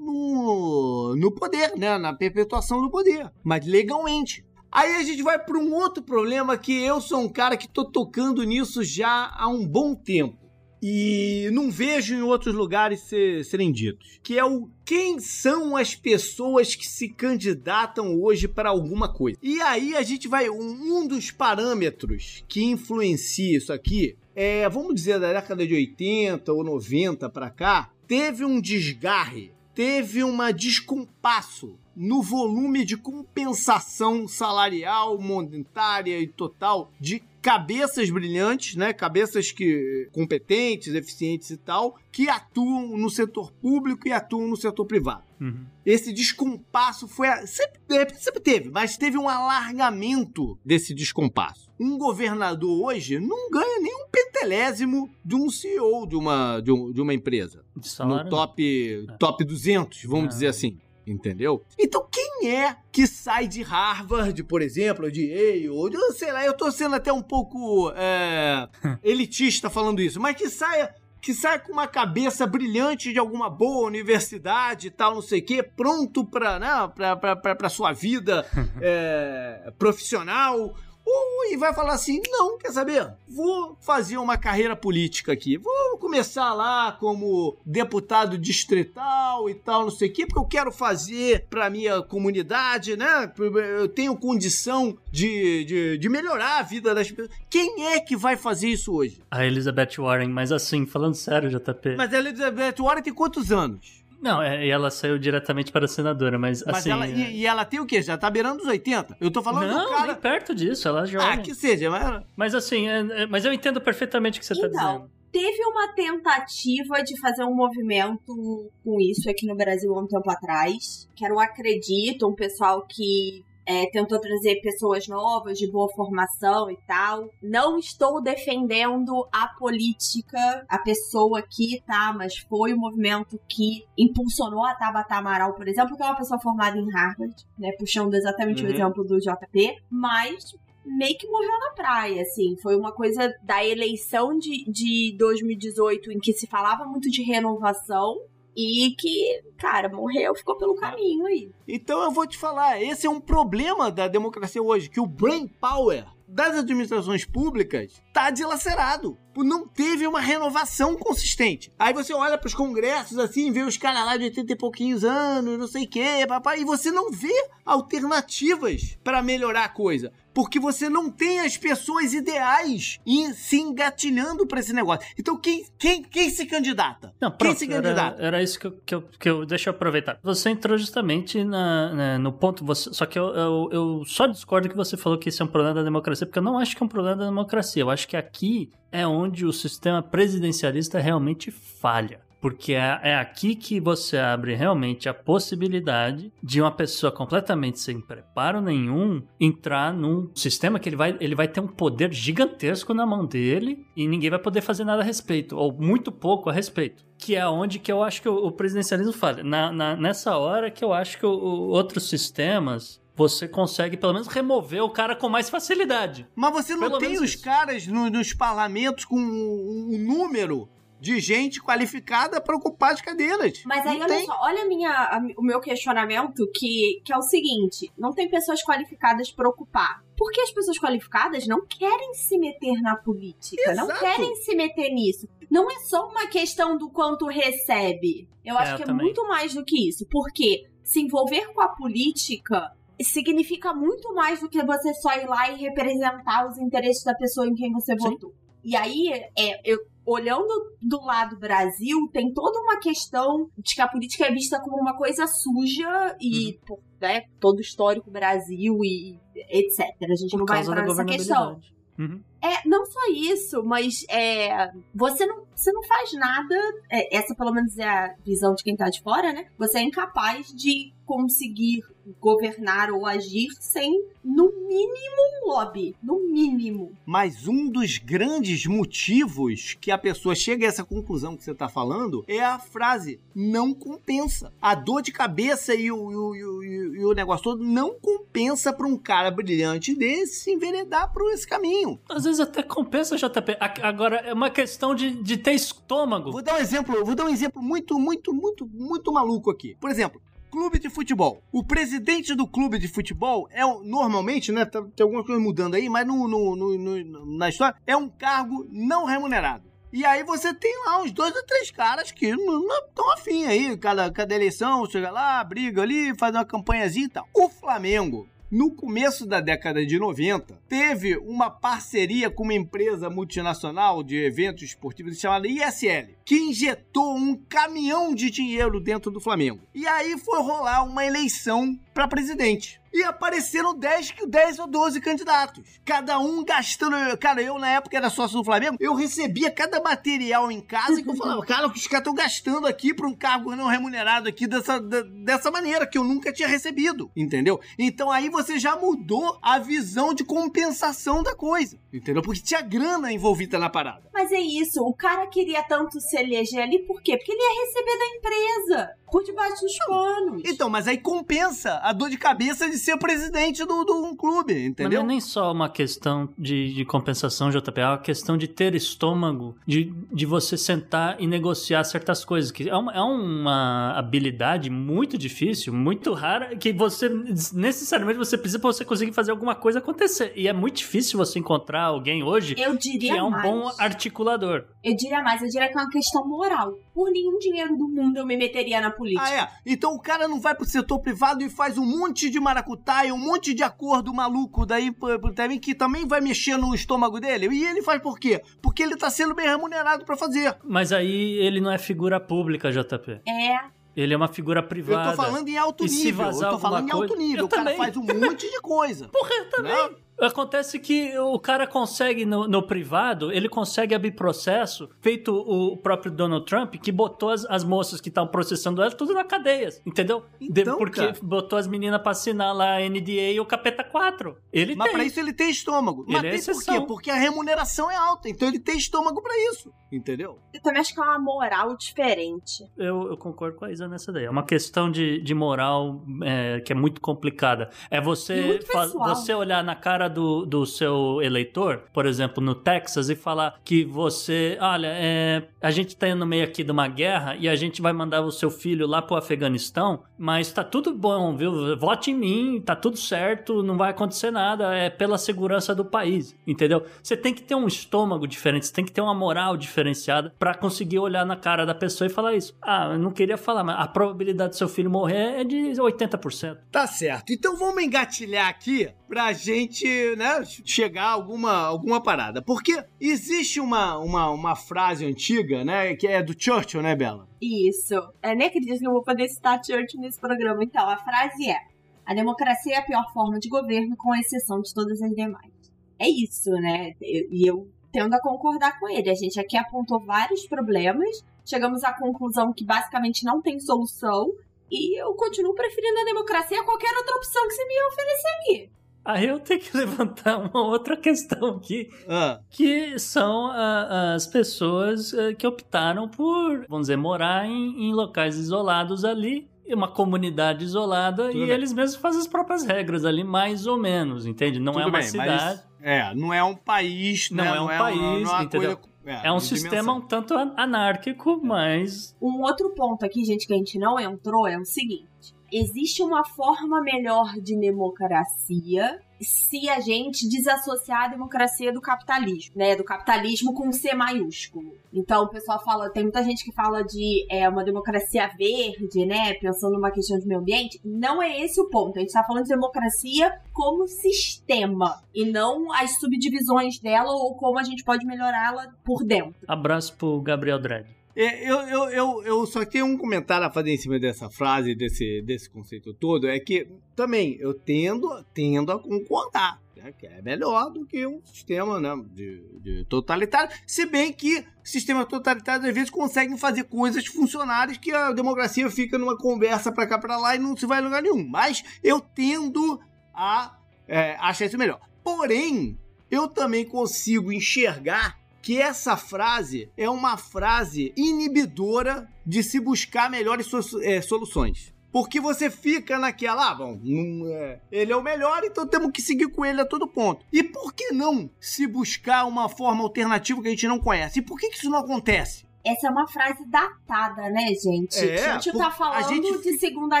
no, 0.12 1.14
no 1.16 1.30
poder, 1.30 1.76
né? 1.76 1.98
Na 1.98 2.12
perpetuação 2.12 2.80
do 2.80 2.90
poder, 2.90 3.30
mas 3.44 3.66
legalmente. 3.66 4.44
Aí 4.70 4.96
a 4.96 5.02
gente 5.02 5.22
vai 5.22 5.38
para 5.38 5.58
um 5.58 5.72
outro 5.74 6.02
problema 6.02 6.58
que 6.58 6.72
eu 6.82 7.00
sou 7.00 7.20
um 7.20 7.28
cara 7.28 7.56
que 7.56 7.68
tô 7.68 7.84
tocando 7.84 8.42
nisso 8.44 8.82
já 8.84 9.30
há 9.34 9.48
um 9.48 9.66
bom 9.66 9.94
tempo. 9.94 10.36
E 10.80 11.48
não 11.52 11.72
vejo 11.72 12.14
em 12.14 12.22
outros 12.22 12.54
lugares 12.54 13.00
ser- 13.00 13.44
serem 13.44 13.72
ditos. 13.72 14.20
Que 14.22 14.38
é 14.38 14.44
o 14.44 14.70
quem 14.84 15.18
são 15.18 15.76
as 15.76 15.94
pessoas 15.96 16.74
que 16.76 16.86
se 16.86 17.08
candidatam 17.08 18.20
hoje 18.20 18.46
para 18.46 18.68
alguma 18.70 19.12
coisa. 19.12 19.36
E 19.42 19.60
aí 19.60 19.96
a 19.96 20.02
gente 20.02 20.28
vai. 20.28 20.48
Um, 20.48 21.00
um 21.00 21.06
dos 21.06 21.32
parâmetros 21.32 22.44
que 22.46 22.62
influencia 22.62 23.56
isso 23.56 23.72
aqui 23.72 24.16
é, 24.40 24.68
vamos 24.68 24.94
dizer, 24.94 25.18
da 25.18 25.32
década 25.32 25.66
de 25.66 25.74
80 25.74 26.52
ou 26.52 26.62
90 26.62 27.28
para 27.28 27.50
cá, 27.50 27.90
teve 28.06 28.44
um 28.44 28.60
desgarre, 28.60 29.50
teve 29.78 30.24
uma 30.24 30.52
descompasso 30.52 31.78
no 31.94 32.20
volume 32.20 32.84
de 32.84 32.96
compensação 32.96 34.26
salarial, 34.26 35.20
monetária 35.20 36.18
e 36.18 36.26
total 36.26 36.90
de 37.00 37.22
cabeças 37.40 38.10
brilhantes, 38.10 38.74
né? 38.74 38.92
Cabeças 38.92 39.52
que 39.52 40.08
competentes, 40.10 40.94
eficientes 40.94 41.50
e 41.50 41.56
tal, 41.56 41.96
que 42.10 42.28
atuam 42.28 42.96
no 42.96 43.08
setor 43.08 43.52
público 43.52 44.08
e 44.08 44.12
atuam 44.12 44.48
no 44.48 44.56
setor 44.56 44.84
privado. 44.84 45.22
Uhum. 45.40 45.64
Esse 45.86 46.12
descompasso 46.12 47.06
foi. 47.06 47.28
Sempre, 47.46 48.16
sempre 48.16 48.40
teve, 48.40 48.70
mas 48.70 48.96
teve 48.96 49.16
um 49.16 49.28
alargamento 49.28 50.58
desse 50.64 50.92
descompasso. 50.92 51.67
Um 51.80 51.96
governador 51.98 52.86
hoje 52.86 53.18
não 53.18 53.50
ganha 53.50 53.80
nem 53.80 53.94
um 53.94 54.06
pentelésimo 54.10 55.08
de 55.24 55.34
um 55.36 55.48
CEO 55.50 56.06
de 56.06 56.16
uma, 56.16 56.60
de, 56.60 56.72
um- 56.72 56.92
de 56.92 57.00
uma 57.00 57.14
empresa. 57.14 57.64
De 57.76 57.88
salário, 57.88 58.24
no 58.24 58.30
top, 58.30 59.06
top 59.18 59.44
200, 59.44 60.04
vamos 60.04 60.26
Ah. 60.26 60.28
dizer 60.28 60.46
assim. 60.48 60.78
Entendeu? 61.06 61.64
Então, 61.78 62.06
quem 62.12 62.54
é 62.54 62.76
que 62.92 63.06
sai 63.06 63.48
de 63.48 63.62
Harvard, 63.62 64.42
por 64.44 64.60
exemplo, 64.60 65.06
ou 65.06 65.10
de 65.10 65.24
Yale, 65.24 65.70
ou 65.70 65.88
de, 65.88 65.96
sei 66.12 66.30
lá, 66.30 66.44
eu 66.44 66.52
tô 66.54 66.70
sendo 66.70 66.96
até 66.96 67.10
um 67.10 67.22
pouco 67.22 67.90
é, 67.96 68.68
elitista 69.02 69.70
falando 69.70 70.02
isso, 70.02 70.20
mas 70.20 70.36
que 70.36 70.50
saia 70.50 70.94
que 71.20 71.32
sai 71.34 71.58
com 71.58 71.72
uma 71.72 71.86
cabeça 71.88 72.46
brilhante 72.46 73.12
de 73.12 73.18
alguma 73.18 73.48
boa 73.50 73.86
universidade 73.88 74.86
e 74.86 74.90
tal, 74.90 75.14
não 75.16 75.22
sei 75.22 75.40
o 75.40 75.44
quê, 75.44 75.62
pronto 75.64 76.24
pra, 76.24 76.58
né, 76.60 76.92
pra, 76.94 77.16
pra, 77.16 77.34
pra, 77.34 77.56
pra 77.56 77.68
sua 77.68 77.92
vida 77.92 78.46
é, 78.80 79.72
profissional, 79.78 80.74
Ou, 81.10 81.46
e 81.50 81.56
vai 81.56 81.72
falar 81.72 81.94
assim: 81.94 82.20
não, 82.30 82.58
quer 82.58 82.70
saber? 82.70 83.10
Vou 83.26 83.76
fazer 83.80 84.18
uma 84.18 84.36
carreira 84.36 84.76
política 84.76 85.32
aqui. 85.32 85.56
Vou 85.56 85.96
começar 85.98 86.52
lá 86.52 86.92
como 86.92 87.56
deputado 87.64 88.36
distrital 88.36 89.48
e 89.48 89.54
tal, 89.54 89.84
não 89.84 89.90
sei 89.90 90.08
o 90.08 90.12
quê, 90.12 90.26
porque 90.26 90.38
eu 90.38 90.44
quero 90.44 90.70
fazer 90.70 91.46
pra 91.48 91.70
minha 91.70 92.02
comunidade, 92.02 92.96
né? 92.96 93.32
Eu 93.38 93.88
tenho 93.88 94.14
condição 94.16 94.98
de, 95.10 95.64
de, 95.64 95.98
de 95.98 96.08
melhorar 96.08 96.58
a 96.58 96.62
vida 96.62 96.94
das 96.94 97.10
pessoas. 97.10 97.30
Quem 97.48 97.86
é 97.86 98.00
que 98.00 98.16
vai 98.16 98.36
fazer 98.36 98.68
isso 98.68 98.92
hoje? 98.92 99.22
A 99.30 99.46
Elizabeth 99.46 99.96
Warren, 99.98 100.28
mas 100.28 100.52
assim, 100.52 100.84
falando 100.84 101.14
sério, 101.14 101.48
JP. 101.48 101.96
Mas 101.96 102.12
a 102.12 102.18
Elizabeth 102.18 102.74
Warren 102.80 103.02
tem 103.02 103.14
quantos 103.14 103.50
anos? 103.50 104.04
Não, 104.20 104.42
é, 104.42 104.66
e 104.66 104.70
ela 104.70 104.90
saiu 104.90 105.18
diretamente 105.18 105.70
para 105.70 105.86
senadora, 105.86 106.38
mas, 106.38 106.64
Mas 106.66 106.76
assim... 106.78 106.90
ela, 106.90 107.06
é- 107.06 107.10
e, 107.10 107.36
e 107.40 107.46
ela 107.46 107.64
tem 107.64 107.78
o 107.80 107.86
quê? 107.86 108.02
Já 108.02 108.18
tá 108.18 108.28
beirando 108.28 108.60
os 108.62 108.66
80. 108.68 109.16
Eu 109.20 109.30
tô 109.30 109.42
falando 109.42 109.68
não, 109.72 109.84
do 109.84 109.90
cara. 109.90 110.06
nem 110.08 110.16
perto 110.16 110.54
disso, 110.54 110.88
ela 110.88 111.02
é 111.04 111.06
jovem. 111.06 111.28
Ah, 111.28 111.36
que 111.38 111.54
seja, 111.54 111.88
mas. 111.90 112.22
Mas 112.36 112.54
assim, 112.54 112.88
é- 112.88 113.22
é- 113.22 113.26
mas 113.26 113.44
eu 113.44 113.52
entendo 113.52 113.80
perfeitamente 113.80 114.38
o 114.38 114.40
que 114.40 114.46
você 114.46 114.54
tá 114.60 114.66
Então, 114.66 114.92
dizendo. 114.94 115.10
Teve 115.30 115.62
uma 115.66 115.88
tentativa 115.94 117.02
de 117.04 117.18
fazer 117.20 117.44
um 117.44 117.54
movimento 117.54 118.70
com 118.82 118.98
isso 119.00 119.28
aqui 119.30 119.46
no 119.46 119.54
Brasil 119.54 119.94
há 119.94 120.00
um 120.00 120.06
tempo 120.06 120.28
atrás, 120.30 121.06
que 121.14 121.24
era 121.24 121.34
o 121.34 121.38
Acredito, 121.38 122.26
um 122.26 122.34
pessoal 122.34 122.84
que 122.88 123.44
é, 123.68 123.84
tentou 123.90 124.18
trazer 124.18 124.62
pessoas 124.62 125.06
novas, 125.06 125.58
de 125.58 125.70
boa 125.70 125.88
formação 125.94 126.70
e 126.70 126.76
tal. 126.86 127.28
Não 127.42 127.76
estou 127.78 128.22
defendendo 128.22 129.28
a 129.30 129.46
política, 129.58 130.64
a 130.66 130.78
pessoa 130.78 131.40
aqui, 131.40 131.82
tá? 131.86 132.14
Mas 132.16 132.38
foi 132.38 132.72
o 132.72 132.78
movimento 132.78 133.38
que 133.46 133.84
impulsionou 133.96 134.64
a 134.64 134.74
Tabata 134.74 135.16
Amaral, 135.16 135.52
por 135.54 135.68
exemplo, 135.68 135.94
que 135.96 136.02
é 136.02 136.06
uma 136.06 136.16
pessoa 136.16 136.40
formada 136.40 136.78
em 136.78 136.90
Harvard, 136.90 137.34
né? 137.58 137.70
Puxando 137.78 138.14
exatamente 138.14 138.62
o 138.62 138.66
Uhum. 138.66 138.72
exemplo 138.72 139.04
do 139.04 139.18
JP. 139.18 139.76
Mas 139.90 140.56
meio 140.86 141.18
que 141.18 141.28
morreu 141.28 141.58
na 141.58 141.70
praia, 141.74 142.22
assim. 142.22 142.56
Foi 142.62 142.74
uma 142.74 142.92
coisa 142.92 143.30
da 143.42 143.62
eleição 143.62 144.38
de, 144.38 144.64
de 144.70 145.14
2018 145.18 146.10
em 146.10 146.18
que 146.18 146.32
se 146.32 146.46
falava 146.46 146.86
muito 146.86 147.10
de 147.10 147.22
renovação 147.22 148.16
e 148.60 148.90
que, 148.96 149.40
cara, 149.56 149.88
morreu, 149.88 150.34
ficou 150.34 150.56
pelo 150.56 150.74
caminho 150.74 151.26
aí. 151.26 151.48
Então 151.68 152.02
eu 152.02 152.10
vou 152.10 152.26
te 152.26 152.36
falar, 152.36 152.82
esse 152.82 153.06
é 153.06 153.10
um 153.10 153.20
problema 153.20 153.88
da 153.88 154.08
democracia 154.08 154.60
hoje, 154.60 154.90
que 154.90 154.98
o 154.98 155.06
brain 155.06 155.46
power 155.46 156.04
das 156.26 156.58
administrações 156.58 157.24
públicas 157.24 158.02
tá 158.12 158.30
dilacerado. 158.30 159.16
Não 159.36 159.68
teve 159.68 160.04
uma 160.04 160.20
renovação 160.20 160.96
consistente. 160.96 161.72
Aí 161.78 161.94
você 161.94 162.12
olha 162.12 162.36
pros 162.36 162.52
congressos 162.52 163.18
assim, 163.18 163.52
vê 163.52 163.62
os 163.62 163.76
caras 163.76 164.04
lá 164.04 164.16
de 164.16 164.24
80 164.24 164.52
e 164.52 164.56
pouquinhos 164.56 165.04
anos, 165.04 165.56
não 165.56 165.68
sei 165.68 165.84
o 165.84 165.88
quê, 165.88 166.26
papai, 166.26 166.60
e 166.60 166.64
você 166.64 166.90
não 166.90 167.12
vê 167.12 167.32
alternativas 167.64 168.98
para 169.04 169.22
melhorar 169.22 169.64
a 169.64 169.68
coisa. 169.68 170.12
Porque 170.38 170.60
você 170.60 170.88
não 170.88 171.10
tem 171.10 171.40
as 171.40 171.56
pessoas 171.56 172.14
ideais 172.14 173.00
e 173.04 173.34
se 173.34 173.56
engatilhando 173.58 174.46
para 174.46 174.60
esse 174.60 174.72
negócio. 174.72 175.04
Então 175.18 175.36
quem, 175.36 175.64
quem, 175.76 176.00
quem 176.00 176.30
se 176.30 176.46
candidata? 176.46 177.12
Não, 177.20 177.28
quem 177.28 177.38
pronto, 177.38 177.58
se 177.58 177.64
era, 177.64 177.82
candidata? 177.82 178.22
era 178.22 178.40
isso 178.40 178.56
que 178.60 178.66
eu, 178.68 178.72
que, 178.86 178.94
eu, 178.94 179.02
que 179.18 179.28
eu. 179.28 179.44
Deixa 179.44 179.68
eu 179.68 179.74
aproveitar. 179.74 180.16
Você 180.22 180.50
entrou 180.50 180.78
justamente 180.78 181.42
na, 181.42 181.92
na- 181.92 182.18
no 182.20 182.32
ponto. 182.32 182.64
Você, 182.64 182.94
só 182.94 183.04
que 183.04 183.18
eu, 183.18 183.34
eu, 183.34 183.68
eu 183.72 184.02
só 184.06 184.28
discordo 184.28 184.68
que 184.68 184.76
você 184.76 184.96
falou 184.96 185.18
que 185.18 185.28
isso 185.28 185.42
é 185.42 185.44
um 185.44 185.48
problema 185.48 185.74
da 185.74 185.82
democracia, 185.82 186.24
porque 186.24 186.38
eu 186.38 186.42
não 186.44 186.56
acho 186.56 186.76
que 186.76 186.84
é 186.84 186.86
um 186.86 186.88
problema 186.88 187.16
da 187.16 187.24
democracia. 187.24 187.82
Eu 187.82 187.90
acho 187.90 188.06
que 188.06 188.16
aqui 188.16 188.70
é 188.92 189.04
onde 189.04 189.44
o 189.44 189.52
sistema 189.52 190.00
presidencialista 190.04 191.00
realmente 191.00 191.50
falha. 191.50 192.20
Porque 192.40 192.72
é, 192.74 193.00
é 193.02 193.14
aqui 193.16 193.54
que 193.56 193.80
você 193.80 194.16
abre 194.16 194.54
realmente 194.54 195.08
a 195.08 195.14
possibilidade 195.14 196.32
de 196.42 196.60
uma 196.60 196.70
pessoa 196.70 197.10
completamente 197.10 197.80
sem 197.80 198.00
preparo 198.00 198.60
nenhum 198.60 199.22
entrar 199.40 199.92
num 199.92 200.30
sistema 200.34 200.78
que 200.78 200.88
ele 200.88 200.96
vai, 200.96 201.16
ele 201.20 201.34
vai 201.34 201.48
ter 201.48 201.60
um 201.60 201.66
poder 201.66 202.12
gigantesco 202.12 202.94
na 202.94 203.04
mão 203.04 203.26
dele 203.26 203.84
e 203.96 204.06
ninguém 204.06 204.30
vai 204.30 204.38
poder 204.38 204.60
fazer 204.60 204.84
nada 204.84 205.02
a 205.02 205.04
respeito, 205.04 205.56
ou 205.56 205.72
muito 205.72 206.12
pouco 206.12 206.48
a 206.48 206.52
respeito. 206.52 207.04
Que 207.18 207.34
é 207.34 207.46
onde 207.48 207.78
que 207.80 207.90
eu 207.90 208.02
acho 208.04 208.22
que 208.22 208.28
o, 208.28 208.34
o 208.46 208.52
presidencialismo 208.52 209.12
falha. 209.12 209.42
Na, 209.42 209.72
na- 209.72 209.96
nessa 209.96 210.36
hora 210.36 210.70
que 210.70 210.84
eu 210.84 210.92
acho 210.92 211.18
que 211.18 211.26
o- 211.26 211.30
o- 211.30 211.68
outros 211.70 212.08
sistemas 212.08 213.00
você 213.16 213.48
consegue 213.48 213.96
pelo 213.96 214.12
menos 214.12 214.28
remover 214.28 214.80
o 214.84 214.90
cara 214.90 215.16
com 215.16 215.28
mais 215.28 215.50
facilidade. 215.50 216.24
Mas 216.36 216.52
você 216.52 216.76
não 216.76 216.82
Pelo 216.88 216.98
tem 217.00 217.14
os 217.18 217.34
isso. 217.34 217.42
caras 217.42 217.84
no- 217.88 218.08
nos 218.08 218.32
parlamentos 218.32 219.04
com 219.04 219.16
um, 219.18 219.88
um 219.94 219.98
número 219.98 220.68
de 221.00 221.20
gente 221.20 221.62
qualificada 221.62 222.40
para 222.40 222.56
ocupar 222.56 222.92
as 222.92 223.00
cadeiras. 223.00 223.62
Mas 223.64 223.86
aí, 223.86 223.98
não 223.98 224.04
olha 224.06 224.16
tem. 224.16 224.26
só, 224.26 224.36
olha 224.42 224.62
a 224.62 224.66
minha, 224.66 224.90
a- 224.90 225.20
o 225.36 225.42
meu 225.42 225.60
questionamento, 225.60 226.48
que, 226.54 227.00
que 227.04 227.12
é 227.12 227.16
o 227.16 227.22
seguinte: 227.22 227.92
não 227.96 228.12
tem 228.12 228.28
pessoas 228.28 228.62
qualificadas 228.62 229.30
para 229.30 229.48
ocupar. 229.48 230.02
Porque 230.16 230.40
as 230.40 230.50
pessoas 230.50 230.78
qualificadas 230.78 231.46
não 231.46 231.64
querem 231.64 232.12
se 232.14 232.36
meter 232.38 232.80
na 232.82 232.96
política, 232.96 233.72
não 233.74 233.84
Exato. 233.84 234.00
querem 234.00 234.34
se 234.36 234.54
meter 234.56 234.90
nisso. 234.92 235.28
Não 235.48 235.70
é 235.70 235.78
só 235.80 236.08
uma 236.08 236.26
questão 236.26 236.76
do 236.76 236.90
quanto 236.90 237.26
recebe. 237.26 238.28
Eu 238.44 238.58
acho 238.58 238.72
É, 238.72 238.76
que 238.76 238.82
é 238.82 238.86
também. 238.86 239.04
muito 239.06 239.26
mais 239.28 239.54
do 239.54 239.64
que 239.64 239.88
isso. 239.88 240.04
Porque 240.10 240.64
se 240.82 241.00
envolver 241.00 241.52
com 241.54 241.60
a 241.60 241.68
política 241.68 242.72
significa 243.00 243.72
muito 243.72 244.12
mais 244.12 244.40
do 244.40 244.48
que 244.48 244.60
você 244.64 244.92
só 244.94 245.12
ir 245.16 245.26
lá 245.28 245.50
e 245.52 245.56
representar 245.60 246.48
os 246.48 246.58
interesses 246.58 247.04
da 247.04 247.14
pessoa 247.14 247.46
em 247.46 247.54
quem 247.54 247.70
você 247.72 247.92
Sim. 247.96 248.10
votou. 248.10 248.34
E 248.64 248.74
aí, 248.76 249.08
é, 249.38 249.60
eu, 249.64 249.78
olhando 250.10 250.48
do 250.80 251.00
lado 251.04 251.38
Brasil, 251.38 252.08
tem 252.12 252.32
toda 252.32 252.58
uma 252.60 252.78
questão 252.80 253.48
de 253.58 253.74
que 253.74 253.80
a 253.80 253.88
política 253.88 254.24
é 254.26 254.32
vista 254.32 254.58
como 254.60 254.80
uma 254.80 254.96
coisa 254.96 255.26
suja 255.26 256.16
e, 256.20 256.46
Uhum. 256.46 256.58
pô, 256.66 256.80
né, 257.00 257.22
todo 257.38 257.58
o 257.58 257.60
histórico 257.60 258.10
Brasil 258.10 258.78
e 258.82 259.18
etc. 259.36 259.80
A 260.02 260.14
gente 260.16 260.30
Por 260.30 260.38
não 260.38 260.46
vai 260.46 260.62
entrar 260.62 260.82
nessa 260.82 261.04
questão. 261.04 261.60
Uhum. 261.98 262.22
É, 262.40 262.66
não 262.68 262.86
só 262.86 263.00
isso, 263.12 263.62
mas 263.64 264.04
é, 264.08 264.70
você, 264.94 265.26
não, 265.26 265.42
você 265.54 265.72
não 265.72 265.82
faz 265.82 266.12
nada. 266.12 266.54
é, 266.90 267.16
essa, 267.16 267.34
pelo 267.34 267.52
menos, 267.52 267.76
é 267.78 267.88
a 267.88 268.14
visão 268.24 268.54
de 268.54 268.62
quem 268.62 268.76
tá 268.76 268.88
de 268.88 269.02
fora, 269.02 269.32
né? 269.32 269.46
Você 269.58 269.78
é 269.78 269.82
incapaz 269.82 270.48
de 270.54 270.92
conseguir 271.04 271.82
governar 272.20 272.90
ou 272.90 273.06
agir 273.06 273.48
sem, 273.60 273.90
no 274.22 274.44
mínimo, 274.66 275.44
um 275.44 275.48
lobby. 275.48 275.96
No 276.02 276.20
mínimo. 276.20 276.92
Mas 277.04 277.46
um 277.48 277.68
dos 277.70 277.96
grandes 277.98 278.66
motivos 278.66 279.74
que 279.80 279.90
a 279.90 279.96
pessoa 279.98 280.34
chega 280.34 280.66
a 280.66 280.68
essa 280.68 280.84
conclusão 280.84 281.36
que 281.36 281.42
você 281.44 281.52
está 281.52 281.68
falando 281.68 282.24
é 282.28 282.40
a 282.40 282.58
frase 282.58 283.18
não 283.34 283.72
compensa. 283.72 284.52
A 284.60 284.74
dor 284.74 285.00
de 285.02 285.12
cabeça 285.12 285.74
e 285.74 285.90
o, 285.90 286.10
e 286.12 286.16
o, 286.16 286.34
e 286.34 286.44
o- 286.44 286.64
e 286.96 287.04
o- 287.06 287.14
negócio 287.14 287.44
todo 287.44 287.64
não 287.64 287.94
compensa 287.98 288.72
para 288.72 288.86
um 288.86 288.96
cara 288.96 289.30
brilhante 289.30 289.94
desse 289.94 290.40
se 290.44 290.50
enveredar 290.52 291.12
por 291.12 291.30
esse 291.32 291.46
caminho. 291.46 291.98
Às 292.08 292.24
vezes 292.28 292.40
até 292.40 292.62
compensa, 292.62 293.16
JP. 293.16 293.56
Agora, 293.82 294.16
é 294.16 294.32
uma 294.32 294.50
questão 294.50 294.94
de, 294.94 295.10
de 295.22 295.36
ter 295.36 295.52
estômago. 295.52 296.30
Vou 296.32 296.42
dar 296.42 296.54
um 296.54 296.58
exemplo, 296.58 297.04
vou 297.04 297.14
dar 297.14 297.24
um 297.24 297.28
exemplo 297.28 297.62
muito, 297.62 297.98
muito, 297.98 298.32
muito, 298.32 298.66
muito 298.72 299.12
maluco 299.12 299.50
aqui. 299.50 299.76
Por 299.80 299.90
exemplo, 299.90 300.20
clube 300.50 300.78
de 300.78 300.88
futebol. 300.88 301.42
O 301.52 301.62
presidente 301.64 302.34
do 302.34 302.46
clube 302.46 302.78
de 302.78 302.88
futebol 302.88 303.48
é 303.50 303.62
normalmente, 303.84 304.50
né? 304.52 304.64
tá- 304.64 304.82
Tem 304.96 305.04
algumas 305.04 305.26
coisas 305.26 305.42
mudando 305.42 305.74
aí, 305.74 305.88
mas 305.88 306.06
no- 306.06 306.28
no- 306.28 306.56
no- 306.56 307.36
na 307.36 307.48
história 307.48 307.76
é 307.86 307.96
um 307.96 308.08
cargo 308.08 308.66
não 308.70 309.04
remunerado. 309.04 309.68
E 309.92 310.04
aí 310.04 310.22
você 310.22 310.52
tem 310.52 310.72
lá 310.84 311.00
uns 311.02 311.10
dois 311.12 311.34
ou 311.34 311.42
três 311.46 311.70
caras 311.70 312.10
que 312.12 312.34
não 312.36 312.66
estão 312.86 313.10
afim 313.12 313.44
aí. 313.46 313.74
Cada, 313.78 314.10
cada 314.10 314.34
eleição 314.34 314.84
chega 314.84 315.10
lá, 315.10 315.42
briga 315.42 315.80
ali, 315.82 316.14
faz 316.18 316.34
uma 316.34 316.44
campanhazinha 316.44 317.06
e 317.06 317.08
tal. 317.08 317.26
O 317.34 317.48
Flamengo, 317.48 318.26
no 318.50 318.74
começo 318.74 319.26
da 319.26 319.40
década 319.40 319.84
de 319.84 319.98
90, 319.98 320.58
teve 320.66 321.16
uma 321.18 321.50
parceria 321.50 322.30
com 322.30 322.44
uma 322.44 322.54
empresa 322.54 323.10
multinacional 323.10 324.02
de 324.02 324.16
eventos 324.16 324.62
esportivos 324.62 325.18
chamada 325.18 325.46
ISL, 325.46 326.16
que 326.24 326.36
injetou 326.36 327.14
um 327.14 327.36
caminhão 327.36 328.14
de 328.14 328.30
dinheiro 328.30 328.80
dentro 328.80 329.10
do 329.10 329.20
Flamengo. 329.20 329.60
E 329.74 329.86
aí 329.86 330.18
foi 330.18 330.40
rolar 330.40 330.82
uma 330.84 331.04
eleição 331.04 331.78
para 331.98 332.06
presidente. 332.06 332.80
E 332.94 333.02
apareceram 333.02 333.74
10, 333.74 334.12
que- 334.12 334.24
10 334.26 334.58
ou 334.58 334.66
12 334.66 334.98
candidatos. 335.00 335.62
Cada 335.84 336.18
um 336.20 336.42
gastando. 336.44 336.96
Cara, 337.18 337.42
eu 337.42 337.58
na 337.58 337.68
época 337.72 337.96
era 337.96 338.08
sócio 338.08 338.38
do 338.38 338.44
Flamengo, 338.44 338.76
eu 338.80 338.94
recebia 338.94 339.50
cada 339.50 339.78
material 339.80 340.50
em 340.50 340.60
casa 340.60 341.02
que 341.02 341.08
eu 341.10 341.14
falava, 341.16 341.44
cara, 341.44 341.66
o 341.66 341.70
que 341.72 341.78
os 341.78 341.86
caras 341.86 342.00
estão 342.06 342.14
gastando 342.14 342.66
aqui 342.66 342.94
para 342.94 343.06
um 343.06 343.14
cargo 343.14 343.54
não 343.54 343.66
remunerado 343.66 344.28
aqui 344.28 344.46
dessa, 344.46 344.80
da- 344.80 345.02
dessa 345.02 345.50
maneira, 345.50 345.86
que 345.86 345.98
eu 345.98 346.04
nunca 346.04 346.32
tinha 346.32 346.48
recebido. 346.48 347.10
Entendeu? 347.16 347.60
Então 347.78 348.10
aí 348.10 348.30
você 348.30 348.58
já 348.58 348.74
mudou 348.76 349.38
a 349.42 349.58
visão 349.58 350.14
de 350.14 350.24
compensação 350.24 351.22
da 351.22 351.34
coisa. 351.34 351.78
Entendeu? 351.92 352.22
Porque 352.22 352.40
tinha 352.40 352.62
grana 352.62 353.12
envolvida 353.12 353.58
na 353.58 353.68
parada. 353.68 354.08
Mas 354.14 354.32
é 354.32 354.40
isso, 354.40 354.82
o 354.82 354.94
cara 354.94 355.26
queria 355.26 355.62
tanto 355.62 356.00
se 356.00 356.16
eleger 356.16 356.62
ali, 356.62 356.78
por 356.80 357.02
quê? 357.02 357.16
Porque 357.18 357.32
ele 357.32 357.40
ia 357.42 357.66
receber 357.66 357.98
da 357.98 358.16
empresa, 358.16 358.90
por 359.10 359.22
debaixo 359.24 359.60
dos 359.62 359.76
panos. 359.86 360.42
Então, 360.44 360.68
mas 360.70 360.88
aí 360.88 360.98
compensa 360.98 361.74
a 361.88 361.92
dor 361.92 362.10
de 362.10 362.18
cabeça 362.18 362.68
de 362.68 362.76
ser 362.76 362.98
presidente 362.98 363.64
do, 363.64 363.82
do 363.82 364.04
um 364.04 364.14
clube, 364.14 364.52
Mas 364.52 364.64
entendeu? 364.64 365.00
não 365.00 365.06
é 365.06 365.08
nem 365.08 365.20
só 365.20 365.50
uma 365.50 365.70
questão 365.70 366.28
de, 366.36 366.74
de 366.74 366.84
compensação, 366.84 367.48
JP, 367.48 367.80
é 367.80 367.86
uma 367.86 367.98
questão 367.98 368.36
de 368.36 368.46
ter 368.46 368.74
estômago, 368.74 369.56
de, 369.66 369.90
de 370.12 370.26
você 370.26 370.58
sentar 370.58 371.16
e 371.18 371.26
negociar 371.26 371.82
certas 371.84 372.26
coisas. 372.26 372.50
Que 372.50 372.68
é, 372.68 372.76
uma, 372.76 372.92
é 372.92 373.00
uma 373.00 373.94
habilidade 373.96 374.68
muito 374.68 375.16
difícil, 375.16 375.72
muito 375.72 376.12
rara, 376.12 376.54
que 376.56 376.74
você 376.74 377.08
necessariamente 377.54 378.18
você 378.18 378.36
precisa 378.36 378.58
pra 378.58 378.70
você 378.70 378.84
conseguir 378.84 379.12
fazer 379.14 379.30
alguma 379.30 379.54
coisa 379.54 379.78
acontecer. 379.78 380.34
E 380.36 380.46
é 380.46 380.52
muito 380.52 380.76
difícil 380.76 381.16
você 381.16 381.38
encontrar 381.38 381.84
alguém 381.84 382.22
hoje 382.22 382.54
Eu 382.58 382.76
que 382.76 383.10
é 383.10 383.22
um 383.22 383.30
mais. 383.30 383.42
bom 383.42 383.70
articulador. 383.78 384.66
Eu 384.84 384.94
diria 384.94 385.22
mais, 385.22 385.40
eu 385.40 385.48
diria 385.48 385.68
que 385.68 385.78
é 385.78 385.80
uma 385.80 385.90
questão 385.90 386.28
moral. 386.28 386.74
Por 386.92 387.10
nenhum 387.10 387.38
dinheiro 387.38 387.76
do 387.76 387.88
mundo 387.88 388.18
eu 388.18 388.26
me 388.26 388.36
meteria 388.36 388.80
na 388.80 388.90
política. 388.90 389.24
Ah, 389.24 389.32
é? 389.32 389.48
Então 389.64 389.94
o 389.94 390.00
cara 390.00 390.28
não 390.28 390.38
vai 390.38 390.54
pro 390.54 390.66
setor 390.66 391.00
privado 391.00 391.42
e 391.42 391.48
faz 391.48 391.77
um 391.78 391.86
monte 391.86 392.28
de 392.30 392.38
maracutaia, 392.40 393.14
um 393.14 393.18
monte 393.18 393.54
de 393.54 393.62
acordo 393.62 394.12
maluco 394.12 394.66
daí 394.66 394.92
também, 395.34 395.58
que 395.58 395.74
também 395.74 396.06
vai 396.06 396.20
mexer 396.20 396.56
no 396.56 396.74
estômago 396.74 397.20
dele. 397.20 397.48
E 397.52 397.64
ele 397.64 397.82
faz 397.82 398.00
por 398.02 398.18
quê? 398.18 398.42
Porque 398.62 398.82
ele 398.82 398.96
tá 398.96 399.10
sendo 399.10 399.34
bem 399.34 399.46
remunerado 399.46 400.04
pra 400.04 400.16
fazer. 400.16 400.56
Mas 400.64 400.92
aí 400.92 401.38
ele 401.38 401.60
não 401.60 401.70
é 401.70 401.78
figura 401.78 402.18
pública, 402.20 402.70
JP. 402.72 403.20
É, 403.26 403.58
Ele 403.96 404.14
é 404.14 404.16
uma 404.16 404.28
figura 404.28 404.60
Eu 404.60 404.64
privada. 404.68 405.10
tô 405.10 405.16
falando 405.22 405.48
em 405.48 405.56
alto 405.58 405.84
E 405.84 405.88
se 405.88 406.04
nível. 406.04 406.26
vazar 406.26 406.48
Eu 406.50 406.54
tô 406.54 406.58
falando 406.60 406.88
em 406.88 406.90
alguma 406.92 407.02
alto 407.04 407.14
coisa- 407.14 407.22
nível. 407.28 407.40
Eu 407.42 407.46
o 407.46 407.48
cara 407.48 407.62
também. 407.64 407.76
faz 407.78 407.96
um 407.96 408.02
monte 408.02 408.48
de 408.50 408.60
coisa. 408.60 409.08
Porra, 409.12 409.30
eu 409.34 409.50
também. 409.50 409.72
Né? 409.72 409.90
Acontece 410.20 410.78
que 410.78 411.16
o 411.18 411.38
cara 411.38 411.66
consegue, 411.66 412.24
no, 412.26 412.48
no 412.48 412.62
privado, 412.62 413.30
ele 413.32 413.48
consegue 413.48 413.94
abrir 413.94 414.12
processo, 414.12 414.88
feito 415.00 415.32
o 415.34 415.76
próprio 415.76 416.10
Donald 416.10 416.44
Trump, 416.44 416.74
que 416.76 416.90
botou 416.90 417.30
as, 417.30 417.44
as 417.46 417.62
moças 417.62 418.00
que 418.00 418.08
estavam 418.08 418.30
processando 418.30 418.82
ela 418.82 418.90
tudo 418.90 419.14
na 419.14 419.24
cadeia, 419.24 419.68
entendeu? 419.86 420.24
De- 420.40 420.60
Então, 420.62 420.76
porque 420.76 421.00
cara. 421.00 421.16
botou 421.22 421.58
as 421.58 421.66
meninas 421.66 422.00
pra 422.02 422.12
assinar 422.12 422.54
lá 422.54 422.76
a 422.76 422.80
NDA 422.88 423.32
e 423.32 423.40
o 423.40 423.46
Capeta 423.46 423.84
4. 423.84 424.36
Ele 424.52 424.74
Mas 424.74 424.86
tem. 424.88 424.94
pra 424.96 425.04
isso 425.04 425.20
ele 425.20 425.32
tem 425.32 425.50
estômago. 425.50 426.04
Mas 426.08 426.18
Ele 426.24 426.28
é 426.28 426.38
tem 426.40 426.54
por 426.54 426.64
quê? 426.64 426.80
Porque 426.86 427.10
a 427.10 427.16
remuneração 427.16 427.90
é 427.90 427.96
alta. 427.96 428.28
Então 428.28 428.48
ele 428.48 428.58
tem 428.58 428.76
estômago 428.76 429.22
pra 429.22 429.32
isso. 429.52 429.72
Entendeu? 429.90 430.38
eu 430.52 430.60
também 430.60 430.80
acho 430.80 430.92
que 430.92 431.00
é 431.00 431.02
uma 431.02 431.18
moral 431.18 431.76
diferente. 431.76 432.64
Eu, 432.76 433.08
eu 433.08 433.16
concordo 433.16 433.56
com 433.56 433.64
a 433.64 433.72
Isa 433.72 433.88
nessa 433.88 434.12
daí. 434.12 434.24
É 434.24 434.30
uma 434.30 434.42
questão 434.42 434.90
de, 434.90 435.20
de 435.20 435.34
moral 435.34 436.02
é, 436.22 436.60
que 436.60 436.72
é 436.72 436.74
muito 436.74 437.00
complicada. 437.00 437.70
É 437.90 438.00
você, 438.00 438.60
você 438.94 439.32
olhar 439.32 439.62
na 439.62 439.74
cara 439.74 440.08
do, 440.08 440.44
do 440.44 440.66
seu 440.66 441.22
eleitor, 441.22 441.84
por 441.92 442.06
exemplo, 442.06 442.42
no 442.42 442.54
Texas, 442.54 443.08
e 443.08 443.14
falar 443.14 443.58
que 443.64 443.84
você, 443.84 444.58
olha, 444.60 444.88
é, 444.88 445.48
a 445.60 445.70
gente 445.70 445.96
tá 445.96 446.12
no 446.14 446.26
meio 446.26 446.44
aqui 446.44 446.64
de 446.64 446.72
uma 446.72 446.88
guerra 446.88 447.36
e 447.36 447.48
a 447.48 447.54
gente 447.54 447.80
vai 447.80 447.92
mandar 447.92 448.22
o 448.22 448.30
seu 448.30 448.50
filho 448.50 448.86
lá 448.86 449.00
pro 449.00 449.16
Afeganistão, 449.16 450.02
mas 450.16 450.52
tá 450.52 450.64
tudo 450.64 450.92
bom, 450.92 451.36
viu? 451.36 451.76
Vote 451.78 452.10
em 452.10 452.14
mim, 452.14 452.62
tá 452.64 452.74
tudo 452.74 452.96
certo, 452.96 453.62
não 453.62 453.76
vai 453.76 453.90
acontecer 453.90 454.30
nada, 454.30 454.74
é 454.74 454.90
pela 454.90 455.18
segurança 455.18 455.74
do 455.74 455.84
país, 455.84 456.34
entendeu? 456.46 456.84
Você 457.02 457.16
tem 457.16 457.32
que 457.32 457.42
ter 457.42 457.54
um 457.54 457.66
estômago 457.66 458.26
diferente, 458.26 458.66
você 458.66 458.72
tem 458.72 458.84
que 458.84 458.92
ter 458.92 459.00
uma 459.00 459.14
moral 459.14 459.56
diferenciada 459.82 460.34
pra 460.38 460.54
conseguir 460.54 460.98
olhar 460.98 461.24
na 461.24 461.36
cara 461.36 461.64
da 461.64 461.74
pessoa 461.74 462.06
e 462.06 462.10
falar 462.10 462.34
isso. 462.34 462.56
Ah, 462.60 462.90
eu 462.92 462.98
não 462.98 463.10
queria 463.12 463.36
falar, 463.36 463.62
mas 463.62 463.76
a 463.78 463.86
probabilidade 463.86 464.50
do 464.50 464.56
seu 464.56 464.68
filho 464.68 464.90
morrer 464.90 465.40
é 465.40 465.44
de 465.44 465.56
80%. 465.56 466.58
Tá 466.70 466.86
certo. 466.86 467.32
Então 467.32 467.56
vamos 467.56 467.82
engatilhar 467.82 468.48
aqui 468.48 468.90
pra 469.08 469.32
gente, 469.32 469.86
né, 470.16 470.42
chegar 470.64 471.04
a 471.04 471.10
alguma, 471.12 471.52
alguma 471.52 472.02
parada. 472.02 472.42
Porque 472.42 472.82
existe 473.00 473.60
uma, 473.60 473.96
uma, 473.98 474.30
uma 474.30 474.56
frase 474.56 475.06
antiga, 475.06 475.64
né, 475.64 475.94
que 475.94 476.06
é 476.06 476.22
do 476.22 476.34
Churchill, 476.38 476.82
né, 476.82 476.94
Bela? 476.94 477.28
Isso. 477.40 477.94
É, 478.22 478.34
nem 478.34 478.48
acredito 478.48 478.78
que 478.80 478.86
eu 478.86 478.92
vou 478.92 479.02
poder 479.02 479.28
citar 479.28 479.60
Churchill 479.64 480.00
nesse 480.00 480.20
programa. 480.20 480.62
Então, 480.62 480.88
a 480.88 480.96
frase 480.96 481.48
é: 481.48 481.58
A 482.04 482.12
democracia 482.14 482.74
é 482.74 482.78
a 482.78 482.82
pior 482.82 483.04
forma 483.12 483.38
de 483.38 483.48
governo, 483.48 483.96
com 483.96 484.14
exceção 484.14 484.60
de 484.60 484.74
todas 484.74 485.00
as 485.00 485.10
demais. 485.14 485.52
É 486.00 486.08
isso, 486.08 486.50
né? 486.52 486.92
Eu- 487.00 487.28
E 487.30 487.46
eu 487.48 487.68
tendo 487.92 488.14
a 488.14 488.20
concordar 488.20 488.78
com 488.78 488.88
ele. 488.88 489.10
A 489.10 489.14
gente 489.14 489.38
aqui 489.40 489.56
apontou 489.56 490.04
vários 490.04 490.46
problemas, 490.46 491.24
chegamos 491.44 491.84
à 491.84 491.92
conclusão 491.92 492.52
que 492.52 492.64
basicamente 492.64 493.24
não 493.24 493.40
tem 493.40 493.58
solução. 493.60 494.32
E 494.70 495.00
eu 495.00 495.14
continuo 495.14 495.54
preferindo 495.54 495.98
a 495.98 496.04
democracia 496.04 496.60
a 496.60 496.64
qualquer 496.64 496.94
outra 496.96 497.16
opção 497.16 497.48
que 497.48 497.54
você 497.54 497.64
me 497.64 497.82
oferecer 497.86 498.28
aqui. 498.40 498.70
Aí 499.04 499.26
eu 499.26 499.40
tenho 499.40 499.60
que 499.60 499.74
levantar 499.76 500.36
uma 500.36 500.62
outra 500.66 500.94
questão 500.94 501.56
aqui, 501.56 501.88
Ah, 502.06 502.40
que 502.50 502.98
são 502.98 503.46
ah, 503.50 504.12
as 504.14 504.26
pessoas 504.26 505.14
ah, 505.14 505.32
que 505.32 505.46
optaram 505.46 506.06
por, 506.06 506.66
vamos 506.68 506.88
dizer, 506.88 506.96
morar 506.96 507.46
em, 507.46 507.88
em 507.88 507.94
locais 507.94 508.36
isolados 508.36 509.06
ali, 509.06 509.48
uma 509.74 509.88
comunidade 509.88 510.64
isolada, 510.64 511.26
Tudo 511.28 511.36
e 511.36 511.46
bem. 511.46 511.50
eles 511.50 511.72
mesmos 511.72 512.00
fazem 512.00 512.20
as 512.20 512.26
próprias 512.26 512.64
regras 512.64 513.04
ali, 513.04 513.22
mais 513.24 513.66
ou 513.66 513.78
menos, 513.78 514.26
entende? 514.26 514.58
Não 514.58 514.72
é 514.72 514.76
tudo 514.76 514.88
uma 514.88 514.98
bem, 514.98 515.02
cidade. 515.08 515.30
Mas, 515.44 515.68
é, 515.80 516.14
não 516.14 516.32
é 516.34 516.42
um 516.42 516.54
país, 516.54 517.30
Não 517.30 517.44
né? 517.44 517.56
é 517.56 517.60
um 517.60 517.66
país, 517.68 518.28
uma 518.28 518.42
entendeu? 518.42 518.76
coisa- 518.76 518.88
É 519.24 519.32
um 519.32 519.38
de 519.38 519.44
sistema 519.44 519.70
dimensão. 519.92 519.96
um 519.98 520.00
tanto 520.02 520.34
an- 520.34 520.52
anárquico, 520.56 521.40
mas 521.42 522.14
Um 522.20 522.42
outro 522.42 522.74
ponto 522.74 523.04
aqui, 523.06 523.24
gente, 523.24 523.46
que 523.46 523.54
a 523.54 523.56
gente 523.56 523.78
não 523.78 523.98
entrou 523.98 524.46
é 524.46 524.58
o 524.58 524.64
seguinte: 524.66 525.34
existe 525.52 526.02
uma 526.02 526.24
forma 526.24 526.80
melhor 526.80 527.34
de 527.40 527.58
democracia 527.58 529.00
se 529.20 529.68
a 529.68 529.80
gente 529.80 530.28
desassociar 530.28 531.04
a 531.04 531.08
democracia 531.08 531.72
do 531.72 531.80
capitalismo, 531.80 532.52
né? 532.56 532.76
Do 532.76 532.84
capitalismo 532.84 533.52
com 533.52 533.72
C 533.72 533.94
maiúsculo. 533.94 534.72
Então 534.92 535.24
o 535.24 535.28
pessoal 535.28 535.62
fala, 535.64 535.90
tem 535.90 536.04
muita 536.04 536.22
gente 536.22 536.44
que 536.44 536.52
fala 536.52 536.82
de 536.82 537.26
é, 537.30 537.48
uma 537.48 537.64
democracia 537.64 538.28
verde, 538.38 539.04
né? 539.06 539.34
Pensando 539.34 539.72
numa 539.72 539.90
questão 539.90 540.18
de 540.18 540.26
meio 540.26 540.40
ambiente. 540.40 540.80
Não 540.84 541.20
é 541.22 541.40
esse 541.40 541.60
o 541.60 541.68
ponto. 541.68 541.98
A 541.98 542.00
gente 542.00 542.12
tá 542.12 542.22
falando 542.24 542.44
de 542.44 542.50
democracia 542.50 543.32
como 543.52 543.86
sistema 543.88 545.02
e 545.14 545.24
não 545.24 545.72
as 545.72 545.98
subdivisões 545.98 546.78
dela 546.78 547.10
ou 547.10 547.34
como 547.34 547.58
a 547.58 547.64
gente 547.64 547.82
pode 547.82 548.06
melhorá-la 548.06 548.68
por 548.84 549.04
dentro. 549.04 549.34
abraço 549.48 549.96
pro 549.96 550.20
Gabriel 550.20 550.60
Dredd. 550.60 550.97
É, 551.20 551.50
eu, 551.50 551.56
eu, 551.62 551.90
eu, 551.90 552.22
eu 552.22 552.46
só 552.46 552.64
tenho 552.64 552.86
um 552.86 552.96
comentário 552.96 553.44
a 553.44 553.50
fazer 553.50 553.74
em 553.74 553.76
cima 553.76 553.98
dessa 553.98 554.30
frase, 554.30 554.72
desse, 554.72 555.20
desse 555.22 555.50
conceito 555.50 555.92
todo, 555.92 556.28
é 556.28 556.38
que 556.38 556.68
também 556.94 557.36
eu 557.40 557.52
tendo, 557.52 558.08
tendo 558.32 558.70
a 558.70 558.80
concordar, 558.80 559.60
né, 559.76 559.92
que 559.98 560.06
é 560.06 560.22
melhor 560.22 560.70
do 560.70 560.86
que 560.86 561.04
um 561.08 561.20
sistema 561.24 561.80
né, 561.80 561.90
de, 562.14 562.40
de 562.60 562.84
totalitário, 562.84 563.50
se 563.66 563.84
bem 563.84 564.12
que 564.12 564.44
sistemas 564.62 565.06
totalitários 565.06 565.68
às 565.68 565.74
vezes 565.74 565.90
conseguem 565.90 566.38
fazer 566.38 566.62
coisas 566.62 567.04
funcionárias 567.06 567.78
que 567.78 567.90
a 567.90 568.12
democracia 568.12 568.70
fica 568.70 568.96
numa 568.96 569.18
conversa 569.18 569.72
pra 569.72 569.88
cá 569.88 569.98
pra 569.98 570.16
lá 570.16 570.36
e 570.36 570.38
não 570.38 570.56
se 570.56 570.66
vai 570.66 570.78
a 570.78 570.82
lugar 570.82 571.02
nenhum. 571.02 571.26
Mas 571.28 571.64
eu 571.82 572.00
tendo 572.00 572.78
a 573.12 573.58
é, 573.88 574.14
achar 574.20 574.44
isso 574.46 574.56
melhor. 574.56 574.78
Porém, 575.02 575.76
eu 576.08 576.28
também 576.28 576.64
consigo 576.64 577.32
enxergar 577.32 578.17
que 578.42 578.60
essa 578.60 578.96
frase 578.96 579.68
é 579.76 579.88
uma 579.90 580.16
frase 580.16 580.92
inibidora 580.96 582.08
de 582.24 582.42
se 582.42 582.60
buscar 582.60 583.10
melhores 583.10 583.46
so- 583.46 583.82
é, 583.82 584.00
soluções. 584.00 584.72
Porque 584.90 585.20
você 585.20 585.50
fica 585.50 585.98
naquela, 585.98 586.50
ah, 586.50 586.54
bom, 586.54 586.80
é- 587.26 587.60
ele 587.70 587.92
é 587.92 587.96
o 587.96 588.02
melhor, 588.02 588.42
então 588.42 588.66
temos 588.66 588.90
que 588.90 589.02
seguir 589.02 589.28
com 589.28 589.44
ele 589.44 589.60
a 589.60 589.66
todo 589.66 589.86
ponto. 589.86 590.24
E 590.32 590.42
por 590.42 590.72
que 590.72 590.92
não 590.92 591.28
se 591.38 591.66
buscar 591.66 592.24
uma 592.24 592.48
forma 592.48 592.82
alternativa 592.82 593.42
que 593.42 593.48
a 593.48 593.50
gente 593.50 593.68
não 593.68 593.78
conhece? 593.78 594.20
E 594.20 594.22
por 594.22 594.38
que, 594.38 594.48
que 594.48 594.56
isso 594.56 594.70
não 594.70 594.78
acontece? 594.78 595.44
Essa 595.72 595.88
é 595.88 595.90
uma 595.90 596.06
frase 596.06 596.44
datada, 596.46 597.28
né, 597.30 597.48
gente? 597.54 597.98
É, 597.98 598.30
a 598.30 598.34
gente 598.34 598.52
por- 598.52 598.58
tá 598.58 598.70
falando 598.70 599.08
gente 599.08 599.42
de 599.42 599.58
Segunda 599.58 600.00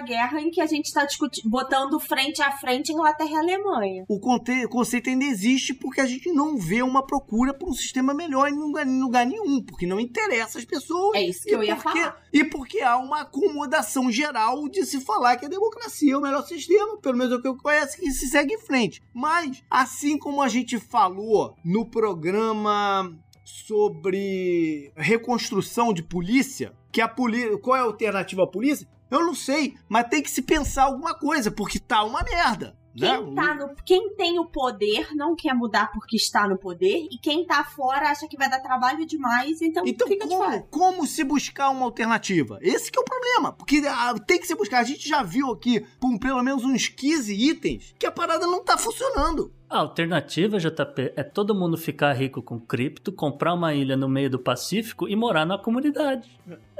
Guerra 0.00 0.40
em 0.40 0.50
que 0.50 0.60
a 0.60 0.66
gente 0.66 0.92
tá 0.92 1.04
discutindo, 1.04 1.48
botando 1.48 1.98
frente 1.98 2.40
a 2.42 2.52
frente 2.52 2.92
Inglaterra 2.92 3.30
e 3.30 3.36
Alemanha. 3.36 4.04
O 4.08 4.20
conceito 4.68 5.08
ainda 5.10 5.24
existe 5.24 5.74
porque 5.74 6.00
a 6.00 6.06
gente 6.06 6.30
não 6.32 6.56
vê 6.56 6.82
uma 6.82 7.04
procura 7.04 7.52
por 7.52 7.68
um 7.68 7.74
sistema 7.74 8.14
melhor 8.14 8.48
em 8.48 8.54
lugar, 8.54 8.86
em 8.86 9.00
lugar 9.00 9.26
nenhum, 9.26 9.62
porque 9.62 9.86
não 9.86 9.98
interessa 9.98 10.58
as 10.58 10.64
pessoas. 10.64 11.16
É 11.16 11.22
isso 11.22 11.42
que 11.44 11.54
eu 11.54 11.62
ia 11.62 11.76
porque, 11.76 12.00
falar. 12.00 12.22
E 12.32 12.44
porque 12.44 12.80
há 12.80 12.96
uma 12.96 13.22
acomodação 13.22 14.10
geral 14.10 14.68
de 14.68 14.84
se 14.84 15.00
falar 15.00 15.36
que 15.36 15.46
a 15.46 15.48
democracia 15.48 16.12
é 16.12 16.16
o 16.16 16.20
melhor 16.20 16.44
sistema, 16.46 16.96
pelo 16.98 17.16
menos 17.16 17.32
é 17.32 17.36
o 17.36 17.42
que 17.42 17.48
eu 17.48 17.56
conheço, 17.56 17.96
e 18.02 18.10
se 18.12 18.28
segue 18.28 18.54
em 18.54 18.60
frente. 18.60 19.02
Mas, 19.12 19.62
assim 19.70 20.18
como 20.18 20.42
a 20.42 20.48
gente 20.48 20.78
falou 20.78 21.56
no 21.64 21.84
programa 21.86 23.12
sobre 23.46 24.92
reconstrução 24.96 25.92
de 25.92 26.02
polícia, 26.02 26.74
que 26.90 27.00
a 27.00 27.08
polícia. 27.08 27.56
Qual 27.58 27.76
é 27.76 27.80
a 27.80 27.84
alternativa 27.84 28.42
à 28.42 28.46
polícia? 28.46 28.88
Eu 29.10 29.20
não 29.24 29.34
sei, 29.34 29.74
mas 29.88 30.08
tem 30.08 30.20
que 30.20 30.30
se 30.30 30.42
pensar 30.42 30.84
alguma 30.84 31.14
coisa, 31.14 31.48
porque 31.50 31.78
tá 31.78 32.02
uma 32.02 32.24
merda. 32.24 32.76
né? 32.92 33.16
Quem, 33.16 33.34
tá 33.36 33.54
no, 33.54 33.74
quem 33.84 34.14
tem 34.16 34.38
o 34.40 34.46
poder 34.46 35.14
não 35.14 35.36
quer 35.36 35.54
mudar 35.54 35.92
porque 35.92 36.16
está 36.16 36.48
no 36.48 36.58
poder, 36.58 37.06
e 37.08 37.16
quem 37.18 37.46
tá 37.46 37.62
fora 37.62 38.10
acha 38.10 38.26
que 38.26 38.36
vai 38.36 38.50
dar 38.50 38.58
trabalho 38.58 39.06
demais, 39.06 39.62
então, 39.62 39.84
Então, 39.86 40.08
fica 40.08 40.26
de 40.26 40.34
fora. 40.34 40.66
como, 40.68 40.90
como 40.96 41.06
se 41.06 41.22
buscar 41.22 41.70
uma 41.70 41.84
alternativa? 41.84 42.58
Esse 42.60 42.90
que 42.90 42.98
é 42.98 43.02
o 43.02 43.04
problema. 43.04 43.52
Porque 43.52 43.80
ah, 43.86 44.14
tem 44.26 44.40
que 44.40 44.46
se 44.46 44.56
buscar. 44.56 44.80
A 44.80 44.84
gente 44.84 45.08
já 45.08 45.22
viu 45.22 45.52
aqui, 45.52 45.86
por 46.00 46.18
pelo 46.18 46.42
menos 46.42 46.64
uns 46.64 46.88
15 46.88 47.32
itens, 47.32 47.94
que 47.96 48.06
a 48.06 48.10
parada 48.10 48.44
não 48.46 48.64
tá 48.64 48.76
funcionando. 48.76 49.52
A 49.68 49.78
alternativa, 49.78 50.58
JP, 50.58 51.12
é 51.16 51.24
todo 51.24 51.54
mundo 51.54 51.76
ficar 51.76 52.12
rico 52.12 52.40
com 52.40 52.58
cripto, 52.58 53.10
comprar 53.10 53.52
uma 53.52 53.74
ilha 53.74 53.96
no 53.96 54.08
meio 54.08 54.30
do 54.30 54.38
Pacífico 54.38 55.08
e 55.08 55.16
morar 55.16 55.44
na 55.44 55.58
comunidade. 55.58 56.30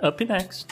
Up 0.02 0.24
next. 0.24 0.68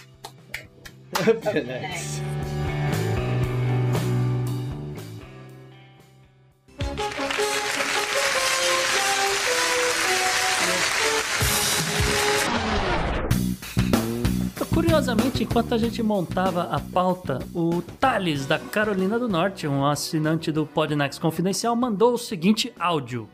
Curiosamente, 14.95 15.43
enquanto 15.43 15.75
a 15.75 15.77
gente 15.77 16.01
montava 16.05 16.69
a 16.71 16.79
pauta, 16.79 17.41
o 17.53 17.83
Thales, 17.99 18.47
da 18.47 18.61
Carolina 18.61 19.19
do 19.19 19.29
Norte, 19.29 19.67
um 19.67 19.85
assinante 19.85 20.53
do 20.53 20.65
Podnext 20.65 21.21
Confidencial, 21.21 21.75
mandou 21.75 22.13
o 22.13 22.17
seguinte 22.17 22.73
áudio. 22.79 23.29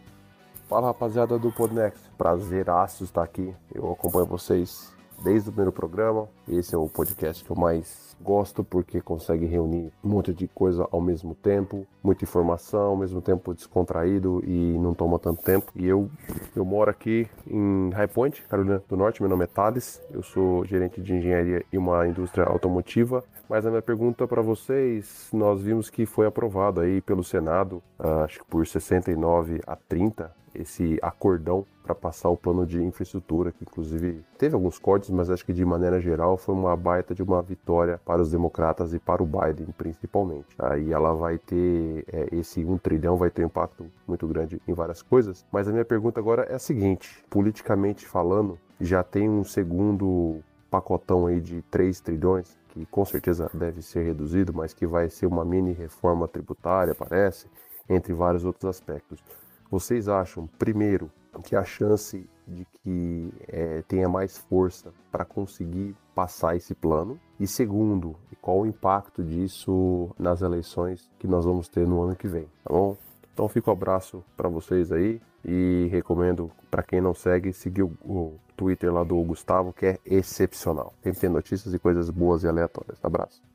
Fala 0.70 0.86
rapaziada 0.86 1.38
do 1.38 1.52
Podnext, 1.52 2.00
prazeraço 2.16 3.04
estar 3.04 3.22
aqui. 3.22 3.54
Eu 3.74 3.92
acompanho 3.92 4.24
vocês 4.24 4.90
desde 5.22 5.48
o 5.48 5.52
primeiro 5.52 5.72
programa. 5.72 6.28
Esse 6.48 6.74
é 6.74 6.78
o 6.78 6.88
podcast 6.88 7.44
que 7.44 7.50
eu 7.50 7.56
mais 7.56 8.16
gosto 8.20 8.62
porque 8.62 9.00
consegue 9.00 9.46
reunir 9.46 9.92
um 10.04 10.08
monte 10.08 10.32
de 10.34 10.46
coisa 10.48 10.86
ao 10.90 11.00
mesmo 11.00 11.34
tempo, 11.34 11.86
muita 12.02 12.24
informação, 12.24 12.90
ao 12.90 12.96
mesmo 12.96 13.20
tempo 13.20 13.54
descontraído 13.54 14.42
e 14.46 14.78
não 14.78 14.94
toma 14.94 15.18
tanto 15.18 15.42
tempo. 15.42 15.72
E 15.74 15.86
eu, 15.86 16.10
eu 16.54 16.64
moro 16.64 16.90
aqui 16.90 17.26
em 17.46 17.90
High 17.90 18.08
Point, 18.08 18.42
Carolina 18.42 18.82
do 18.88 18.96
Norte. 18.96 19.22
Meu 19.22 19.30
nome 19.30 19.44
é 19.44 19.46
Thales, 19.46 20.02
eu 20.10 20.22
sou 20.22 20.64
gerente 20.64 21.00
de 21.00 21.14
engenharia 21.14 21.64
e 21.72 21.78
uma 21.78 22.06
indústria 22.06 22.44
automotiva. 22.44 23.24
Mas 23.48 23.66
a 23.66 23.70
minha 23.70 23.82
pergunta 23.82 24.28
para 24.28 24.40
vocês, 24.40 25.28
nós 25.32 25.60
vimos 25.60 25.90
que 25.90 26.06
foi 26.06 26.24
aprovado 26.24 26.80
aí 26.80 27.00
pelo 27.00 27.24
Senado, 27.24 27.82
uh, 27.98 28.22
acho 28.24 28.38
que 28.38 28.44
por 28.44 28.64
69 28.64 29.60
a 29.66 29.74
30, 29.74 30.32
esse 30.54 30.98
acordão 31.02 31.64
para 31.82 31.94
passar 31.94 32.28
o 32.28 32.36
plano 32.36 32.66
de 32.66 32.82
infraestrutura, 32.82 33.52
que 33.52 33.62
inclusive 33.62 34.24
teve 34.38 34.54
alguns 34.54 34.78
cortes, 34.78 35.10
mas 35.10 35.30
acho 35.30 35.44
que 35.44 35.52
de 35.52 35.64
maneira 35.64 36.00
geral 36.00 36.36
foi 36.36 36.54
uma 36.54 36.76
baita 36.76 37.14
de 37.14 37.22
uma 37.22 37.42
vitória 37.42 38.00
para 38.04 38.22
os 38.22 38.30
democratas 38.30 38.94
e 38.94 38.98
para 38.98 39.22
o 39.22 39.26
Biden 39.26 39.68
principalmente. 39.76 40.48
Aí 40.58 40.92
ela 40.92 41.14
vai 41.14 41.38
ter 41.38 42.04
é, 42.12 42.28
esse 42.32 42.64
um 42.64 42.78
trilhão 42.78 43.16
vai 43.16 43.30
ter 43.30 43.42
um 43.42 43.46
impacto 43.46 43.86
muito 44.06 44.26
grande 44.26 44.60
em 44.68 44.72
várias 44.72 45.02
coisas. 45.02 45.44
Mas 45.50 45.66
a 45.66 45.72
minha 45.72 45.84
pergunta 45.84 46.20
agora 46.20 46.42
é 46.42 46.54
a 46.54 46.58
seguinte: 46.58 47.24
politicamente 47.28 48.06
falando, 48.06 48.58
já 48.80 49.02
tem 49.02 49.28
um 49.28 49.44
segundo 49.44 50.40
pacotão 50.70 51.26
aí 51.26 51.40
de 51.40 51.62
3 51.62 52.00
trilhões 52.00 52.60
que 52.70 52.86
com 52.86 53.04
certeza 53.04 53.50
deve 53.52 53.82
ser 53.82 54.04
reduzido, 54.04 54.52
mas 54.54 54.72
que 54.72 54.86
vai 54.86 55.10
ser 55.10 55.26
uma 55.26 55.44
mini 55.44 55.72
reforma 55.72 56.28
tributária, 56.28 56.94
parece, 56.94 57.46
entre 57.88 58.12
vários 58.12 58.44
outros 58.44 58.64
aspectos. 58.64 59.22
Vocês 59.70 60.08
acham, 60.08 60.48
primeiro, 60.58 61.10
que 61.44 61.54
a 61.54 61.62
chance 61.62 62.28
de 62.46 62.66
que 62.82 63.32
é, 63.48 63.82
tenha 63.82 64.08
mais 64.08 64.36
força 64.36 64.92
para 65.12 65.24
conseguir 65.24 65.94
passar 66.14 66.56
esse 66.56 66.74
plano? 66.74 67.20
E 67.38 67.46
segundo, 67.46 68.16
qual 68.40 68.60
o 68.60 68.66
impacto 68.66 69.22
disso 69.22 70.10
nas 70.18 70.42
eleições 70.42 71.10
que 71.18 71.28
nós 71.28 71.44
vamos 71.44 71.68
ter 71.68 71.86
no 71.86 72.02
ano 72.02 72.16
que 72.16 72.26
vem, 72.26 72.46
tá 72.64 72.72
bom? 72.72 72.96
Então 73.32 73.48
fica 73.48 73.70
um 73.70 73.72
abraço 73.72 74.24
para 74.36 74.48
vocês 74.48 74.90
aí 74.90 75.20
e 75.44 75.88
recomendo 75.90 76.50
para 76.70 76.82
quem 76.82 77.00
não 77.00 77.14
segue 77.14 77.52
seguir 77.52 77.82
o, 77.82 77.92
o, 78.04 78.34
Twitter 78.56 78.92
lá 78.92 79.02
do 79.02 79.22
Gustavo, 79.22 79.72
que 79.72 79.86
é 79.86 79.98
excepcional. 80.04 80.92
Sempre 81.02 81.20
tem 81.20 81.30
notícias 81.30 81.72
e 81.72 81.78
coisas 81.78 82.10
boas 82.10 82.42
e 82.42 82.48
aleatórias. 82.48 82.98
Abraço. 83.02 83.49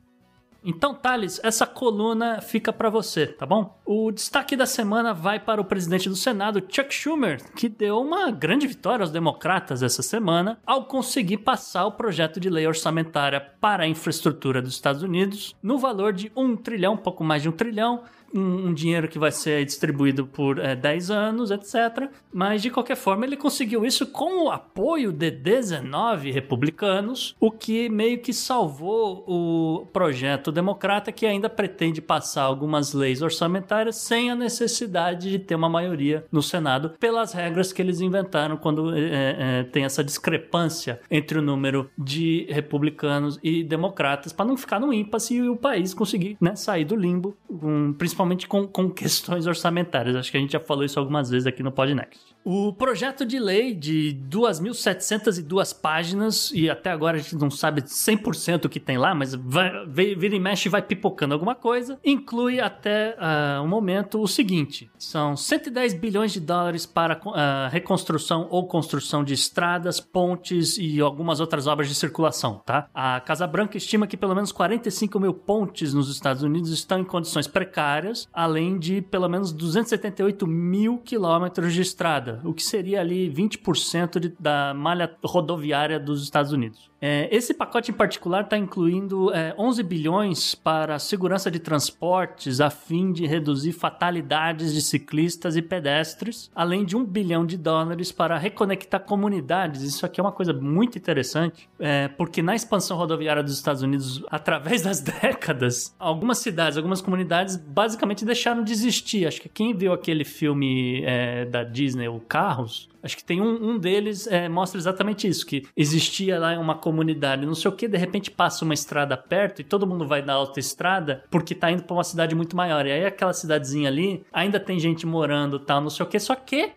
Então, 0.68 0.92
Thales, 0.92 1.38
essa 1.44 1.64
coluna 1.64 2.40
fica 2.40 2.72
para 2.72 2.90
você, 2.90 3.24
tá 3.24 3.46
bom? 3.46 3.78
O 3.86 4.10
destaque 4.10 4.56
da 4.56 4.66
semana 4.66 5.14
vai 5.14 5.38
para 5.38 5.60
o 5.60 5.64
presidente 5.64 6.08
do 6.08 6.16
Senado, 6.16 6.60
Chuck 6.68 6.92
Schumer, 6.92 7.40
que 7.52 7.68
deu 7.68 8.00
uma 8.00 8.32
grande 8.32 8.66
vitória 8.66 9.04
aos 9.04 9.12
democratas 9.12 9.80
essa 9.80 10.02
semana 10.02 10.58
ao 10.66 10.86
conseguir 10.86 11.36
passar 11.38 11.86
o 11.86 11.92
projeto 11.92 12.40
de 12.40 12.50
lei 12.50 12.66
orçamentária 12.66 13.40
para 13.40 13.84
a 13.84 13.88
infraestrutura 13.88 14.60
dos 14.60 14.72
Estados 14.72 15.04
Unidos 15.04 15.54
no 15.62 15.78
valor 15.78 16.12
de 16.12 16.32
um 16.34 16.56
trilhão, 16.56 16.96
pouco 16.96 17.22
mais 17.22 17.42
de 17.42 17.48
um 17.48 17.52
trilhão, 17.52 18.02
um, 18.36 18.68
um 18.68 18.74
dinheiro 18.74 19.08
que 19.08 19.18
vai 19.18 19.32
ser 19.32 19.64
distribuído 19.64 20.26
por 20.26 20.58
é, 20.58 20.74
10 20.74 21.10
anos, 21.10 21.50
etc. 21.50 22.10
Mas, 22.32 22.62
de 22.62 22.70
qualquer 22.70 22.96
forma, 22.96 23.24
ele 23.24 23.36
conseguiu 23.36 23.84
isso 23.84 24.06
com 24.06 24.44
o 24.44 24.50
apoio 24.50 25.12
de 25.12 25.30
19 25.30 26.30
republicanos, 26.30 27.34
o 27.40 27.50
que 27.50 27.88
meio 27.88 28.18
que 28.18 28.32
salvou 28.32 29.24
o 29.26 29.86
projeto 29.92 30.52
democrata 30.52 31.12
que 31.12 31.26
ainda 31.26 31.48
pretende 31.48 32.00
passar 32.00 32.42
algumas 32.42 32.92
leis 32.92 33.22
orçamentárias 33.22 33.96
sem 33.96 34.30
a 34.30 34.34
necessidade 34.34 35.30
de 35.30 35.38
ter 35.38 35.54
uma 35.54 35.68
maioria 35.68 36.24
no 36.30 36.42
Senado, 36.42 36.90
pelas 37.00 37.32
regras 37.32 37.72
que 37.72 37.80
eles 37.80 38.00
inventaram 38.00 38.56
quando 38.56 38.94
é, 38.94 39.00
é, 39.38 39.64
tem 39.64 39.84
essa 39.84 40.04
discrepância 40.04 41.00
entre 41.10 41.38
o 41.38 41.42
número 41.42 41.90
de 41.96 42.46
republicanos 42.50 43.38
e 43.42 43.62
democratas, 43.64 44.32
para 44.32 44.46
não 44.46 44.56
ficar 44.56 44.80
no 44.80 44.92
ímpasse 44.92 45.34
e 45.34 45.48
o 45.48 45.56
país 45.56 45.94
conseguir 45.94 46.36
né, 46.40 46.54
sair 46.54 46.84
do 46.84 46.96
limbo, 46.96 47.36
um, 47.50 47.92
principalmente 47.92 48.25
principalmente 48.26 48.46
com, 48.48 48.66
com 48.66 48.90
questões 48.90 49.46
orçamentárias. 49.46 50.16
Acho 50.16 50.30
que 50.30 50.36
a 50.36 50.40
gente 50.40 50.52
já 50.52 50.60
falou 50.60 50.84
isso 50.84 50.98
algumas 50.98 51.30
vezes 51.30 51.46
aqui 51.46 51.62
no 51.62 51.70
Podnext. 51.70 52.35
O 52.48 52.72
projeto 52.72 53.26
de 53.26 53.40
lei 53.40 53.74
de 53.74 54.16
2.702 54.30 55.76
páginas, 55.80 56.52
e 56.54 56.70
até 56.70 56.92
agora 56.92 57.16
a 57.16 57.20
gente 57.20 57.34
não 57.34 57.50
sabe 57.50 57.82
100% 57.82 58.66
o 58.66 58.68
que 58.68 58.78
tem 58.78 58.96
lá, 58.96 59.16
mas 59.16 59.34
vai, 59.34 59.84
vira 59.84 60.36
e 60.36 60.38
mexe 60.38 60.68
vai 60.68 60.80
pipocando 60.80 61.34
alguma 61.34 61.56
coisa, 61.56 61.98
inclui 62.04 62.60
até 62.60 63.16
uh, 63.18 63.64
o 63.64 63.66
momento 63.66 64.22
o 64.22 64.28
seguinte: 64.28 64.88
são 64.96 65.36
110 65.36 65.94
bilhões 65.94 66.32
de 66.32 66.38
dólares 66.38 66.86
para 66.86 67.16
uh, 67.16 67.68
reconstrução 67.68 68.46
ou 68.48 68.68
construção 68.68 69.24
de 69.24 69.34
estradas, 69.34 69.98
pontes 69.98 70.78
e 70.78 71.00
algumas 71.00 71.40
outras 71.40 71.66
obras 71.66 71.88
de 71.88 71.96
circulação, 71.96 72.62
tá? 72.64 72.88
A 72.94 73.18
Casa 73.18 73.48
Branca 73.48 73.76
estima 73.76 74.06
que 74.06 74.16
pelo 74.16 74.36
menos 74.36 74.52
45 74.52 75.18
mil 75.18 75.34
pontes 75.34 75.92
nos 75.92 76.08
Estados 76.08 76.44
Unidos 76.44 76.70
estão 76.70 77.00
em 77.00 77.04
condições 77.04 77.48
precárias, 77.48 78.28
além 78.32 78.78
de 78.78 79.02
pelo 79.02 79.28
menos 79.28 79.50
278 79.50 80.46
mil 80.46 80.98
quilômetros 80.98 81.74
de 81.74 81.80
estrada 81.80 82.35
o 82.44 82.52
que 82.52 82.62
seria 82.62 83.00
ali 83.00 83.30
20% 83.30 84.18
de, 84.18 84.34
da 84.38 84.74
malha 84.74 85.10
rodoviária 85.24 85.98
dos 85.98 86.22
Estados 86.22 86.52
Unidos. 86.52 86.90
É, 87.00 87.28
esse 87.34 87.52
pacote 87.52 87.90
em 87.90 87.94
particular 87.94 88.42
está 88.42 88.56
incluindo 88.56 89.32
é, 89.32 89.54
11 89.58 89.82
bilhões 89.82 90.54
para 90.54 90.98
segurança 90.98 91.50
de 91.50 91.58
transportes 91.58 92.60
a 92.60 92.70
fim 92.70 93.12
de 93.12 93.26
reduzir 93.26 93.72
fatalidades 93.72 94.72
de 94.72 94.80
ciclistas 94.80 95.56
e 95.56 95.62
pedestres, 95.62 96.50
além 96.54 96.84
de 96.84 96.96
um 96.96 97.04
bilhão 97.04 97.44
de 97.44 97.56
dólares 97.56 98.10
para 98.10 98.38
reconectar 98.38 99.00
comunidades. 99.00 99.82
Isso 99.82 100.06
aqui 100.06 100.20
é 100.20 100.22
uma 100.22 100.32
coisa 100.32 100.52
muito 100.52 100.96
interessante, 100.96 101.68
é, 101.78 102.08
porque 102.08 102.42
na 102.42 102.54
expansão 102.54 102.96
rodoviária 102.96 103.42
dos 103.42 103.54
Estados 103.54 103.82
Unidos, 103.82 104.24
através 104.30 104.82
das 104.82 105.00
décadas, 105.00 105.94
algumas 105.98 106.38
cidades, 106.38 106.76
algumas 106.76 107.00
comunidades 107.00 107.56
basicamente 107.56 108.24
deixaram 108.24 108.64
de 108.64 108.72
existir. 108.72 109.26
Acho 109.26 109.40
que 109.40 109.48
quem 109.48 109.74
viu 109.74 109.92
aquele 109.92 110.24
filme 110.24 111.02
é, 111.04 111.44
da 111.44 111.62
Disney, 111.62 112.08
o 112.08 112.20
Carros, 112.20 112.88
Acho 113.02 113.16
que 113.16 113.24
tem 113.24 113.40
um, 113.40 113.70
um 113.70 113.78
deles 113.78 114.26
é, 114.26 114.48
mostra 114.48 114.78
exatamente 114.78 115.28
isso, 115.28 115.46
que 115.46 115.66
existia 115.76 116.38
lá 116.38 116.58
uma 116.58 116.74
comunidade, 116.74 117.46
não 117.46 117.54
sei 117.54 117.70
o 117.70 117.74
que, 117.74 117.88
de 117.88 117.96
repente 117.96 118.30
passa 118.30 118.64
uma 118.64 118.74
estrada 118.74 119.16
perto 119.16 119.60
e 119.60 119.64
todo 119.64 119.86
mundo 119.86 120.06
vai 120.06 120.22
na 120.22 120.32
autoestrada 120.34 121.24
porque 121.30 121.54
tá 121.54 121.70
indo 121.70 121.84
para 121.84 121.94
uma 121.94 122.04
cidade 122.04 122.34
muito 122.34 122.56
maior. 122.56 122.86
E 122.86 122.92
aí 122.92 123.04
aquela 123.04 123.32
cidadezinha 123.32 123.88
ali 123.88 124.24
ainda 124.32 124.58
tem 124.58 124.78
gente 124.78 125.06
morando, 125.06 125.58
tal, 125.58 125.80
não 125.80 125.90
sei 125.90 126.04
o 126.04 126.08
que, 126.08 126.18
só 126.18 126.34
que 126.34 126.72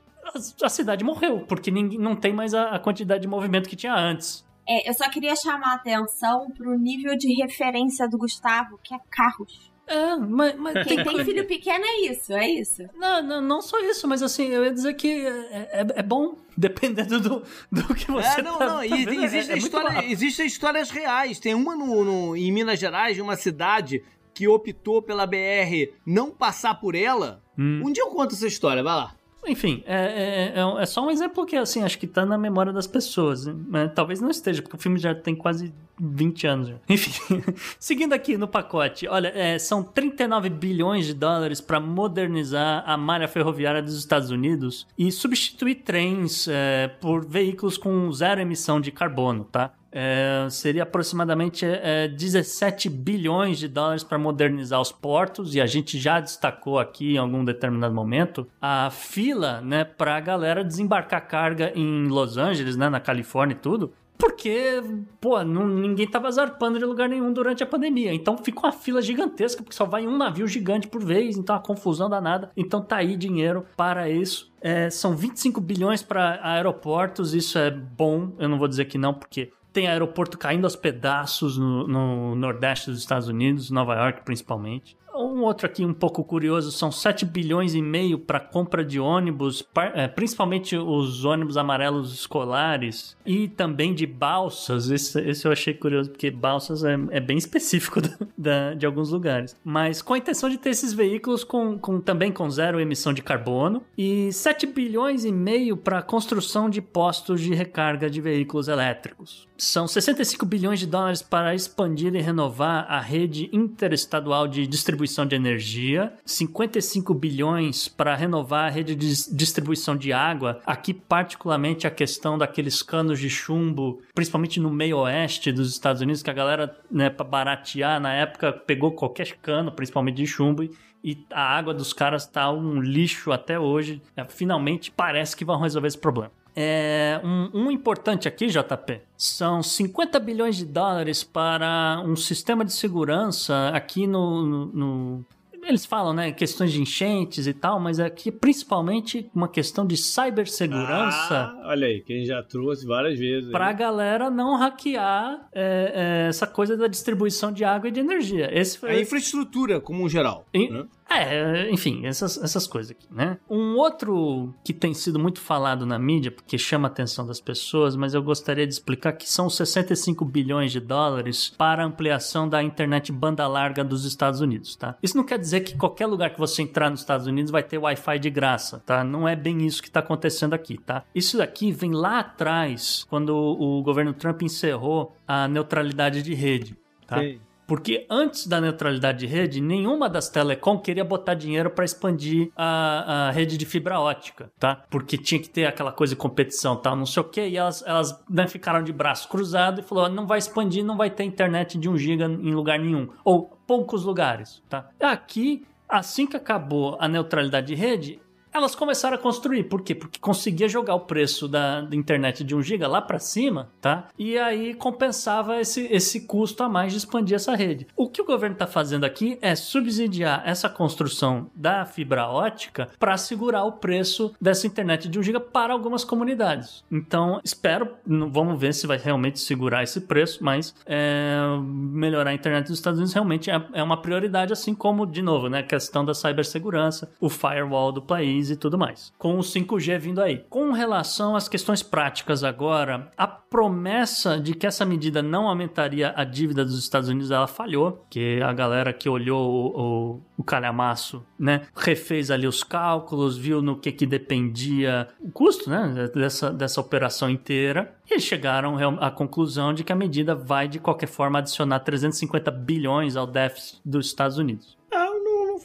a, 0.64 0.70
cidade 0.70 1.04
morreu, 1.04 1.40
porque 1.42 1.72
ninguém, 1.72 1.98
não 1.98 2.16
tem 2.16 2.34
mais 2.34 2.54
a, 2.54 2.70
a 2.70 2.80
quantidade 2.80 3.22
de 3.22 3.28
movimento 3.28 3.68
que 3.68 3.76
tinha 3.76 3.96
antes. 3.96 4.48
É, 4.68 4.88
eu 4.88 4.94
só 4.94 5.10
queria 5.10 5.36
chamar 5.36 5.72
a 5.72 5.76
atenção 5.76 6.52
pro 6.52 6.78
nível 6.78 7.18
de 7.18 7.34
referência 7.42 8.08
do 8.08 8.18
Gustavo, 8.18 8.80
que 8.84 8.94
é 8.94 9.00
carros. 9.10 9.69
É, 9.90 10.16
mas. 10.16 10.56
mas 10.56 10.88
Quem 10.88 11.04
tem 11.04 11.26
filho 11.26 11.46
pequeno 11.48 11.84
é 11.84 12.02
isso, 12.02 12.32
é 12.32 12.48
isso. 12.48 12.84
Não, 12.96 13.24
não, 13.24 13.42
não 13.42 13.62
só 13.62 13.80
isso, 13.80 14.08
mas 14.08 14.22
assim, 14.22 14.48
eu 14.48 14.64
ia 14.64 14.72
dizer 14.72 14.94
que 14.94 15.26
é, 15.26 15.70
é, 15.72 15.88
é 15.96 16.04
bom, 16.04 16.38
dependendo 16.56 17.20
do, 17.20 17.44
do 17.72 17.96
que 17.96 18.10
você. 18.12 18.40
É, 18.40 18.42
não, 18.44 18.58
tá, 18.60 18.68
não. 18.68 18.78
Tá 18.78 18.86
e, 18.86 18.94
existem, 18.94 19.50
é, 19.50 19.54
é 19.54 19.58
história, 19.58 20.06
existem 20.06 20.46
histórias 20.46 20.92
reais. 20.92 21.40
Tem 21.40 21.56
uma 21.56 21.76
no, 21.76 22.06
no, 22.06 22.38
em 22.38 22.52
Minas 22.52 22.80
Gerais, 22.80 23.16
de 23.16 23.22
uma 23.22 23.36
cidade 23.36 24.04
que 24.32 24.48
optou 24.48 25.02
pela 25.02 25.26
BR 25.26 25.92
não 26.06 26.30
passar 26.30 26.76
por 26.76 26.94
ela. 26.94 27.42
Hum. 27.58 27.82
Um 27.86 27.92
dia 27.92 28.04
eu 28.04 28.10
conto 28.10 28.36
essa 28.36 28.48
história, 28.48 28.84
vai 28.84 28.96
lá. 28.96 29.16
Enfim, 29.48 29.84
é, 29.86 29.96
é, 29.96 30.54
é, 30.60 30.82
é, 30.82 30.86
só 30.86 31.06
um 31.06 31.10
exemplo 31.10 31.46
que, 31.46 31.56
assim, 31.56 31.84
acho 31.84 31.98
que 31.98 32.06
tá 32.06 32.26
na 32.26 32.38
memória 32.38 32.72
das 32.74 32.86
pessoas. 32.86 33.46
Né? 33.46 33.88
Talvez 33.88 34.20
não 34.20 34.30
esteja, 34.30 34.62
porque 34.62 34.76
o 34.76 34.80
filme 34.80 35.00
já 35.00 35.16
tem 35.16 35.36
quase 35.36 35.74
20 36.00 36.48
anos. 36.48 36.74
Enfim, 36.88 37.44
seguindo 37.80 38.14
aqui 38.14 38.38
no 38.38 38.48
pacote, 38.48 39.08
olha, 39.08 39.32
é, 39.36 39.58
são 39.58 39.82
39 39.84 40.50
bilhões 40.50 41.06
de 41.06 41.14
dólares 41.14 41.62
para 41.62 41.80
modernizar 41.80 42.84
a 42.86 42.98
malha 42.98 43.28
ferroviária 43.28 43.82
dos 43.82 43.98
Estados 43.98 44.30
Unidos 44.30 44.86
e 44.98 45.12
substituir 45.12 45.76
trens 45.76 46.48
é, 46.48 46.88
por 47.00 47.26
veículos 47.26 47.78
com 47.78 48.12
zero 48.12 48.42
emissão 48.42 48.80
de 48.80 48.92
carbono, 48.92 49.46
tá? 49.46 49.74
É, 49.92 50.48
seria 50.50 50.84
aproximadamente 50.84 51.66
é, 51.66 52.08
17 52.08 52.90
bilhões 52.90 53.58
de 53.58 53.68
dólares 53.68 54.04
para 54.04 54.18
modernizar 54.18 54.80
os 54.80 54.92
portos, 54.92 55.56
e 55.56 55.62
a 55.62 55.66
gente 55.66 55.98
já 55.98 56.20
destacou 56.20 56.80
aqui 56.80 57.16
em 57.16 57.18
algum 57.18 57.44
determinado 57.44 57.94
momento 57.94 58.48
a 58.62 58.90
fila 58.92 59.62
né, 59.62 59.84
para 59.84 60.16
a 60.16 60.20
galera 60.20 60.64
desembarcar 60.64 61.28
carga 61.28 61.72
em 61.76 62.08
Los 62.08 62.38
Angeles, 62.38 62.76
né, 62.76 62.90
na 62.90 63.00
Califórnia 63.00 63.54
e 63.54 63.58
tudo. 63.58 63.92
Porque, 64.20 64.84
pô, 65.22 65.42
não, 65.46 65.66
ninguém 65.66 66.06
tava 66.06 66.30
zarpando 66.30 66.78
de 66.78 66.84
lugar 66.84 67.08
nenhum 67.08 67.32
durante 67.32 67.64
a 67.64 67.66
pandemia. 67.66 68.14
Então 68.14 68.38
fica 68.38 68.60
uma 68.60 68.72
fila 68.74 69.02
gigantesca, 69.02 69.64
porque 69.64 69.78
só 69.78 69.86
vai 69.86 70.06
um 70.06 70.18
navio 70.18 70.46
gigante 70.46 70.90
por 70.90 71.02
vez, 71.02 71.38
então 71.38 71.56
a 71.56 71.60
confusão 71.60 72.10
danada. 72.10 72.52
Então 72.56 72.82
tá 72.82 72.98
aí 72.98 73.16
dinheiro 73.16 73.66
para 73.78 74.10
isso. 74.10 74.52
É, 74.60 74.90
são 74.90 75.16
25 75.16 75.62
bilhões 75.62 76.04
para 76.04 76.38
aeroportos, 76.44 77.34
isso 77.34 77.58
é 77.58 77.72
bom, 77.72 78.34
eu 78.38 78.50
não 78.50 78.60
vou 78.60 78.68
dizer 78.68 78.86
que 78.86 78.98
não, 78.98 79.14
porque 79.14 79.54
tem 79.80 79.88
aeroporto 79.88 80.38
caindo 80.38 80.66
aos 80.66 80.76
pedaços 80.76 81.58
no, 81.58 81.88
no 81.88 82.36
Nordeste 82.36 82.92
dos 82.92 83.00
Estados 83.00 83.30
Unidos, 83.30 83.72
Nova 83.72 83.96
York 83.96 84.24
principalmente. 84.26 84.98
Um 85.20 85.44
outro 85.44 85.66
aqui 85.66 85.84
um 85.84 85.94
pouco 85.94 86.24
curioso, 86.24 86.72
são 86.72 86.90
7 86.90 87.26
bilhões 87.26 87.76
e 87.76 87.82
meio 87.82 88.18
para 88.18 88.40
compra 88.40 88.86
de 88.86 89.02
ônibus, 89.02 89.68
é, 89.94 90.08
principalmente 90.08 90.78
os 90.78 91.26
ônibus 91.26 91.58
amarelos 91.58 92.14
escolares 92.14 93.18
e 93.26 93.50
também 93.50 93.94
de 93.94 94.06
balsas. 94.06 94.90
Esse, 94.90 95.20
esse 95.20 95.46
eu 95.46 95.52
achei 95.52 95.74
curioso, 95.74 96.10
porque 96.10 96.32
balsas 96.32 96.86
é, 96.86 96.98
é 97.12 97.20
bem 97.20 97.38
específico 97.38 98.00
da, 98.38 98.74
de 98.74 98.86
alguns 98.86 99.12
lugares. 99.12 99.58
Mas 99.62 100.02
com 100.02 100.14
a 100.14 100.18
intenção 100.18 100.50
de 100.50 100.58
ter 100.58 100.70
esses 100.70 100.94
veículos 100.94 101.44
com, 101.44 101.78
com 101.78 102.00
também 102.00 102.32
com 102.32 102.50
zero 102.50 102.80
emissão 102.80 103.12
de 103.12 103.22
carbono 103.22 103.84
e 103.98 104.32
7 104.32 104.68
bilhões 104.68 105.26
e 105.26 105.34
meio 105.34 105.76
para 105.76 106.02
construção 106.02 106.70
de 106.70 106.82
postos 106.82 107.42
de 107.42 107.54
recarga 107.54 108.10
de 108.10 108.22
veículos 108.22 108.70
elétricos. 108.70 109.50
São 109.58 109.86
65 109.86 110.46
bilhões 110.46 110.80
de 110.80 110.88
dólares 110.88 111.22
para 111.22 111.54
expandir 111.54 112.16
e 112.16 112.22
renovar 112.22 112.86
a 112.90 113.02
rede 113.02 113.50
interestadual 113.52 114.48
de 114.48 114.66
distribuição 114.66 115.09
distribuição 115.10 115.26
de 115.26 115.36
energia, 115.36 116.14
55 116.26 117.14
bilhões 117.14 117.88
para 117.88 118.16
renovar 118.16 118.68
a 118.68 118.70
rede 118.70 118.96
de 118.96 119.36
distribuição 119.36 119.96
de 119.96 120.14
água, 120.14 120.62
aqui 120.66 120.94
particularmente 120.94 121.88
a 121.88 121.92
questão 121.92 122.38
daqueles 122.38 122.84
canos 122.84 123.20
de 123.20 123.30
chumbo, 123.30 124.02
principalmente 124.14 124.60
no 124.60 124.70
meio 124.70 125.00
oeste 125.00 125.52
dos 125.52 125.72
Estados 125.72 126.02
Unidos, 126.02 126.22
que 126.22 126.30
a 126.30 126.34
galera, 126.34 126.78
né, 126.90 127.10
para 127.10 127.26
baratear 127.26 128.00
na 128.00 128.14
época, 128.14 128.54
pegou 128.54 128.92
qualquer 128.92 129.38
cano, 129.42 129.72
principalmente 129.72 130.18
de 130.18 130.28
chumbo, 130.28 130.70
e 131.04 131.18
a 131.32 131.42
água 131.42 131.74
dos 131.74 131.94
caras 131.94 132.28
tá 132.28 132.52
um 132.52 132.82
lixo 132.82 133.32
até 133.32 133.58
hoje. 133.58 134.02
Finalmente 134.28 134.92
parece 134.92 135.36
que 135.36 135.46
vão 135.46 135.60
resolver 135.60 135.88
esse 135.88 135.98
problema. 135.98 136.32
É, 136.56 137.22
um, 137.24 137.50
um, 137.54 137.72
importante 137.72 138.28
aqui, 138.28 138.48
JP, 138.48 139.02
são 139.16 139.62
50 139.64 140.20
bilhões 140.20 140.58
de 140.58 140.66
dólares 140.66 141.24
para 141.24 142.02
um 142.06 142.16
sistema 142.16 142.66
de 142.66 142.74
segurança 142.74 143.70
aqui 143.74 144.06
no, 144.08 144.46
no, 144.46 144.66
no 144.68 145.26
eles 145.70 145.86
falam, 145.86 146.14
né, 146.14 146.32
questões 146.32 146.72
de 146.72 146.82
enchentes 146.82 147.46
e 147.48 147.54
tal, 147.54 147.80
mas 147.80 148.00
aqui 148.00 148.32
principalmente 148.32 149.30
uma 149.34 149.48
questão 149.48 149.86
de 149.86 149.96
cibersegurança. 149.96 151.36
Ah, 151.36 151.62
olha 151.66 151.88
aí, 151.88 152.02
quem 152.02 152.26
já 152.26 152.42
trouxe 152.42 152.86
várias 152.86 153.20
vezes. 153.20 153.52
Pra 153.52 153.72
galera 153.72 154.30
não 154.30 154.58
hackear 154.58 155.48
é, 155.54 156.24
é, 156.26 156.30
essa 156.30 156.48
coisa 156.48 156.76
da 156.76 156.88
distribuição 156.88 157.52
de 157.52 157.64
água 157.64 157.90
e 157.90 157.92
de 157.92 158.00
energia. 158.00 158.50
Esse 158.52 158.78
foi... 158.78 158.92
A 158.92 159.00
infraestrutura 159.00 159.80
como 159.80 160.04
um 160.04 160.10
geral. 160.10 160.46
E, 160.54 160.70
né? 160.70 160.86
É, 161.10 161.70
enfim, 161.72 162.06
essas, 162.06 162.38
essas 162.38 162.68
coisas 162.68 162.92
aqui, 162.92 163.08
né? 163.10 163.38
Um 163.50 163.76
outro 163.76 164.54
que 164.64 164.72
tem 164.72 164.94
sido 164.94 165.18
muito 165.18 165.40
falado 165.40 165.86
na 165.86 165.98
mídia, 165.98 166.32
porque 166.32 166.58
chama 166.58 166.88
a 166.88 166.92
atenção 166.92 167.26
das 167.26 167.42
pessoas, 167.42 167.96
mas 167.96 168.14
eu 168.14 168.22
gostaria 168.22 168.68
de 168.68 168.74
explicar 168.74 169.14
que 169.14 169.28
são 169.28 169.50
65 169.50 170.24
bilhões 170.24 170.72
de 170.72 170.80
dólares 170.80 171.52
para 171.58 171.84
ampliação 171.84 172.48
da 172.48 172.62
internet 172.62 173.12
banda 173.12 173.48
larga 173.48 173.84
dos 173.84 174.06
Estados 174.06 174.40
Unidos, 174.40 174.76
tá? 174.76 174.96
Isso 175.02 175.18
não 175.18 175.24
quer 175.24 175.40
dizer 175.40 175.62
que 175.62 175.76
qualquer 175.76 176.06
lugar 176.06 176.30
que 176.30 176.40
você 176.40 176.62
entrar 176.62 176.92
nos 176.92 177.00
Estados 177.00 177.26
Unidos 177.26 177.52
vai 177.52 177.64
ter 177.64 177.80
Wi-Fi 177.80 178.20
de 178.20 178.30
graça, 178.30 178.82
tá? 178.86 179.04
Não 179.04 179.28
é 179.28 179.36
bem 179.36 179.66
isso 179.66 179.82
que 179.82 179.88
está 179.88 180.02
acontecendo 180.02 180.54
aqui, 180.54 180.78
tá? 180.78 181.04
Isso 181.16 181.38
daqui 181.38 181.72
vem 181.72 181.92
lá 181.92 182.20
atrás, 182.20 183.06
quando 183.10 183.36
o 183.36 183.82
governo 183.82 184.14
Trump 184.14 184.44
encerrou 184.44 185.16
a 185.28 185.48
neutralidade 185.48 186.22
de 186.22 186.36
rede, 186.36 186.78
tá? 187.08 187.20
Sim. 187.20 187.40
Porque 187.70 188.08
antes 188.10 188.48
da 188.48 188.60
neutralidade 188.60 189.20
de 189.20 189.28
rede, 189.28 189.62
nenhuma 189.62 190.10
das 190.10 190.28
telecom 190.28 190.80
queria 190.80 191.06
botar 191.06 191.36
dinheiro 191.36 191.70
para 191.70 191.86
expandir 191.86 192.50
a, 192.58 193.28
a, 193.28 193.32
rede 193.32 193.60
de 193.60 193.66
fibra 193.68 194.00
ótica, 194.00 194.52
tá? 194.58 194.84
Porque 194.90 195.20
tinha 195.20 195.40
que 195.40 195.48
ter 195.48 195.68
aquela 195.68 195.92
coisa 195.92 196.16
de 196.16 196.20
competição, 196.20 196.76
tal, 196.76 196.96
não 196.96 197.06
sei 197.06 197.22
o 197.22 197.26
quê, 197.26 197.48
e 197.48 197.58
elas, 197.58 197.84
elas 197.86 198.20
né, 198.28 198.48
ficaram 198.48 198.82
de 198.82 198.92
braço 198.92 199.30
cruzado 199.30 199.82
e 199.82 199.84
falou: 199.84 200.10
não 200.10 200.26
vai 200.26 200.40
expandir, 200.40 200.84
não 200.84 200.98
vai 200.98 201.12
ter 201.12 201.24
internet 201.26 201.78
de 201.78 201.88
1 201.88 201.96
giga 202.00 202.26
em 202.26 202.56
lugar 202.56 202.80
nenhum. 202.80 203.08
Ou 203.24 203.56
poucos 203.68 204.04
lugares, 204.04 204.64
tá? 204.68 204.90
Aqui, 205.00 205.64
assim 205.88 206.26
que 206.26 206.36
acabou 206.36 206.98
a 207.00 207.08
neutralidade 207.08 207.68
de 207.68 207.76
rede, 207.76 208.20
elas 208.54 208.76
começaram 208.76 209.16
a 209.16 209.20
construir. 209.20 209.64
Por 209.64 209.82
quê? 209.82 209.96
Porque 209.96 210.20
conseguia 210.20 210.68
jogar 210.68 210.96
o 210.96 211.02
preço 211.02 211.48
da, 211.48 211.82
da 211.82 211.96
internet 211.96 212.44
de 212.44 212.56
1 212.56 212.62
GB 212.62 212.88
lá 212.88 213.02
para 213.02 213.20
cima, 213.20 213.70
tá? 213.82 214.08
E 214.18 214.38
aí 214.38 214.74
compensava 214.74 215.60
esse, 215.60 215.88
esse 215.92 216.22
custo 216.22 216.64
a 216.64 216.70
mais 216.70 216.92
de 216.92 216.98
expandir 216.98 217.36
essa 217.36 217.56
rede. 217.56 217.88
O 217.96 218.10
que 218.10 218.22
o 218.22 218.26
governo 218.26 218.54
está 218.54 218.68
fazendo 218.68 219.04
aqui 219.04 219.38
é 219.42 219.56
subsidiar 219.56 220.44
essa 220.46 220.70
construção 220.70 221.50
da 221.56 221.86
fibra 221.86 222.28
ótica 222.28 222.90
para 223.00 223.18
segurar 223.18 223.64
o 223.66 223.74
preço 223.74 224.34
dessa 224.40 224.68
internet 224.68 225.08
de 225.08 225.20
1 225.20 225.24
GB 225.24 225.40
para 225.52 225.74
algumas 225.74 226.04
comunidades. 226.04 226.84
Então, 226.92 227.40
espero, 227.44 227.90
vamos 228.06 228.60
ver 228.60 228.74
se 228.74 228.88
vai 228.88 228.98
realmente 228.98 229.40
segurar 229.40 229.84
esse 229.84 230.02
preço, 230.02 230.44
mas 230.44 230.74
é, 230.86 231.40
melhorar 231.62 232.32
a 232.32 232.34
internet 232.34 232.68
dos 232.68 232.78
Estados 232.78 233.00
Unidos 233.00 233.14
realmente 233.14 233.50
é, 233.50 233.62
é 233.74 233.84
uma 233.84 234.02
prioridade, 234.02 234.54
assim 234.54 234.74
como, 234.74 235.06
de 235.06 235.22
novo, 235.22 235.50
né, 235.50 235.60
a 235.60 235.64
questão 235.64 236.04
da 236.04 236.14
cibersegurança, 236.14 237.12
o 237.20 237.30
firewall 237.30 237.92
do 237.92 238.02
país 238.02 238.49
e 238.50 238.56
tudo 238.56 238.78
mais. 238.78 239.14
Com 239.18 239.38
o 239.38 239.42
5G 239.42 240.00
vindo 240.00 240.22
aí. 240.22 240.46
Com 240.50 240.72
relação 240.72 241.36
às 241.36 241.48
questões 241.48 241.84
práticas 241.84 242.44
agora, 242.44 243.12
a 243.18 243.28
promessa 243.28 244.40
de 244.40 244.54
que 244.54 244.68
essa 244.68 244.86
medida 244.86 245.22
não 245.22 245.48
aumentaria 245.48 246.14
a 246.16 246.24
dívida 246.24 246.64
dos 246.64 246.78
Estados 246.78 247.10
Unidos, 247.10 247.32
ela 247.32 247.48
falhou, 247.48 248.06
que 248.10 248.42
a 248.42 248.54
galera 248.54 248.94
que 248.94 249.10
olhou 249.10 249.50
o, 249.50 249.82
o, 249.82 250.22
o 250.38 250.44
calhamaço, 250.44 251.26
né, 251.38 251.62
refez 251.76 252.30
ali 252.30 252.48
os 252.48 252.64
cálculos, 252.64 253.38
viu 253.38 253.62
no 253.62 253.78
que 253.78 253.92
que 253.92 254.06
dependia 254.06 255.08
o 255.20 255.32
custo, 255.32 255.70
né, 255.70 256.10
dessa, 256.14 256.52
dessa 256.52 256.80
operação 256.80 257.30
inteira, 257.30 257.96
e 258.10 258.14
eles 258.14 258.24
chegaram 258.24 258.78
à 259.00 259.12
conclusão 259.12 259.74
de 259.74 259.84
que 259.84 259.92
a 259.92 259.96
medida 259.96 260.36
vai, 260.36 260.68
de 260.68 260.80
qualquer 260.80 261.08
forma, 261.08 261.40
adicionar 261.40 261.80
350 261.80 262.52
bilhões 262.52 263.16
ao 263.16 263.28
déficit 263.28 263.82
dos 263.84 264.08
Estados 264.08 264.38
Unidos. 264.38 264.79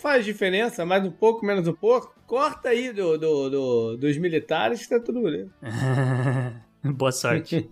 Faz 0.05 0.23
diferença, 0.23 0.85
mais 0.85 1.03
um 1.03 1.11
pouco, 1.11 1.47
menos 1.47 1.67
um 1.67 1.73
pouco. 1.73 2.15
Corta 2.27 2.69
aí 2.69 2.93
do, 2.93 3.17
do, 3.17 3.49
do 3.49 3.97
dos 3.97 4.19
militares 4.19 4.83
que 4.83 4.91
tá 4.91 5.01
tudo 5.01 5.23
beleza. 5.23 5.51
Boa 6.85 7.11
sorte. 7.11 7.67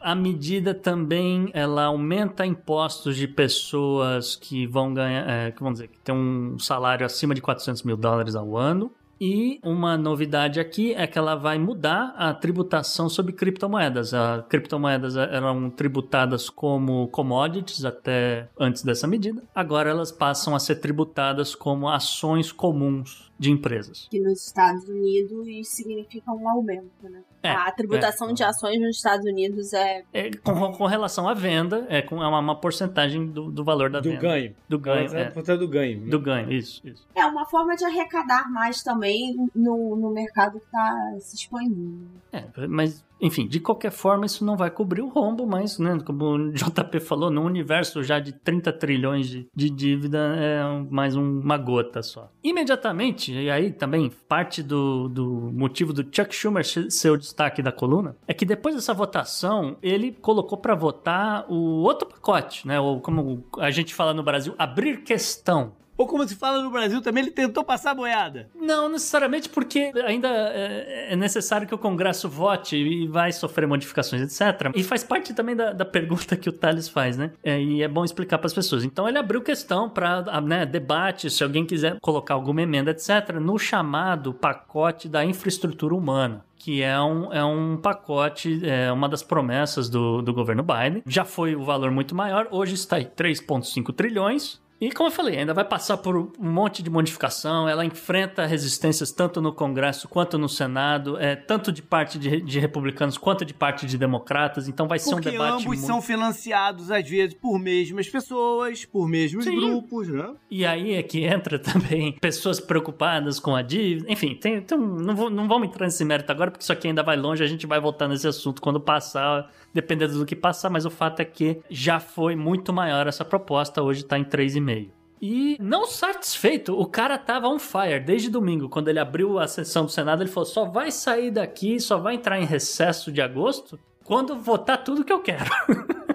a 0.00 0.16
medida 0.16 0.74
também 0.74 1.48
ela 1.54 1.84
aumenta 1.84 2.44
impostos 2.44 3.16
de 3.16 3.28
pessoas 3.28 4.34
que 4.34 4.66
vão 4.66 4.92
ganhar, 4.92 5.30
é, 5.30 5.52
que 5.52 5.62
vamos 5.62 5.78
dizer, 5.78 5.86
que 5.86 6.00
tem 6.00 6.12
um 6.12 6.58
salário 6.58 7.06
acima 7.06 7.36
de 7.36 7.40
400 7.40 7.84
mil 7.84 7.96
dólares 7.96 8.34
ao 8.34 8.56
ano. 8.56 8.90
E 9.20 9.58
uma 9.62 9.96
novidade 9.96 10.60
aqui 10.60 10.94
é 10.94 11.06
que 11.06 11.18
ela 11.18 11.34
vai 11.34 11.58
mudar 11.58 12.14
a 12.16 12.34
tributação 12.34 13.08
sobre 13.08 13.32
criptomoedas. 13.32 14.12
As 14.12 14.44
criptomoedas 14.46 15.16
eram 15.16 15.70
tributadas 15.70 16.50
como 16.50 17.08
commodities 17.08 17.84
até 17.84 18.48
antes 18.58 18.82
dessa 18.82 19.06
medida. 19.06 19.42
Agora 19.54 19.90
elas 19.90 20.12
passam 20.12 20.54
a 20.54 20.58
ser 20.58 20.76
tributadas 20.76 21.54
como 21.54 21.88
ações 21.88 22.52
comuns 22.52 23.26
de 23.38 23.50
empresas. 23.50 24.08
Que 24.10 24.18
nos 24.18 24.46
Estados 24.46 24.88
Unidos 24.88 25.68
significa 25.68 26.32
um 26.32 26.48
aumento, 26.48 26.90
né? 27.02 27.22
É, 27.42 27.50
a 27.50 27.70
tributação 27.70 28.30
é. 28.30 28.32
de 28.32 28.42
ações 28.42 28.80
nos 28.80 28.96
Estados 28.96 29.24
Unidos 29.24 29.72
é. 29.72 30.02
é 30.12 30.30
com, 30.42 30.72
com, 30.72 30.86
relação 30.86 31.28
à 31.28 31.34
venda, 31.34 31.86
é, 31.88 32.02
com, 32.02 32.22
é 32.22 32.26
uma, 32.26 32.40
uma 32.40 32.56
porcentagem 32.56 33.26
do, 33.26 33.50
do, 33.52 33.62
valor 33.62 33.90
da 33.90 34.00
do 34.00 34.10
venda. 34.10 34.20
Ganho. 34.20 34.56
Do 34.68 34.78
ganho. 34.78 35.14
É, 35.14 35.32
é. 35.36 35.56
do 35.56 35.68
ganho. 35.68 36.10
Do 36.10 36.20
ganho, 36.20 36.52
isso, 36.52 36.80
isso. 36.84 37.06
É 37.14 37.24
uma 37.26 37.46
forma 37.46 37.76
de 37.76 37.84
arrecadar 37.84 38.50
mais 38.50 38.82
também 38.82 39.36
no, 39.54 39.94
no 39.96 40.10
mercado 40.10 40.58
que 40.58 40.66
está 40.66 41.16
se 41.20 41.36
expandindo. 41.36 42.08
É, 42.32 42.44
mas 42.66 43.04
enfim, 43.20 43.46
de 43.46 43.60
qualquer 43.60 43.90
forma, 43.90 44.26
isso 44.26 44.44
não 44.44 44.56
vai 44.56 44.70
cobrir 44.70 45.02
o 45.02 45.08
rombo, 45.08 45.46
mas, 45.46 45.78
né, 45.78 45.98
como 46.04 46.24
o 46.24 46.52
JP 46.52 47.00
falou, 47.00 47.30
no 47.30 47.42
universo 47.42 48.02
já 48.02 48.18
de 48.18 48.32
30 48.32 48.72
trilhões 48.72 49.28
de, 49.28 49.46
de 49.54 49.70
dívida 49.70 50.18
é 50.36 50.62
mais 50.90 51.16
um, 51.16 51.40
uma 51.40 51.56
gota 51.56 52.02
só. 52.02 52.30
Imediatamente, 52.42 53.32
e 53.32 53.50
aí 53.50 53.72
também 53.72 54.10
parte 54.28 54.62
do, 54.62 55.08
do 55.08 55.50
motivo 55.52 55.92
do 55.92 56.02
Chuck 56.02 56.34
Schumer 56.34 56.64
ser 56.64 57.10
o 57.10 57.16
destaque 57.16 57.62
da 57.62 57.72
coluna, 57.72 58.16
é 58.26 58.34
que 58.34 58.44
depois 58.44 58.74
dessa 58.74 58.94
votação, 58.94 59.76
ele 59.82 60.12
colocou 60.12 60.58
para 60.58 60.74
votar 60.74 61.46
o 61.50 61.82
outro 61.82 62.08
pacote, 62.08 62.66
né, 62.66 62.78
ou 62.78 63.00
como 63.00 63.44
a 63.58 63.70
gente 63.70 63.94
fala 63.94 64.12
no 64.12 64.22
Brasil, 64.22 64.54
abrir 64.58 65.02
questão. 65.02 65.72
Ou 65.96 66.06
como 66.06 66.26
se 66.28 66.36
fala 66.36 66.62
no 66.62 66.70
Brasil 66.70 67.00
também, 67.00 67.24
ele 67.24 67.32
tentou 67.32 67.64
passar 67.64 67.92
a 67.92 67.94
boiada. 67.94 68.48
Não 68.54 68.88
necessariamente 68.88 69.48
porque 69.48 69.92
ainda 70.04 70.28
é, 70.28 71.12
é 71.12 71.16
necessário 71.16 71.66
que 71.66 71.74
o 71.74 71.78
Congresso 71.78 72.28
vote 72.28 72.76
e 72.76 73.06
vai 73.06 73.32
sofrer 73.32 73.66
modificações, 73.66 74.22
etc. 74.22 74.72
E 74.74 74.82
faz 74.82 75.02
parte 75.02 75.32
também 75.32 75.56
da, 75.56 75.72
da 75.72 75.84
pergunta 75.84 76.36
que 76.36 76.48
o 76.48 76.52
Thales 76.52 76.88
faz, 76.88 77.16
né? 77.16 77.32
É, 77.42 77.60
e 77.60 77.82
é 77.82 77.88
bom 77.88 78.04
explicar 78.04 78.38
para 78.38 78.46
as 78.46 78.54
pessoas. 78.54 78.84
Então 78.84 79.08
ele 79.08 79.18
abriu 79.18 79.40
questão 79.40 79.88
para 79.88 80.40
né, 80.42 80.66
debate, 80.66 81.30
se 81.30 81.42
alguém 81.42 81.64
quiser 81.64 81.98
colocar 82.00 82.34
alguma 82.34 82.62
emenda, 82.62 82.90
etc., 82.90 83.36
no 83.40 83.58
chamado 83.58 84.34
pacote 84.34 85.08
da 85.08 85.24
infraestrutura 85.24 85.94
humana 85.94 86.44
que 86.58 86.82
é 86.82 86.98
um, 87.00 87.32
é 87.32 87.44
um 87.44 87.76
pacote, 87.76 88.60
é 88.68 88.90
uma 88.90 89.08
das 89.08 89.22
promessas 89.22 89.88
do, 89.88 90.20
do 90.20 90.34
governo 90.34 90.64
Biden. 90.64 91.00
Já 91.06 91.24
foi 91.24 91.54
o 91.54 91.62
valor 91.62 91.92
muito 91.92 92.12
maior, 92.12 92.48
hoje 92.50 92.74
está 92.74 92.98
em 93.00 93.04
3,5 93.04 93.94
trilhões 93.94 94.60
E 94.80 94.90
como 94.90 95.08
eu 95.08 95.12
falei, 95.12 95.38
ainda 95.38 95.54
vai 95.54 95.64
passar 95.64 95.96
por 95.96 96.14
um 96.16 96.30
monte 96.38 96.82
de 96.82 96.90
modificação. 96.90 97.66
Ela 97.66 97.84
enfrenta 97.84 98.44
resistências 98.44 99.10
tanto 99.10 99.40
no 99.40 99.52
Congresso 99.52 100.06
quanto 100.06 100.36
no 100.36 100.48
Senado, 100.48 101.16
é, 101.18 101.34
tanto 101.34 101.72
de 101.72 101.80
parte 101.82 102.18
de, 102.18 102.42
de 102.42 102.58
republicanos 102.60 103.16
quanto 103.16 103.44
de 103.44 103.54
parte 103.54 103.86
de 103.86 103.96
democratas. 103.96 104.68
Então 104.68 104.86
vai 104.86 104.98
ser 104.98 105.10
Porque 105.12 105.30
um 105.30 105.32
debate. 105.32 105.52
ambos 105.52 105.64
muito... 105.64 105.82
são 105.82 106.02
financiados, 106.02 106.90
às 106.90 107.08
vezes, 107.08 107.34
por 107.34 107.58
mesmas 107.58 108.06
pessoas, 108.08 108.84
por 108.84 109.08
mesmos 109.08 109.44
Sim. 109.44 109.56
grupos, 109.56 110.08
né? 110.08 110.34
E 110.50 110.66
aí 110.66 110.92
é 110.94 111.02
que 111.02 111.24
entra 111.24 111.56
também 111.58 112.12
pessoas 112.20 112.60
preocupadas 112.60 113.40
com 113.40 113.56
a 113.56 113.62
dívida. 113.62 114.12
Enfim, 114.12 114.34
tem, 114.34 114.60
tem 114.60 114.76
um- 114.76 114.96
não, 114.96 115.16
vou, 115.16 115.30
não 115.30 115.48
vamos 115.48 115.68
entrar 115.68 115.86
nesse 115.86 116.04
mérito 116.04 116.30
agora, 116.30 116.50
porque 116.50 116.62
isso 116.62 116.72
aqui 116.72 116.88
ainda 116.88 117.02
vai 117.02 117.16
longe. 117.16 117.42
A 117.42 117.46
gente 117.46 117.66
vai 117.66 117.80
voltar 117.80 118.08
nesse 118.08 118.28
assunto 118.28 118.60
quando 118.60 118.78
passar, 118.78 119.50
dependendo 119.76 120.18
do 120.18 120.26
que 120.26 120.34
passar. 120.34 120.70
Mas 120.70 120.84
o 120.84 120.90
fato 120.90 121.20
é 121.20 121.24
que 121.24 121.60
já 121.70 122.00
foi 122.00 122.34
muito 122.34 122.72
maior 122.72 123.06
essa 123.06 123.24
proposta. 123.24 123.82
Hoje 123.82 124.04
tá 124.04 124.18
em 124.18 124.24
3,5. 124.24 124.90
E 125.20 125.56
não 125.58 125.86
satisfeito, 125.86 126.78
o 126.78 126.84
cara 126.84 127.16
tava 127.16 127.48
on 127.48 127.58
fire 127.58 128.00
desde 128.04 128.28
domingo. 128.28 128.68
Quando 128.68 128.88
ele 128.88 128.98
abriu 128.98 129.38
a 129.38 129.46
sessão 129.46 129.86
do 129.86 129.90
Senado, 129.90 130.22
ele 130.22 130.30
falou: 130.30 130.44
só 130.44 130.64
vai 130.64 130.90
sair 130.90 131.30
daqui, 131.30 131.80
só 131.80 131.96
vai 131.96 132.16
entrar 132.16 132.38
em 132.38 132.44
recesso 132.44 133.10
de 133.10 133.22
agosto 133.22 133.78
quando 134.06 134.36
votar 134.36 134.82
tudo 134.84 135.04
que 135.04 135.12
eu 135.12 135.20
quero. 135.20 135.44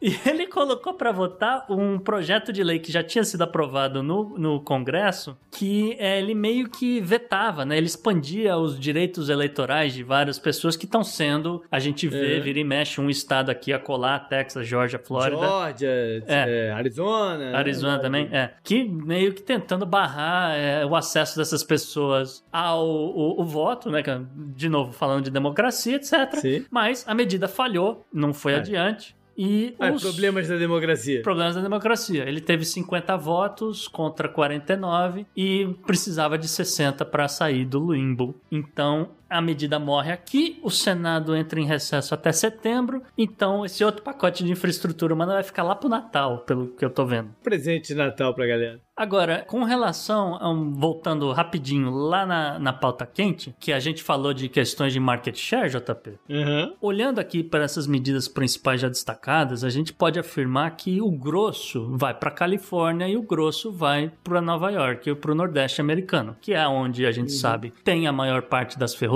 E 0.00 0.16
ele 0.26 0.46
colocou 0.46 0.94
para 0.94 1.12
votar 1.12 1.66
um 1.70 1.98
projeto 1.98 2.52
de 2.52 2.62
lei 2.64 2.78
que 2.78 2.90
já 2.90 3.02
tinha 3.02 3.22
sido 3.22 3.42
aprovado 3.42 4.02
no, 4.02 4.36
no 4.38 4.60
Congresso, 4.60 5.36
que 5.50 5.94
eh, 5.98 6.18
ele 6.18 6.34
meio 6.34 6.68
que 6.70 7.00
vetava, 7.00 7.64
né? 7.64 7.76
Ele 7.76 7.86
expandia 7.86 8.56
os 8.56 8.78
direitos 8.78 9.28
eleitorais 9.28 9.92
de 9.92 10.02
várias 10.02 10.38
pessoas 10.38 10.76
que 10.76 10.84
estão 10.86 11.04
sendo, 11.04 11.62
a 11.70 11.78
gente 11.78 12.08
vê, 12.08 12.38
É. 12.38 12.40
vira 12.40 12.58
e 12.58 12.64
mexe, 12.64 13.00
um 13.00 13.10
estado 13.10 13.50
aqui 13.50 13.72
a 13.72 13.78
colar, 13.78 14.20
Texas, 14.28 14.66
Georgia, 14.66 14.98
Flórida. 14.98 15.46
Georgia, 15.46 16.24
é, 16.26 16.72
Arizona. 16.72 17.36
né? 17.50 17.56
Arizona 17.56 17.98
também, 17.98 18.28
é. 18.32 18.52
Que 18.62 18.84
meio 18.84 19.34
que 19.34 19.42
tentando 19.42 19.84
barrar 19.84 20.56
é, 20.56 20.84
o 20.86 20.96
acesso 20.96 21.36
dessas 21.36 21.62
pessoas 21.62 22.42
ao 22.52 22.86
o, 22.86 23.40
o 23.40 23.44
voto, 23.44 23.90
né? 23.90 24.00
é, 24.00 24.20
De 24.54 24.68
novo, 24.68 24.92
falando 24.92 25.24
de 25.24 25.30
democracia, 25.30 25.96
etc. 25.96 26.34
Sim. 26.36 26.64
Mas 26.70 26.83
a 27.06 27.14
medida 27.14 27.48
falhou, 27.48 28.06
não 28.12 28.32
foi 28.34 28.52
É. 28.52 28.56
adiante. 28.56 29.14
E 29.36 29.74
Ah, 29.80 29.90
os 29.90 30.00
problemas 30.00 30.46
da 30.46 30.56
democracia. 30.56 31.20
problemas 31.22 31.56
da 31.56 31.60
democracia. 31.60 32.22
Ele 32.28 32.40
teve 32.40 32.64
50 32.64 33.16
votos 33.16 33.88
contra 33.88 34.28
49 34.28 35.26
e 35.36 35.74
precisava 35.84 36.38
de 36.38 36.46
60 36.46 37.04
para 37.04 37.26
sair 37.26 37.64
do 37.64 37.92
limbo. 37.92 38.34
Então 38.50 39.08
a 39.28 39.40
medida 39.40 39.78
morre 39.78 40.12
aqui, 40.12 40.58
o 40.62 40.70
Senado 40.70 41.34
entra 41.34 41.60
em 41.60 41.66
recesso 41.66 42.14
até 42.14 42.32
setembro. 42.32 43.02
Então 43.16 43.64
esse 43.64 43.84
outro 43.84 44.02
pacote 44.02 44.44
de 44.44 44.52
infraestrutura 44.52 45.14
humana 45.14 45.34
vai 45.34 45.42
ficar 45.42 45.62
lá 45.62 45.74
pro 45.74 45.88
Natal, 45.88 46.38
pelo 46.40 46.68
que 46.68 46.84
eu 46.84 46.90
tô 46.90 47.04
vendo. 47.04 47.30
Presente 47.42 47.88
de 47.88 47.94
Natal 47.94 48.34
pra 48.34 48.46
galera. 48.46 48.80
Agora, 48.96 49.44
com 49.48 49.64
relação 49.64 50.36
a 50.40 50.48
um, 50.48 50.72
voltando 50.72 51.32
rapidinho 51.32 51.90
lá 51.90 52.24
na, 52.24 52.58
na 52.60 52.72
pauta 52.72 53.04
quente, 53.04 53.52
que 53.58 53.72
a 53.72 53.80
gente 53.80 54.04
falou 54.04 54.32
de 54.32 54.48
questões 54.48 54.92
de 54.92 55.00
market 55.00 55.36
share, 55.36 55.68
JP. 55.68 56.12
Uhum. 56.28 56.74
Olhando 56.80 57.18
aqui 57.18 57.42
para 57.42 57.64
essas 57.64 57.88
medidas 57.88 58.28
principais 58.28 58.80
já 58.80 58.88
destacadas, 58.88 59.64
a 59.64 59.70
gente 59.70 59.92
pode 59.92 60.16
afirmar 60.18 60.76
que 60.76 61.02
o 61.02 61.10
grosso 61.10 61.88
vai 61.96 62.14
para 62.14 62.30
Califórnia 62.30 63.08
e 63.08 63.16
o 63.16 63.22
grosso 63.22 63.72
vai 63.72 64.12
para 64.22 64.40
Nova 64.40 64.70
York 64.70 65.10
e 65.10 65.14
para 65.14 65.32
o 65.32 65.34
Nordeste 65.34 65.80
americano, 65.80 66.36
que 66.40 66.54
é 66.54 66.66
onde 66.66 67.04
a 67.04 67.10
gente 67.10 67.32
sabe 67.32 67.72
tem 67.82 68.06
a 68.06 68.12
maior 68.12 68.42
parte 68.42 68.78
das 68.78 68.94
ferrovias. 68.94 69.13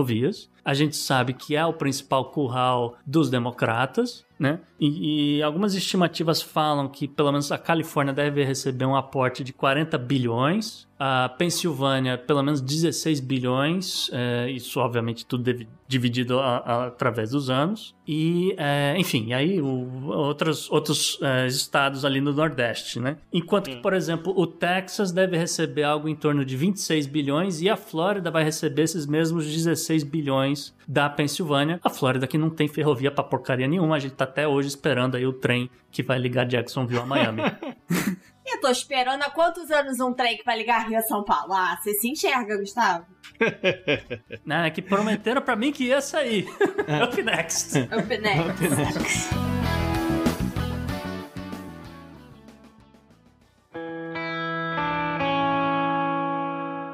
A 0.64 0.74
gente 0.74 0.96
sabe 0.96 1.32
que 1.32 1.56
é 1.56 1.64
o 1.64 1.72
principal 1.72 2.30
curral 2.30 2.96
dos 3.06 3.30
democratas, 3.30 4.24
né? 4.38 4.60
E, 4.78 5.38
e 5.38 5.42
algumas 5.42 5.74
estimativas 5.74 6.40
falam 6.40 6.88
que 6.88 7.08
pelo 7.08 7.32
menos 7.32 7.50
a 7.50 7.58
Califórnia 7.58 8.14
deve 8.14 8.44
receber 8.44 8.84
um 8.84 8.94
aporte 8.94 9.42
de 9.42 9.52
40 9.52 9.98
bilhões, 9.98 10.86
a 10.98 11.28
Pensilvânia 11.28 12.16
pelo 12.16 12.42
menos 12.42 12.60
16 12.60 13.18
bilhões, 13.20 14.08
é, 14.12 14.48
isso 14.50 14.78
obviamente 14.78 15.26
tudo 15.26 15.42
devi- 15.42 15.68
dividido 15.88 16.38
a- 16.38 16.58
a- 16.58 16.86
através 16.86 17.30
dos 17.30 17.50
anos. 17.50 17.94
E, 18.06 18.54
é, 18.56 18.94
enfim, 18.98 19.32
aí 19.32 19.60
o- 19.60 20.06
outros, 20.06 20.70
outros 20.70 21.18
é, 21.20 21.46
estados 21.48 22.04
ali 22.04 22.20
no 22.20 22.32
Nordeste, 22.32 23.00
né? 23.00 23.16
Enquanto 23.32 23.70
que, 23.70 23.76
por 23.76 23.92
exemplo, 23.94 24.32
o 24.36 24.46
Texas 24.46 25.10
deve 25.10 25.36
receber 25.36 25.82
algo 25.82 26.08
em 26.08 26.14
torno 26.14 26.44
de 26.44 26.56
26 26.56 27.06
bilhões 27.06 27.60
e 27.60 27.68
a 27.68 27.76
Flórida 27.76 28.30
vai 28.30 28.44
receber 28.44 28.82
esses 28.82 29.06
mesmos 29.06 29.44
16 29.46 30.04
bilhões 30.04 30.76
da 30.88 31.10
Pensilvânia. 31.10 31.78
A 31.84 31.90
Flórida 31.90 32.26
que 32.26 32.38
não 32.38 32.48
tem 32.48 32.66
ferrovia 32.66 33.10
pra 33.10 33.22
porcaria 33.22 33.68
nenhuma, 33.68 33.96
a 33.96 33.98
gente 33.98 34.14
tá 34.14 34.24
até 34.24 34.48
hoje 34.48 34.68
esperando 34.68 35.16
aí 35.16 35.26
o 35.26 35.34
trem 35.34 35.70
que 35.90 36.02
vai 36.02 36.18
ligar 36.18 36.46
Jacksonville 36.46 37.02
a 37.02 37.06
Miami. 37.06 37.42
Eu 38.50 38.62
tô 38.62 38.70
esperando 38.70 39.22
há 39.22 39.30
quantos 39.30 39.70
anos 39.70 40.00
um 40.00 40.14
trem 40.14 40.38
que 40.38 40.42
vai 40.42 40.56
ligar 40.56 40.88
Rio 40.88 40.98
a 40.98 41.02
São 41.02 41.22
Paulo? 41.22 41.52
Ah, 41.52 41.78
você 41.78 41.92
se 41.92 42.08
enxerga, 42.08 42.56
Gustavo? 42.56 43.04
né? 44.42 44.70
Que 44.70 44.80
prometeram 44.80 45.42
pra 45.42 45.54
mim 45.54 45.70
que 45.70 45.84
ia 45.84 46.00
sair. 46.00 46.48
Up 47.04 47.22
next. 47.22 47.78
Up 47.78 48.18
next. 48.18 49.28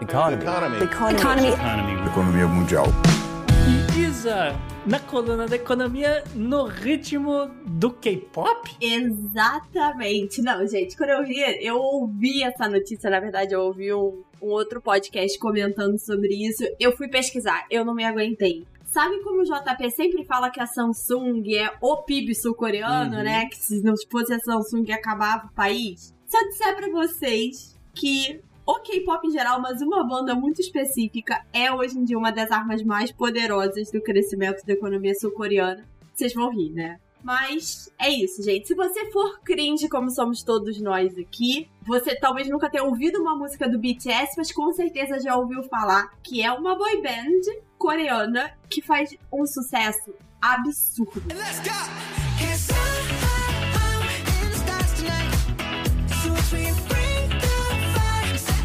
Economy. 0.03 0.83
Economy. 0.83 2.09
Economia 2.09 2.49
mundial. 2.49 2.87
Isa, 3.97 4.53
na 4.87 4.99
coluna 4.99 5.47
da 5.47 5.55
economia, 5.57 6.25
no 6.35 6.65
ritmo 6.65 7.49
do 7.65 7.91
K-pop? 7.93 8.77
Exatamente. 8.81 10.43
Não, 10.43 10.67
gente, 10.67 10.97
quando 10.97 11.11
eu 11.11 11.25
vi, 11.25 11.39
eu 11.65 11.77
ouvi 11.77 12.43
essa 12.43 12.69
notícia, 12.69 13.09
na 13.09 13.21
verdade, 13.21 13.55
eu 13.55 13.61
ouvi 13.61 13.93
um, 13.95 14.23
um 14.43 14.49
outro 14.49 14.81
podcast 14.81 15.39
comentando 15.39 15.97
sobre 15.99 16.35
isso. 16.35 16.65
Eu 16.81 16.97
fui 16.97 17.09
pesquisar, 17.09 17.65
eu 17.71 17.85
não 17.85 17.95
me 17.95 18.05
aguentei. 18.05 18.67
Sabe 18.85 19.21
como 19.23 19.43
o 19.43 19.45
JP 19.45 19.91
sempre 19.93 20.25
fala 20.25 20.51
que 20.51 20.61
a 20.61 20.67
Samsung 20.67 21.43
é 21.55 21.71
o 21.81 21.99
PIB 22.03 22.35
sul-coreano, 22.35 23.17
Uhum. 23.17 23.23
né? 23.23 23.47
Que 23.47 23.57
se 23.57 23.81
não 23.83 23.95
fosse 24.11 24.33
a 24.35 24.39
Samsung 24.41 24.91
acabava 24.93 25.47
o 25.47 25.53
país? 25.55 26.15
Se 26.27 26.37
eu 26.37 26.49
disser 26.49 26.77
pra 26.77 26.89
vocês 26.91 27.75
que 27.95 28.41
o 28.67 28.81
K-pop 28.81 29.27
em 29.27 29.31
geral, 29.31 29.61
mas 29.61 29.81
uma 29.83 30.07
banda 30.07 30.35
muito 30.35 30.61
específica, 30.61 31.45
é 31.53 31.73
hoje 31.73 31.99
em 31.99 32.05
dia 32.05 32.19
uma 32.19 32.33
das 32.33 32.51
armas 32.51 32.83
mais 32.83 33.13
poderosas 33.13 33.91
do 33.91 34.01
crescimento 34.01 34.65
da 34.65 34.73
economia 34.73 35.15
sul-coreana, 35.15 35.85
vocês 36.13 36.33
vão 36.33 36.51
rir, 36.51 36.71
né? 36.71 36.99
Mas 37.23 37.91
é 37.99 38.11
isso, 38.11 38.43
gente. 38.43 38.69
Se 38.69 38.75
você 38.75 39.11
for 39.11 39.41
cringe, 39.41 39.89
como 39.89 40.11
somos 40.11 40.43
todos 40.43 40.79
nós 40.79 41.17
aqui, 41.17 41.71
você 41.87 42.15
talvez 42.15 42.49
nunca 42.51 42.69
tenha 42.69 42.85
ouvido 42.85 43.19
uma 43.21 43.35
música 43.35 43.67
do 43.67 43.79
BTS, 43.79 44.35
mas 44.37 44.53
com 44.53 44.71
certeza 44.75 45.19
já 45.19 45.35
ouviu 45.35 45.63
falar 45.63 46.11
que 46.23 46.43
é 46.43 46.53
uma 46.53 46.77
boy 46.77 47.01
band 47.01 47.41
coreana 47.79 48.53
que 48.69 48.83
faz 48.83 49.17
um 49.33 49.47
sucesso 49.47 50.15
absurdo. 50.41 51.23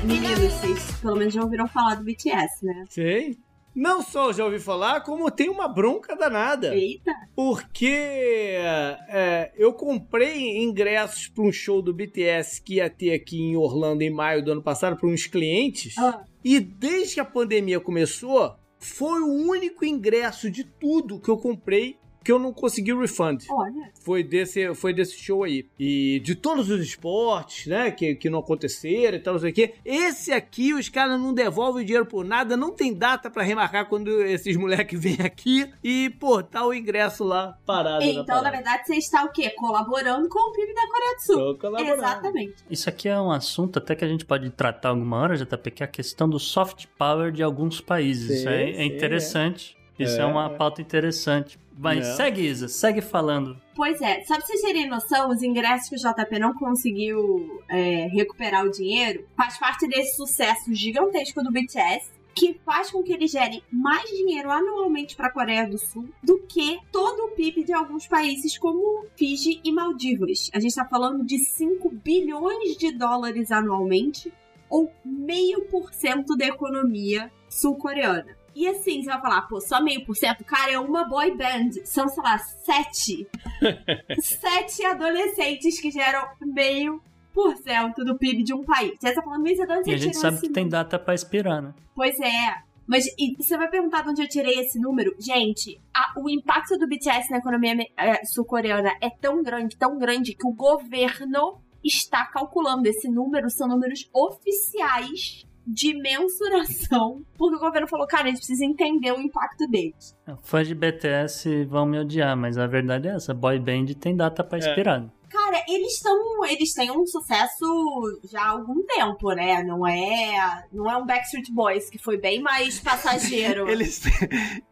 Meninos, 0.03 0.53
vocês 0.53 1.01
pelo 1.01 1.17
menos 1.17 1.33
já 1.33 1.43
ouviram 1.43 1.67
falar 1.67 1.95
do 1.95 2.03
BTS, 2.03 2.65
né? 2.65 2.85
Sei. 2.89 3.37
Não 3.75 4.01
só 4.01 4.31
já 4.31 4.45
ouvi 4.45 4.59
falar, 4.59 5.01
como 5.01 5.29
tem 5.29 5.49
uma 5.49 5.67
bronca 5.67 6.15
danada. 6.15 6.73
Eita! 6.73 7.11
Porque 7.35 7.87
é, 7.87 9.51
eu 9.55 9.73
comprei 9.73 10.57
ingressos 10.63 11.27
para 11.27 11.43
um 11.43 11.51
show 11.51 11.81
do 11.81 11.93
BTS 11.93 12.61
que 12.61 12.75
ia 12.75 12.89
ter 12.89 13.13
aqui 13.13 13.41
em 13.41 13.57
Orlando 13.57 14.01
em 14.01 14.09
maio 14.09 14.43
do 14.43 14.53
ano 14.53 14.63
passado 14.63 14.97
para 14.97 15.07
uns 15.07 15.27
clientes. 15.27 15.97
Ah. 15.97 16.23
E 16.43 16.59
desde 16.59 17.15
que 17.15 17.19
a 17.19 17.25
pandemia 17.25 17.79
começou, 17.79 18.55
foi 18.79 19.19
o 19.21 19.49
único 19.49 19.85
ingresso 19.85 20.49
de 20.49 20.63
tudo 20.63 21.19
que 21.19 21.29
eu 21.29 21.37
comprei 21.37 21.99
que 22.29 22.31
eu 22.31 22.37
não 22.37 22.53
consegui 22.53 22.93
o 22.93 22.99
refund. 22.99 23.43
Olha, 23.49 23.91
Foi 24.03 24.23
desse, 24.23 24.75
foi 24.75 24.93
desse 24.93 25.17
show 25.17 25.43
aí. 25.43 25.67
E 25.79 26.21
de 26.23 26.35
todos 26.35 26.69
os 26.69 26.79
esportes, 26.79 27.65
né, 27.65 27.89
que, 27.89 28.13
que 28.13 28.29
não 28.29 28.37
aconteceram 28.37 29.17
e 29.17 29.19
tal, 29.19 29.33
não 29.33 29.41
sei 29.41 29.49
o 29.49 29.53
quê. 29.53 29.73
Esse 29.83 30.31
aqui, 30.31 30.71
os 30.71 30.89
caras 30.89 31.19
não 31.19 31.33
devolvem 31.33 31.81
o 31.81 31.85
dinheiro 31.85 32.05
por 32.05 32.23
nada, 32.23 32.55
não 32.55 32.69
tem 32.69 32.93
data 32.93 33.31
pra 33.31 33.41
remarcar 33.41 33.89
quando 33.89 34.21
esses 34.21 34.55
moleques 34.55 35.01
vêm 35.01 35.17
aqui. 35.25 35.73
E, 35.83 36.11
pô, 36.19 36.43
tá 36.43 36.63
o 36.63 36.71
ingresso 36.71 37.23
lá 37.23 37.57
parado. 37.65 38.03
então 38.03 38.19
na 38.19 38.25
parada. 38.43 38.51
verdade 38.51 38.85
você 38.85 38.97
está 38.97 39.23
o 39.23 39.31
quê? 39.31 39.49
Colaborando 39.49 40.29
com 40.29 40.51
o 40.51 40.53
PIB 40.53 40.71
da 40.75 40.87
Coreia 40.87 41.15
do 41.15 41.21
Sul. 41.23 41.95
Exatamente. 41.95 42.55
Isso 42.69 42.87
aqui 42.87 43.09
é 43.09 43.19
um 43.19 43.31
assunto 43.31 43.79
até 43.79 43.95
que 43.95 44.05
a 44.05 44.07
gente 44.07 44.23
pode 44.23 44.47
tratar 44.51 44.89
alguma 44.89 45.17
hora, 45.17 45.35
JP, 45.35 45.71
que 45.71 45.81
é 45.81 45.85
a 45.85 45.89
questão 45.89 46.29
do 46.29 46.37
soft 46.37 46.85
power 46.95 47.31
de 47.31 47.41
alguns 47.41 47.81
países. 47.81 48.29
Isso 48.29 48.43
Sim, 48.43 48.49
é, 48.49 48.69
é 48.69 48.75
sim, 48.75 48.83
interessante. 48.83 49.78
Isso 49.99 50.17
é, 50.17 50.21
É, 50.21 50.25
uma 50.25 50.49
pauta 50.49 50.81
interessante. 50.81 51.59
Mas 51.77 52.05
É. 52.05 52.13
segue, 52.15 52.41
Isa, 52.41 52.67
segue 52.67 52.99
falando. 53.01 53.57
Pois 53.73 54.01
é, 54.01 54.21
só 54.23 54.35
pra 54.35 54.45
vocês 54.45 54.61
terem 54.61 54.89
noção, 54.89 55.29
os 55.29 55.41
ingressos 55.41 55.87
que 55.87 55.95
o 55.95 55.97
JP 55.97 56.39
não 56.39 56.53
conseguiu 56.53 57.63
é, 57.69 58.07
recuperar 58.07 58.65
o 58.65 58.71
dinheiro 58.71 59.25
faz 59.37 59.57
parte 59.57 59.87
desse 59.87 60.17
sucesso 60.17 60.73
gigantesco 60.73 61.41
do 61.41 61.51
BTS, 61.51 62.11
que 62.35 62.59
faz 62.65 62.91
com 62.91 63.01
que 63.01 63.13
eles 63.13 63.31
gerem 63.31 63.63
mais 63.71 64.09
dinheiro 64.09 64.51
anualmente 64.51 65.15
para 65.15 65.27
a 65.27 65.31
Coreia 65.31 65.67
do 65.67 65.77
Sul 65.77 66.09
do 66.21 66.39
que 66.39 66.79
todo 66.91 67.25
o 67.25 67.29
PIB 67.29 67.63
de 67.63 67.73
alguns 67.73 68.07
países 68.07 68.57
como 68.57 69.05
Fiji 69.15 69.61
e 69.63 69.71
Maldivas. 69.71 70.49
A 70.53 70.59
gente 70.59 70.71
está 70.71 70.85
falando 70.85 71.25
de 71.25 71.37
5 71.37 71.89
bilhões 71.89 72.77
de 72.77 72.91
dólares 72.91 73.51
anualmente 73.51 74.33
ou 74.69 74.91
meio 75.03 75.61
por 75.65 75.93
cento 75.93 76.35
da 76.37 76.45
economia 76.45 77.31
sul-coreana. 77.49 78.37
E 78.55 78.67
assim, 78.67 79.01
você 79.03 79.09
vai 79.09 79.21
falar, 79.21 79.41
pô, 79.43 79.59
só 79.61 79.81
meio 79.81 80.05
por 80.05 80.15
cento? 80.15 80.43
Cara, 80.43 80.71
é 80.71 80.79
uma 80.79 81.05
boy 81.05 81.35
band. 81.35 81.71
São, 81.85 82.07
sei 82.07 82.23
lá, 82.23 82.37
sete. 82.37 83.27
sete 84.21 84.85
adolescentes 84.85 85.79
que 85.79 85.91
geram 85.91 86.27
meio 86.41 87.01
por 87.33 87.55
cento 87.57 88.03
do 88.03 88.17
PIB 88.17 88.43
de 88.43 88.53
um 88.53 88.63
país. 88.63 88.93
Você 88.99 89.13
tá 89.13 89.21
falando 89.21 89.43
de 89.43 89.61
onde 89.61 89.91
E 89.91 89.93
a 89.93 89.97
gente 89.97 90.17
sabe 90.17 90.37
esse 90.37 90.47
que 90.47 90.53
tem 90.53 90.67
data 90.67 90.97
pra 90.99 91.13
expirar, 91.13 91.61
né? 91.61 91.73
Pois 91.95 92.19
é. 92.19 92.69
Mas 92.87 93.05
você 93.37 93.55
vai 93.55 93.69
perguntar 93.69 94.01
de 94.01 94.09
onde 94.09 94.21
eu 94.23 94.27
tirei 94.27 94.59
esse 94.59 94.79
número? 94.79 95.15
Gente, 95.19 95.79
a- 95.93 96.11
o 96.17 96.27
impacto 96.27 96.75
do 96.75 96.87
BTS 96.87 97.29
na 97.29 97.37
economia 97.37 97.75
eh, 97.95 98.25
sul-coreana 98.25 98.91
é 98.99 99.11
tão 99.11 99.43
grande, 99.43 99.77
tão 99.77 99.97
grande, 99.99 100.33
que 100.33 100.47
o 100.47 100.51
governo 100.51 101.59
está 101.83 102.25
calculando. 102.25 102.87
Esse 102.87 103.07
número 103.07 103.47
são 103.51 103.67
números 103.67 104.09
oficiais 104.11 105.45
de 105.65 105.93
mensuração, 105.93 107.23
porque 107.37 107.55
o 107.55 107.59
governo 107.59 107.87
falou, 107.87 108.07
cara, 108.07 108.23
a 108.23 108.27
gente 108.27 108.37
precisa 108.37 108.65
entender 108.65 109.11
o 109.11 109.19
impacto 109.19 109.67
deles. 109.67 110.15
Fãs 110.43 110.67
de 110.67 110.75
BTS 110.75 111.65
vão 111.65 111.85
me 111.85 111.99
odiar, 111.99 112.35
mas 112.35 112.57
a 112.57 112.67
verdade 112.67 113.07
é 113.07 113.15
essa: 113.15 113.33
boy 113.33 113.59
band 113.59 113.85
tem 113.99 114.15
data 114.15 114.43
pra 114.43 114.57
expirar. 114.57 115.09
Cara, 115.49 115.63
eles 115.67 115.93
estão. 115.93 116.45
Eles 116.45 116.73
têm 116.73 116.91
um 116.91 117.05
sucesso 117.07 118.19
já 118.31 118.41
há 118.41 118.49
algum 118.49 118.83
tempo, 118.85 119.31
né? 119.31 119.63
Não 119.63 119.87
é. 119.87 120.65
Não 120.71 120.89
é 120.89 120.95
um 120.97 121.05
Backstreet 121.05 121.51
Boys, 121.51 121.89
que 121.89 121.97
foi 121.97 122.17
bem 122.17 122.41
mais 122.41 122.79
passageiro. 122.79 123.67
Eles 123.69 124.01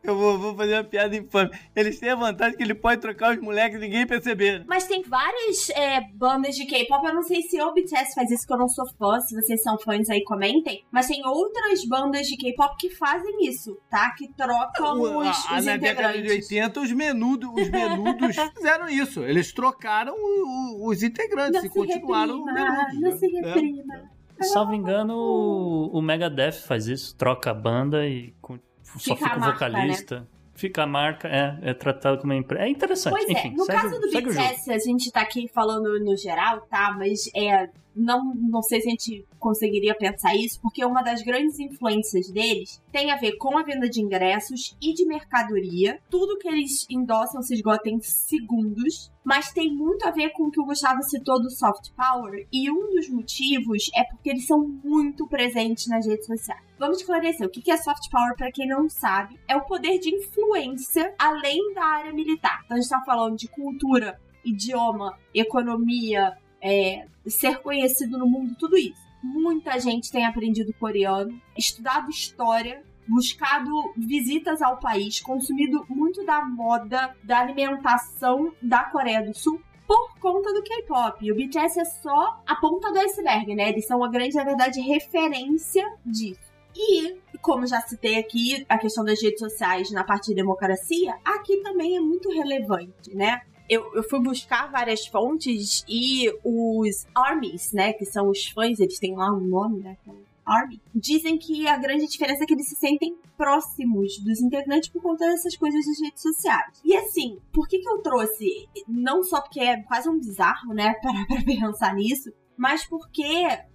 Eu 0.04 0.16
vou, 0.18 0.38
vou 0.38 0.56
fazer 0.56 0.74
uma 0.76 0.84
piada 0.84 1.16
infame. 1.16 1.50
Eles 1.76 2.00
têm 2.00 2.10
a 2.12 2.16
vantagem 2.16 2.56
que 2.58 2.64
ele 2.64 2.76
pode 2.76 3.02
trocar 3.02 3.34
os 3.36 3.42
moleques 3.42 3.78
e 3.78 3.82
ninguém 3.82 4.06
perceber. 4.06 4.64
Mas 4.68 4.86
tem 4.88 5.02
várias 5.04 5.70
é, 5.72 6.02
bandas 6.14 6.56
de 6.56 6.66
K-pop. 6.66 7.06
Eu 7.08 7.16
não 7.16 7.24
sei 7.24 7.42
se 7.42 7.62
o 7.62 7.74
BTS 7.74 8.14
faz 8.14 8.30
isso, 8.32 8.46
que 8.46 8.54
eu 8.54 8.58
não 8.58 8.70
sou 8.70 8.86
fã. 8.98 9.20
Se 9.22 9.36
vocês 9.36 9.62
são 9.64 9.78
fãs 9.80 10.10
aí, 10.10 10.24
comentem. 10.24 10.84
Mas 10.92 11.08
tem 11.08 11.26
outras 11.26 11.84
bandas 11.86 12.28
de 12.28 12.38
K-pop 12.38 12.76
que 12.78 12.90
fazem 12.92 13.48
isso, 13.48 13.78
tá? 13.90 14.12
Que 14.18 14.28
trocam 14.34 15.00
O- 15.00 15.20
os, 15.22 15.28
a- 15.48 15.58
os 15.58 15.66
na 15.66 15.78
década 15.78 16.14
de 16.14 16.20
integrantes. 16.20 16.50
80, 16.52 16.80
os 16.82 16.92
menudos, 16.92 17.50
os 17.54 17.70
menudos 17.72 18.36
fizeram 18.56 18.88
isso. 18.90 19.24
Eles 19.24 19.52
trocaram 19.52 20.14
o- 20.16 20.67
os 20.88 21.04
integrantes 21.04 21.54
Não 21.54 21.60
e 21.60 21.64
se 21.64 21.70
continuaram 21.70 22.44
reprima, 22.46 22.54
menudos. 22.54 23.00
não 23.02 23.18
se 23.18 23.28
né? 23.32 23.42
reprima. 23.42 24.12
Salvo 24.42 24.74
engano, 24.74 25.16
o, 25.16 25.98
o 25.98 26.02
Megadeth 26.02 26.54
faz 26.68 26.88
isso, 26.88 27.16
troca 27.16 27.50
a 27.52 27.54
banda 27.54 28.06
e 28.08 28.34
com- 28.42 28.60
só 28.84 29.16
Fica 29.16 29.16
fica 29.16 29.36
o 29.38 29.40
marca, 29.40 29.54
vocalista. 29.66 30.28
Fica 30.54 30.84
a 30.84 30.88
marca, 30.88 31.28
é, 31.28 31.58
é 31.70 31.74
tratado 31.74 32.20
como 32.20 32.34
uma 32.34 32.40
empresa. 32.40 32.64
É 32.64 32.70
interessante. 32.70 33.14
Pois 33.14 33.30
Enfim, 33.30 33.50
é, 33.50 33.52
no 33.52 33.64
segue, 33.66 33.82
caso 33.82 34.00
do. 34.00 34.08
BTS, 34.12 34.72
a 34.72 34.80
gente 34.80 35.12
tá 35.12 35.22
aqui 35.22 35.48
falando 35.54 36.00
no 36.00 36.16
geral, 36.18 36.62
tá? 36.62 36.96
Mas 36.98 37.30
é, 37.36 37.70
não, 37.98 38.34
não 38.36 38.62
sei 38.62 38.80
se 38.82 38.88
a 38.88 38.92
gente 38.92 39.26
conseguiria 39.40 39.96
pensar 39.96 40.36
isso, 40.36 40.60
porque 40.62 40.86
uma 40.86 41.02
das 41.02 41.22
grandes 41.24 41.60
influências 41.60 42.30
deles 42.30 42.82
tem 42.92 43.12
a 43.12 43.16
ver 43.16 43.38
com 43.38 43.58
a 43.58 43.64
venda 43.64 43.90
de 43.90 44.02
ingressos 44.02 44.78
e 44.82 44.94
de 44.94 45.06
mercadoria. 45.06 46.00
Tudo 46.10 46.38
que 46.38 46.48
eles 46.48 46.86
endossam 46.90 47.42
se 47.42 47.56
esgota 47.56 47.90
em 47.90 48.00
segundos, 48.00 49.12
mas 49.24 49.52
tem 49.52 49.74
muito 49.74 50.08
a 50.08 50.12
ver 50.12 50.30
com 50.30 50.44
o 50.44 50.52
que 50.52 50.62
o 50.62 50.66
Gustavo 50.66 51.02
citou 51.04 51.42
do 51.42 51.50
soft 51.50 51.92
power, 51.96 52.48
e 52.54 52.72
um 52.72 52.90
dos 52.92 53.10
motivos 53.10 53.90
é 53.96 54.04
porque 54.04 54.30
eles 54.30 54.46
são 54.46 54.68
muito 54.84 55.28
presentes 55.28 55.88
nas 55.88 56.06
redes 56.06 56.26
sociais. 56.26 56.62
Vamos 56.80 57.00
esclarecer 57.00 57.48
o 57.48 57.50
que 57.50 57.72
é 57.72 57.78
soft 57.78 58.10
power 58.12 58.36
para 58.36 58.52
quem 58.52 58.68
não 58.68 58.88
sabe. 58.88 59.40
É 59.48 59.56
o 59.56 59.66
poder 59.66 59.98
de 60.00 60.14
influência 60.14 61.14
além 61.18 61.74
da 61.74 61.84
área 61.84 62.14
militar. 62.14 62.62
Então 62.66 62.78
a 62.78 62.80
gente 62.80 62.86
está 62.86 63.02
falando 63.04 63.36
de 63.36 63.48
cultura, 63.48 64.20
idioma, 64.46 65.18
economia, 65.34 66.38
é, 66.62 67.06
ser 67.28 67.60
conhecido 67.60 68.18
no 68.18 68.28
mundo, 68.28 68.56
tudo 68.58 68.78
isso. 68.78 69.06
Muita 69.24 69.80
gente 69.80 70.12
tem 70.12 70.26
aprendido 70.26 70.74
coreano, 70.74 71.42
estudado 71.58 72.10
história, 72.10 72.84
buscado 73.08 73.72
visitas 73.96 74.62
ao 74.62 74.78
país, 74.78 75.20
consumido 75.22 75.86
muito 75.90 76.26
da 76.26 76.44
moda, 76.44 77.16
da 77.24 77.40
alimentação 77.40 78.54
da 78.62 78.84
Coreia 78.84 79.24
do 79.24 79.34
Sul 79.34 79.62
por 79.88 80.20
conta 80.20 80.54
do 80.54 80.62
K-pop. 80.62 81.32
O 81.32 81.36
BTS 81.36 81.80
é 81.80 81.86
só 81.86 82.42
a 82.46 82.56
ponta 82.56 82.92
do 82.92 83.00
iceberg, 83.00 83.56
né? 83.56 83.70
Eles 83.70 83.88
são 83.88 84.04
a 84.04 84.10
grande, 84.10 84.36
na 84.36 84.44
verdade, 84.44 84.82
referência 84.82 85.86
disso. 86.06 86.48
E, 86.76 87.16
como 87.42 87.66
já 87.66 87.82
citei 87.82 88.18
aqui, 88.20 88.66
a 88.70 88.78
questão 88.78 89.04
das 89.04 89.22
redes 89.22 89.40
sociais 89.40 89.90
na 89.90 90.04
parte 90.04 90.28
de 90.28 90.36
democracia, 90.36 91.16
aqui 91.24 91.58
também 91.64 91.96
é 91.96 92.00
muito 92.00 92.30
relevante, 92.30 93.16
né? 93.16 93.42
Eu, 93.70 93.94
eu 93.94 94.04
fui 94.04 94.20
buscar 94.22 94.72
várias 94.72 95.06
fontes 95.06 95.84
e 95.88 96.30
os 96.44 97.06
armies, 97.14 97.74
né, 97.74 97.94
que 97.94 98.06
são 98.06 98.30
os 98.30 98.48
fãs, 98.48 98.80
eles 98.80 99.00
têm 99.00 99.16
lá 99.16 99.32
um 99.32 99.42
nome, 99.42 99.82
né, 99.82 99.98
é 100.08 100.28
Army, 100.48 100.82
dizem 100.96 101.38
que 101.38 101.68
a 101.68 101.78
grande 101.78 102.08
diferença 102.08 102.44
é 102.44 102.48
que 102.48 102.54
eles 102.54 102.70
se 102.70 102.76
sentem 102.78 103.18
próximos 103.36 104.18
dos 104.20 104.40
integrantes 104.40 104.88
por 104.88 105.02
conta 105.02 105.28
dessas 105.28 105.58
coisas 105.58 105.86
das 105.86 106.00
redes 106.00 106.22
sociais. 106.22 106.82
E 106.86 106.96
assim, 106.96 107.38
por 107.52 107.68
que 107.68 107.80
que 107.80 107.90
eu 107.90 108.02
trouxe? 108.02 108.68
Não 108.88 109.22
só 109.24 109.42
porque 109.42 109.60
é 109.60 109.82
quase 109.84 110.08
um 110.08 110.18
bizarro, 110.18 110.74
né, 110.74 110.94
parar 111.04 111.28
pra 111.28 111.44
pensar 111.44 111.94
nisso, 111.94 112.32
mas 112.58 112.86
porque 112.86 113.24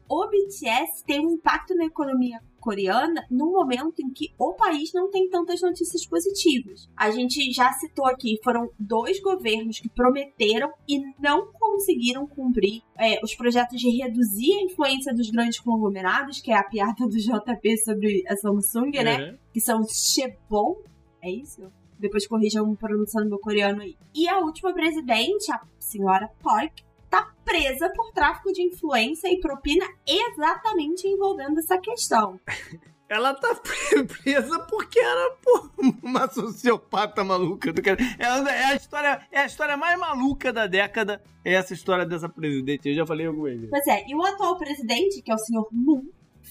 o 0.08 0.26
BTS 0.26 1.04
tem 1.06 1.26
um 1.26 1.32
impacto 1.32 1.74
na 1.74 1.86
economia 1.86 2.38
coreana 2.62 3.26
no 3.30 3.50
momento 3.50 4.00
em 4.00 4.10
que 4.10 4.32
o 4.38 4.54
país 4.54 4.92
não 4.94 5.10
tem 5.10 5.28
tantas 5.28 5.60
notícias 5.60 6.06
positivas. 6.06 6.88
A 6.96 7.10
gente 7.10 7.52
já 7.52 7.72
citou 7.72 8.06
aqui, 8.06 8.38
foram 8.42 8.70
dois 8.78 9.20
governos 9.20 9.80
que 9.80 9.88
prometeram 9.88 10.70
e 10.88 11.00
não 11.18 11.50
conseguiram 11.52 12.26
cumprir 12.26 12.82
é, 12.96 13.18
os 13.22 13.34
projetos 13.34 13.80
de 13.80 13.90
reduzir 13.90 14.52
a 14.54 14.62
influência 14.62 15.12
dos 15.12 15.28
grandes 15.30 15.58
conglomerados, 15.58 16.40
que 16.40 16.52
é 16.52 16.56
a 16.56 16.62
piada 16.62 17.06
do 17.06 17.16
JP 17.16 17.78
sobre 17.78 18.22
a 18.28 18.36
Samsung, 18.36 18.90
né? 19.02 19.16
Uhum. 19.18 19.38
que 19.52 19.60
são 19.60 19.80
os 19.80 20.12
Chebon, 20.12 20.76
é 21.20 21.30
isso? 21.30 21.62
Depois 21.98 22.26
corrijam 22.26 22.74
pronunciando 22.76 23.28
meu 23.28 23.38
coreano 23.38 23.82
aí. 23.82 23.96
E 24.14 24.28
a 24.28 24.38
última 24.38 24.72
presidente, 24.72 25.50
a 25.50 25.60
senhora 25.78 26.30
Park, 26.42 26.80
tá 27.12 27.30
presa 27.44 27.92
por 27.94 28.10
tráfico 28.12 28.50
de 28.52 28.62
influência 28.62 29.28
e 29.28 29.38
propina 29.38 29.84
exatamente 30.06 31.06
envolvendo 31.06 31.58
essa 31.58 31.78
questão. 31.78 32.40
Ela 33.06 33.34
tá 33.34 33.54
presa 34.24 34.58
porque 34.60 34.98
era 34.98 35.36
pô, 35.42 35.68
uma 36.02 36.26
sociopata 36.30 37.22
maluca. 37.22 37.70
do 37.70 37.82
cara. 37.82 37.98
É, 38.18 38.24
é 38.24 38.64
a 38.64 38.74
história, 38.74 39.28
é 39.30 39.40
a 39.40 39.44
história 39.44 39.76
mais 39.76 39.98
maluca 39.98 40.50
da 40.50 40.66
década. 40.66 41.22
É 41.44 41.52
essa 41.52 41.74
história 41.74 42.06
dessa 42.06 42.26
presidente. 42.26 42.88
Eu 42.88 42.94
já 42.94 43.04
falei 43.04 43.30
com 43.30 43.46
ele. 43.46 43.68
Pois 43.68 43.86
é, 43.86 44.02
e 44.08 44.14
o 44.14 44.24
atual 44.24 44.56
presidente, 44.56 45.20
que 45.20 45.30
é 45.30 45.34
o 45.34 45.38
senhor 45.38 45.68
Moon, 45.70 46.04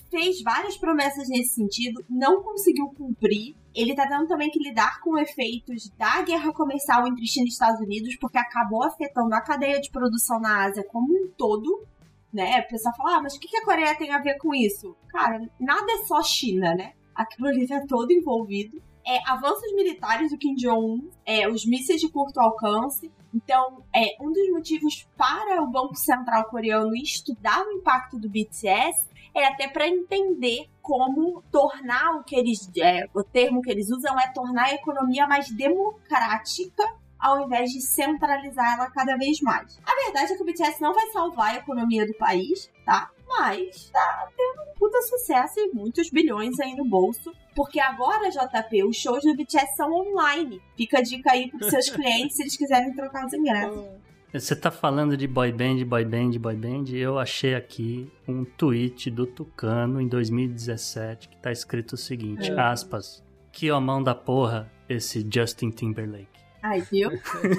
fez 0.09 0.41
várias 0.41 0.77
promessas 0.77 1.27
nesse 1.29 1.55
sentido, 1.55 2.03
não 2.09 2.41
conseguiu 2.43 2.87
cumprir. 2.97 3.55
Ele 3.73 3.95
tá 3.95 4.07
tendo 4.07 4.27
também 4.27 4.49
que 4.49 4.59
lidar 4.59 4.99
com 5.01 5.17
efeitos 5.17 5.89
da 5.97 6.21
guerra 6.21 6.51
comercial 6.53 7.07
entre 7.07 7.25
China 7.25 7.45
e 7.45 7.49
Estados 7.49 7.79
Unidos, 7.79 8.15
porque 8.17 8.37
acabou 8.37 8.83
afetando 8.83 9.33
a 9.33 9.41
cadeia 9.41 9.79
de 9.79 9.89
produção 9.89 10.39
na 10.39 10.65
Ásia 10.65 10.83
como 10.83 11.13
um 11.13 11.29
todo. 11.37 11.85
Né? 12.33 12.59
O 12.59 12.67
pessoal 12.67 12.95
fala, 12.95 13.17
ah, 13.17 13.21
mas 13.21 13.35
o 13.35 13.39
que 13.39 13.47
que 13.47 13.57
a 13.57 13.65
Coreia 13.65 13.97
tem 13.97 14.11
a 14.11 14.19
ver 14.21 14.37
com 14.37 14.53
isso? 14.53 14.95
Cara, 15.09 15.41
nada 15.59 15.91
é 15.93 16.05
só 16.05 16.21
China, 16.23 16.73
né? 16.75 16.93
Aquilo 17.13 17.47
ali 17.47 17.67
tá 17.67 17.83
todo 17.87 18.11
envolvido. 18.11 18.81
É, 19.05 19.19
avanços 19.29 19.73
militares 19.73 20.31
do 20.31 20.37
Kim 20.37 20.53
Jong-un, 20.55 21.09
é, 21.25 21.49
os 21.49 21.65
mísseis 21.65 21.99
de 21.99 22.09
curto 22.09 22.39
alcance. 22.39 23.11
Então, 23.33 23.83
é, 23.93 24.15
um 24.21 24.31
dos 24.31 24.49
motivos 24.51 25.07
para 25.17 25.61
o 25.61 25.67
Banco 25.67 25.95
Central 25.95 26.49
coreano 26.49 26.95
estudar 26.95 27.65
o 27.65 27.71
impacto 27.71 28.19
do 28.19 28.29
BTS 28.29 29.10
é 29.33 29.45
até 29.45 29.67
para 29.67 29.87
entender 29.87 30.69
como 30.81 31.43
tornar 31.51 32.15
o 32.15 32.23
que 32.23 32.35
eles. 32.35 32.69
É, 32.77 33.07
o 33.13 33.23
termo 33.23 33.61
que 33.61 33.71
eles 33.71 33.89
usam 33.89 34.19
é 34.19 34.27
tornar 34.33 34.65
a 34.65 34.73
economia 34.73 35.27
mais 35.27 35.49
democrática 35.49 36.83
ao 37.21 37.45
invés 37.45 37.71
de 37.71 37.79
centralizar 37.81 38.73
ela 38.73 38.89
cada 38.89 39.15
vez 39.15 39.39
mais. 39.41 39.79
A 39.85 40.03
verdade 40.03 40.33
é 40.33 40.35
que 40.35 40.41
o 40.41 40.45
BTS 40.45 40.81
não 40.81 40.93
vai 40.93 41.07
salvar 41.11 41.51
a 41.51 41.57
economia 41.57 42.05
do 42.05 42.13
país, 42.15 42.69
tá? 42.83 43.11
Mas 43.27 43.89
tá 43.91 44.27
tendo 44.35 44.61
um 44.63 44.73
puta 44.77 44.99
sucesso 45.03 45.59
e 45.59 45.71
muitos 45.71 46.09
bilhões 46.09 46.59
aí 46.59 46.75
no 46.75 46.83
bolso. 46.83 47.31
Porque 47.55 47.79
agora, 47.79 48.29
JP, 48.29 48.85
os 48.85 48.97
shows 48.97 49.23
do 49.23 49.35
BTS 49.35 49.75
são 49.75 49.91
online. 49.91 50.61
Fica 50.75 50.97
a 50.97 51.01
dica 51.01 51.31
aí 51.31 51.49
pros 51.49 51.69
seus 51.69 51.89
clientes 51.91 52.35
se 52.35 52.43
eles 52.43 52.57
quiserem 52.57 52.93
trocar 52.93 53.25
os 53.25 53.33
ingressos. 53.33 53.85
Você 54.33 54.55
tá 54.55 54.71
falando 54.71 55.17
de 55.17 55.27
boy 55.27 55.51
band, 55.51 55.83
boy 55.85 56.05
band, 56.05 56.31
boy 56.39 56.55
band. 56.55 56.85
Eu 56.93 57.19
achei 57.19 57.53
aqui 57.53 58.09
um 58.25 58.45
tweet 58.45 59.11
do 59.11 59.25
Tucano 59.25 59.99
em 59.99 60.07
2017 60.07 61.27
que 61.27 61.37
tá 61.37 61.51
escrito 61.51 61.93
o 61.93 61.97
seguinte, 61.97 62.49
É. 62.49 62.59
aspas, 62.59 63.21
que 63.51 63.69
ó 63.69 63.79
mão 63.81 64.01
da 64.01 64.15
porra 64.15 64.71
esse 64.87 65.27
Justin 65.29 65.69
Timberlake. 65.69 66.30
Ai, 66.63 66.81
viu? 66.81 67.09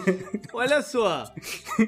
Olha 0.52 0.80
só, 0.82 1.24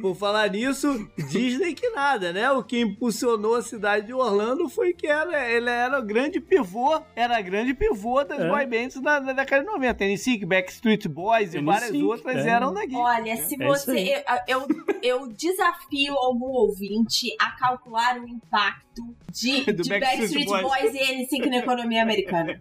por 0.00 0.16
falar 0.16 0.50
nisso, 0.50 1.08
Disney 1.30 1.74
que 1.74 1.88
nada, 1.90 2.32
né? 2.32 2.50
O 2.50 2.62
que 2.62 2.80
impulsionou 2.80 3.54
a 3.54 3.62
cidade 3.62 4.06
de 4.06 4.12
Orlando 4.14 4.68
foi 4.68 4.92
que 4.92 5.06
era, 5.06 5.48
ele 5.48 5.70
era 5.70 5.98
o 6.00 6.02
grande 6.02 6.40
pivô, 6.40 7.00
era 7.14 7.40
grande 7.40 7.72
pivô 7.74 8.24
das 8.24 8.40
É. 8.40 8.48
boy 8.48 8.66
bands 8.66 9.00
da, 9.00 9.20
da 9.20 9.32
década 9.32 9.62
de 9.64 9.70
90. 9.70 10.04
NSYNC, 10.04 10.44
Backstreet 10.46 11.06
Boys 11.08 11.54
e 11.54 11.58
NSYNC, 11.60 11.64
várias 11.64 12.02
outras 12.02 12.36
é. 12.44 12.48
eram 12.48 12.74
daqui. 12.74 12.96
Olha, 12.96 13.36
se 13.36 13.62
É 13.62 13.66
você. 13.66 14.24
Eu, 14.48 14.60
eu, 14.62 14.66
eu 15.02 15.26
desafio 15.32 16.14
algum 16.16 16.46
ouvinte 16.46 17.28
a 17.40 17.52
calcular 17.52 18.18
o 18.18 18.26
impacto 18.28 19.02
de, 19.30 19.64
de 19.72 19.88
Backstreet 19.88 20.00
Backstreet 20.00 20.46
Boys. 20.46 20.62
Boys 20.62 20.94
e 20.94 20.98
N5 20.98 21.46
na 21.50 21.56
economia 21.58 22.02
americana. 22.02 22.60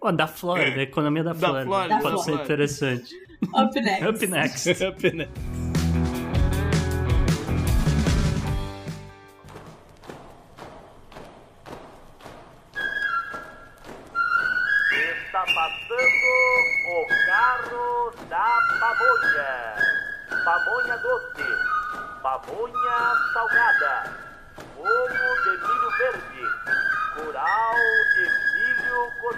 Ó, 0.00 0.10
da 0.10 0.26
Flórida, 0.26 0.80
a 0.80 0.82
economia 0.82 1.22
da 1.22 1.32
Da 1.32 1.38
Flórida. 1.38 1.64
Flórida, 1.66 1.98
Pode 2.00 2.16
da 2.16 2.18
ser 2.18 2.24
Flórida. 2.24 2.44
interessante. 2.44 3.14
Up 3.52 3.74
next. 3.74 4.02
Up 4.02 4.28
next. 4.28 4.66
Up, 4.82 5.10
né? 5.12 5.28
Está 15.26 15.44
passando 15.44 16.30
o 16.88 17.06
carro 17.26 18.14
da 18.28 18.58
pamonha. 18.80 19.74
Pamonha 20.44 20.96
doce, 20.98 21.48
pamonha 22.22 22.98
salgada, 23.32 24.12
ovo 24.76 25.30
de 25.42 25.50
milho 25.66 25.90
verde, 25.98 26.33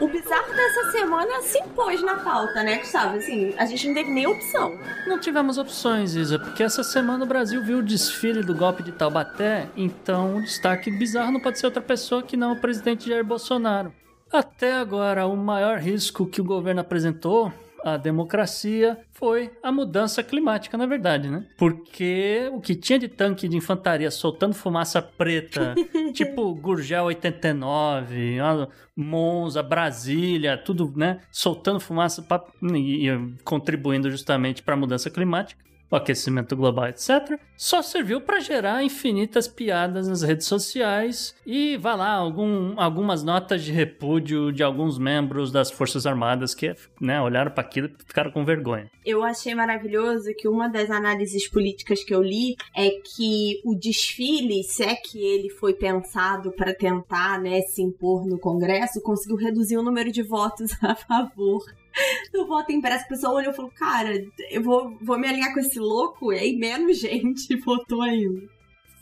O 0.01 0.09
bizarro 0.09 0.55
dessa 0.55 0.91
semana 0.91 1.41
se 1.43 1.59
impôs 1.59 2.03
na 2.03 2.17
pauta, 2.17 2.63
né, 2.63 2.79
Gustavo? 2.79 3.17
Assim, 3.17 3.55
a 3.57 3.65
gente 3.65 3.87
não 3.87 3.95
teve 3.95 4.11
nem 4.11 4.27
opção. 4.27 4.79
Não 5.07 5.19
tivemos 5.19 5.59
opções, 5.59 6.15
Isa, 6.15 6.39
porque 6.39 6.63
essa 6.63 6.83
semana 6.83 7.25
o 7.25 7.27
Brasil 7.27 7.63
viu 7.63 7.79
o 7.79 7.83
desfile 7.83 8.43
do 8.43 8.55
golpe 8.55 8.83
de 8.83 8.93
Taubaté, 8.93 9.69
então 9.77 10.37
o 10.37 10.43
destaque 10.43 10.91
bizarro 10.91 11.33
não 11.33 11.41
pode 11.41 11.59
ser 11.59 11.67
outra 11.67 11.81
pessoa 11.81 12.23
que 12.23 12.37
não 12.37 12.53
o 12.53 12.61
presidente 12.61 13.09
Jair 13.09 13.25
Bolsonaro. 13.25 13.93
Até 14.31 14.75
agora, 14.75 15.27
o 15.27 15.37
maior 15.37 15.79
risco 15.79 16.27
que 16.27 16.41
o 16.41 16.45
governo 16.45 16.81
apresentou 16.81 17.53
à 17.87 17.97
democracia 17.97 18.99
foi 19.13 19.53
a 19.63 19.71
mudança 19.71 20.23
climática, 20.23 20.77
na 20.77 20.87
verdade, 20.87 21.31
né? 21.31 21.47
Porque 21.57 22.51
o 22.53 22.61
que 22.61 22.75
tinha 22.75 22.99
de 22.99 23.07
tanque 23.07 23.47
de 23.47 23.57
infantaria 23.57 24.11
soltando 24.11 24.55
fumaça 24.55 25.01
preta, 25.01 25.75
tipo 26.13 26.53
Gurgel 26.55 27.05
89, 27.05 28.41
ó, 28.41 28.67
Monza, 28.97 29.63
Brasília, 29.63 30.59
tudo, 30.59 30.93
né? 30.97 31.21
Soltando 31.31 31.79
fumaça 31.79 32.23
pra, 32.23 32.43
e, 32.75 33.09
e 33.09 33.35
contribuindo 33.45 34.11
justamente 34.11 34.63
para 34.63 34.75
a 34.75 34.79
mudança 34.79 35.09
climática, 35.09 35.65
o 35.91 35.97
aquecimento 35.97 36.57
global, 36.57 36.89
etc. 36.89 37.39
Só 37.57 37.81
serviu 37.81 38.21
para 38.21 38.41
gerar 38.41 38.83
infinitas 38.83 39.49
piadas 39.49 40.09
nas 40.09 40.23
redes 40.23 40.47
sociais 40.47 41.35
e, 41.47 41.77
vai 41.77 41.97
lá, 41.97 42.11
algum, 42.11 42.79
algumas 42.79 43.23
notas 43.23 43.63
de 43.63 43.73
repúdio 43.73 44.53
de 44.53 44.63
alguns 44.63 44.99
membros 44.99 45.51
das 45.53 45.71
Forças 45.71 46.07
Armadas 46.07 46.55
que 46.55 46.75
né, 47.01 47.21
olharam 47.21 47.51
para 47.51 47.63
aquilo 47.63 47.89
e 47.89 48.05
ficaram 48.05 48.31
com 48.31 48.45
vergonha. 48.45 48.91
Eu 49.05 49.23
achei 49.23 49.55
maravilhoso 49.55 50.35
que 50.37 50.49
uma 50.49 50.69
das 50.69 50.91
análises 50.91 51.49
políticas 51.49 52.03
que 52.03 52.15
eu 52.15 52.23
li 52.23 52.57
é 52.75 52.91
que 52.91 53.61
o 53.65 53.75
desfile, 53.75 54.63
se 54.65 54.83
é 54.83 54.95
que 54.95 55.25
ele 55.25 55.49
foi 55.49 55.73
pensado 55.73 56.51
para 56.53 56.75
tentar 56.75 57.41
né, 57.41 57.63
se 57.63 57.83
impor 57.83 58.27
no 58.27 58.39
Congresso, 58.39 59.01
conseguiu 59.01 59.37
reduzir 59.37 59.77
o 59.77 59.83
número 59.83 60.11
de 60.11 60.23
votos 60.23 60.73
a 60.83 60.95
favor 60.95 61.65
do 62.33 62.47
voto 62.47 62.73
impresso. 62.73 63.05
O 63.05 63.09
pessoal 63.09 63.35
olhou 63.35 63.53
e 63.53 63.57
falou: 63.57 63.71
Cara, 63.71 64.13
eu 64.51 64.63
vou, 64.63 64.97
vou 65.01 65.19
me 65.19 65.29
alinhar 65.29 65.53
com 65.53 65.61
esse 65.61 65.79
louco, 65.79 66.33
e 66.33 66.39
aí 66.39 66.57
menos 66.57 66.99
gente 67.01 67.57
votou 67.57 68.03
ainda. 68.03 68.49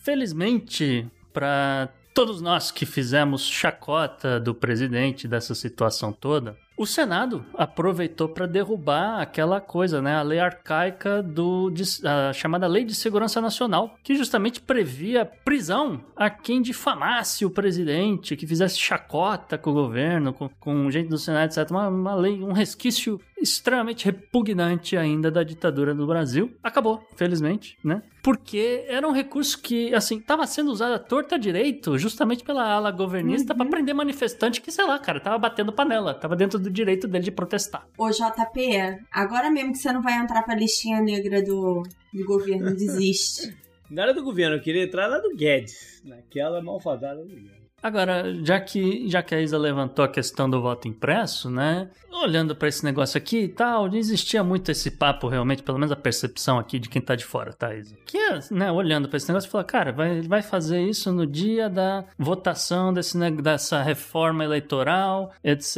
Felizmente, 0.03 1.11
para 1.33 1.89
todos 2.13 2.41
nós 2.41 2.71
que 2.71 2.87
fizemos 2.87 3.43
chacota 3.47 4.39
do 4.39 4.55
presidente 4.55 5.27
dessa 5.27 5.55
situação 5.55 6.13
toda, 6.13 6.57
o 6.77 6.85
Senado 6.87 7.45
aproveitou 7.55 8.29
para 8.29 8.47
derrubar 8.47 9.21
aquela 9.21 9.61
coisa, 9.61 10.03
né, 10.03 10.17
a 10.17 10.23
lei 10.23 10.39
arcaica 10.41 11.23
do 11.23 11.71
de- 11.71 12.07
a 12.07 12.33
chamada 12.33 12.67
Lei 12.67 12.85
de 12.85 12.95
Segurança 12.95 13.41
Nacional, 13.41 13.97
que 14.03 14.15
justamente 14.17 14.61
previa 14.61 15.25
prisão 15.25 16.01
a 16.17 16.29
quem 16.29 16.61
difamasse 16.61 17.45
o 17.47 17.51
presidente, 17.51 18.37
que 18.37 18.47
fizesse 18.47 18.79
chacota 18.79 19.57
com 19.57 19.71
o 19.71 19.75
governo, 19.75 20.33
com, 20.33 20.49
com 20.61 20.91
gente 20.91 21.09
do 21.09 21.19
Senado, 21.19 21.47
etc. 21.51 21.71
Uma, 21.71 21.89
uma 21.89 22.15
lei, 22.15 22.43
um 22.43 22.53
resquício 22.53 23.21
extremamente 23.45 24.07
repugnante 24.07 24.97
ainda 24.97 25.31
da 25.31 25.43
ditadura 25.43 25.95
do 25.95 26.07
Brasil. 26.07 26.53
Acabou, 26.63 27.07
felizmente, 27.15 27.77
né? 27.85 28.03
Porque 28.23 28.85
era 28.89 29.07
um 29.07 29.13
recurso 29.13 29.61
que, 29.61 29.95
assim, 29.95 30.19
estava 30.19 30.47
sendo 30.47 30.73
usado 30.73 30.95
à 30.95 30.99
torta 30.99 31.39
direito, 31.39 31.97
justamente 31.99 32.43
pela 32.43 32.67
ala 32.67 32.91
governista, 32.91 33.55
pra 33.55 33.67
prender 33.67 33.95
manifestante 33.95 34.61
que, 34.61 34.73
sei 34.73 34.87
lá, 34.87 34.99
cara, 34.99 35.21
tava 35.21 35.39
batendo 35.39 35.73
panela, 35.73 36.15
tava 36.15 36.35
dentro 36.35 36.59
do 36.59 36.71
direito 36.71 37.07
dele 37.07 37.25
de 37.25 37.31
protestar. 37.31 37.87
Ô 37.99 38.11
JP, 38.11 39.05
agora 39.13 39.51
mesmo 39.51 39.73
que 39.73 39.79
você 39.79 39.93
não 39.93 40.03
vai 40.03 40.19
entrar 40.19 40.43
pra 40.43 40.55
listinha 40.55 41.01
negra 41.01 41.43
do, 41.43 41.83
do 42.13 42.25
governo, 42.25 42.75
desiste. 42.75 43.55
Não 43.91 44.03
era 44.03 44.15
do 44.15 44.25
governo, 44.25 44.57
eu 44.57 44.61
queria 44.61 44.83
entrar 44.83 45.09
na 45.09 45.19
do 45.19 45.37
Guedes, 45.37 46.03
naquela 46.03 46.63
malfadada 46.63 47.23
do 47.23 47.29
Guedes. 47.29 47.54
Agora, 47.85 48.35
já 48.43 48.59
que, 48.59 49.07
já 49.11 49.23
que 49.23 49.35
a 49.35 49.43
Isa 49.43 49.59
levantou 49.59 50.03
a 50.03 50.09
questão 50.09 50.49
do 50.49 50.63
voto 50.63 50.89
impresso, 50.89 51.51
né? 51.51 51.91
Olhando 52.11 52.57
pra 52.57 52.67
esse 52.67 52.83
negócio 52.83 53.19
aqui 53.19 53.41
e 53.41 53.49
tal, 53.49 53.89
não 53.89 53.97
existia 53.99 54.43
muito 54.43 54.71
esse 54.71 54.91
papo 54.93 55.29
realmente, 55.29 55.63
pelo 55.63 55.77
menos 55.79 55.93
a 55.93 55.97
percepção 55.97 56.59
aqui 56.59 56.79
de 56.79 56.89
quem 56.89 57.03
tá 57.03 57.15
de 57.15 57.27
fora, 57.27 57.53
tá, 57.53 57.75
Isa? 57.75 57.95
Que, 58.07 58.19
né, 58.51 58.73
olhando 58.73 59.07
pra 59.07 59.19
esse 59.19 59.29
negócio, 59.29 59.51
fala, 59.51 59.65
cara, 59.65 59.93
vai, 59.93 60.23
vai 60.23 60.41
fazer 60.41 60.81
isso 60.81 61.13
no 61.13 61.27
dia 61.27 61.69
da 61.69 62.07
votação 62.19 62.91
desse, 62.91 63.19
ne- 63.19 63.31
dessa 63.43 63.83
reforma 63.83 64.43
eleitoral, 64.45 65.31
etc. 65.45 65.77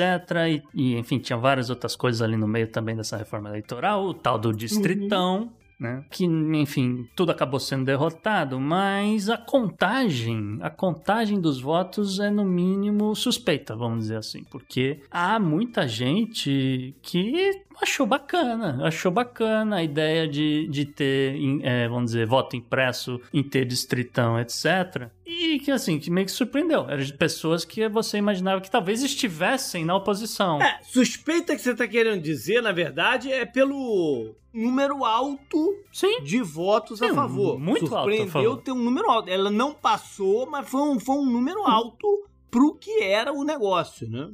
E, 0.49 0.63
e, 0.73 0.97
enfim, 0.97 1.19
tinha 1.19 1.37
várias 1.37 1.71
outras 1.71 1.97
coisas 1.97 2.23
ali 2.23 2.37
no 2.37 2.47
meio 2.47 2.69
também 2.69 2.95
dessa 2.95 3.17
reforma 3.17 3.49
eleitoral, 3.49 4.05
o 4.05 4.15
tal 4.15 4.39
do 4.39 4.53
distritão 4.53 5.51
né? 5.79 6.05
Que, 6.11 6.25
enfim, 6.25 7.09
tudo 7.15 7.31
acabou 7.31 7.61
sendo 7.61 7.85
derrotado, 7.85 8.59
mas 8.59 9.29
a 9.29 9.37
contagem, 9.37 10.59
a 10.61 10.71
contagem 10.71 11.41
dos 11.41 11.61
votos 11.61 12.19
é 12.19 12.31
no 12.31 12.45
mínimo 12.45 13.15
suspeita, 13.15 13.77
vamos 13.77 14.01
dizer 14.01 14.17
assim, 14.17 14.43
porque 14.51 15.01
há 15.11 15.39
muita 15.39 15.87
gente 15.87 16.95
que 17.03 17.67
achou 17.81 18.07
bacana, 18.07 18.79
achou 18.87 19.11
bacana 19.11 19.77
a 19.77 19.83
ideia 19.83 20.27
de, 20.27 20.67
de 20.69 20.85
ter, 20.85 21.37
é, 21.63 21.89
vamos 21.89 22.07
dizer, 22.07 22.27
voto 22.27 22.57
impresso 22.57 23.21
em 23.33 23.43
ter 23.43 23.65
distritão, 23.65 24.39
etc. 24.39 25.11
E 25.25 25.59
que, 25.59 25.71
assim, 25.71 25.99
que 25.99 26.11
meio 26.11 26.27
que 26.27 26.33
surpreendeu. 26.33 26.89
Eram 26.89 27.03
de 27.03 27.13
pessoas 27.13 27.65
que 27.65 27.89
você 27.89 28.19
imaginava 28.19 28.61
que 28.61 28.71
talvez 28.71 29.03
estivessem 29.03 29.85
na 29.85 29.97
oposição. 29.97 30.61
É, 30.63 30.81
suspeita 30.83 31.55
que 31.55 31.61
você 31.61 31.75
tá 31.75 31.87
querendo 31.87 32.23
dizer, 32.23 32.63
na 32.63 32.73
verdade, 32.73 33.33
é 33.33 33.45
pelo 33.45 34.35
número 34.53 35.05
alto 35.05 35.75
Sim, 35.93 36.23
de 36.23 36.41
votos 36.41 37.03
a 37.03 37.09
Sim, 37.09 37.15
favor. 37.15 37.59
muito 37.59 37.85
alto 37.95 37.97
a 37.97 38.17
Surpreendeu 38.17 38.57
ter 38.57 38.73
um 38.73 38.83
número 38.83 39.11
alto. 39.11 39.29
Ela 39.29 39.51
não 39.51 39.75
passou, 39.75 40.49
mas 40.49 40.69
foi 40.69 40.81
um, 40.81 40.99
foi 40.99 41.17
um 41.17 41.27
número 41.27 41.63
alto 41.67 42.07
pro 42.51 42.75
que 42.75 43.03
era 43.03 43.33
o 43.33 43.45
negócio, 43.45 44.09
né? 44.09 44.31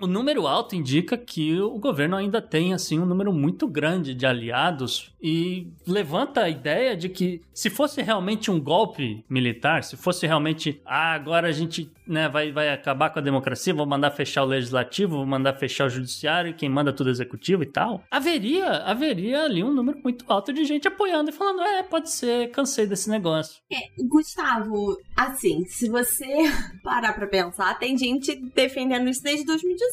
O 0.00 0.06
número 0.06 0.46
alto 0.46 0.76
indica 0.76 1.16
que 1.16 1.58
o 1.60 1.78
governo 1.78 2.16
ainda 2.16 2.42
tem 2.42 2.74
assim 2.74 2.98
um 2.98 3.06
número 3.06 3.32
muito 3.32 3.66
grande 3.66 4.14
de 4.14 4.26
aliados 4.26 5.12
e 5.22 5.68
levanta 5.86 6.42
a 6.42 6.48
ideia 6.48 6.96
de 6.96 7.08
que 7.08 7.40
se 7.52 7.70
fosse 7.70 8.02
realmente 8.02 8.50
um 8.50 8.60
golpe 8.60 9.24
militar, 9.28 9.82
se 9.82 9.96
fosse 9.96 10.26
realmente 10.26 10.80
ah, 10.84 11.14
agora 11.14 11.48
a 11.48 11.52
gente 11.52 11.90
né, 12.06 12.28
vai, 12.28 12.52
vai 12.52 12.68
acabar 12.68 13.10
com 13.10 13.18
a 13.18 13.22
democracia, 13.22 13.74
vou 13.74 13.86
mandar 13.86 14.10
fechar 14.10 14.42
o 14.44 14.46
legislativo, 14.46 15.16
vou 15.16 15.26
mandar 15.26 15.54
fechar 15.54 15.86
o 15.86 15.90
judiciário, 15.90 16.54
quem 16.54 16.68
manda 16.68 16.92
tudo 16.92 17.08
é 17.08 17.10
o 17.10 17.12
executivo 17.12 17.62
e 17.62 17.66
tal, 17.66 18.04
haveria 18.10 18.66
haveria 18.84 19.42
ali 19.42 19.64
um 19.64 19.72
número 19.72 19.98
muito 20.02 20.24
alto 20.28 20.52
de 20.52 20.64
gente 20.64 20.86
apoiando 20.86 21.30
e 21.30 21.32
falando 21.32 21.62
é, 21.62 21.82
pode 21.82 22.10
ser, 22.10 22.50
cansei 22.50 22.86
desse 22.86 23.10
negócio. 23.10 23.60
Gustavo, 24.08 24.96
assim, 25.16 25.64
se 25.64 25.88
você 25.88 26.26
parar 26.84 27.14
pra 27.14 27.26
pensar, 27.26 27.78
tem 27.78 27.98
gente 27.98 28.36
defendendo 28.54 29.08
isso 29.08 29.22
desde 29.22 29.44
2018, 29.44 29.85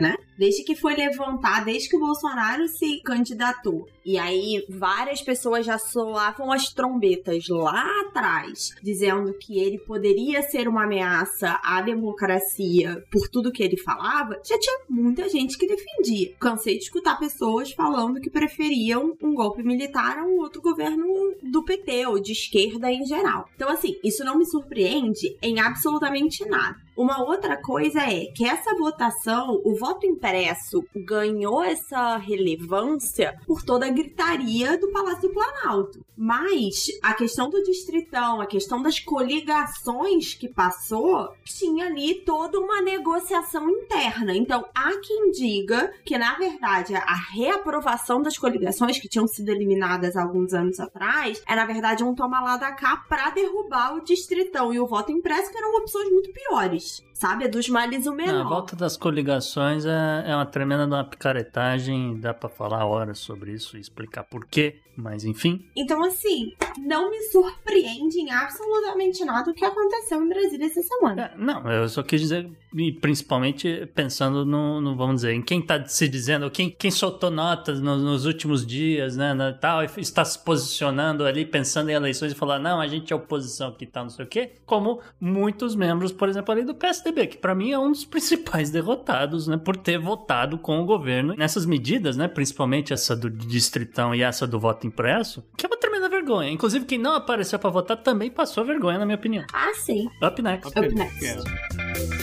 né? 0.00 0.16
Desde 0.38 0.64
que 0.64 0.74
foi 0.74 0.94
levantar, 0.94 1.64
desde 1.64 1.88
que 1.88 1.96
o 1.96 2.00
Bolsonaro 2.00 2.66
se 2.68 3.00
candidatou. 3.02 3.86
E 4.04 4.18
aí, 4.18 4.64
várias 4.68 5.20
pessoas 5.20 5.66
já 5.66 5.78
soavam 5.78 6.50
as 6.50 6.72
trombetas 6.72 7.48
lá 7.48 7.84
atrás, 8.06 8.70
dizendo 8.82 9.34
que 9.34 9.58
ele 9.58 9.78
poderia 9.78 10.42
ser 10.42 10.66
uma 10.66 10.84
ameaça 10.84 11.60
à 11.62 11.82
democracia 11.82 13.04
por 13.10 13.28
tudo 13.28 13.52
que 13.52 13.62
ele 13.62 13.76
falava. 13.76 14.40
Já 14.44 14.58
tinha 14.58 14.80
muita 14.88 15.28
gente 15.28 15.58
que 15.58 15.66
defendia. 15.66 16.34
Cansei 16.40 16.78
de 16.78 16.84
escutar 16.84 17.18
pessoas 17.18 17.72
falando 17.72 18.20
que 18.20 18.30
preferiam 18.30 19.16
um 19.22 19.34
golpe 19.34 19.62
militar 19.62 20.18
a 20.18 20.24
um 20.24 20.38
outro 20.38 20.62
governo 20.62 21.04
do 21.42 21.62
PT 21.62 22.06
ou 22.06 22.20
de 22.20 22.32
esquerda 22.32 22.90
em 22.90 23.04
geral. 23.04 23.48
Então, 23.54 23.68
assim, 23.68 23.96
isso 24.02 24.24
não 24.24 24.38
me 24.38 24.46
surpreende 24.46 25.36
em 25.42 25.60
absolutamente 25.60 26.44
nada. 26.46 26.89
Uma 27.00 27.22
outra 27.22 27.56
coisa 27.56 28.00
é 28.00 28.26
que 28.26 28.46
essa 28.46 28.74
votação, 28.74 29.58
o 29.64 29.74
voto 29.74 30.04
impresso 30.04 30.84
ganhou 30.94 31.64
essa 31.64 32.18
relevância 32.18 33.40
por 33.46 33.62
toda 33.62 33.86
a 33.86 33.90
gritaria 33.90 34.76
do 34.76 34.92
Palácio 34.92 35.22
do 35.22 35.32
Planalto. 35.32 36.04
Mas 36.14 36.88
a 37.02 37.14
questão 37.14 37.48
do 37.48 37.62
distritão, 37.62 38.38
a 38.42 38.44
questão 38.44 38.82
das 38.82 39.00
coligações 39.00 40.34
que 40.34 40.46
passou, 40.46 41.32
tinha 41.42 41.86
ali 41.86 42.16
toda 42.16 42.60
uma 42.60 42.82
negociação 42.82 43.70
interna. 43.70 44.36
Então, 44.36 44.66
há 44.74 44.90
quem 45.00 45.30
diga 45.30 45.90
que, 46.04 46.18
na 46.18 46.34
verdade, 46.36 46.94
a 46.94 47.14
reaprovação 47.32 48.20
das 48.20 48.36
coligações 48.36 48.98
que 48.98 49.08
tinham 49.08 49.26
sido 49.26 49.48
eliminadas 49.48 50.18
alguns 50.18 50.52
anos 50.52 50.78
atrás 50.78 51.42
é, 51.48 51.56
na 51.56 51.64
verdade, 51.64 52.04
um 52.04 52.14
toma 52.14 52.42
lá 52.42 52.58
da 52.58 52.72
cá 52.72 52.98
para 53.08 53.30
derrubar 53.30 53.96
o 53.96 54.04
distritão 54.04 54.74
e 54.74 54.78
o 54.78 54.86
voto 54.86 55.10
impresso, 55.10 55.50
que 55.50 55.56
eram 55.56 55.78
opções 55.78 56.10
muito 56.10 56.30
piores 56.30 56.89
sabe? 57.20 57.44
É 57.44 57.48
dos 57.48 57.68
males 57.68 58.06
o 58.06 58.14
menor. 58.14 58.32
Não, 58.32 58.46
a 58.46 58.48
volta 58.48 58.74
das 58.74 58.96
coligações 58.96 59.84
é, 59.84 60.24
é 60.26 60.34
uma 60.34 60.46
tremenda 60.46 60.86
uma 60.86 61.04
picaretagem, 61.04 62.18
dá 62.18 62.32
para 62.32 62.48
falar 62.48 62.84
horas 62.86 63.18
sobre 63.18 63.52
isso 63.52 63.76
e 63.76 63.80
explicar 63.80 64.24
por 64.24 64.46
quê, 64.46 64.80
mas 64.96 65.24
enfim. 65.24 65.64
Então, 65.76 66.02
assim, 66.02 66.52
não 66.78 67.10
me 67.10 67.20
surpreende 67.24 68.20
em 68.20 68.30
absolutamente 68.30 69.24
nada 69.24 69.50
o 69.50 69.54
que 69.54 69.64
aconteceu 69.64 70.22
em 70.22 70.28
Brasília 70.28 70.66
essa 70.66 70.82
semana. 70.82 71.32
É, 71.34 71.36
não, 71.36 71.70
eu 71.70 71.88
só 71.88 72.02
quis 72.02 72.20
dizer, 72.20 72.50
e 72.74 72.92
principalmente 72.92 73.88
pensando 73.94 74.44
no, 74.44 74.80
no, 74.80 74.96
vamos 74.96 75.16
dizer, 75.16 75.32
em 75.32 75.42
quem 75.42 75.60
tá 75.60 75.84
se 75.84 76.08
dizendo, 76.08 76.50
quem, 76.50 76.70
quem 76.70 76.90
soltou 76.90 77.30
notas 77.30 77.80
no, 77.80 77.96
nos 77.96 78.26
últimos 78.26 78.66
dias, 78.66 79.16
né, 79.16 79.34
na, 79.34 79.52
tal, 79.52 79.82
e 79.82 79.86
está 79.98 80.24
se 80.24 80.38
posicionando 80.38 81.24
ali, 81.24 81.44
pensando 81.44 81.90
em 81.90 81.94
eleições 81.94 82.32
e 82.32 82.34
falar, 82.34 82.58
não, 82.58 82.80
a 82.80 82.86
gente 82.86 83.12
é 83.12 83.16
oposição 83.16 83.72
que 83.72 83.86
tá, 83.86 84.02
não 84.02 84.10
sei 84.10 84.24
o 84.24 84.28
quê, 84.28 84.52
como 84.64 85.00
muitos 85.20 85.74
membros, 85.74 86.12
por 86.12 86.28
exemplo, 86.28 86.52
ali 86.52 86.64
do 86.64 86.74
PSD 86.74 87.00
PSDB, 87.00 87.26
que 87.26 87.38
para 87.38 87.54
mim 87.54 87.72
é 87.72 87.78
um 87.78 87.90
dos 87.90 88.04
principais 88.06 88.70
derrotados, 88.70 89.46
né, 89.46 89.56
por 89.56 89.76
ter 89.76 89.98
votado 89.98 90.58
com 90.58 90.80
o 90.80 90.84
governo 90.84 91.34
nessas 91.36 91.64
medidas, 91.66 92.16
né, 92.16 92.28
principalmente 92.28 92.92
essa 92.92 93.16
do 93.16 93.30
distritão 93.30 94.14
e 94.14 94.22
essa 94.22 94.46
do 94.46 94.58
voto 94.58 94.86
impresso, 94.86 95.44
que 95.56 95.64
é 95.64 95.68
uma 95.68 95.78
tremenda 95.78 96.08
vergonha. 96.08 96.50
Inclusive, 96.50 96.84
quem 96.84 96.98
não 96.98 97.14
apareceu 97.14 97.58
para 97.58 97.70
votar 97.70 97.96
também 97.96 98.30
passou 98.30 98.64
vergonha, 98.64 98.98
na 98.98 99.06
minha 99.06 99.16
opinião. 99.16 99.44
Ah, 99.52 99.72
sim. 99.74 100.08
Up 100.22 100.40
next. 100.42 100.68
Up, 100.68 100.78
Up 100.78 100.94
next. 100.94 101.24
Yeah. 101.24 102.19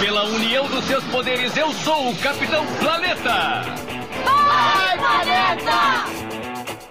Pela 0.00 0.24
união 0.24 0.68
dos 0.68 0.84
seus 0.84 1.02
poderes, 1.04 1.56
eu 1.56 1.72
sou 1.72 2.10
o 2.10 2.16
Capitão 2.18 2.66
Planeta! 2.78 3.62
Vai, 4.24 4.98
Planeta! 4.98 6.04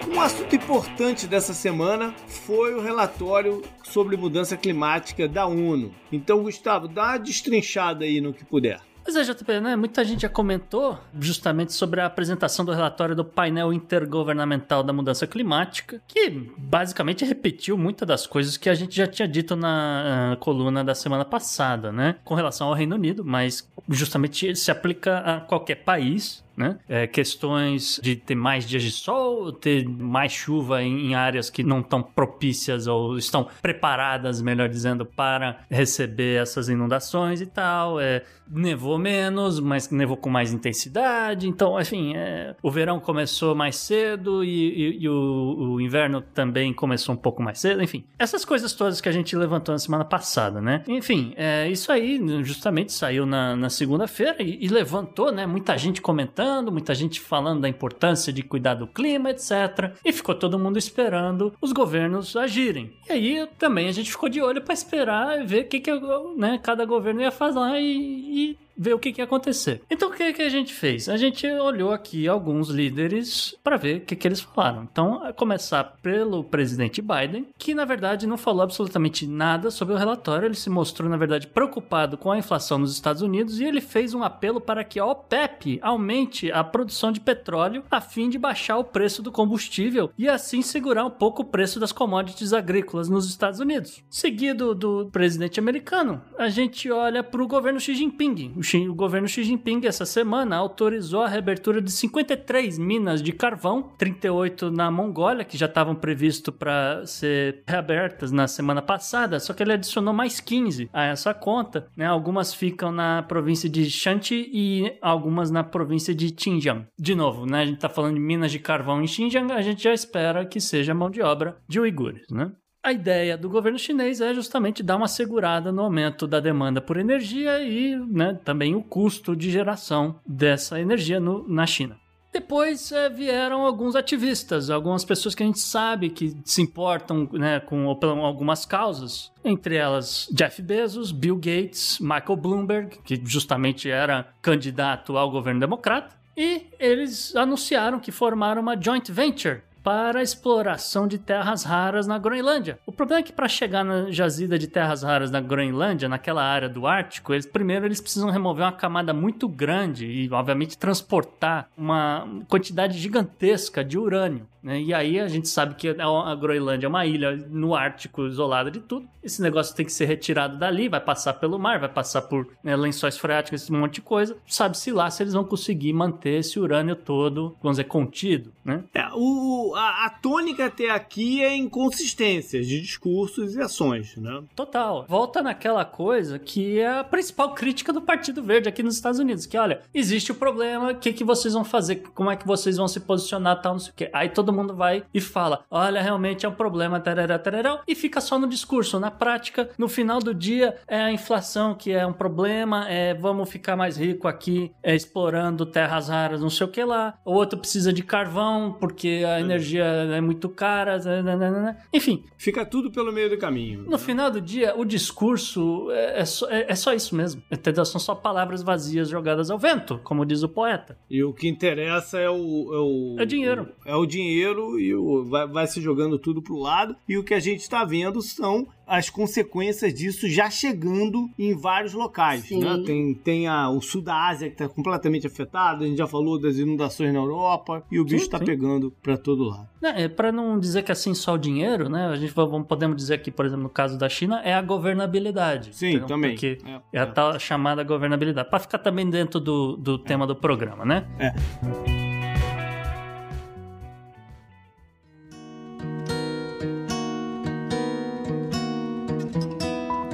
Um 0.10 0.20
assunto 0.20 0.56
importante 0.56 1.28
dessa 1.28 1.54
semana 1.54 2.16
foi 2.28 2.74
o 2.74 2.82
relatório 2.82 3.62
sobre 3.84 4.18
mudança 4.18 4.58
climática 4.58 5.28
da 5.28 5.46
ONU. 5.46 5.94
Então, 6.12 6.42
Gustavo, 6.42 6.88
dá 6.88 7.10
uma 7.10 7.18
destrinchada 7.18 8.06
aí 8.06 8.20
no 8.20 8.34
que 8.34 8.44
puder. 8.44 8.82
Pois 9.06 9.16
é, 9.16 9.22
JP, 9.22 9.60
né? 9.60 9.76
Muita 9.76 10.04
gente 10.04 10.24
já 10.24 10.30
comentou 10.30 10.98
justamente 11.20 11.72
sobre 11.74 12.02
a 12.02 12.08
apresentação 12.08 12.66
do 12.66 12.72
relatório 12.72 13.16
do 13.16 13.24
painel 13.24 13.72
intergovernamental 13.72 14.82
da 14.82 14.92
mudança 14.92 15.28
climática, 15.28 16.02
que 16.08 16.28
basicamente 16.58 17.24
repetiu 17.24 17.78
muitas 17.78 18.08
das 18.08 18.26
coisas 18.26 18.58
que 18.58 18.68
a 18.68 18.74
gente 18.74 18.96
já 18.96 19.06
tinha 19.06 19.28
dito 19.28 19.56
na 19.56 20.34
uh, 20.34 20.38
coluna 20.38 20.84
da 20.84 20.96
semana 20.96 21.24
passada, 21.24 21.92
né? 21.92 22.16
Com 22.24 22.34
relação 22.34 22.68
ao 22.68 22.74
Reino 22.74 22.96
Unido, 22.96 23.24
mas 23.24 23.72
justamente 23.88 24.56
se 24.56 24.72
aplica 24.72 25.20
a 25.20 25.40
qualquer 25.40 25.76
país, 25.76 26.44
né? 26.56 26.78
É, 26.88 27.08
questões 27.08 28.00
de 28.02 28.16
ter 28.16 28.36
mais 28.36 28.68
dias 28.68 28.84
de 28.84 28.92
sol, 28.92 29.52
ter 29.52 29.88
mais 29.88 30.32
chuva 30.32 30.82
em, 30.82 31.08
em 31.08 31.16
áreas 31.16 31.50
que 31.50 31.64
não 31.64 31.80
estão 31.80 32.02
propícias 32.02 32.88
ou 32.88 33.18
estão 33.18 33.48
preparadas, 33.62 34.42
melhor 34.42 34.70
dizendo, 34.70 35.06
para 35.06 35.66
receber 35.70 36.42
essas 36.42 36.70
inundações 36.70 37.42
e 37.42 37.46
tal. 37.46 38.00
É, 38.00 38.24
nevou 38.50 38.98
menos, 38.98 39.60
mas 39.60 39.90
nevou 39.90 40.16
com 40.16 40.30
mais 40.30 40.54
intensidade. 40.54 41.48
Então, 41.48 41.80
enfim, 41.80 42.14
é, 42.16 42.56
o 42.62 42.72
verão 42.72 43.00
começou 43.00 43.56
mais 43.56 43.76
cedo 43.76 44.44
e, 44.44 44.50
e, 44.50 45.04
e 45.04 45.10
o, 45.10 45.74
o, 45.74 45.82
inverno 45.82 46.22
também 46.22 46.74
começou 46.74 47.16
um 47.16 47.18
pouco 47.18 47.42
mais 47.42 47.60
cedo. 47.60 47.82
Enfim, 47.82 48.06
essas 48.18 48.46
coisas 48.46 48.74
todas 48.74 49.02
que 49.02 49.10
a 49.10 49.12
gente 49.12 49.36
levantou 49.36 49.74
na 49.74 49.80
semana 49.80 50.06
passada, 50.06 50.62
né? 50.62 50.84
Enfim, 50.88 51.34
é, 51.36 51.68
isso 51.70 51.92
aí 51.92 52.22
justamente 52.44 52.94
saiu 52.94 53.26
na, 53.26 53.56
na 53.56 53.70
segunda-feira 53.70 54.42
e, 54.42 54.64
e 54.64 54.68
levantou, 54.68 55.32
né? 55.32 55.46
Muita 55.46 55.78
gente 55.78 56.02
comentando 56.02 56.45
muita 56.72 56.94
gente 56.94 57.20
falando 57.20 57.62
da 57.62 57.70
importância 57.70 58.32
de 58.32 58.44
cuidar 58.44 58.76
do 58.76 58.88
clima, 58.88 59.32
etc. 59.32 59.96
E 60.04 60.12
ficou 60.12 60.36
todo 60.36 60.60
mundo 60.60 60.78
esperando 60.78 61.54
os 61.62 61.72
governos 61.72 62.36
agirem. 62.36 62.94
E 63.10 63.12
aí 63.12 63.48
também 63.58 63.88
a 63.88 63.92
gente 63.92 64.12
ficou 64.12 64.30
de 64.30 64.42
olho 64.42 64.62
para 64.62 64.74
esperar 64.74 65.46
ver 65.46 65.66
o 65.66 65.68
que, 65.68 65.80
que 65.80 65.92
né, 66.38 66.60
cada 66.62 66.86
governo 66.86 67.22
ia 67.22 67.32
fazer 67.32 67.80
e, 67.80 68.52
e 68.52 68.65
ver 68.78 68.94
o 68.94 69.00
que, 69.00 69.12
que 69.12 69.22
ia 69.22 69.26
acontecer. 69.26 69.82
Então 69.90 70.10
o 70.10 70.14
que, 70.14 70.34
que 70.34 70.42
a 70.42 70.50
gente 70.50 70.74
fez? 70.74 71.10
A 71.10 71.18
gente 71.18 71.46
olhou 71.48 71.92
aqui 71.92 72.28
alguns 72.28 72.70
líderes 72.70 73.56
para 73.64 73.78
ver 73.78 73.98
o 73.98 74.02
que, 74.02 74.16
que 74.16 74.28
eles 74.28 74.42
falaram. 74.42 74.88
Então, 74.92 75.24
a 75.24 75.34
começar 75.34 75.84
pelo 76.02 76.44
presidente 76.44 77.02
Biden, 77.02 77.48
que 77.58 77.74
na 77.74 77.86
verdade 77.86 78.28
não 78.28 78.38
falou 78.38 78.62
absolutamente 78.62 79.28
nada 79.28 79.72
sobre 79.72 79.94
o 79.94 79.98
relatório. 79.98 80.48
Ele 80.48 80.56
se 80.56 80.70
mostrou, 80.70 81.10
na 81.10 81.18
verdade, 81.18 81.48
preocupado 81.48 82.18
com 82.18 82.32
a 82.32 82.38
inflação 82.38 82.78
nos 82.78 82.94
Estados 82.94 83.22
Unidos 83.22 83.60
e 83.60 83.66
ele 83.66 83.82
fez 83.82 84.14
um 84.14 84.24
apelo 84.24 84.60
para 84.60 84.84
que 84.84 85.00
a 85.00 85.06
OPEP 85.06 85.80
aumente 85.82 86.52
a 86.52 86.64
produção 86.64 87.12
de 87.12 87.20
petróleo 87.20 87.84
a 87.90 88.02
fim 88.02 88.30
de 88.30 88.38
baixar 88.38 88.78
o 88.78 88.84
preço 88.84 89.22
do 89.22 89.32
combustível 89.32 90.12
e 90.18 90.28
assim 90.28 90.62
segurar 90.62 91.06
um 91.06 91.10
pouco 91.10 91.42
o 91.42 91.46
preço 91.46 91.80
das 91.80 91.92
commodities 91.92 92.54
agrícolas 92.54 93.10
nos 93.10 93.28
Estados 93.28 93.60
Unidos. 93.60 94.04
Seguido 94.10 94.74
do 94.74 95.10
presidente 95.12 95.60
americano, 95.60 96.22
a 96.38 96.50
gente 96.50 96.92
olha 96.92 97.24
para 97.24 97.42
o 97.42 97.48
governo 97.48 97.80
Xi 97.80 97.96
Jinping, 97.96 98.54
o 98.56 98.64
governo 98.94 99.28
Xi 99.28 99.44
Jinping 99.44 99.86
essa 99.86 100.06
semana 100.06 100.56
autorizou 100.56 101.22
a 101.22 101.28
reabertura 101.28 101.82
de 101.82 101.92
53 101.92 102.78
minas 102.78 103.22
de 103.22 103.32
carvão, 103.32 103.92
38 103.98 104.72
na 104.72 104.90
Mongólia, 104.90 105.46
que 105.46 105.58
já 105.58 105.66
estavam 105.66 105.96
previsto 105.96 106.52
para 106.52 107.06
ser 107.06 107.64
reabertas 107.68 108.32
na 108.32 108.48
semana 108.48 108.82
passada, 108.82 109.40
só 109.40 109.54
que 109.54 109.64
ele 109.64 109.74
adicionou 109.74 110.14
mais 110.14 110.40
15 110.40 110.90
a 110.94 111.06
essa 111.06 111.34
conta, 111.34 111.88
né? 111.96 112.06
Algumas 112.06 112.54
ficam 112.54 112.92
na 112.92 113.24
província 113.24 113.70
de 113.70 113.90
Shanxi 113.90 114.50
e 114.54 114.98
algumas 115.02 115.52
na 115.52 115.64
província 115.64 116.14
de 116.14 116.34
Xinjiang. 116.38 116.86
De 116.98 117.16
novo, 117.16 117.46
né? 117.46 117.62
A 117.62 117.66
gente 117.66 117.76
está 117.76 117.90
falando 117.90 118.16
de 118.16 118.20
minas 118.20 118.52
de 118.52 118.60
carvão 118.60 119.02
em 119.02 119.08
Xinjiang, 119.08 119.52
a 119.52 119.62
gente 119.62 119.84
já 119.84 119.94
espera 119.94 120.46
que 120.46 120.60
seja 120.60 120.94
mão 120.94 121.10
de 121.10 121.22
obra 121.22 121.58
de 121.68 121.80
uigures, 121.80 122.26
né? 122.30 122.52
A 122.86 122.94
ideia 122.94 123.36
do 123.36 123.50
governo 123.50 123.80
chinês 123.80 124.22
é 124.22 124.32
justamente 124.32 124.84
dar 124.84 124.98
uma 124.98 125.08
segurada 125.08 125.72
no 125.72 125.82
aumento 125.82 126.28
da 126.28 126.40
demanda 126.40 126.80
por 126.80 126.98
energia 126.98 127.60
e 127.60 127.96
né, 127.96 128.40
também 128.46 128.76
o 128.76 128.84
custo 128.84 129.36
de 129.36 129.50
geração 129.50 130.20
dessa 130.24 130.80
energia 130.80 131.20
no, 131.20 131.44
na 131.50 131.66
China. 131.66 131.98
Depois 132.32 132.92
é, 132.92 133.10
vieram 133.10 133.66
alguns 133.66 133.96
ativistas, 133.96 134.70
algumas 134.70 135.04
pessoas 135.04 135.34
que 135.34 135.42
a 135.42 135.48
gente 135.48 135.62
sabe 135.62 136.12
que 136.12 136.38
se 136.46 136.62
importam 136.62 137.28
né, 137.34 137.60
com, 137.60 137.90
algumas 138.24 138.68
causas, 138.68 139.32
entre 139.44 139.78
elas 139.78 140.30
Jeff 140.32 140.62
Bezos, 140.62 141.12
Bill 141.12 141.38
Gates, 141.38 141.98
Michael 142.00 142.36
Bloomberg, 142.36 143.00
que 143.04 143.20
justamente 143.26 143.90
era 143.90 144.28
candidato 144.44 145.18
ao 145.18 145.32
governo 145.32 145.60
democrata, 145.60 146.16
e 146.38 146.68
eles 146.78 147.36
anunciaram 147.36 148.00
que 148.00 148.12
formaram 148.12 148.62
uma 148.62 148.80
joint 148.80 149.12
venture 149.12 149.64
para 149.86 150.20
a 150.20 150.24
exploração 150.24 151.08
de 151.08 151.20
terras 151.20 151.64
raras 151.64 152.08
na 152.08 152.18
Groenlândia. 152.18 152.80
O 152.88 152.92
problema 152.92 153.20
é 153.20 153.24
que 153.24 153.32
para 153.32 153.48
chegar 153.48 153.86
na 153.86 154.10
jazida 154.10 154.58
de 154.58 154.66
terras 154.66 155.04
raras 155.04 155.30
na 155.30 155.40
Groenlândia, 155.40 156.10
naquela 156.10 156.44
área 156.44 156.68
do 156.68 156.88
Ártico, 156.88 157.32
eles 157.32 157.46
primeiro 157.46 157.86
eles 157.86 158.02
precisam 158.02 158.32
remover 158.32 158.66
uma 158.66 158.72
camada 158.72 159.14
muito 159.14 159.48
grande 159.48 160.08
e 160.08 160.28
obviamente 160.32 160.76
transportar 160.76 161.70
uma 161.78 162.28
quantidade 162.48 162.98
gigantesca 162.98 163.84
de 163.84 163.96
urânio. 163.96 164.48
Né? 164.66 164.82
E 164.82 164.94
aí 164.96 165.20
a 165.20 165.28
gente 165.28 165.48
sabe 165.48 165.76
que 165.76 165.88
a 165.90 166.34
Groenlândia 166.34 166.88
é 166.88 166.90
uma 166.90 167.06
ilha 167.06 167.36
no 167.52 167.76
Ártico 167.76 168.26
isolada 168.26 168.72
de 168.72 168.80
tudo. 168.80 169.08
Esse 169.24 169.40
negócio 169.40 169.76
tem 169.76 169.86
que 169.86 169.94
ser 169.94 170.06
retirado 170.06 170.58
dali, 170.58 170.90
vai 170.90 171.00
passar 171.00 171.34
pelo 171.34 171.60
mar, 171.60 171.80
vai 171.80 171.90
passar 171.90 172.24
por 172.24 172.48
né, 172.64 172.76
lençóis 172.76 173.16
freáticos, 173.16 173.62
esse 173.62 173.72
monte 173.72 173.96
de 173.96 174.02
coisa. 174.02 174.36
Sabe-se 174.48 174.92
lá 174.92 175.12
se 175.12 175.22
eles 175.22 175.34
vão 175.34 175.44
conseguir 175.44 175.94
manter 175.94 176.40
esse 176.40 176.60
urânio 176.60 176.96
todo, 176.96 177.56
vamos 177.62 177.78
dizer, 177.78 177.84
contido. 177.84 178.52
Né? 178.64 178.84
É, 178.92 179.06
o, 179.14 179.75
a, 179.76 180.06
a 180.06 180.10
tônica 180.10 180.66
até 180.66 180.90
aqui 180.90 181.44
é 181.44 181.56
inconsistências 181.56 182.68
de 182.68 182.82
discursos 182.82 183.56
e 183.56 183.62
ações, 183.62 184.16
né? 184.18 184.44
Total. 184.56 185.06
Volta 185.08 185.42
naquela 185.42 185.84
coisa 185.84 186.40
que 186.40 186.80
é 186.80 187.00
a 187.00 187.04
principal 187.04 187.54
crítica 187.54 187.92
do 187.92 188.02
Partido 188.02 188.42
Verde 188.42 188.70
aqui 188.70 188.82
nos 188.82 188.96
Estados 188.96 189.20
Unidos, 189.20 189.46
que 189.46 189.58
olha, 189.58 189.82
existe 189.94 190.32
o 190.32 190.36
problema, 190.36 190.92
o 190.92 190.96
que, 190.96 191.12
que 191.12 191.24
vocês 191.24 191.54
vão 191.54 191.64
fazer, 191.64 192.04
como 192.14 192.32
é 192.32 192.36
que 192.36 192.48
vocês 192.48 192.78
vão 192.78 192.88
se 192.88 193.00
posicionar, 193.00 193.62
tal, 193.62 193.74
não 193.74 193.80
sei 193.80 193.92
o 193.92 193.96
quê. 193.96 194.10
Aí 194.14 194.30
todo 194.30 194.54
mundo 194.54 194.74
vai 194.74 195.04
e 195.14 195.20
fala, 195.20 195.64
olha, 195.70 196.02
realmente 196.02 196.46
é 196.46 196.50
um 196.50 196.54
problema, 196.54 197.00
tarará, 197.00 197.38
tarará, 197.38 197.82
e 197.88 197.96
fica 197.96 198.22
só 198.22 198.40
no 198.40 198.48
discurso. 198.48 199.00
Na 199.00 199.12
prática, 199.12 199.70
no 199.78 199.88
final 199.88 200.20
do 200.20 200.34
dia, 200.34 200.78
é 200.88 201.02
a 201.02 201.12
inflação 201.12 201.76
que 201.76 201.92
é 201.92 202.06
um 202.06 202.14
problema, 202.14 202.90
é 202.90 203.14
vamos 203.14 203.50
ficar 203.50 203.76
mais 203.76 203.98
rico 203.98 204.28
aqui, 204.28 204.72
é, 204.82 204.96
explorando 204.96 205.66
terras 205.66 206.10
raras, 206.10 206.42
não 206.42 206.50
sei 206.50 206.66
o 206.66 206.70
que 206.70 206.84
lá. 206.84 207.18
O 207.26 207.34
outro 207.34 207.60
precisa 207.60 207.92
de 207.92 208.04
carvão, 208.04 208.76
porque 208.80 209.24
a 209.28 209.40
energia 209.40 209.65
tecnologia 209.66 209.84
é 209.84 210.22
muito 210.22 210.48
cara, 210.50 210.98
nananana. 211.24 211.78
enfim. 211.94 212.24
Fica 212.38 212.66
tudo 212.66 212.92
pelo 212.92 213.12
meio 213.12 213.30
do 213.30 213.38
caminho. 213.38 213.84
No 213.88 213.98
final 213.98 214.30
do 214.30 214.40
dia, 214.40 214.74
o 214.78 214.86
discurso 214.86 215.90
é, 215.92 216.22
é, 216.22 216.26
só, 216.26 216.50
é, 216.50 216.66
é 216.72 216.76
só 216.76 216.94
isso 216.94 217.16
mesmo. 217.16 217.42
Entendeu? 217.52 217.86
São 217.86 218.00
só 218.00 218.14
palavras 218.16 218.62
vazias 218.62 219.10
jogadas 219.10 219.50
ao 219.50 219.58
vento, 219.58 220.00
como 220.04 220.26
diz 220.26 220.44
o 220.44 220.50
poeta. 220.50 220.98
E 221.10 221.24
o 221.24 221.34
que 221.34 221.48
interessa 221.48 222.20
é 222.20 222.30
o. 222.30 222.34
É 222.36 222.80
o, 222.80 223.16
É 223.20 223.26
dinheiro. 223.26 223.70
o- 223.86 223.90
é 223.90 223.96
o 223.96 224.06
dinheiro 224.06 224.80
e 224.80 224.94
o, 224.94 225.24
vai, 225.26 225.48
vai 225.48 225.68
se 225.68 225.82
jogando 225.82 226.18
tudo 226.20 226.42
pro 226.42 226.58
lado. 226.58 226.96
E 227.08 227.18
o 227.18 227.24
que 227.24 227.34
a 227.34 227.40
gente 227.40 227.62
está 227.62 227.84
vendo 227.84 228.22
são 228.22 228.68
as 228.88 229.10
consequências 229.10 229.94
disso 229.94 230.30
já 230.30 230.50
chegando 230.50 231.30
em 231.38 231.56
vários 231.56 231.94
locais. 231.94 232.50
Né? 232.50 232.84
Tem, 232.86 233.14
tem 233.14 233.48
a, 233.48 233.70
o 233.70 233.82
sul 233.82 234.02
da 234.02 234.28
Ásia 234.28 234.48
que 234.50 234.56
está 234.56 234.68
completamente 234.68 235.28
afetado, 235.28 235.84
a 235.84 235.88
gente 235.88 235.98
já 235.98 236.08
falou 236.08 236.40
das 236.40 236.58
inundações 236.58 237.14
na 237.14 237.20
Europa, 237.20 237.84
e 237.92 238.00
o 238.00 238.04
bicho 238.04 238.20
Sim, 238.20 238.26
está 238.26 238.40
sim. 238.40 238.46
pegando 238.46 238.92
para 239.02 239.18
todo 239.18 239.44
lado. 239.44 239.68
É, 239.82 240.04
é, 240.04 240.08
para 240.08 240.32
não 240.32 240.60
dizer 240.60 240.84
que 240.84 240.92
é 240.92 240.94
assim 240.94 241.14
só 241.14 241.34
o 241.34 241.38
dinheiro, 241.38 241.90
né? 241.90 242.08
A 242.08 242.16
gente 242.16 242.34
vamos, 242.34 242.68
podemos 242.68 242.96
dizer 242.96 243.20
que, 243.20 243.30
por 243.32 243.46
exemplo, 243.46 243.64
no 243.64 243.70
caso 243.70 243.98
da 243.98 244.10
China, 244.10 244.42
é 244.44 244.54
a 244.54 244.62
governabilidade. 244.62 245.76
Sim, 245.76 245.90
entendeu? 245.90 246.08
também. 246.08 246.32
Porque 246.32 246.58
É, 246.66 246.82
é 246.94 247.00
a 247.00 247.04
é. 247.04 247.06
tal 247.06 247.40
chamada 247.40 247.84
governabilidade. 247.84 248.50
Para 248.50 248.60
ficar 248.60 248.80
também 248.80 249.10
dentro 249.10 249.40
do, 249.40 249.76
do 249.78 249.98
tema 249.98 250.26
do 250.26 250.36
programa, 250.36 250.86
né? 250.86 251.06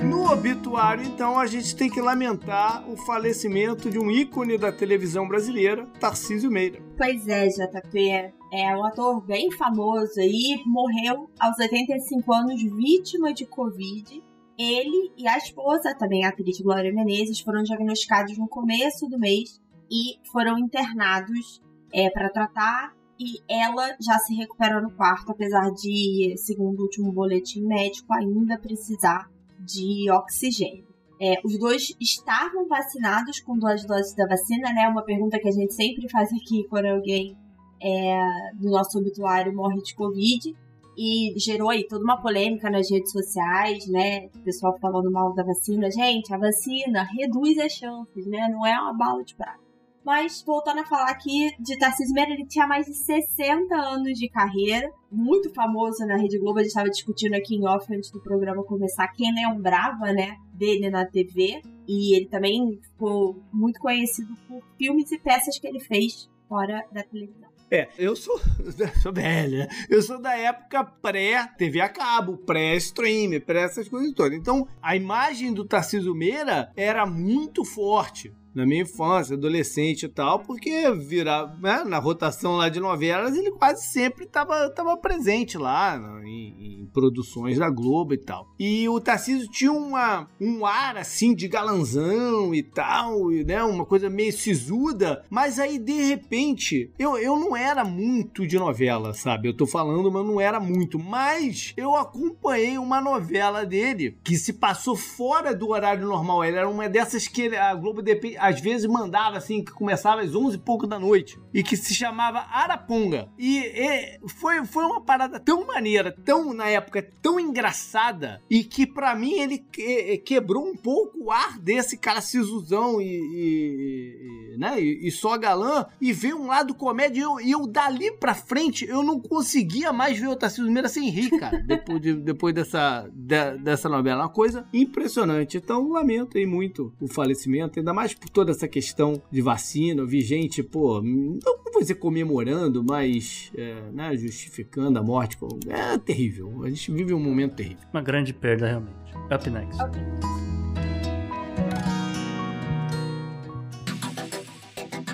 No 0.04 0.32
obituário, 0.32 1.04
então, 1.06 1.40
a 1.40 1.46
gente 1.46 1.76
tem 1.76 1.90
que 1.90 2.02
lamentar 2.02 2.90
o 2.90 2.98
falecimento 2.98 3.90
de 3.90 4.00
um 4.00 4.10
ícone 4.10 4.58
da 4.58 4.72
televisão 4.72 5.28
brasileira, 5.28 5.86
Tarcísio 6.00 6.50
Meira. 6.50 6.82
Pois 6.98 7.28
é, 7.28 7.48
JP. 7.48 8.34
É 8.52 8.76
um 8.76 8.84
ator 8.84 9.22
bem 9.22 9.52
famoso 9.52 10.20
aí, 10.20 10.60
morreu 10.66 11.30
aos 11.40 11.58
85 11.60 12.34
anos, 12.34 12.64
vítima 12.64 13.32
de 13.32 13.46
Covid. 13.46 14.24
Ele 14.58 15.12
e 15.16 15.28
a 15.28 15.38
esposa, 15.38 15.96
também 15.96 16.26
a 16.26 16.30
atriz 16.30 16.60
Glória 16.60 16.92
Menezes, 16.92 17.40
foram 17.40 17.62
diagnosticados 17.62 18.38
no 18.38 18.48
começo 18.48 19.08
do 19.08 19.20
mês 19.20 19.62
e 19.90 20.20
foram 20.32 20.58
internados 20.58 21.62
é, 21.94 22.10
para 22.10 22.30
tratar. 22.30 22.94
E 23.20 23.40
ela 23.48 23.96
já 24.00 24.18
se 24.18 24.34
recuperou 24.34 24.82
no 24.82 24.92
quarto, 24.92 25.32
apesar 25.32 25.70
de, 25.72 26.34
segundo 26.38 26.80
o 26.80 26.84
último 26.84 27.12
boletim 27.12 27.62
médico, 27.62 28.12
ainda 28.14 28.58
precisar 28.58 29.30
de 29.66 30.12
oxigênio. 30.12 30.86
É, 31.20 31.36
os 31.46 31.58
dois 31.60 31.96
estavam 32.00 32.68
vacinados 32.68 33.40
com 33.42 33.58
duas 33.58 33.86
doses 33.86 34.16
da 34.16 34.28
vacina, 34.28 34.74
né? 34.74 34.88
Uma 34.88 35.04
pergunta 35.04 35.40
que 35.40 35.48
a 35.48 35.52
gente 35.52 35.74
sempre 35.74 36.10
faz 36.10 36.30
aqui 36.34 36.66
quando 36.68 36.88
alguém 36.88 37.38
é, 37.80 38.54
do 38.56 38.72
nosso 38.72 38.98
obituário 38.98 39.56
morre 39.56 39.82
de 39.82 39.94
Covid. 39.94 40.56
E 40.98 41.34
gerou 41.40 41.70
aí 41.70 41.88
toda 41.88 42.04
uma 42.04 42.22
polêmica 42.22 42.70
nas 42.70 42.90
redes 42.90 43.12
sociais, 43.12 43.88
né? 43.88 44.28
O 44.36 44.40
pessoal 44.40 44.78
falando 44.80 45.12
mal 45.12 45.34
da 45.34 45.44
vacina. 45.44 45.90
Gente, 45.92 46.34
a 46.34 46.38
vacina 46.38 47.04
reduz 47.04 47.58
as 47.60 47.72
chances, 47.72 48.26
né? 48.26 48.50
Não 48.50 48.66
é 48.66 48.80
uma 48.80 48.94
bala 48.94 49.24
de 49.24 49.36
prata. 49.36 49.71
Mas, 50.04 50.44
voltando 50.44 50.80
a 50.80 50.86
falar 50.86 51.12
aqui 51.12 51.52
de 51.60 51.78
Tarcísio 51.78 52.14
Meira, 52.14 52.32
ele 52.32 52.46
tinha 52.48 52.66
mais 52.66 52.88
de 52.88 52.94
60 52.94 53.76
anos 53.76 54.18
de 54.18 54.28
carreira, 54.30 54.90
muito 55.12 55.54
famoso 55.54 56.06
na 56.06 56.18
Rede 56.18 56.40
Globo. 56.40 56.58
A 56.58 56.64
gente 56.64 56.70
estava 56.70 56.90
discutindo 56.90 57.36
aqui 57.36 57.56
em 57.56 57.68
off 57.68 57.86
antes 57.94 58.10
do 58.10 58.20
programa 58.20 58.64
começar 58.64 59.08
quem 59.10 59.32
lembrava, 59.34 60.12
né, 60.12 60.38
dele 60.54 60.90
na 60.90 61.06
TV. 61.06 61.62
E 61.88 62.16
ele 62.16 62.28
também 62.28 62.80
ficou 62.82 63.44
muito 63.54 63.80
conhecido 63.80 64.36
por 64.48 64.64
filmes 64.78 65.12
e 65.12 65.20
peças 65.20 65.60
que 65.60 65.68
ele 65.68 65.80
fez 65.80 66.28
fora 66.50 66.84
da 66.92 67.04
televisão. 67.04 67.52
É, 67.70 67.88
eu 67.98 68.16
sou, 68.16 68.38
sou 69.02 69.14
velha. 69.14 69.70
Eu 69.88 70.02
sou 70.02 70.20
da 70.20 70.36
época 70.36 70.84
pré-TV 70.84 71.80
a 71.80 71.88
cabo, 71.88 72.38
pré-stream, 72.38 73.40
pré 73.40 73.64
essas 73.64 73.88
coisas 73.88 74.12
todas. 74.14 74.38
Então, 74.38 74.68
a 74.82 74.96
imagem 74.96 75.54
do 75.54 75.64
Tarcísio 75.64 76.14
Meira 76.14 76.72
era 76.76 77.06
muito 77.06 77.64
forte 77.64 78.34
na 78.54 78.66
minha 78.66 78.84
infância, 78.84 79.36
adolescente 79.36 80.04
e 80.04 80.10
tal, 80.10 80.40
porque 80.40 80.92
virar, 80.92 81.58
né, 81.60 81.84
na 81.86 82.00
rotação 82.00 82.58
lá 82.58 82.70
de 82.70 82.80
novelas, 82.80 83.36
ele 83.36 83.52
quase 83.52 83.88
sempre 83.88 84.26
estava 84.26 84.70
tava 84.70 84.96
presente 84.98 85.58
lá 85.58 85.98
né, 85.98 86.24
em, 86.28 86.82
em 86.82 86.86
produções 86.94 87.58
da 87.58 87.70
Globo 87.70 88.14
e 88.14 88.18
tal. 88.18 88.48
E 88.60 88.88
o 88.90 89.00
Tarcísio 89.00 89.50
tinha 89.50 89.72
uma, 89.72 90.28
um 90.40 90.66
ar 90.66 90.98
assim 90.98 91.34
de 91.34 91.48
galanzão 91.48 92.54
e 92.54 92.62
tal, 92.64 93.32
e, 93.32 93.44
né, 93.44 93.64
uma 93.64 93.86
coisa 93.86 94.10
meio 94.10 94.34
sisuda, 94.34 95.24
mas 95.30 95.60
aí 95.60 95.78
de 95.78 96.04
repente 96.04 96.92
eu, 96.98 97.18
eu 97.18 97.38
não 97.38 97.56
era 97.56 97.84
muito 97.84 98.46
de 98.46 98.58
novela, 98.58 99.14
sabe? 99.14 99.48
Eu 99.48 99.56
tô 99.56 99.66
falando, 99.66 100.12
mas 100.12 100.26
não 100.26 100.40
era 100.40 100.60
muito. 100.60 101.00
Mas 101.00 101.74
eu 101.78 101.96
acompanhei 101.96 102.78
uma 102.78 103.02
novela 103.02 103.66
dele 103.66 104.18
que 104.24 104.36
se 104.36 104.54
passou 104.54 104.96
fora 104.96 105.56
do 105.56 105.70
horário 105.70 106.08
normal. 106.08 106.44
Ele 106.44 106.58
era 106.58 106.70
uma 106.70 106.88
dessas 106.90 107.28
que 107.28 107.56
a 107.56 107.74
Globo 107.74 108.02
depe- 108.02 108.38
às 108.42 108.60
vezes 108.60 108.86
mandava 108.88 109.38
assim, 109.38 109.64
que 109.64 109.72
começava 109.72 110.22
às 110.22 110.34
11 110.36 110.56
e 110.56 110.60
pouco 110.60 110.88
da 110.88 111.00
noite 111.00 111.40
e 111.54 111.62
que 111.64 111.78
se 111.78 111.94
chamava 111.94 112.40
Araponga. 112.52 113.30
E, 113.38 113.60
e 113.60 114.20
foi, 114.28 114.64
foi 114.66 114.84
uma 114.86 115.02
parada 115.02 115.40
tão 115.40 115.66
maneira, 115.68 116.12
tão 116.12 116.54
na 116.54 116.68
época, 116.68 117.02
tão 117.22 117.40
engraçada 117.40 118.42
e 118.50 118.64
que 118.64 118.86
pra 118.86 119.16
mim 119.16 119.34
ele 119.40 119.58
que- 119.60 120.18
quebrou 120.20 120.66
um 120.68 120.76
pouco 120.76 121.26
o 121.26 121.32
ar 121.32 121.60
desse 121.60 121.98
cara 121.98 122.22
sisuzão 122.22 123.02
e, 123.02 123.06
e- 123.06 124.54
e- 124.54 124.58
né, 124.58 124.82
e, 124.82 125.08
e 125.08 125.12
só 125.12 125.38
galã 125.38 125.86
e 126.00 126.12
veio 126.12 126.38
um 126.38 126.48
lado 126.48 126.74
comédia 126.74 127.20
e 127.20 127.24
eu, 127.24 127.40
eu 127.62 127.68
dali 127.68 128.12
pra 128.12 128.34
frente 128.34 128.86
eu 128.86 129.04
não 129.04 129.20
conseguia 129.20 129.94
mais 129.94 130.18
ver 130.20 130.28
o 130.28 130.36
Tarcísio 130.36 130.72
Meira 130.72 130.90
sem 130.90 131.10
rir, 131.10 131.30
cara, 131.40 131.58
depois, 131.66 132.02
de- 132.02 132.16
depois 132.16 132.54
dessa, 132.54 133.10
de- 133.14 133.58
dessa 133.60 133.88
novela. 133.88 134.24
Uma 134.24 134.30
coisa 134.30 134.68
impressionante. 134.74 135.58
Então, 135.58 135.90
lamento 135.90 136.38
aí 136.38 136.46
muito 136.46 136.94
o 137.00 137.08
falecimento, 137.08 137.80
ainda 137.80 137.94
mais 137.94 138.14
por 138.14 138.30
toda 138.32 138.52
essa 138.52 138.68
questão 138.68 139.22
de 139.32 139.42
vacina. 139.42 140.02
Eu 140.02 140.08
vi 140.08 140.22
gente, 140.22 140.64
pô, 140.64 141.02
não 141.02 141.40
vou 141.72 141.82
dizer 141.82 141.96
comemorando, 141.96 142.84
mas 142.84 143.52
é, 143.56 143.82
né, 143.92 144.16
justificando 144.16 144.98
a 145.00 145.04
morte. 145.04 145.38
Pô, 145.38 145.48
é 145.68 145.98
terrível. 145.98 146.64
A 146.64 146.70
gente 146.70 146.92
vive 146.92 147.14
um 147.14 147.20
momento 147.20 147.56
terrível. 147.56 147.84
Uma 147.94 148.02
grande 148.02 148.34
perda, 148.34 148.68
realmente. 148.68 149.14
Up 149.34 149.50
next. 149.50 149.82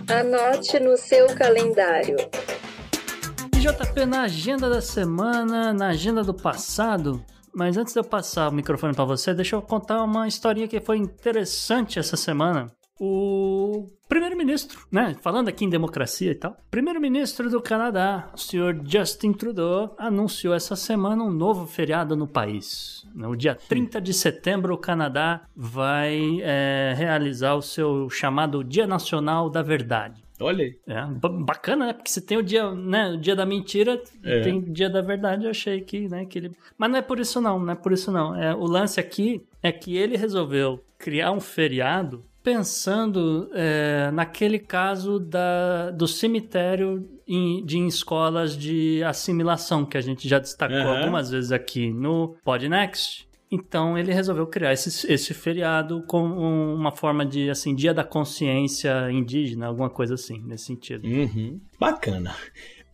Anote 0.09 0.79
no 0.79 0.95
seu 0.97 1.27
calendário. 1.35 2.15
E 3.55 3.59
JP, 3.59 4.05
na 4.05 4.21
agenda 4.21 4.69
da 4.69 4.81
semana, 4.81 5.73
na 5.73 5.89
agenda 5.89 6.23
do 6.23 6.33
passado. 6.33 7.23
Mas 7.53 7.75
antes 7.75 7.93
de 7.93 7.99
eu 7.99 8.03
passar 8.03 8.49
o 8.49 8.53
microfone 8.53 8.93
para 8.93 9.03
você, 9.03 9.33
deixa 9.33 9.55
eu 9.55 9.61
contar 9.61 10.03
uma 10.03 10.27
historinha 10.27 10.67
que 10.67 10.79
foi 10.79 10.97
interessante 10.97 11.97
essa 11.97 12.15
semana. 12.15 12.71
O 12.99 13.89
primeiro-ministro, 14.09 14.79
né? 14.91 15.15
Falando 15.21 15.47
aqui 15.49 15.65
em 15.65 15.69
democracia 15.69 16.31
e 16.31 16.35
tal. 16.35 16.57
Primeiro-ministro 16.71 17.49
do 17.49 17.61
Canadá, 17.61 18.29
o 18.33 18.37
senhor 18.37 18.79
Justin 18.85 19.33
Trudeau, 19.33 19.93
anunciou 19.97 20.53
essa 20.53 20.75
semana 20.75 21.23
um 21.23 21.31
novo 21.31 21.67
feriado 21.67 22.15
no 22.15 22.27
país. 22.27 23.05
No 23.13 23.35
dia 23.35 23.55
30 23.67 23.99
de 24.01 24.13
setembro, 24.13 24.73
o 24.73 24.77
Canadá 24.77 25.41
vai 25.55 26.39
é, 26.41 26.93
realizar 26.97 27.55
o 27.55 27.61
seu 27.61 28.09
chamado 28.09 28.63
Dia 28.63 28.87
Nacional 28.87 29.49
da 29.49 29.61
Verdade. 29.61 30.23
Olha 30.39 30.65
aí. 30.65 30.75
É, 30.87 31.03
ba- 31.05 31.29
bacana, 31.29 31.87
né? 31.87 31.93
Porque 31.93 32.11
se 32.11 32.21
tem 32.21 32.37
o 32.37 32.43
dia, 32.43 32.69
né, 32.71 33.09
o 33.09 33.17
dia 33.17 33.35
da 33.35 33.43
mentira, 33.45 33.99
É. 34.23 34.41
tem 34.41 34.59
o 34.59 34.61
dia 34.71 34.87
da 34.87 35.01
verdade, 35.01 35.45
eu 35.45 35.49
achei 35.49 35.81
que, 35.81 36.07
né, 36.07 36.25
que 36.25 36.37
ele... 36.37 36.51
Mas 36.77 36.91
não 36.91 36.97
é 36.99 37.01
por 37.01 37.19
isso 37.19 37.41
não, 37.41 37.59
não 37.59 37.73
é 37.73 37.75
por 37.75 37.91
isso 37.91 38.11
não. 38.11 38.35
É, 38.35 38.53
o 38.53 38.65
lance 38.65 38.99
aqui 38.99 39.43
é 39.63 39.71
que 39.71 39.97
ele 39.97 40.15
resolveu 40.15 40.79
criar 40.99 41.31
um 41.31 41.39
feriado 41.39 42.23
pensando 42.47 43.49
é, 43.53 44.09
naquele 44.11 44.57
caso 44.57 45.19
da, 45.19 45.91
do 45.91 46.07
cemitério 46.07 47.05
em, 47.27 47.61
de 47.65 47.77
em 47.77 47.87
escolas 47.87 48.57
de 48.57 49.03
assimilação, 49.03 49.83
que 49.83 49.97
a 49.97 50.01
gente 50.01 50.29
já 50.29 50.39
destacou 50.39 50.77
Aham. 50.77 50.99
algumas 50.99 51.29
vezes 51.29 51.51
aqui 51.51 51.91
no 51.91 52.37
Podnext. 52.45 53.27
Então 53.51 53.97
ele 53.97 54.13
resolveu 54.13 54.47
criar 54.47 54.71
esse, 54.71 55.11
esse 55.11 55.33
feriado 55.33 56.05
com 56.07 56.23
uma 56.23 56.93
forma 56.93 57.25
de 57.25 57.49
assim 57.49 57.75
dia 57.75 57.93
da 57.93 58.05
consciência 58.05 59.11
indígena, 59.11 59.67
alguma 59.67 59.89
coisa 59.89 60.13
assim 60.13 60.41
nesse 60.45 60.67
sentido. 60.67 61.05
Uhum. 61.05 61.59
Bacana. 61.77 62.33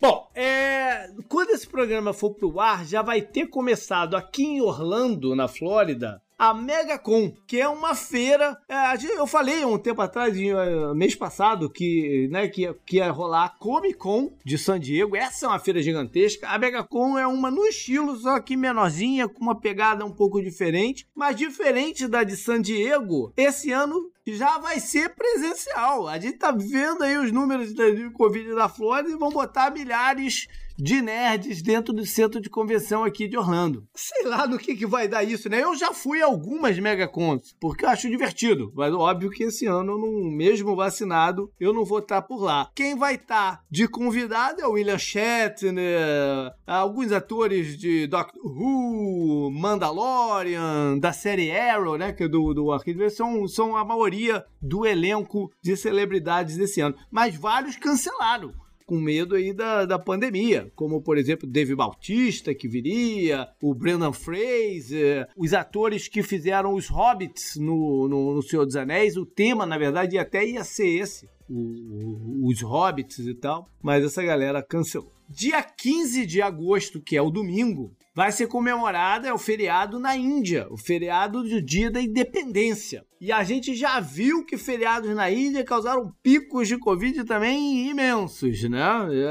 Bom, 0.00 0.28
é, 0.34 1.06
quando 1.28 1.50
esse 1.50 1.68
programa 1.68 2.12
for 2.12 2.34
pro 2.34 2.58
ar, 2.58 2.84
já 2.84 3.02
vai 3.02 3.22
ter 3.22 3.46
começado 3.46 4.16
aqui 4.16 4.42
em 4.42 4.60
Orlando, 4.60 5.32
na 5.36 5.46
Flórida, 5.46 6.20
a 6.38 6.52
MegaCon, 6.52 7.32
que 7.46 7.60
é 7.60 7.68
uma 7.68 7.94
feira. 7.94 8.58
é, 8.68 9.18
eu 9.18 9.26
falei 9.26 9.64
um 9.64 9.78
tempo 9.78 10.00
atrás, 10.00 10.36
eh, 10.36 10.94
mês 10.94 11.14
passado, 11.14 11.70
que, 11.70 12.28
né, 12.30 12.48
que, 12.48 12.72
que 12.84 12.96
ia 12.96 13.10
rolar 13.10 13.44
a 13.44 13.48
Comic 13.48 13.94
Con 13.94 14.32
de 14.44 14.58
San 14.58 14.78
Diego. 14.78 15.16
Essa 15.16 15.46
é 15.46 15.48
uma 15.48 15.58
feira 15.58 15.82
gigantesca. 15.82 16.48
A 16.48 16.58
MegaCon 16.58 17.18
é 17.18 17.26
uma 17.26 17.50
no 17.50 17.64
estilo, 17.66 18.16
só 18.16 18.40
que 18.40 18.56
menorzinha, 18.56 19.28
com 19.28 19.42
uma 19.42 19.58
pegada 19.58 20.04
um 20.04 20.12
pouco 20.12 20.42
diferente. 20.42 21.06
Mas 21.14 21.36
diferente 21.36 22.08
da 22.08 22.24
de 22.24 22.36
San 22.36 22.60
Diego, 22.60 23.32
esse 23.36 23.70
ano 23.70 24.10
já 24.26 24.58
vai 24.58 24.80
ser 24.80 25.14
presencial. 25.14 26.08
A 26.08 26.18
gente 26.18 26.38
tá 26.38 26.50
vendo 26.50 27.02
aí 27.02 27.18
os 27.18 27.30
números 27.30 27.74
de 27.74 28.10
Covid 28.10 28.54
da 28.54 28.68
Flórida 28.68 29.10
e 29.10 29.18
vão 29.18 29.30
botar 29.30 29.70
milhares 29.70 30.48
de 30.76 31.00
nerds 31.00 31.62
dentro 31.62 31.92
do 31.92 32.04
centro 32.04 32.40
de 32.40 32.50
convenção 32.50 33.04
aqui 33.04 33.28
de 33.28 33.36
Orlando. 33.36 33.86
Sei 33.94 34.24
lá 34.26 34.46
no 34.46 34.58
que, 34.58 34.74
que 34.74 34.86
vai 34.86 35.08
dar 35.08 35.22
isso, 35.22 35.48
né? 35.48 35.62
Eu 35.62 35.74
já 35.76 35.92
fui 35.92 36.22
a 36.22 36.26
algumas 36.26 36.78
megacons, 36.78 37.54
porque 37.60 37.84
eu 37.84 37.88
acho 37.88 38.08
divertido. 38.08 38.72
Mas 38.74 38.92
óbvio 38.92 39.30
que 39.30 39.44
esse 39.44 39.66
ano, 39.66 39.98
não, 39.98 40.30
mesmo 40.30 40.74
vacinado, 40.74 41.50
eu 41.58 41.72
não 41.72 41.84
vou 41.84 41.98
estar 41.98 42.22
por 42.22 42.42
lá. 42.42 42.70
Quem 42.74 42.96
vai 42.96 43.14
estar 43.14 43.62
de 43.70 43.86
convidado 43.86 44.60
é 44.60 44.66
o 44.66 44.72
William 44.72 44.98
Shatner, 44.98 46.52
alguns 46.66 47.12
atores 47.12 47.78
de 47.78 48.06
Doctor 48.06 48.42
Who, 48.44 49.50
Mandalorian, 49.50 50.98
da 50.98 51.12
série 51.12 51.50
Arrow, 51.50 51.96
né? 51.96 52.12
Que 52.12 52.24
é 52.24 52.28
do, 52.28 52.52
do 52.52 52.72
Arquivo, 52.72 53.08
são, 53.10 53.46
são 53.46 53.76
a 53.76 53.84
maioria 53.84 54.44
do 54.60 54.86
elenco 54.86 55.50
de 55.62 55.76
celebridades 55.76 56.56
desse 56.56 56.80
ano. 56.80 56.96
Mas 57.10 57.36
vários 57.36 57.76
cancelaram 57.76 58.52
com 58.86 59.00
medo 59.00 59.34
aí 59.34 59.52
da, 59.52 59.84
da 59.84 59.98
pandemia, 59.98 60.70
como 60.74 61.00
por 61.00 61.16
exemplo 61.16 61.48
Dave 61.48 61.74
Bautista 61.74 62.54
que 62.54 62.68
viria, 62.68 63.48
o 63.62 63.74
Brendan 63.74 64.12
Fraser, 64.12 65.28
os 65.36 65.52
atores 65.52 66.08
que 66.08 66.22
fizeram 66.22 66.74
os 66.74 66.88
Hobbits 66.88 67.56
no, 67.56 68.08
no, 68.08 68.34
no 68.34 68.42
Senhor 68.42 68.64
dos 68.64 68.76
Anéis, 68.76 69.16
o 69.16 69.26
tema 69.26 69.64
na 69.64 69.78
verdade 69.78 70.18
até 70.18 70.46
ia 70.46 70.64
ser 70.64 70.88
esse, 70.88 71.28
o, 71.48 72.46
os 72.48 72.60
Hobbits 72.62 73.18
e 73.18 73.34
tal, 73.34 73.68
mas 73.82 74.04
essa 74.04 74.22
galera 74.22 74.62
cancelou. 74.62 75.12
Dia 75.28 75.62
15 75.62 76.26
de 76.26 76.42
agosto, 76.42 77.00
que 77.00 77.16
é 77.16 77.22
o 77.22 77.30
domingo, 77.30 77.90
vai 78.14 78.30
ser 78.30 78.46
comemorada 78.46 79.28
é 79.28 79.32
o 79.32 79.38
feriado 79.38 79.98
na 79.98 80.16
Índia, 80.16 80.66
o 80.70 80.76
feriado 80.76 81.42
do 81.42 81.60
Dia 81.60 81.90
da 81.90 82.00
Independência. 82.00 83.04
E 83.24 83.32
a 83.32 83.42
gente 83.42 83.74
já 83.74 84.00
viu 84.00 84.44
que 84.44 84.58
feriados 84.58 85.08
na 85.16 85.30
Índia 85.30 85.64
causaram 85.64 86.12
picos 86.22 86.68
de 86.68 86.76
Covid 86.76 87.24
também 87.24 87.88
imensos, 87.88 88.68
né? 88.68 88.82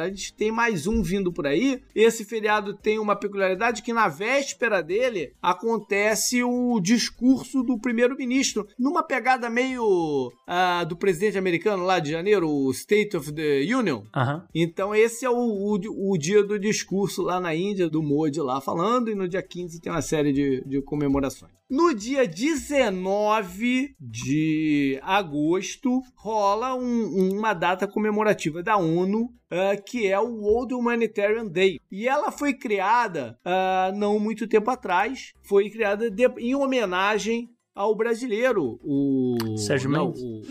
A 0.01 0.07
gente 0.07 0.33
tem 0.33 0.51
mais 0.51 0.87
um 0.87 1.03
vindo 1.03 1.31
por 1.31 1.45
aí. 1.45 1.79
Esse 1.93 2.25
feriado 2.25 2.73
tem 2.73 2.97
uma 2.97 3.15
peculiaridade 3.15 3.83
que 3.83 3.93
na 3.93 4.07
véspera 4.07 4.81
dele 4.81 5.33
acontece 5.39 6.43
o 6.43 6.79
discurso 6.79 7.61
do 7.61 7.77
primeiro-ministro, 7.77 8.67
numa 8.79 9.03
pegada 9.03 9.47
meio 9.47 10.31
uh, 10.47 10.83
do 10.87 10.97
presidente 10.97 11.37
americano 11.37 11.83
lá 11.83 11.99
de 11.99 12.09
janeiro, 12.09 12.49
o 12.49 12.71
State 12.71 13.15
of 13.15 13.31
the 13.31 13.59
Union. 13.59 14.05
Uhum. 14.15 14.41
Então 14.55 14.95
esse 14.95 15.23
é 15.23 15.29
o, 15.29 15.35
o, 15.35 16.11
o, 16.11 16.17
dia 16.17 16.43
do 16.43 16.57
discurso 16.57 17.21
lá 17.21 17.39
na 17.39 17.53
Índia, 17.53 17.87
do 17.87 18.01
Modi 18.01 18.39
lá 18.39 18.59
falando, 18.59 18.72
e 19.09 19.15
no 19.15 19.27
dia 19.27 19.41
15 19.41 19.81
tem 19.81 19.91
uma 19.91 20.01
série 20.01 20.31
de, 20.31 20.63
de 20.65 20.81
comemorações. 20.81 21.51
No 21.69 21.93
dia 21.93 22.27
19 22.27 23.95
de 23.99 24.99
agosto 25.01 26.01
rola 26.15 26.75
um, 26.75 27.33
uma 27.33 27.53
data 27.53 27.87
comemorativa 27.87 28.61
da 28.61 28.77
ONU 28.77 29.23
uh, 29.23 29.83
que 29.85 30.07
é 30.07 30.19
o 30.19 30.41
World 30.41 30.73
Humanitarian 30.73 31.47
Day. 31.47 31.79
E 31.91 32.07
ela 32.07 32.31
foi 32.31 32.53
criada 32.53 33.37
uh, 33.45 33.97
não 33.97 34.19
muito 34.19 34.47
tempo 34.47 34.69
atrás, 34.69 35.33
foi 35.41 35.69
criada 35.69 36.09
de, 36.09 36.27
em 36.37 36.55
homenagem 36.55 37.49
ao 37.75 37.95
brasileiro, 37.95 38.79
o 38.83 39.57
Sérgio 39.57 39.89
não, 39.89 40.07
Mendes. 40.07 40.21
O... 40.21 40.41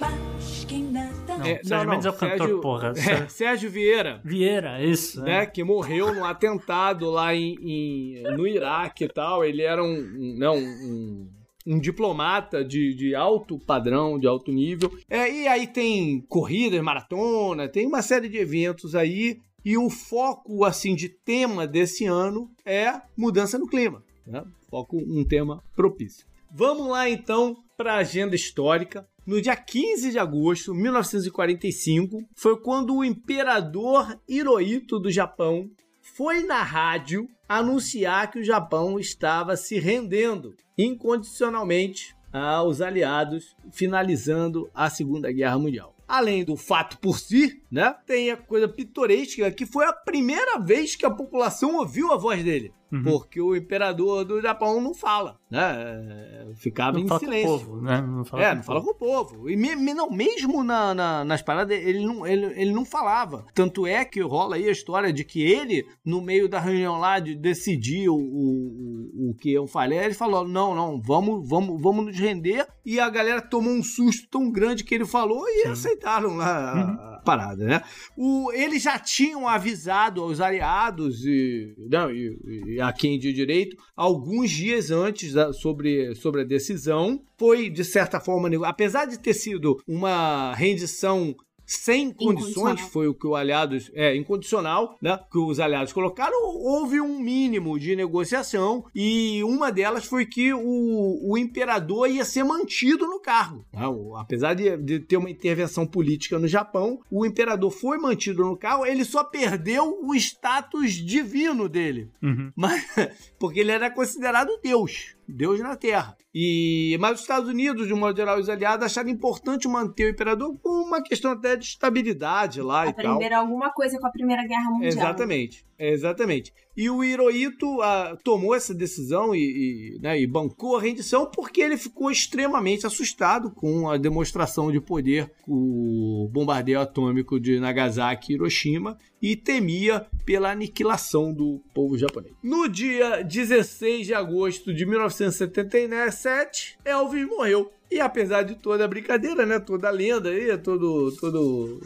Não, 1.43 1.51
é, 1.51 1.61
Sérgio 1.63 1.87
não, 1.87 1.93
Mendes 1.93 2.07
é 2.07 2.11
o 2.11 2.13
cantor, 2.13 2.39
Sérgio, 2.39 2.61
porra. 2.61 2.93
É, 3.25 3.29
Sérgio 3.29 3.71
Vieira. 3.71 4.21
Vieira, 4.25 4.85
isso. 4.85 5.23
Né, 5.23 5.43
é. 5.43 5.47
Que 5.47 5.63
morreu 5.65 6.15
num 6.15 6.25
atentado 6.25 7.11
lá 7.11 7.35
em, 7.35 7.57
em, 7.61 8.23
no 8.37 8.47
Iraque 8.47 9.05
e 9.05 9.09
tal. 9.09 9.45
Ele 9.45 9.63
era 9.63 9.83
um, 9.83 9.97
um 9.97 10.37
não, 10.39 10.57
um, 10.57 11.29
um 11.67 11.79
diplomata 11.79 12.65
de, 12.65 12.95
de 12.95 13.15
alto 13.15 13.59
padrão, 13.59 14.19
de 14.19 14.27
alto 14.27 14.53
nível. 14.53 14.91
É, 15.09 15.31
e 15.31 15.47
aí 15.47 15.67
tem 15.67 16.21
corridas, 16.29 16.81
maratona, 16.81 17.69
tem 17.69 17.87
uma 17.87 18.03
série 18.03 18.29
de 18.29 18.39
eventos 18.39 18.95
aí. 18.95 19.39
E 19.65 19.79
o 19.79 19.89
foco, 19.89 20.65
assim, 20.65 20.95
de 20.95 21.09
tema 21.09 21.67
desse 21.67 22.05
ano 22.05 22.51
é 22.65 23.01
mudança 23.17 23.59
no 23.59 23.69
clima. 23.69 24.03
Né? 24.27 24.43
Foco, 24.69 24.97
um 24.97 25.25
tema 25.25 25.63
propício. 25.77 26.27
Vamos 26.51 26.89
lá, 26.89 27.09
então, 27.09 27.57
para 27.77 27.95
a 27.95 27.99
agenda 27.99 28.35
histórica. 28.35 29.07
No 29.25 29.41
dia 29.41 29.55
15 29.55 30.11
de 30.11 30.19
agosto 30.19 30.73
de 30.73 30.81
1945, 30.81 32.25
foi 32.35 32.61
quando 32.61 32.97
o 32.97 33.05
imperador 33.05 34.19
Hirohito 34.29 34.99
do 34.99 35.13
Japão 35.13 35.71
foi 36.01 36.43
na 36.43 36.61
rádio 36.61 37.29
anunciar 37.49 38.29
que 38.33 38.41
o 38.41 38.45
Japão 38.45 38.99
estava 38.99 39.57
se 39.57 39.79
rendendo 39.79 40.57
incondicionalmente 40.77 42.17
aos 42.33 42.81
aliados, 42.81 43.55
finalizando 43.71 44.69
a 44.75 44.91
Segunda 44.91 45.31
Guerra 45.31 45.57
Mundial. 45.57 45.95
Além 46.09 46.45
do 46.45 46.57
fato 46.57 46.99
por 46.99 47.17
si, 47.17 47.62
né, 47.73 47.97
tem 48.07 48.31
a 48.31 48.37
coisa 48.37 48.69
pitoresca 48.69 49.51
que 49.51 49.65
foi 49.65 49.87
a 49.87 49.93
primeira 49.95 50.59
vez 50.59 50.95
que 50.95 51.07
a 51.07 51.11
população 51.11 51.77
ouviu 51.77 52.13
a 52.13 52.19
voz 52.19 52.45
dele. 52.45 52.75
Uhum. 52.93 53.03
Porque 53.05 53.41
o 53.41 53.57
imperador 53.57 54.23
do 54.23 54.39
Japão 54.43 54.79
não 54.79 54.93
fala, 54.93 55.39
né? 55.51 56.53
Ficava 56.57 56.99
não 56.99 57.05
em 57.05 57.09
fala 57.09 57.21
silêncio. 57.21 57.49
Com 57.49 57.55
o 57.55 57.59
povo, 57.59 57.81
né? 57.81 58.03
Não 58.03 58.25
fala 58.27 58.43
é, 58.43 58.51
com 58.51 58.57
não 58.57 58.63
fala 58.63 58.81
com 58.83 58.91
o 58.91 58.95
povo. 58.95 59.51
E 59.51 59.57
me, 59.57 59.75
me, 59.75 59.95
não, 59.95 60.11
mesmo 60.11 60.63
na, 60.63 60.93
na, 60.93 61.25
nas 61.25 61.41
paradas, 61.41 61.75
ele 61.75 62.05
não, 62.05 62.27
ele, 62.27 62.45
ele 62.61 62.71
não 62.71 62.85
falava. 62.85 63.47
Tanto 63.55 63.87
é 63.87 64.05
que 64.05 64.21
rola 64.21 64.57
aí 64.57 64.69
a 64.69 64.73
história 64.73 65.11
de 65.11 65.25
que 65.25 65.43
ele, 65.43 65.87
no 66.05 66.21
meio 66.21 66.47
da 66.51 66.61
reunião 66.61 66.99
lá, 66.99 67.19
de 67.19 67.35
decidir 67.35 68.11
o, 68.11 68.15
o, 68.15 69.31
o 69.31 69.35
que 69.41 69.51
eu 69.51 69.67
falei, 69.67 69.99
ele 69.99 70.13
falou: 70.13 70.47
não, 70.47 70.75
não, 70.75 71.01
vamos, 71.01 71.49
vamos, 71.49 71.81
vamos 71.81 72.05
nos 72.05 72.19
render. 72.19 72.69
E 72.85 73.01
a 73.01 73.09
galera 73.09 73.41
tomou 73.41 73.73
um 73.73 73.83
susto 73.83 74.29
tão 74.29 74.51
grande 74.51 74.85
que 74.85 74.95
ele 74.95 75.07
falou 75.07 75.49
e 75.49 75.63
Sim. 75.63 75.69
aceitaram 75.71 76.37
lá 76.37 76.75
uhum. 76.75 76.81
a, 77.01 77.17
a 77.17 77.23
né? 77.63 77.83
O, 78.17 78.53
eles 78.53 78.83
já 78.83 78.99
tinham 78.99 79.49
avisado 79.49 80.23
aos 80.23 80.41
aliados 80.41 81.25
e, 81.25 81.75
não, 81.91 82.11
e, 82.11 82.75
e 82.75 82.81
a 82.81 82.93
quem 82.93 83.19
de 83.19 83.33
direito 83.33 83.77
alguns 83.97 84.51
dias 84.51 84.91
antes 84.91 85.33
da, 85.33 85.53
sobre, 85.53 86.15
sobre 86.15 86.43
a 86.43 86.45
decisão. 86.45 87.23
Foi, 87.39 87.69
de 87.69 87.85
certa 87.85 88.21
forma, 88.21 88.49
apesar 88.67 89.07
de 89.07 89.19
ter 89.19 89.35
sido 89.35 89.83
uma 89.87 90.55
rendição 90.55 91.35
sem 91.75 92.13
condições, 92.13 92.81
foi 92.81 93.09
o 93.09 93.15
que 93.15 93.27
o 93.27 93.35
aliados 93.35 93.91
é 93.95 94.15
incondicional, 94.17 94.97
né? 95.01 95.19
Que 95.31 95.39
os 95.39 95.59
aliados 95.61 95.93
colocaram, 95.93 96.37
houve 96.43 97.01
um 97.01 97.19
mínimo 97.19 97.79
de 97.79 97.97
negociação 97.97 98.85
e 98.95 99.43
uma 99.45 99.71
delas 99.71 100.05
foi 100.05 100.27
que 100.27 100.53
o, 100.53 101.31
o 101.31 101.39
imperador 101.39 102.09
ia 102.09 102.25
ser 102.25 102.45
mantido 102.45 103.07
no 103.07 103.21
cargo. 103.21 103.65
Né? 103.73 103.83
Apesar 104.17 104.55
de, 104.55 104.77
de, 104.77 105.01
ter 105.01 105.17
uma 105.17 105.31
intervenção 105.31 105.87
política 105.87 106.39
no 106.39 106.47
Japão, 106.47 107.01
o 107.11 107.25
imperador 107.25 107.71
foi 107.71 107.99
mantido 107.99 108.45
no 108.45 108.57
cargo, 108.57 108.87
ele 108.87 109.05
só 109.05 109.25
perdeu 109.25 109.99
o 110.03 110.15
status 110.15 110.93
divino 110.93 111.69
dele, 111.69 112.11
uhum. 112.23 112.53
mas 112.57 112.85
porque 113.39 113.61
ele 113.61 113.73
era 113.73 113.91
considerado 113.91 114.59
Deus. 114.63 115.17
Deus 115.29 115.61
na 115.61 115.77
Terra. 115.77 116.17
E 116.35 116.97
mas 117.01 117.17
os 117.17 117.21
Estados 117.21 117.49
Unidos, 117.49 117.87
de 117.87 117.93
um 117.93 117.99
modo 117.99 118.17
geral, 118.17 118.39
os 118.39 118.49
aliados 118.49 118.87
acharam 118.87 119.11
importante 119.11 119.69
manter 119.69 120.07
o 120.07 120.11
imperador 120.11 120.55
por 120.57 120.83
uma 120.83 121.03
questão 121.03 121.33
até 121.33 121.57
de 121.57 121.65
estabilidade 121.65 122.61
lá 122.61 122.87
e 122.87 122.93
tal. 122.93 123.15
Aprender 123.15 123.35
alguma 123.35 123.71
coisa 123.73 123.99
com 123.99 124.07
a 124.07 124.11
Primeira 124.11 124.47
Guerra 124.47 124.71
Mundial. 124.71 124.89
Exatamente, 124.89 125.67
exatamente. 125.79 126.53
E 126.77 126.89
o 126.89 127.05
Hirohito 127.05 127.83
ah, 127.83 128.17
tomou 128.25 128.55
essa 128.55 128.75
decisão 128.75 129.35
e, 129.35 129.97
e, 129.97 129.99
né, 130.01 130.19
e 130.19 130.27
bancou 130.27 130.77
a 130.77 130.81
rendição 130.81 131.27
porque 131.27 131.61
ele 131.61 131.77
ficou 131.77 132.11
extremamente 132.11 132.87
assustado 132.87 133.51
com 133.51 133.91
a 133.91 133.97
demonstração 133.97 134.73
de 134.73 134.81
poder 134.81 135.31
o 135.47 136.29
bombardeio 136.33 136.81
atômico 136.81 137.39
de 137.39 137.61
Nagasaki 137.61 138.33
e 138.33 138.37
Hiroshima 138.37 138.99
e 139.21 139.37
temia 139.37 140.07
pela 140.25 140.51
aniquilação 140.51 141.33
do 141.33 141.61
povo 141.75 141.97
japonês. 141.99 142.35
No 142.43 142.69
dia 142.69 143.23
16 143.23 144.07
de 144.07 144.15
agosto 144.15 144.73
de 144.75 144.87
1977, 144.87 146.79
Elvis 146.85 147.27
morreu. 147.27 147.71
E 147.93 148.01
apesar 148.01 148.43
de 148.43 148.55
toda 148.55 148.87
a 148.87 148.89
brincadeira, 148.89 149.45
né? 149.45 149.61
Toda 149.61 149.89
a 149.89 149.91
lenda 149.91 150.31
aí, 150.31 150.57
todo. 150.57 151.15
todo 151.21 151.79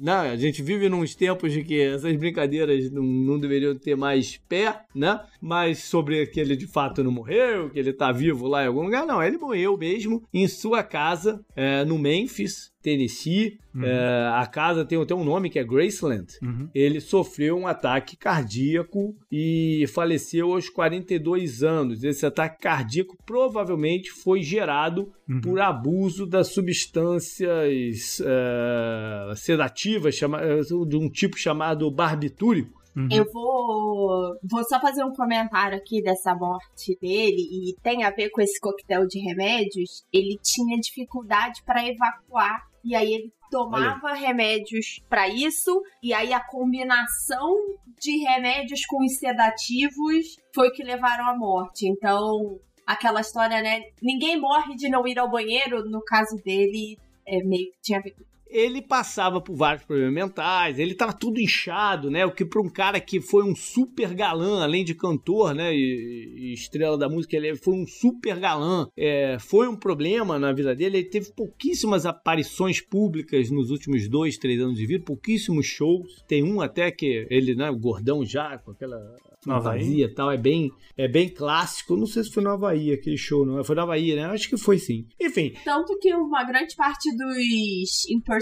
né? 0.00 0.12
A 0.12 0.36
gente 0.36 0.62
vive 0.62 0.88
nos 0.88 1.14
tempos 1.14 1.52
de 1.52 1.62
que 1.62 1.78
essas 1.78 2.16
brincadeiras 2.16 2.90
não, 2.90 3.02
não 3.02 3.38
deveriam 3.38 3.76
ter 3.76 3.94
mais 3.94 4.38
pé, 4.48 4.80
né? 4.94 5.20
Mas 5.42 5.84
sobre 5.84 6.26
que 6.26 6.40
ele 6.40 6.56
de 6.56 6.66
fato 6.66 7.04
não 7.04 7.12
morreu, 7.12 7.68
que 7.68 7.78
ele 7.78 7.92
tá 7.92 8.10
vivo 8.10 8.48
lá 8.48 8.64
em 8.64 8.68
algum 8.68 8.84
lugar, 8.84 9.04
não. 9.04 9.22
Ele 9.22 9.36
morreu 9.36 9.76
mesmo 9.76 10.22
em 10.32 10.48
sua 10.48 10.82
casa, 10.82 11.44
é, 11.54 11.84
no 11.84 11.98
Memphis, 11.98 12.71
Tennessee. 12.82 13.58
Uhum. 13.74 13.84
É, 13.84 14.28
a 14.34 14.46
casa 14.46 14.84
tem 14.84 15.00
até 15.00 15.14
um 15.14 15.24
nome 15.24 15.48
que 15.48 15.58
é 15.58 15.64
Graceland. 15.64 16.26
Uhum. 16.42 16.68
Ele 16.74 17.00
sofreu 17.00 17.56
um 17.56 17.66
ataque 17.66 18.16
cardíaco 18.16 19.16
e 19.30 19.86
faleceu 19.94 20.52
aos 20.52 20.68
42 20.68 21.62
anos. 21.62 22.04
Esse 22.04 22.26
ataque 22.26 22.60
cardíaco 22.60 23.16
provavelmente 23.24 24.10
foi 24.10 24.42
gerado 24.42 25.12
uhum. 25.28 25.40
por 25.40 25.60
abuso 25.60 26.26
das 26.26 26.48
substâncias 26.48 28.20
é, 28.20 29.34
sedativas 29.36 30.14
chama, 30.14 30.40
de 30.86 30.96
um 30.96 31.08
tipo 31.08 31.38
chamado 31.38 31.90
barbitúrico. 31.90 32.82
Uhum. 32.94 33.08
Eu 33.10 33.24
vou, 33.32 34.36
vou 34.42 34.64
só 34.64 34.78
fazer 34.78 35.02
um 35.02 35.14
comentário 35.14 35.78
aqui 35.78 36.02
dessa 36.02 36.34
morte 36.34 36.96
dele 37.00 37.40
e 37.40 37.74
tem 37.82 38.04
a 38.04 38.10
ver 38.10 38.30
com 38.30 38.40
esse 38.40 38.60
coquetel 38.60 39.06
de 39.06 39.18
remédios. 39.18 40.04
Ele 40.12 40.38
tinha 40.42 40.78
dificuldade 40.78 41.62
para 41.64 41.86
evacuar 41.86 42.60
e 42.84 42.94
aí 42.94 43.12
ele 43.12 43.32
tomava 43.50 44.14
remédios 44.14 45.00
para 45.08 45.28
isso, 45.28 45.82
e 46.02 46.14
aí 46.14 46.32
a 46.32 46.40
combinação 46.40 47.54
de 48.00 48.18
remédios 48.24 48.86
com 48.86 49.04
os 49.04 49.18
sedativos 49.18 50.36
foi 50.54 50.68
o 50.68 50.72
que 50.72 50.82
levaram 50.82 51.28
à 51.28 51.36
morte. 51.36 51.86
Então, 51.86 52.58
aquela 52.86 53.20
história, 53.20 53.60
né? 53.60 53.82
Ninguém 54.02 54.40
morre 54.40 54.74
de 54.74 54.88
não 54.88 55.06
ir 55.06 55.18
ao 55.18 55.30
banheiro, 55.30 55.84
no 55.84 56.02
caso 56.02 56.36
dele, 56.42 56.98
é 57.26 57.42
meio 57.44 57.70
que 57.72 57.80
tinha 57.82 57.98
a 57.98 58.02
ver 58.02 58.12
com 58.12 58.31
ele 58.52 58.82
passava 58.82 59.40
por 59.40 59.56
vários 59.56 59.84
problemas 59.84 60.12
mentais, 60.12 60.78
ele 60.78 60.94
tava 60.94 61.12
tudo 61.12 61.40
inchado, 61.40 62.10
né? 62.10 62.26
O 62.26 62.32
que 62.32 62.44
para 62.44 62.60
um 62.60 62.68
cara 62.68 63.00
que 63.00 63.20
foi 63.20 63.42
um 63.42 63.56
super 63.56 64.12
galã, 64.14 64.62
além 64.62 64.84
de 64.84 64.94
cantor, 64.94 65.54
né? 65.54 65.74
E, 65.74 66.34
e 66.36 66.52
estrela 66.52 66.98
da 66.98 67.08
música, 67.08 67.36
ele 67.36 67.56
foi 67.56 67.74
um 67.74 67.86
super 67.86 68.38
galã. 68.38 68.86
É, 68.96 69.38
foi 69.40 69.66
um 69.66 69.76
problema 69.76 70.38
na 70.38 70.52
vida 70.52 70.76
dele. 70.76 70.98
Ele 70.98 71.08
teve 71.08 71.32
pouquíssimas 71.32 72.04
aparições 72.04 72.80
públicas 72.80 73.50
nos 73.50 73.70
últimos 73.70 74.06
dois, 74.08 74.36
três 74.36 74.60
anos 74.60 74.76
de 74.76 74.86
vida, 74.86 75.04
pouquíssimos 75.04 75.64
shows. 75.66 76.22
Tem 76.28 76.44
um 76.44 76.60
até 76.60 76.90
que 76.90 77.26
ele, 77.30 77.54
né? 77.54 77.70
O 77.70 77.78
gordão 77.78 78.24
já, 78.24 78.58
com 78.58 78.72
aquela 78.72 78.98
fantasia 79.42 80.04
e 80.04 80.14
tal, 80.14 80.30
é 80.30 80.36
bem, 80.36 80.70
é 80.96 81.08
bem 81.08 81.28
clássico. 81.28 81.96
Não 81.96 82.06
sei 82.06 82.22
se 82.22 82.30
foi 82.30 82.42
no 82.42 82.50
Havaí 82.50 82.92
aquele 82.92 83.16
show, 83.16 83.46
não. 83.46 83.64
Foi 83.64 83.74
no 83.74 83.82
Havaí, 83.82 84.14
né? 84.14 84.26
Acho 84.26 84.48
que 84.48 84.58
foi 84.58 84.78
sim. 84.78 85.06
Enfim. 85.18 85.54
Tanto 85.64 85.98
que 85.98 86.14
uma 86.14 86.44
grande 86.44 86.76
parte 86.76 87.10
dos 87.16 88.08
impersonators 88.10 88.41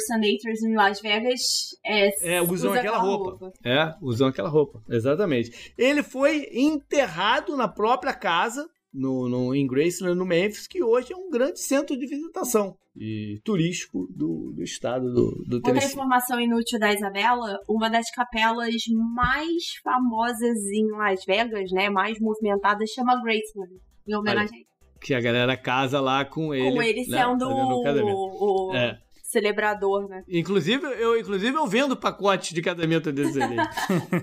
em 0.63 0.75
Las 0.75 1.01
Vegas 1.01 1.41
é, 1.85 2.37
é 2.37 2.43
usam 2.43 2.73
aquela 2.73 2.99
roupa. 2.99 3.31
roupa. 3.31 3.53
É, 3.65 3.95
usam 4.01 4.29
aquela 4.29 4.49
roupa, 4.49 4.83
exatamente. 4.89 5.73
Ele 5.77 6.03
foi 6.03 6.49
enterrado 6.53 7.57
na 7.57 7.69
própria 7.69 8.13
casa, 8.13 8.69
no, 8.93 9.29
no, 9.29 9.55
em 9.55 9.67
Graceland, 9.67 10.19
no 10.19 10.27
Memphis, 10.27 10.67
que 10.67 10.83
hoje 10.83 11.13
é 11.13 11.17
um 11.17 11.31
grande 11.31 11.61
centro 11.61 11.97
de 11.97 12.07
visitação 12.07 12.77
e 12.97 13.41
turístico 13.45 14.07
do, 14.11 14.53
do 14.53 14.63
estado 14.63 15.13
do, 15.13 15.45
do 15.47 15.57
Outra 15.57 15.73
Tennessee. 15.73 15.91
informação 15.91 16.41
inútil 16.41 16.79
da 16.79 16.93
Isabela, 16.93 17.59
uma 17.69 17.89
das 17.89 18.11
capelas 18.11 18.75
mais 19.15 19.77
famosas 19.83 20.59
em 20.73 20.91
Las 20.91 21.25
Vegas, 21.25 21.71
né, 21.71 21.89
mais 21.89 22.19
movimentadas, 22.19 22.91
chama 22.91 23.23
Graceland, 23.23 23.75
em 24.09 24.15
homenagem 24.15 24.67
que 25.01 25.15
a 25.15 25.21
galera 25.21 25.57
casa 25.57 25.99
lá 26.01 26.25
com 26.25 26.55
ele. 26.55 26.73
Com 26.73 26.83
ele 26.83 27.07
né, 27.09 27.19
sendo 27.19 27.49
o, 27.49 28.69
o, 28.69 28.75
é 28.75 29.01
celebrador, 29.31 30.09
né? 30.09 30.25
Inclusive, 30.29 30.85
eu, 30.99 31.19
inclusive, 31.19 31.57
eu 31.57 31.67
vendo 31.67 31.97
pacote 31.97 32.53
de 32.53 32.61
casamento 32.61 33.11
desse 33.13 33.41
ali. 33.41 33.57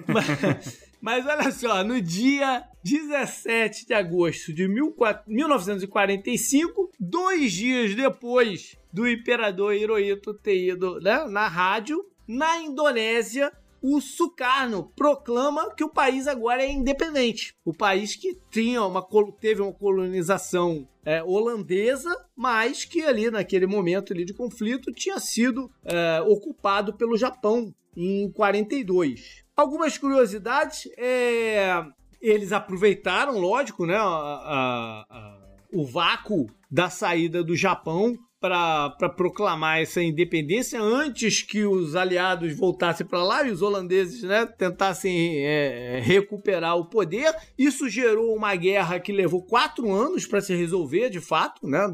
mas, 0.07 0.85
mas 1.01 1.25
olha 1.25 1.51
só, 1.51 1.83
no 1.83 1.99
dia 2.01 2.63
17 2.83 3.87
de 3.87 3.93
agosto 3.93 4.53
de 4.53 4.67
1945, 4.67 6.91
dois 6.99 7.53
dias 7.53 7.95
depois 7.95 8.75
do 8.91 9.07
imperador 9.07 9.73
Hirohito 9.73 10.33
ter 10.33 10.73
ido 10.73 10.99
né, 10.99 11.25
na 11.29 11.47
rádio, 11.47 12.03
na 12.27 12.59
Indonésia, 12.59 13.49
o 13.81 14.01
Sukarno 14.01 14.91
proclama 14.95 15.73
que 15.73 15.83
o 15.83 15.89
país 15.89 16.27
agora 16.27 16.63
é 16.63 16.71
independente. 16.71 17.53
O 17.63 17.73
país 17.73 18.15
que 18.15 18.37
tinha 18.49 18.83
uma, 18.83 19.05
teve 19.39 19.61
uma 19.61 19.71
colonização 19.71 20.87
é, 21.07 21.23
holandesa, 21.23 22.13
mas 22.35 22.83
que 22.83 23.01
ali 23.01 23.31
naquele 23.31 23.65
momento 23.65 24.11
ali 24.11 24.25
de 24.25 24.33
conflito 24.33 24.91
tinha 24.91 25.17
sido 25.21 25.71
é, 25.85 26.19
ocupado 26.27 26.97
pelo 26.97 27.17
Japão 27.17 27.73
em 27.95 28.29
42. 28.33 29.45
Algumas 29.55 29.97
curiosidades, 29.97 30.89
é, 30.97 31.81
eles 32.19 32.51
aproveitaram, 32.51 33.39
lógico, 33.39 33.85
né, 33.85 33.95
a, 33.95 34.01
a, 34.01 35.05
a, 35.09 35.55
o 35.71 35.85
vácuo 35.85 36.47
da 36.69 36.89
saída 36.89 37.41
do 37.41 37.55
Japão 37.55 38.13
para 38.47 39.09
proclamar 39.09 39.81
essa 39.81 40.01
independência 40.01 40.81
antes 40.81 41.41
que 41.41 41.65
os 41.65 41.95
aliados 41.95 42.55
voltassem 42.55 43.05
para 43.05 43.23
lá 43.23 43.45
e 43.45 43.51
os 43.51 43.61
holandeses 43.61 44.23
né, 44.23 44.45
tentassem 44.45 45.45
é, 45.45 45.99
recuperar 46.01 46.77
o 46.77 46.85
poder. 46.85 47.35
Isso 47.57 47.89
gerou 47.89 48.33
uma 48.35 48.55
guerra 48.55 48.99
que 48.99 49.11
levou 49.11 49.43
quatro 49.43 49.91
anos 49.91 50.25
para 50.25 50.41
se 50.41 50.55
resolver, 50.55 51.09
de 51.09 51.19
fato, 51.19 51.67
né, 51.67 51.93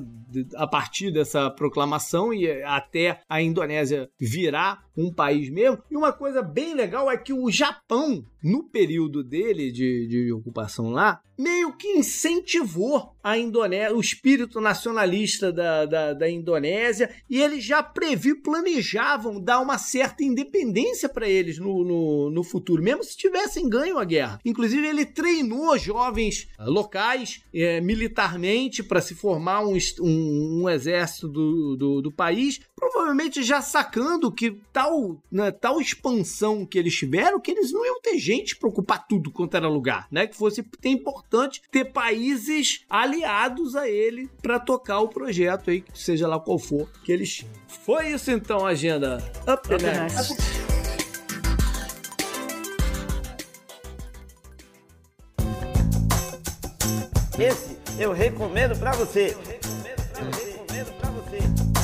a 0.56 0.68
partir 0.68 1.12
dessa 1.12 1.50
proclamação 1.50 2.34
e 2.34 2.50
até 2.64 3.22
a 3.28 3.42
Indonésia 3.42 4.10
virar 4.20 4.84
um 4.96 5.12
país 5.12 5.50
mesmo. 5.50 5.82
E 5.90 5.98
uma 5.98 6.14
coisa 6.14 6.42
bem 6.42 6.74
legal 6.74 7.10
é 7.10 7.18
que 7.18 7.34
o 7.34 7.50
Japão, 7.50 8.24
no 8.44 8.64
período 8.70 9.24
dele 9.24 9.72
de, 9.72 10.08
de 10.08 10.32
ocupação 10.32 10.90
lá, 10.90 11.20
meio 11.38 11.76
que 11.76 11.88
incentivou 11.88 13.16
a 13.24 13.38
Indonésia, 13.38 13.96
o 13.96 14.02
espírito 14.02 14.62
nacionalista 14.62 15.52
da, 15.52 15.86
da, 15.86 16.14
da 16.14 16.30
Indonésia, 16.30 17.10
e 17.30 17.42
eles 17.42 17.64
já 17.64 17.82
previam, 17.82 18.40
planejavam 18.42 19.42
dar 19.42 19.60
uma 19.60 19.78
certa 19.78 20.24
independência 20.24 21.10
para 21.10 21.28
eles 21.28 21.58
no, 21.58 21.84
no, 21.84 22.30
no, 22.30 22.44
futuro, 22.44 22.84
mesmo 22.84 23.04
se 23.04 23.18
tivessem 23.18 23.68
ganho 23.68 23.98
a 23.98 24.06
guerra. 24.06 24.40
Inclusive, 24.46 24.86
ele 24.86 25.06
treinou 25.06 25.78
jovens 25.78 26.48
locais 26.60 27.42
é, 27.54 27.82
militarmente 27.82 28.84
para 28.84 29.02
se 29.02 29.16
formar 29.16 29.66
um, 29.66 29.78
um, 30.02 30.23
um 30.24 30.70
exército 30.70 31.28
do, 31.28 31.76
do, 31.76 32.02
do 32.02 32.12
país, 32.12 32.60
provavelmente 32.76 33.44
já 33.44 33.62
sacando 33.62 34.32
que 34.32 34.58
tal, 34.72 35.22
né, 35.32 35.52
tal 35.52 35.80
expansão 35.80 36.66
que 36.66 36.78
eles 36.78 36.96
tiveram, 36.96 37.40
que 37.40 37.52
eles 37.52 37.72
não 37.72 37.86
iam 37.86 38.02
ter 38.02 38.18
gente 38.18 38.56
para 38.56 38.70
ocupar 38.70 39.08
tudo 39.08 39.32
quanto 39.32 39.56
era 39.56 39.68
lugar, 39.68 40.08
né? 40.12 40.28
Que 40.28 40.36
fosse 40.36 40.64
ter 40.64 40.90
importante 40.90 41.62
ter 41.72 41.86
países 41.86 42.84
aliados 42.90 43.76
a 43.76 43.90
ele 43.90 44.30
para 44.42 44.60
tocar 44.60 45.00
o 45.00 45.08
projeto 45.08 45.70
aí, 45.70 45.84
seja 45.94 46.28
lá 46.28 46.40
qual 46.40 46.60
for 46.60 46.90
que 47.04 47.12
eles 47.12 47.34
tinham. 47.34 47.52
Foi 47.68 48.10
isso 48.10 48.32
então, 48.32 48.66
agenda 48.66 49.18
Up, 49.48 49.74
Up 49.74 49.84
next. 49.84 50.32
next. 50.32 50.74
Esse 57.40 57.78
eu 57.98 58.12
recomendo 58.12 58.78
para 58.78 58.92
você. 58.92 59.36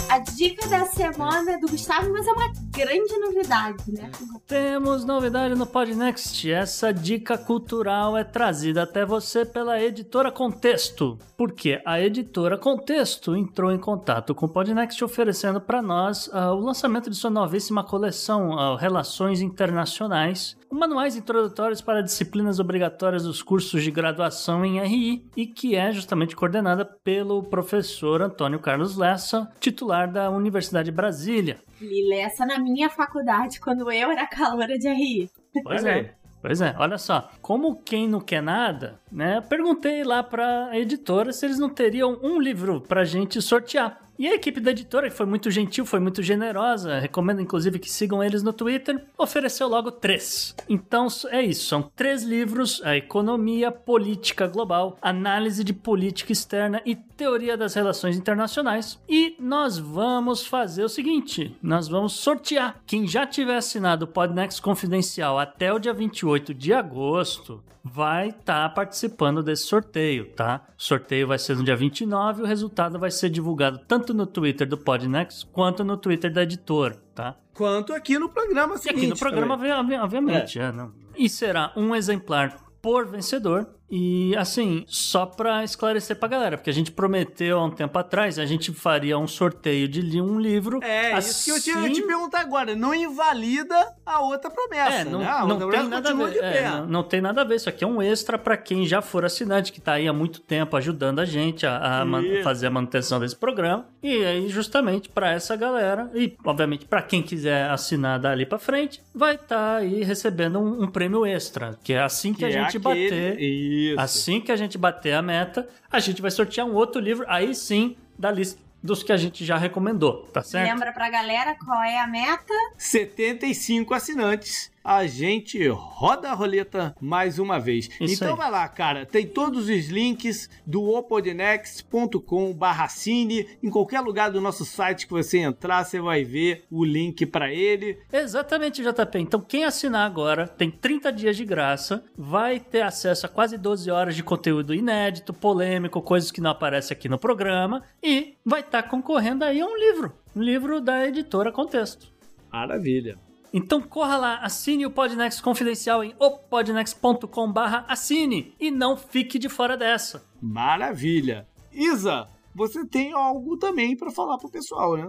A 0.09 0.17
dica 0.17 0.67
da 0.67 0.85
semana 0.87 1.51
é 1.51 1.57
do 1.59 1.67
Gustavo, 1.67 2.11
mas 2.11 2.25
é 2.25 2.31
uma 2.31 2.51
grande 2.71 3.15
novidade, 3.19 3.91
né? 3.91 4.09
Temos 4.47 5.05
novidade 5.05 5.53
no 5.53 5.67
Podnext. 5.67 6.49
Essa 6.49 6.91
dica 6.91 7.37
cultural 7.37 8.17
é 8.17 8.23
trazida 8.23 8.81
até 8.81 9.05
você 9.05 9.45
pela 9.45 9.79
editora 9.79 10.31
Contexto. 10.31 11.19
Porque 11.37 11.79
a 11.85 12.01
editora 12.01 12.57
Contexto 12.57 13.35
entrou 13.35 13.71
em 13.71 13.77
contato 13.77 14.33
com 14.33 14.47
o 14.47 14.49
Podnext 14.49 15.03
oferecendo 15.03 15.61
para 15.61 15.79
nós 15.79 16.25
uh, 16.27 16.55
o 16.55 16.59
lançamento 16.59 17.07
de 17.07 17.15
sua 17.15 17.29
novíssima 17.29 17.83
coleção 17.83 18.49
uh, 18.49 18.75
Relações 18.77 19.41
Internacionais, 19.41 20.57
manuais 20.71 21.15
introdutórios 21.15 21.81
para 21.81 22.01
disciplinas 22.01 22.59
obrigatórias 22.59 23.23
dos 23.23 23.41
cursos 23.41 23.83
de 23.83 23.91
graduação 23.91 24.63
em 24.63 24.79
RI 24.79 25.29
e 25.35 25.45
que 25.45 25.75
é 25.75 25.91
justamente 25.91 26.35
coordenada 26.35 26.85
pelo 26.85 27.43
professor 27.43 28.21
Antônio 28.21 28.59
Carlos 28.59 28.97
Lessa, 28.97 29.51
titular 29.59 30.11
da 30.11 30.29
Universidade 30.29 30.89
de 30.89 30.95
Brasília. 30.95 31.59
Li 31.81 32.07
Lessa 32.07 32.45
na 32.45 32.59
minha 32.59 32.89
faculdade 32.89 33.59
quando 33.59 33.91
eu 33.91 34.11
era 34.11 34.27
caloura 34.27 34.77
de 34.77 34.89
RI. 34.89 35.29
Pois 35.63 35.83
é. 35.85 36.13
Pois 36.41 36.61
é, 36.61 36.73
olha 36.77 36.97
só. 36.97 37.29
Como 37.41 37.81
quem 37.83 38.07
não 38.07 38.21
quer 38.21 38.41
nada, 38.41 38.99
né? 39.11 39.41
Perguntei 39.41 40.03
lá 40.03 40.23
pra 40.23 40.69
editora 40.73 41.33
se 41.33 41.45
eles 41.45 41.59
não 41.59 41.69
teriam 41.69 42.17
um 42.23 42.39
livro 42.39 42.79
pra 42.79 43.03
gente 43.03 43.41
sortear. 43.41 43.99
E 44.19 44.27
a 44.27 44.35
equipe 44.35 44.59
da 44.59 44.71
editora, 44.71 45.09
que 45.09 45.15
foi 45.15 45.25
muito 45.25 45.49
gentil, 45.49 45.85
foi 45.85 46.01
muito 46.01 46.21
generosa, 46.21 46.99
recomendo 46.99 47.39
inclusive 47.39 47.79
que 47.79 47.89
sigam 47.89 48.21
eles 48.21 48.43
no 48.43 48.51
Twitter, 48.51 49.01
ofereceu 49.17 49.65
logo 49.69 49.91
três. 49.91 50.53
Então 50.67 51.07
é 51.29 51.41
isso, 51.41 51.67
são 51.67 51.89
três 51.95 52.23
livros: 52.23 52.81
a 52.83 52.97
Economia 52.97 53.71
Política 53.71 54.45
Global, 54.45 54.97
Análise 55.01 55.63
de 55.63 55.71
Política 55.71 56.33
Externa 56.33 56.81
e 56.85 56.97
Teoria 56.97 57.55
das 57.55 57.75
Relações 57.75 58.17
Internacionais. 58.17 58.99
E 59.07 59.37
nós 59.39 59.77
vamos 59.77 60.45
fazer 60.45 60.83
o 60.83 60.89
seguinte: 60.89 61.55
nós 61.63 61.87
vamos 61.87 62.11
sortear. 62.11 62.81
Quem 62.85 63.07
já 63.07 63.25
tiver 63.25 63.55
assinado 63.55 64.03
o 64.03 64.07
Podnext 64.09 64.61
Confidencial 64.61 65.39
até 65.39 65.71
o 65.71 65.79
dia 65.79 65.93
28 65.93 66.53
de 66.53 66.73
agosto 66.73 67.63
vai 67.93 68.29
estar 68.29 68.67
tá 68.67 68.69
participando 68.69 69.41
desse 69.41 69.63
sorteio, 69.63 70.31
tá? 70.31 70.65
O 70.77 70.81
sorteio 70.81 71.27
vai 71.27 71.39
ser 71.39 71.55
no 71.55 71.63
dia 71.63 71.75
29 71.75 72.41
e 72.41 72.43
o 72.43 72.47
resultado 72.47 72.99
vai 72.99 73.11
ser 73.11 73.29
divulgado 73.29 73.79
tanto 73.87 74.13
no 74.13 74.25
Twitter 74.25 74.67
do 74.67 74.77
Podnext 74.77 75.47
quanto 75.51 75.83
no 75.83 75.97
Twitter 75.97 76.31
da 76.31 76.43
editora, 76.43 77.01
tá? 77.13 77.35
Quanto 77.53 77.93
aqui 77.93 78.17
no 78.17 78.29
programa 78.29 78.77
seguinte. 78.77 79.01
E 79.01 79.05
aqui 79.05 79.07
no 79.07 79.17
programa, 79.17 79.57
também. 79.57 79.99
obviamente. 79.99 80.59
É. 80.59 80.63
É, 80.63 80.73
e 81.17 81.27
será 81.27 81.73
um 81.75 81.95
exemplar 81.95 82.55
por 82.81 83.05
vencedor 83.05 83.67
E 83.91 84.35
assim, 84.37 84.83
só 84.87 85.25
pra 85.25 85.63
esclarecer 85.63 86.15
pra 86.17 86.27
galera, 86.27 86.57
porque 86.57 86.69
a 86.69 86.73
gente 86.73 86.91
prometeu 86.91 87.57
há 87.59 87.65
um 87.65 87.71
tempo 87.71 87.97
atrás, 87.97 88.37
a 88.37 88.45
gente 88.45 88.71
faria 88.71 89.17
um 89.17 89.27
sorteio 89.27 89.87
de 89.87 90.21
um 90.21 90.39
livro. 90.39 90.79
É, 90.83 91.13
assim... 91.13 91.29
isso 91.51 91.63
que 91.63 91.69
eu 91.71 91.75
tinha 91.75 91.89
te 91.93 92.01
perguntar 92.03 92.41
agora. 92.41 92.75
Não 92.75 92.93
invalida 92.93 93.75
a 94.05 94.21
outra 94.21 94.49
promessa. 94.49 94.91
É, 95.01 95.03
não, 95.05 95.19
né? 95.19 95.25
Não 95.47 95.69
tem 95.69 95.87
nada 95.89 96.09
a 96.09 96.13
ver. 96.13 96.37
é, 96.43 96.69
não, 96.69 96.85
não 96.87 97.03
tem 97.03 97.21
nada 97.21 97.41
a 97.41 97.43
ver. 97.43 97.55
Isso 97.55 97.69
aqui 97.69 97.83
é 97.83 97.87
um 97.87 98.01
extra 98.01 98.37
pra 98.37 98.55
quem 98.57 98.85
já 98.85 99.01
for 99.01 99.25
assinante, 99.25 99.71
que 99.71 99.81
tá 99.81 99.93
aí 99.93 100.07
há 100.07 100.13
muito 100.13 100.39
tempo 100.41 100.75
ajudando 100.77 101.19
a 101.19 101.25
gente 101.25 101.65
a, 101.65 102.01
a 102.01 102.05
man- 102.05 102.23
fazer 102.43 102.67
a 102.67 102.69
manutenção 102.69 103.19
desse 103.19 103.35
programa. 103.35 103.87
E 104.03 104.23
aí, 104.23 104.47
justamente 104.49 105.09
pra 105.09 105.31
essa 105.31 105.55
galera, 105.55 106.09
e 106.13 106.35
obviamente 106.45 106.85
pra 106.85 107.01
quem 107.01 107.21
quiser 107.21 107.69
assinar 107.69 108.19
dali 108.19 108.45
pra 108.45 108.57
frente, 108.59 109.01
vai 109.13 109.35
estar 109.35 109.77
aí 109.77 110.03
recebendo 110.03 110.59
um, 110.59 110.83
um 110.83 110.87
prêmio 110.87 111.25
extra, 111.25 111.77
que 111.83 111.93
é 111.93 112.01
assim 112.01 112.33
que, 112.33 112.39
Que 112.39 112.45
a 112.45 112.49
é 112.49 112.51
gente 112.51 112.77
aquele- 112.77 112.83
bater. 113.09 113.37
Isso. 113.79 113.99
Assim 113.99 114.41
que 114.41 114.51
a 114.51 114.55
gente 114.55 114.77
bater 114.77 115.13
a 115.13 115.21
meta, 115.21 115.67
a 115.91 115.99
gente 115.99 116.21
vai 116.21 116.31
sortear 116.31 116.67
um 116.67 116.73
outro 116.73 116.99
livro, 116.99 117.25
aí 117.27 117.55
sim, 117.55 117.95
da 118.17 118.31
lista 118.31 118.59
dos 118.81 119.03
que 119.03 119.11
a 119.11 119.17
gente 119.17 119.45
já 119.45 119.57
recomendou, 119.57 120.23
tá 120.33 120.41
certo? 120.41 120.69
Lembra 120.69 120.93
pra 120.93 121.09
galera 121.09 121.55
qual 121.55 121.83
é 121.83 121.99
a 121.99 122.07
meta? 122.07 122.53
75 122.77 123.93
assinantes. 123.93 124.71
A 124.83 125.05
gente 125.07 125.67
roda 125.67 126.29
a 126.29 126.33
roleta 126.33 126.95
mais 126.99 127.39
uma 127.39 127.59
vez. 127.59 127.89
Isso 127.99 128.15
então 128.15 128.31
aí. 128.31 128.37
vai 128.37 128.51
lá, 128.51 128.67
cara. 128.67 129.05
Tem 129.05 129.27
todos 129.27 129.69
os 129.69 129.87
links 129.87 130.49
do 130.65 130.83
opodnext.com 130.89 132.57
cine 132.89 133.47
Em 133.61 133.69
qualquer 133.69 134.01
lugar 134.01 134.31
do 134.31 134.41
nosso 134.41 134.65
site 134.65 135.05
que 135.05 135.13
você 135.13 135.39
entrar, 135.39 135.83
você 135.83 135.99
vai 135.99 136.23
ver 136.23 136.63
o 136.71 136.83
link 136.83 137.25
para 137.25 137.53
ele. 137.53 137.99
Exatamente, 138.11 138.81
JP. 138.81 139.19
Então, 139.19 139.41
quem 139.41 139.63
assinar 139.63 140.05
agora 140.05 140.47
tem 140.47 140.71
30 140.71 141.11
dias 141.11 141.37
de 141.37 141.45
graça, 141.45 142.03
vai 142.17 142.59
ter 142.59 142.81
acesso 142.81 143.25
a 143.25 143.29
quase 143.29 143.57
12 143.57 143.89
horas 143.91 144.15
de 144.15 144.23
conteúdo 144.23 144.73
inédito, 144.73 145.33
polêmico, 145.33 146.01
coisas 146.01 146.31
que 146.31 146.41
não 146.41 146.51
aparecem 146.51 146.95
aqui 146.95 147.09
no 147.09 147.17
programa, 147.17 147.83
e 148.01 148.35
vai 148.45 148.61
estar 148.61 148.83
concorrendo 148.83 149.43
aí 149.43 149.61
a 149.61 149.65
um 149.65 149.77
livro. 149.77 150.13
Um 150.35 150.41
livro 150.41 150.81
da 150.81 151.05
editora 151.07 151.51
Contexto. 151.51 152.11
Maravilha. 152.51 153.28
Então 153.53 153.81
corra 153.81 154.17
lá, 154.17 154.37
assine 154.37 154.85
o 154.85 154.91
Podnext 154.91 155.41
Confidencial 155.41 156.03
em 156.03 156.13
opodnext.com 156.19 157.53
assine 157.87 158.53
e 158.59 158.69
não 158.69 158.95
fique 158.95 159.39
de 159.39 159.49
fora 159.49 159.75
dessa. 159.75 160.23
Maravilha. 160.41 161.47
Isa, 161.71 162.29
você 162.53 162.85
tem 162.87 163.13
algo 163.13 163.57
também 163.57 163.95
para 163.95 164.11
falar 164.11 164.37
pro 164.37 164.51
pessoal, 164.51 164.95
né? 164.95 165.07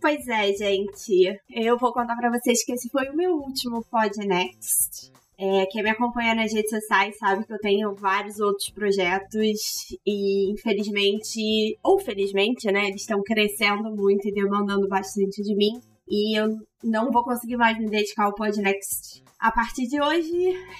Pois 0.00 0.26
é, 0.28 0.52
gente. 0.52 1.38
Eu 1.50 1.76
vou 1.76 1.92
contar 1.92 2.16
pra 2.16 2.30
vocês 2.30 2.64
que 2.64 2.72
esse 2.72 2.88
foi 2.90 3.08
o 3.08 3.16
meu 3.16 3.32
último 3.32 3.84
Podnext. 3.90 5.12
É, 5.38 5.66
quem 5.66 5.82
me 5.82 5.90
acompanha 5.90 6.34
nas 6.34 6.52
redes 6.52 6.70
sociais 6.70 7.16
sabe 7.18 7.46
que 7.46 7.52
eu 7.52 7.58
tenho 7.58 7.94
vários 7.94 8.38
outros 8.40 8.68
projetos 8.70 9.58
e, 10.06 10.52
infelizmente, 10.52 11.78
ou 11.82 11.98
felizmente, 11.98 12.70
né, 12.70 12.88
eles 12.88 13.00
estão 13.00 13.22
crescendo 13.22 13.84
muito 13.94 14.28
e 14.28 14.32
demandando 14.32 14.86
bastante 14.86 15.42
de 15.42 15.56
mim. 15.56 15.80
E 16.06 16.38
eu 16.38 16.48
não 16.82 17.10
vou 17.10 17.22
conseguir 17.22 17.56
mais 17.56 17.78
me 17.78 17.88
dedicar 17.88 18.24
ao 18.24 18.34
Podnext 18.34 19.22
a 19.40 19.50
partir 19.50 19.86
de 19.86 20.00
hoje. 20.00 20.30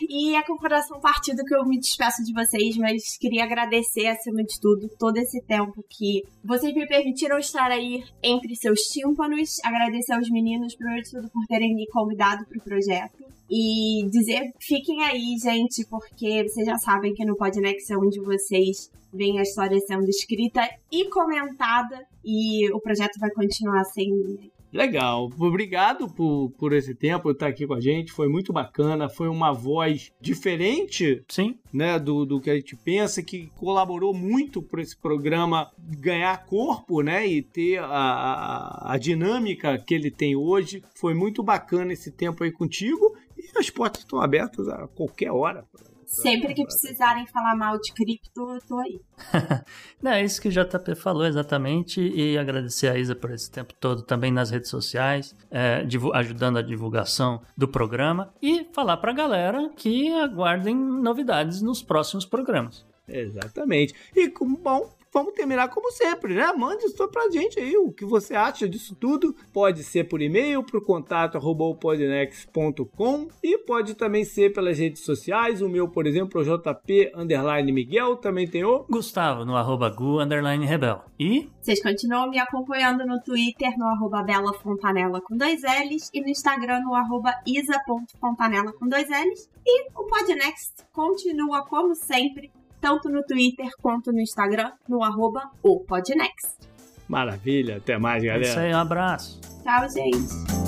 E 0.09 0.37
é 0.37 0.43
com 0.43 0.53
o 0.53 0.59
coração 0.59 1.01
partido 1.01 1.45
que 1.45 1.55
eu 1.55 1.65
me 1.65 1.79
despeço 1.79 2.23
de 2.23 2.33
vocês, 2.33 2.77
mas 2.77 3.17
queria 3.17 3.45
agradecer, 3.45 4.07
acima 4.07 4.45
de 4.45 4.61
tudo, 4.61 4.89
todo 4.99 5.17
esse 5.17 5.41
tempo 5.43 5.83
que 5.89 6.23
vocês 6.45 6.75
me 6.75 6.87
permitiram 6.87 7.39
estar 7.39 7.71
aí 7.71 8.05
entre 8.23 8.55
seus 8.55 8.81
tímpanos. 8.81 9.57
Agradecer 9.65 10.13
aos 10.13 10.29
meninos, 10.29 10.75
primeiro 10.75 11.03
de 11.03 11.11
tudo, 11.11 11.31
por 11.31 11.47
terem 11.47 11.75
me 11.75 11.87
convidado 11.89 12.45
para 12.47 12.59
o 12.59 12.63
projeto. 12.63 13.25
E 13.51 14.07
dizer, 14.11 14.53
fiquem 14.61 15.03
aí, 15.03 15.37
gente, 15.43 15.85
porque 15.87 16.45
vocês 16.45 16.67
já 16.67 16.79
sabem 16.79 17.13
que 17.15 17.25
no 17.25 17.37
Podnext 17.37 17.91
é 17.91 17.97
onde 17.97 18.21
vocês 18.21 18.91
veem 19.13 19.41
a 19.41 19.43
história 19.43 19.79
sendo 19.81 20.09
escrita 20.09 20.69
e 20.93 21.09
comentada. 21.09 22.07
E 22.25 22.71
o 22.73 22.81
projeto 22.81 23.19
vai 23.19 23.31
continuar 23.31 23.83
sem. 23.85 24.09
Legal, 24.73 25.29
obrigado 25.39 26.09
por, 26.09 26.51
por 26.57 26.73
esse 26.73 26.95
tempo 26.95 27.31
estar 27.31 27.49
aqui 27.49 27.67
com 27.67 27.75
a 27.75 27.81
gente, 27.81 28.13
foi 28.13 28.29
muito 28.29 28.53
bacana, 28.53 29.09
foi 29.09 29.29
uma 29.29 29.53
voz 29.53 30.13
diferente 30.21 31.25
Sim, 31.29 31.59
né, 31.73 31.99
do, 31.99 32.25
do 32.25 32.41
que 32.41 32.51
a 32.51 32.55
gente 32.55 32.77
pensa, 32.77 33.21
que 33.23 33.51
colaborou 33.57 34.15
muito 34.15 34.63
para 34.63 34.81
esse 34.81 34.97
programa 34.97 35.71
ganhar 35.77 36.47
corpo, 36.47 37.03
né, 37.03 37.27
e 37.27 37.43
ter 37.43 37.79
a, 37.79 37.87
a, 37.87 38.93
a 38.93 38.99
dinâmica 38.99 39.77
que 39.79 39.95
ele 39.95 40.11
tem 40.11 40.37
hoje. 40.37 40.83
Foi 40.95 41.15
muito 41.15 41.43
bacana 41.43 41.93
esse 41.93 42.11
tempo 42.11 42.45
aí 42.45 42.53
contigo. 42.53 43.17
E 43.37 43.59
as 43.59 43.71
portas 43.71 44.03
estão 44.03 44.21
abertas 44.21 44.69
a 44.69 44.87
qualquer 44.89 45.33
hora. 45.33 45.65
Sempre 46.11 46.55
que 46.55 46.65
precisarem 46.65 47.25
falar 47.25 47.55
mal 47.55 47.79
de 47.79 47.93
cripto, 47.93 48.55
eu 48.55 48.61
tô 48.67 48.79
aí. 48.79 49.01
Não, 50.03 50.11
é 50.11 50.25
isso 50.25 50.43
que 50.43 50.49
o 50.49 50.51
JP 50.51 50.97
falou 50.97 51.25
exatamente 51.25 52.01
e 52.01 52.37
agradecer 52.37 52.89
a 52.89 52.99
Isa 52.99 53.15
por 53.15 53.31
esse 53.31 53.49
tempo 53.49 53.73
todo 53.75 54.03
também 54.03 54.33
nas 54.33 54.51
redes 54.51 54.69
sociais, 54.69 55.37
é, 55.51 55.87
ajudando 56.15 56.59
a 56.59 56.63
divulgação 56.63 57.41
do 57.57 57.69
programa 57.69 58.35
e 58.43 58.67
falar 58.73 58.97
pra 58.97 59.13
galera 59.13 59.71
que 59.77 60.13
aguardem 60.15 60.75
novidades 60.75 61.63
nos 61.63 61.81
próximos 61.81 62.27
programas. 62.27 62.85
Exatamente. 63.07 63.95
E 64.15 64.29
como 64.29 64.57
bom, 64.57 64.91
vamos 65.13 65.33
terminar 65.35 65.69
como 65.69 65.91
sempre, 65.93 66.35
né? 66.35 66.53
Mande 66.53 66.85
isso 66.87 67.09
pra 67.09 67.31
gente 67.31 67.59
aí 67.59 67.77
o 67.77 67.93
que 67.93 68.05
você 68.05 68.35
acha 68.35 68.69
disso 68.69 68.95
tudo. 68.95 69.35
Pode 69.53 69.83
ser 69.83 70.05
por 70.05 70.21
e-mail, 70.21 70.63
pro 70.63 70.85
contato 70.85 71.37
arroba 71.37 71.65
opodnex.com 71.65 73.29
e 73.43 73.59
pode 73.59 73.95
também 73.95 74.25
ser 74.25 74.53
pelas 74.53 74.79
redes 74.79 75.03
sociais. 75.05 75.63
O 75.63 75.69
meu, 75.69 75.89
por 75.89 76.07
exemplo, 76.07 76.41
é 76.41 76.45
o 76.45 76.59
JP 76.59 77.13
underline 77.15 77.73
Miguel, 77.73 78.17
também 78.17 78.47
tem 78.47 78.65
o 78.65 78.85
Gustavo 78.89 79.45
no 79.45 79.57
arroba 79.57 79.89
gu 79.91 80.21
underline 80.21 80.65
rebel. 80.67 81.03
E 81.19 81.49
Vocês 81.61 81.83
continuam 81.83 82.31
me 82.31 82.39
acompanhando 82.39 83.07
no 83.07 83.21
Twitter, 83.21 83.77
no 83.77 83.87
arroba 83.87 84.23
Bela 84.23 84.53
Fontanella 84.55 85.21
com 85.21 85.37
dois 85.37 85.63
L's, 85.63 86.11
e 86.15 86.21
no 86.21 86.29
Instagram, 86.29 86.81
no 86.81 86.95
arroba 86.95 87.35
isa.fontanella 87.47 88.73
com 88.73 88.89
dois 88.89 89.09
L's. 89.09 89.49
E 89.67 89.91
o 89.95 90.05
Podnext 90.05 90.85
continua, 90.93 91.67
como 91.67 91.95
sempre, 91.95 92.51
tanto 92.81 93.09
no 93.09 93.23
Twitter 93.23 93.71
quanto 93.81 94.13
no 94.13 94.21
Instagram, 94.21 94.73
no 94.89 95.03
arroba 95.03 95.51
o 95.63 95.81
Podnext. 95.81 96.57
Maravilha, 97.09 97.79
até 97.79 97.99
mais, 97.99 98.23
é 98.23 98.27
galera. 98.29 98.49
isso 98.49 98.59
aí, 98.59 98.73
um 98.73 98.79
abraço. 98.79 99.41
Tchau, 99.63 99.89
gente! 99.91 100.61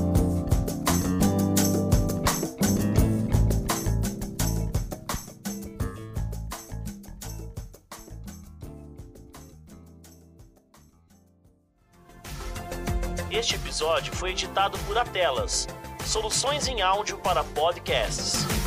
Este 13.31 13.55
episódio 13.55 14.15
foi 14.15 14.31
editado 14.31 14.79
por 14.81 14.99
Atelas, 14.99 15.67
soluções 16.05 16.69
em 16.69 16.83
áudio 16.83 17.19
para 17.19 17.43
podcasts. 17.43 18.62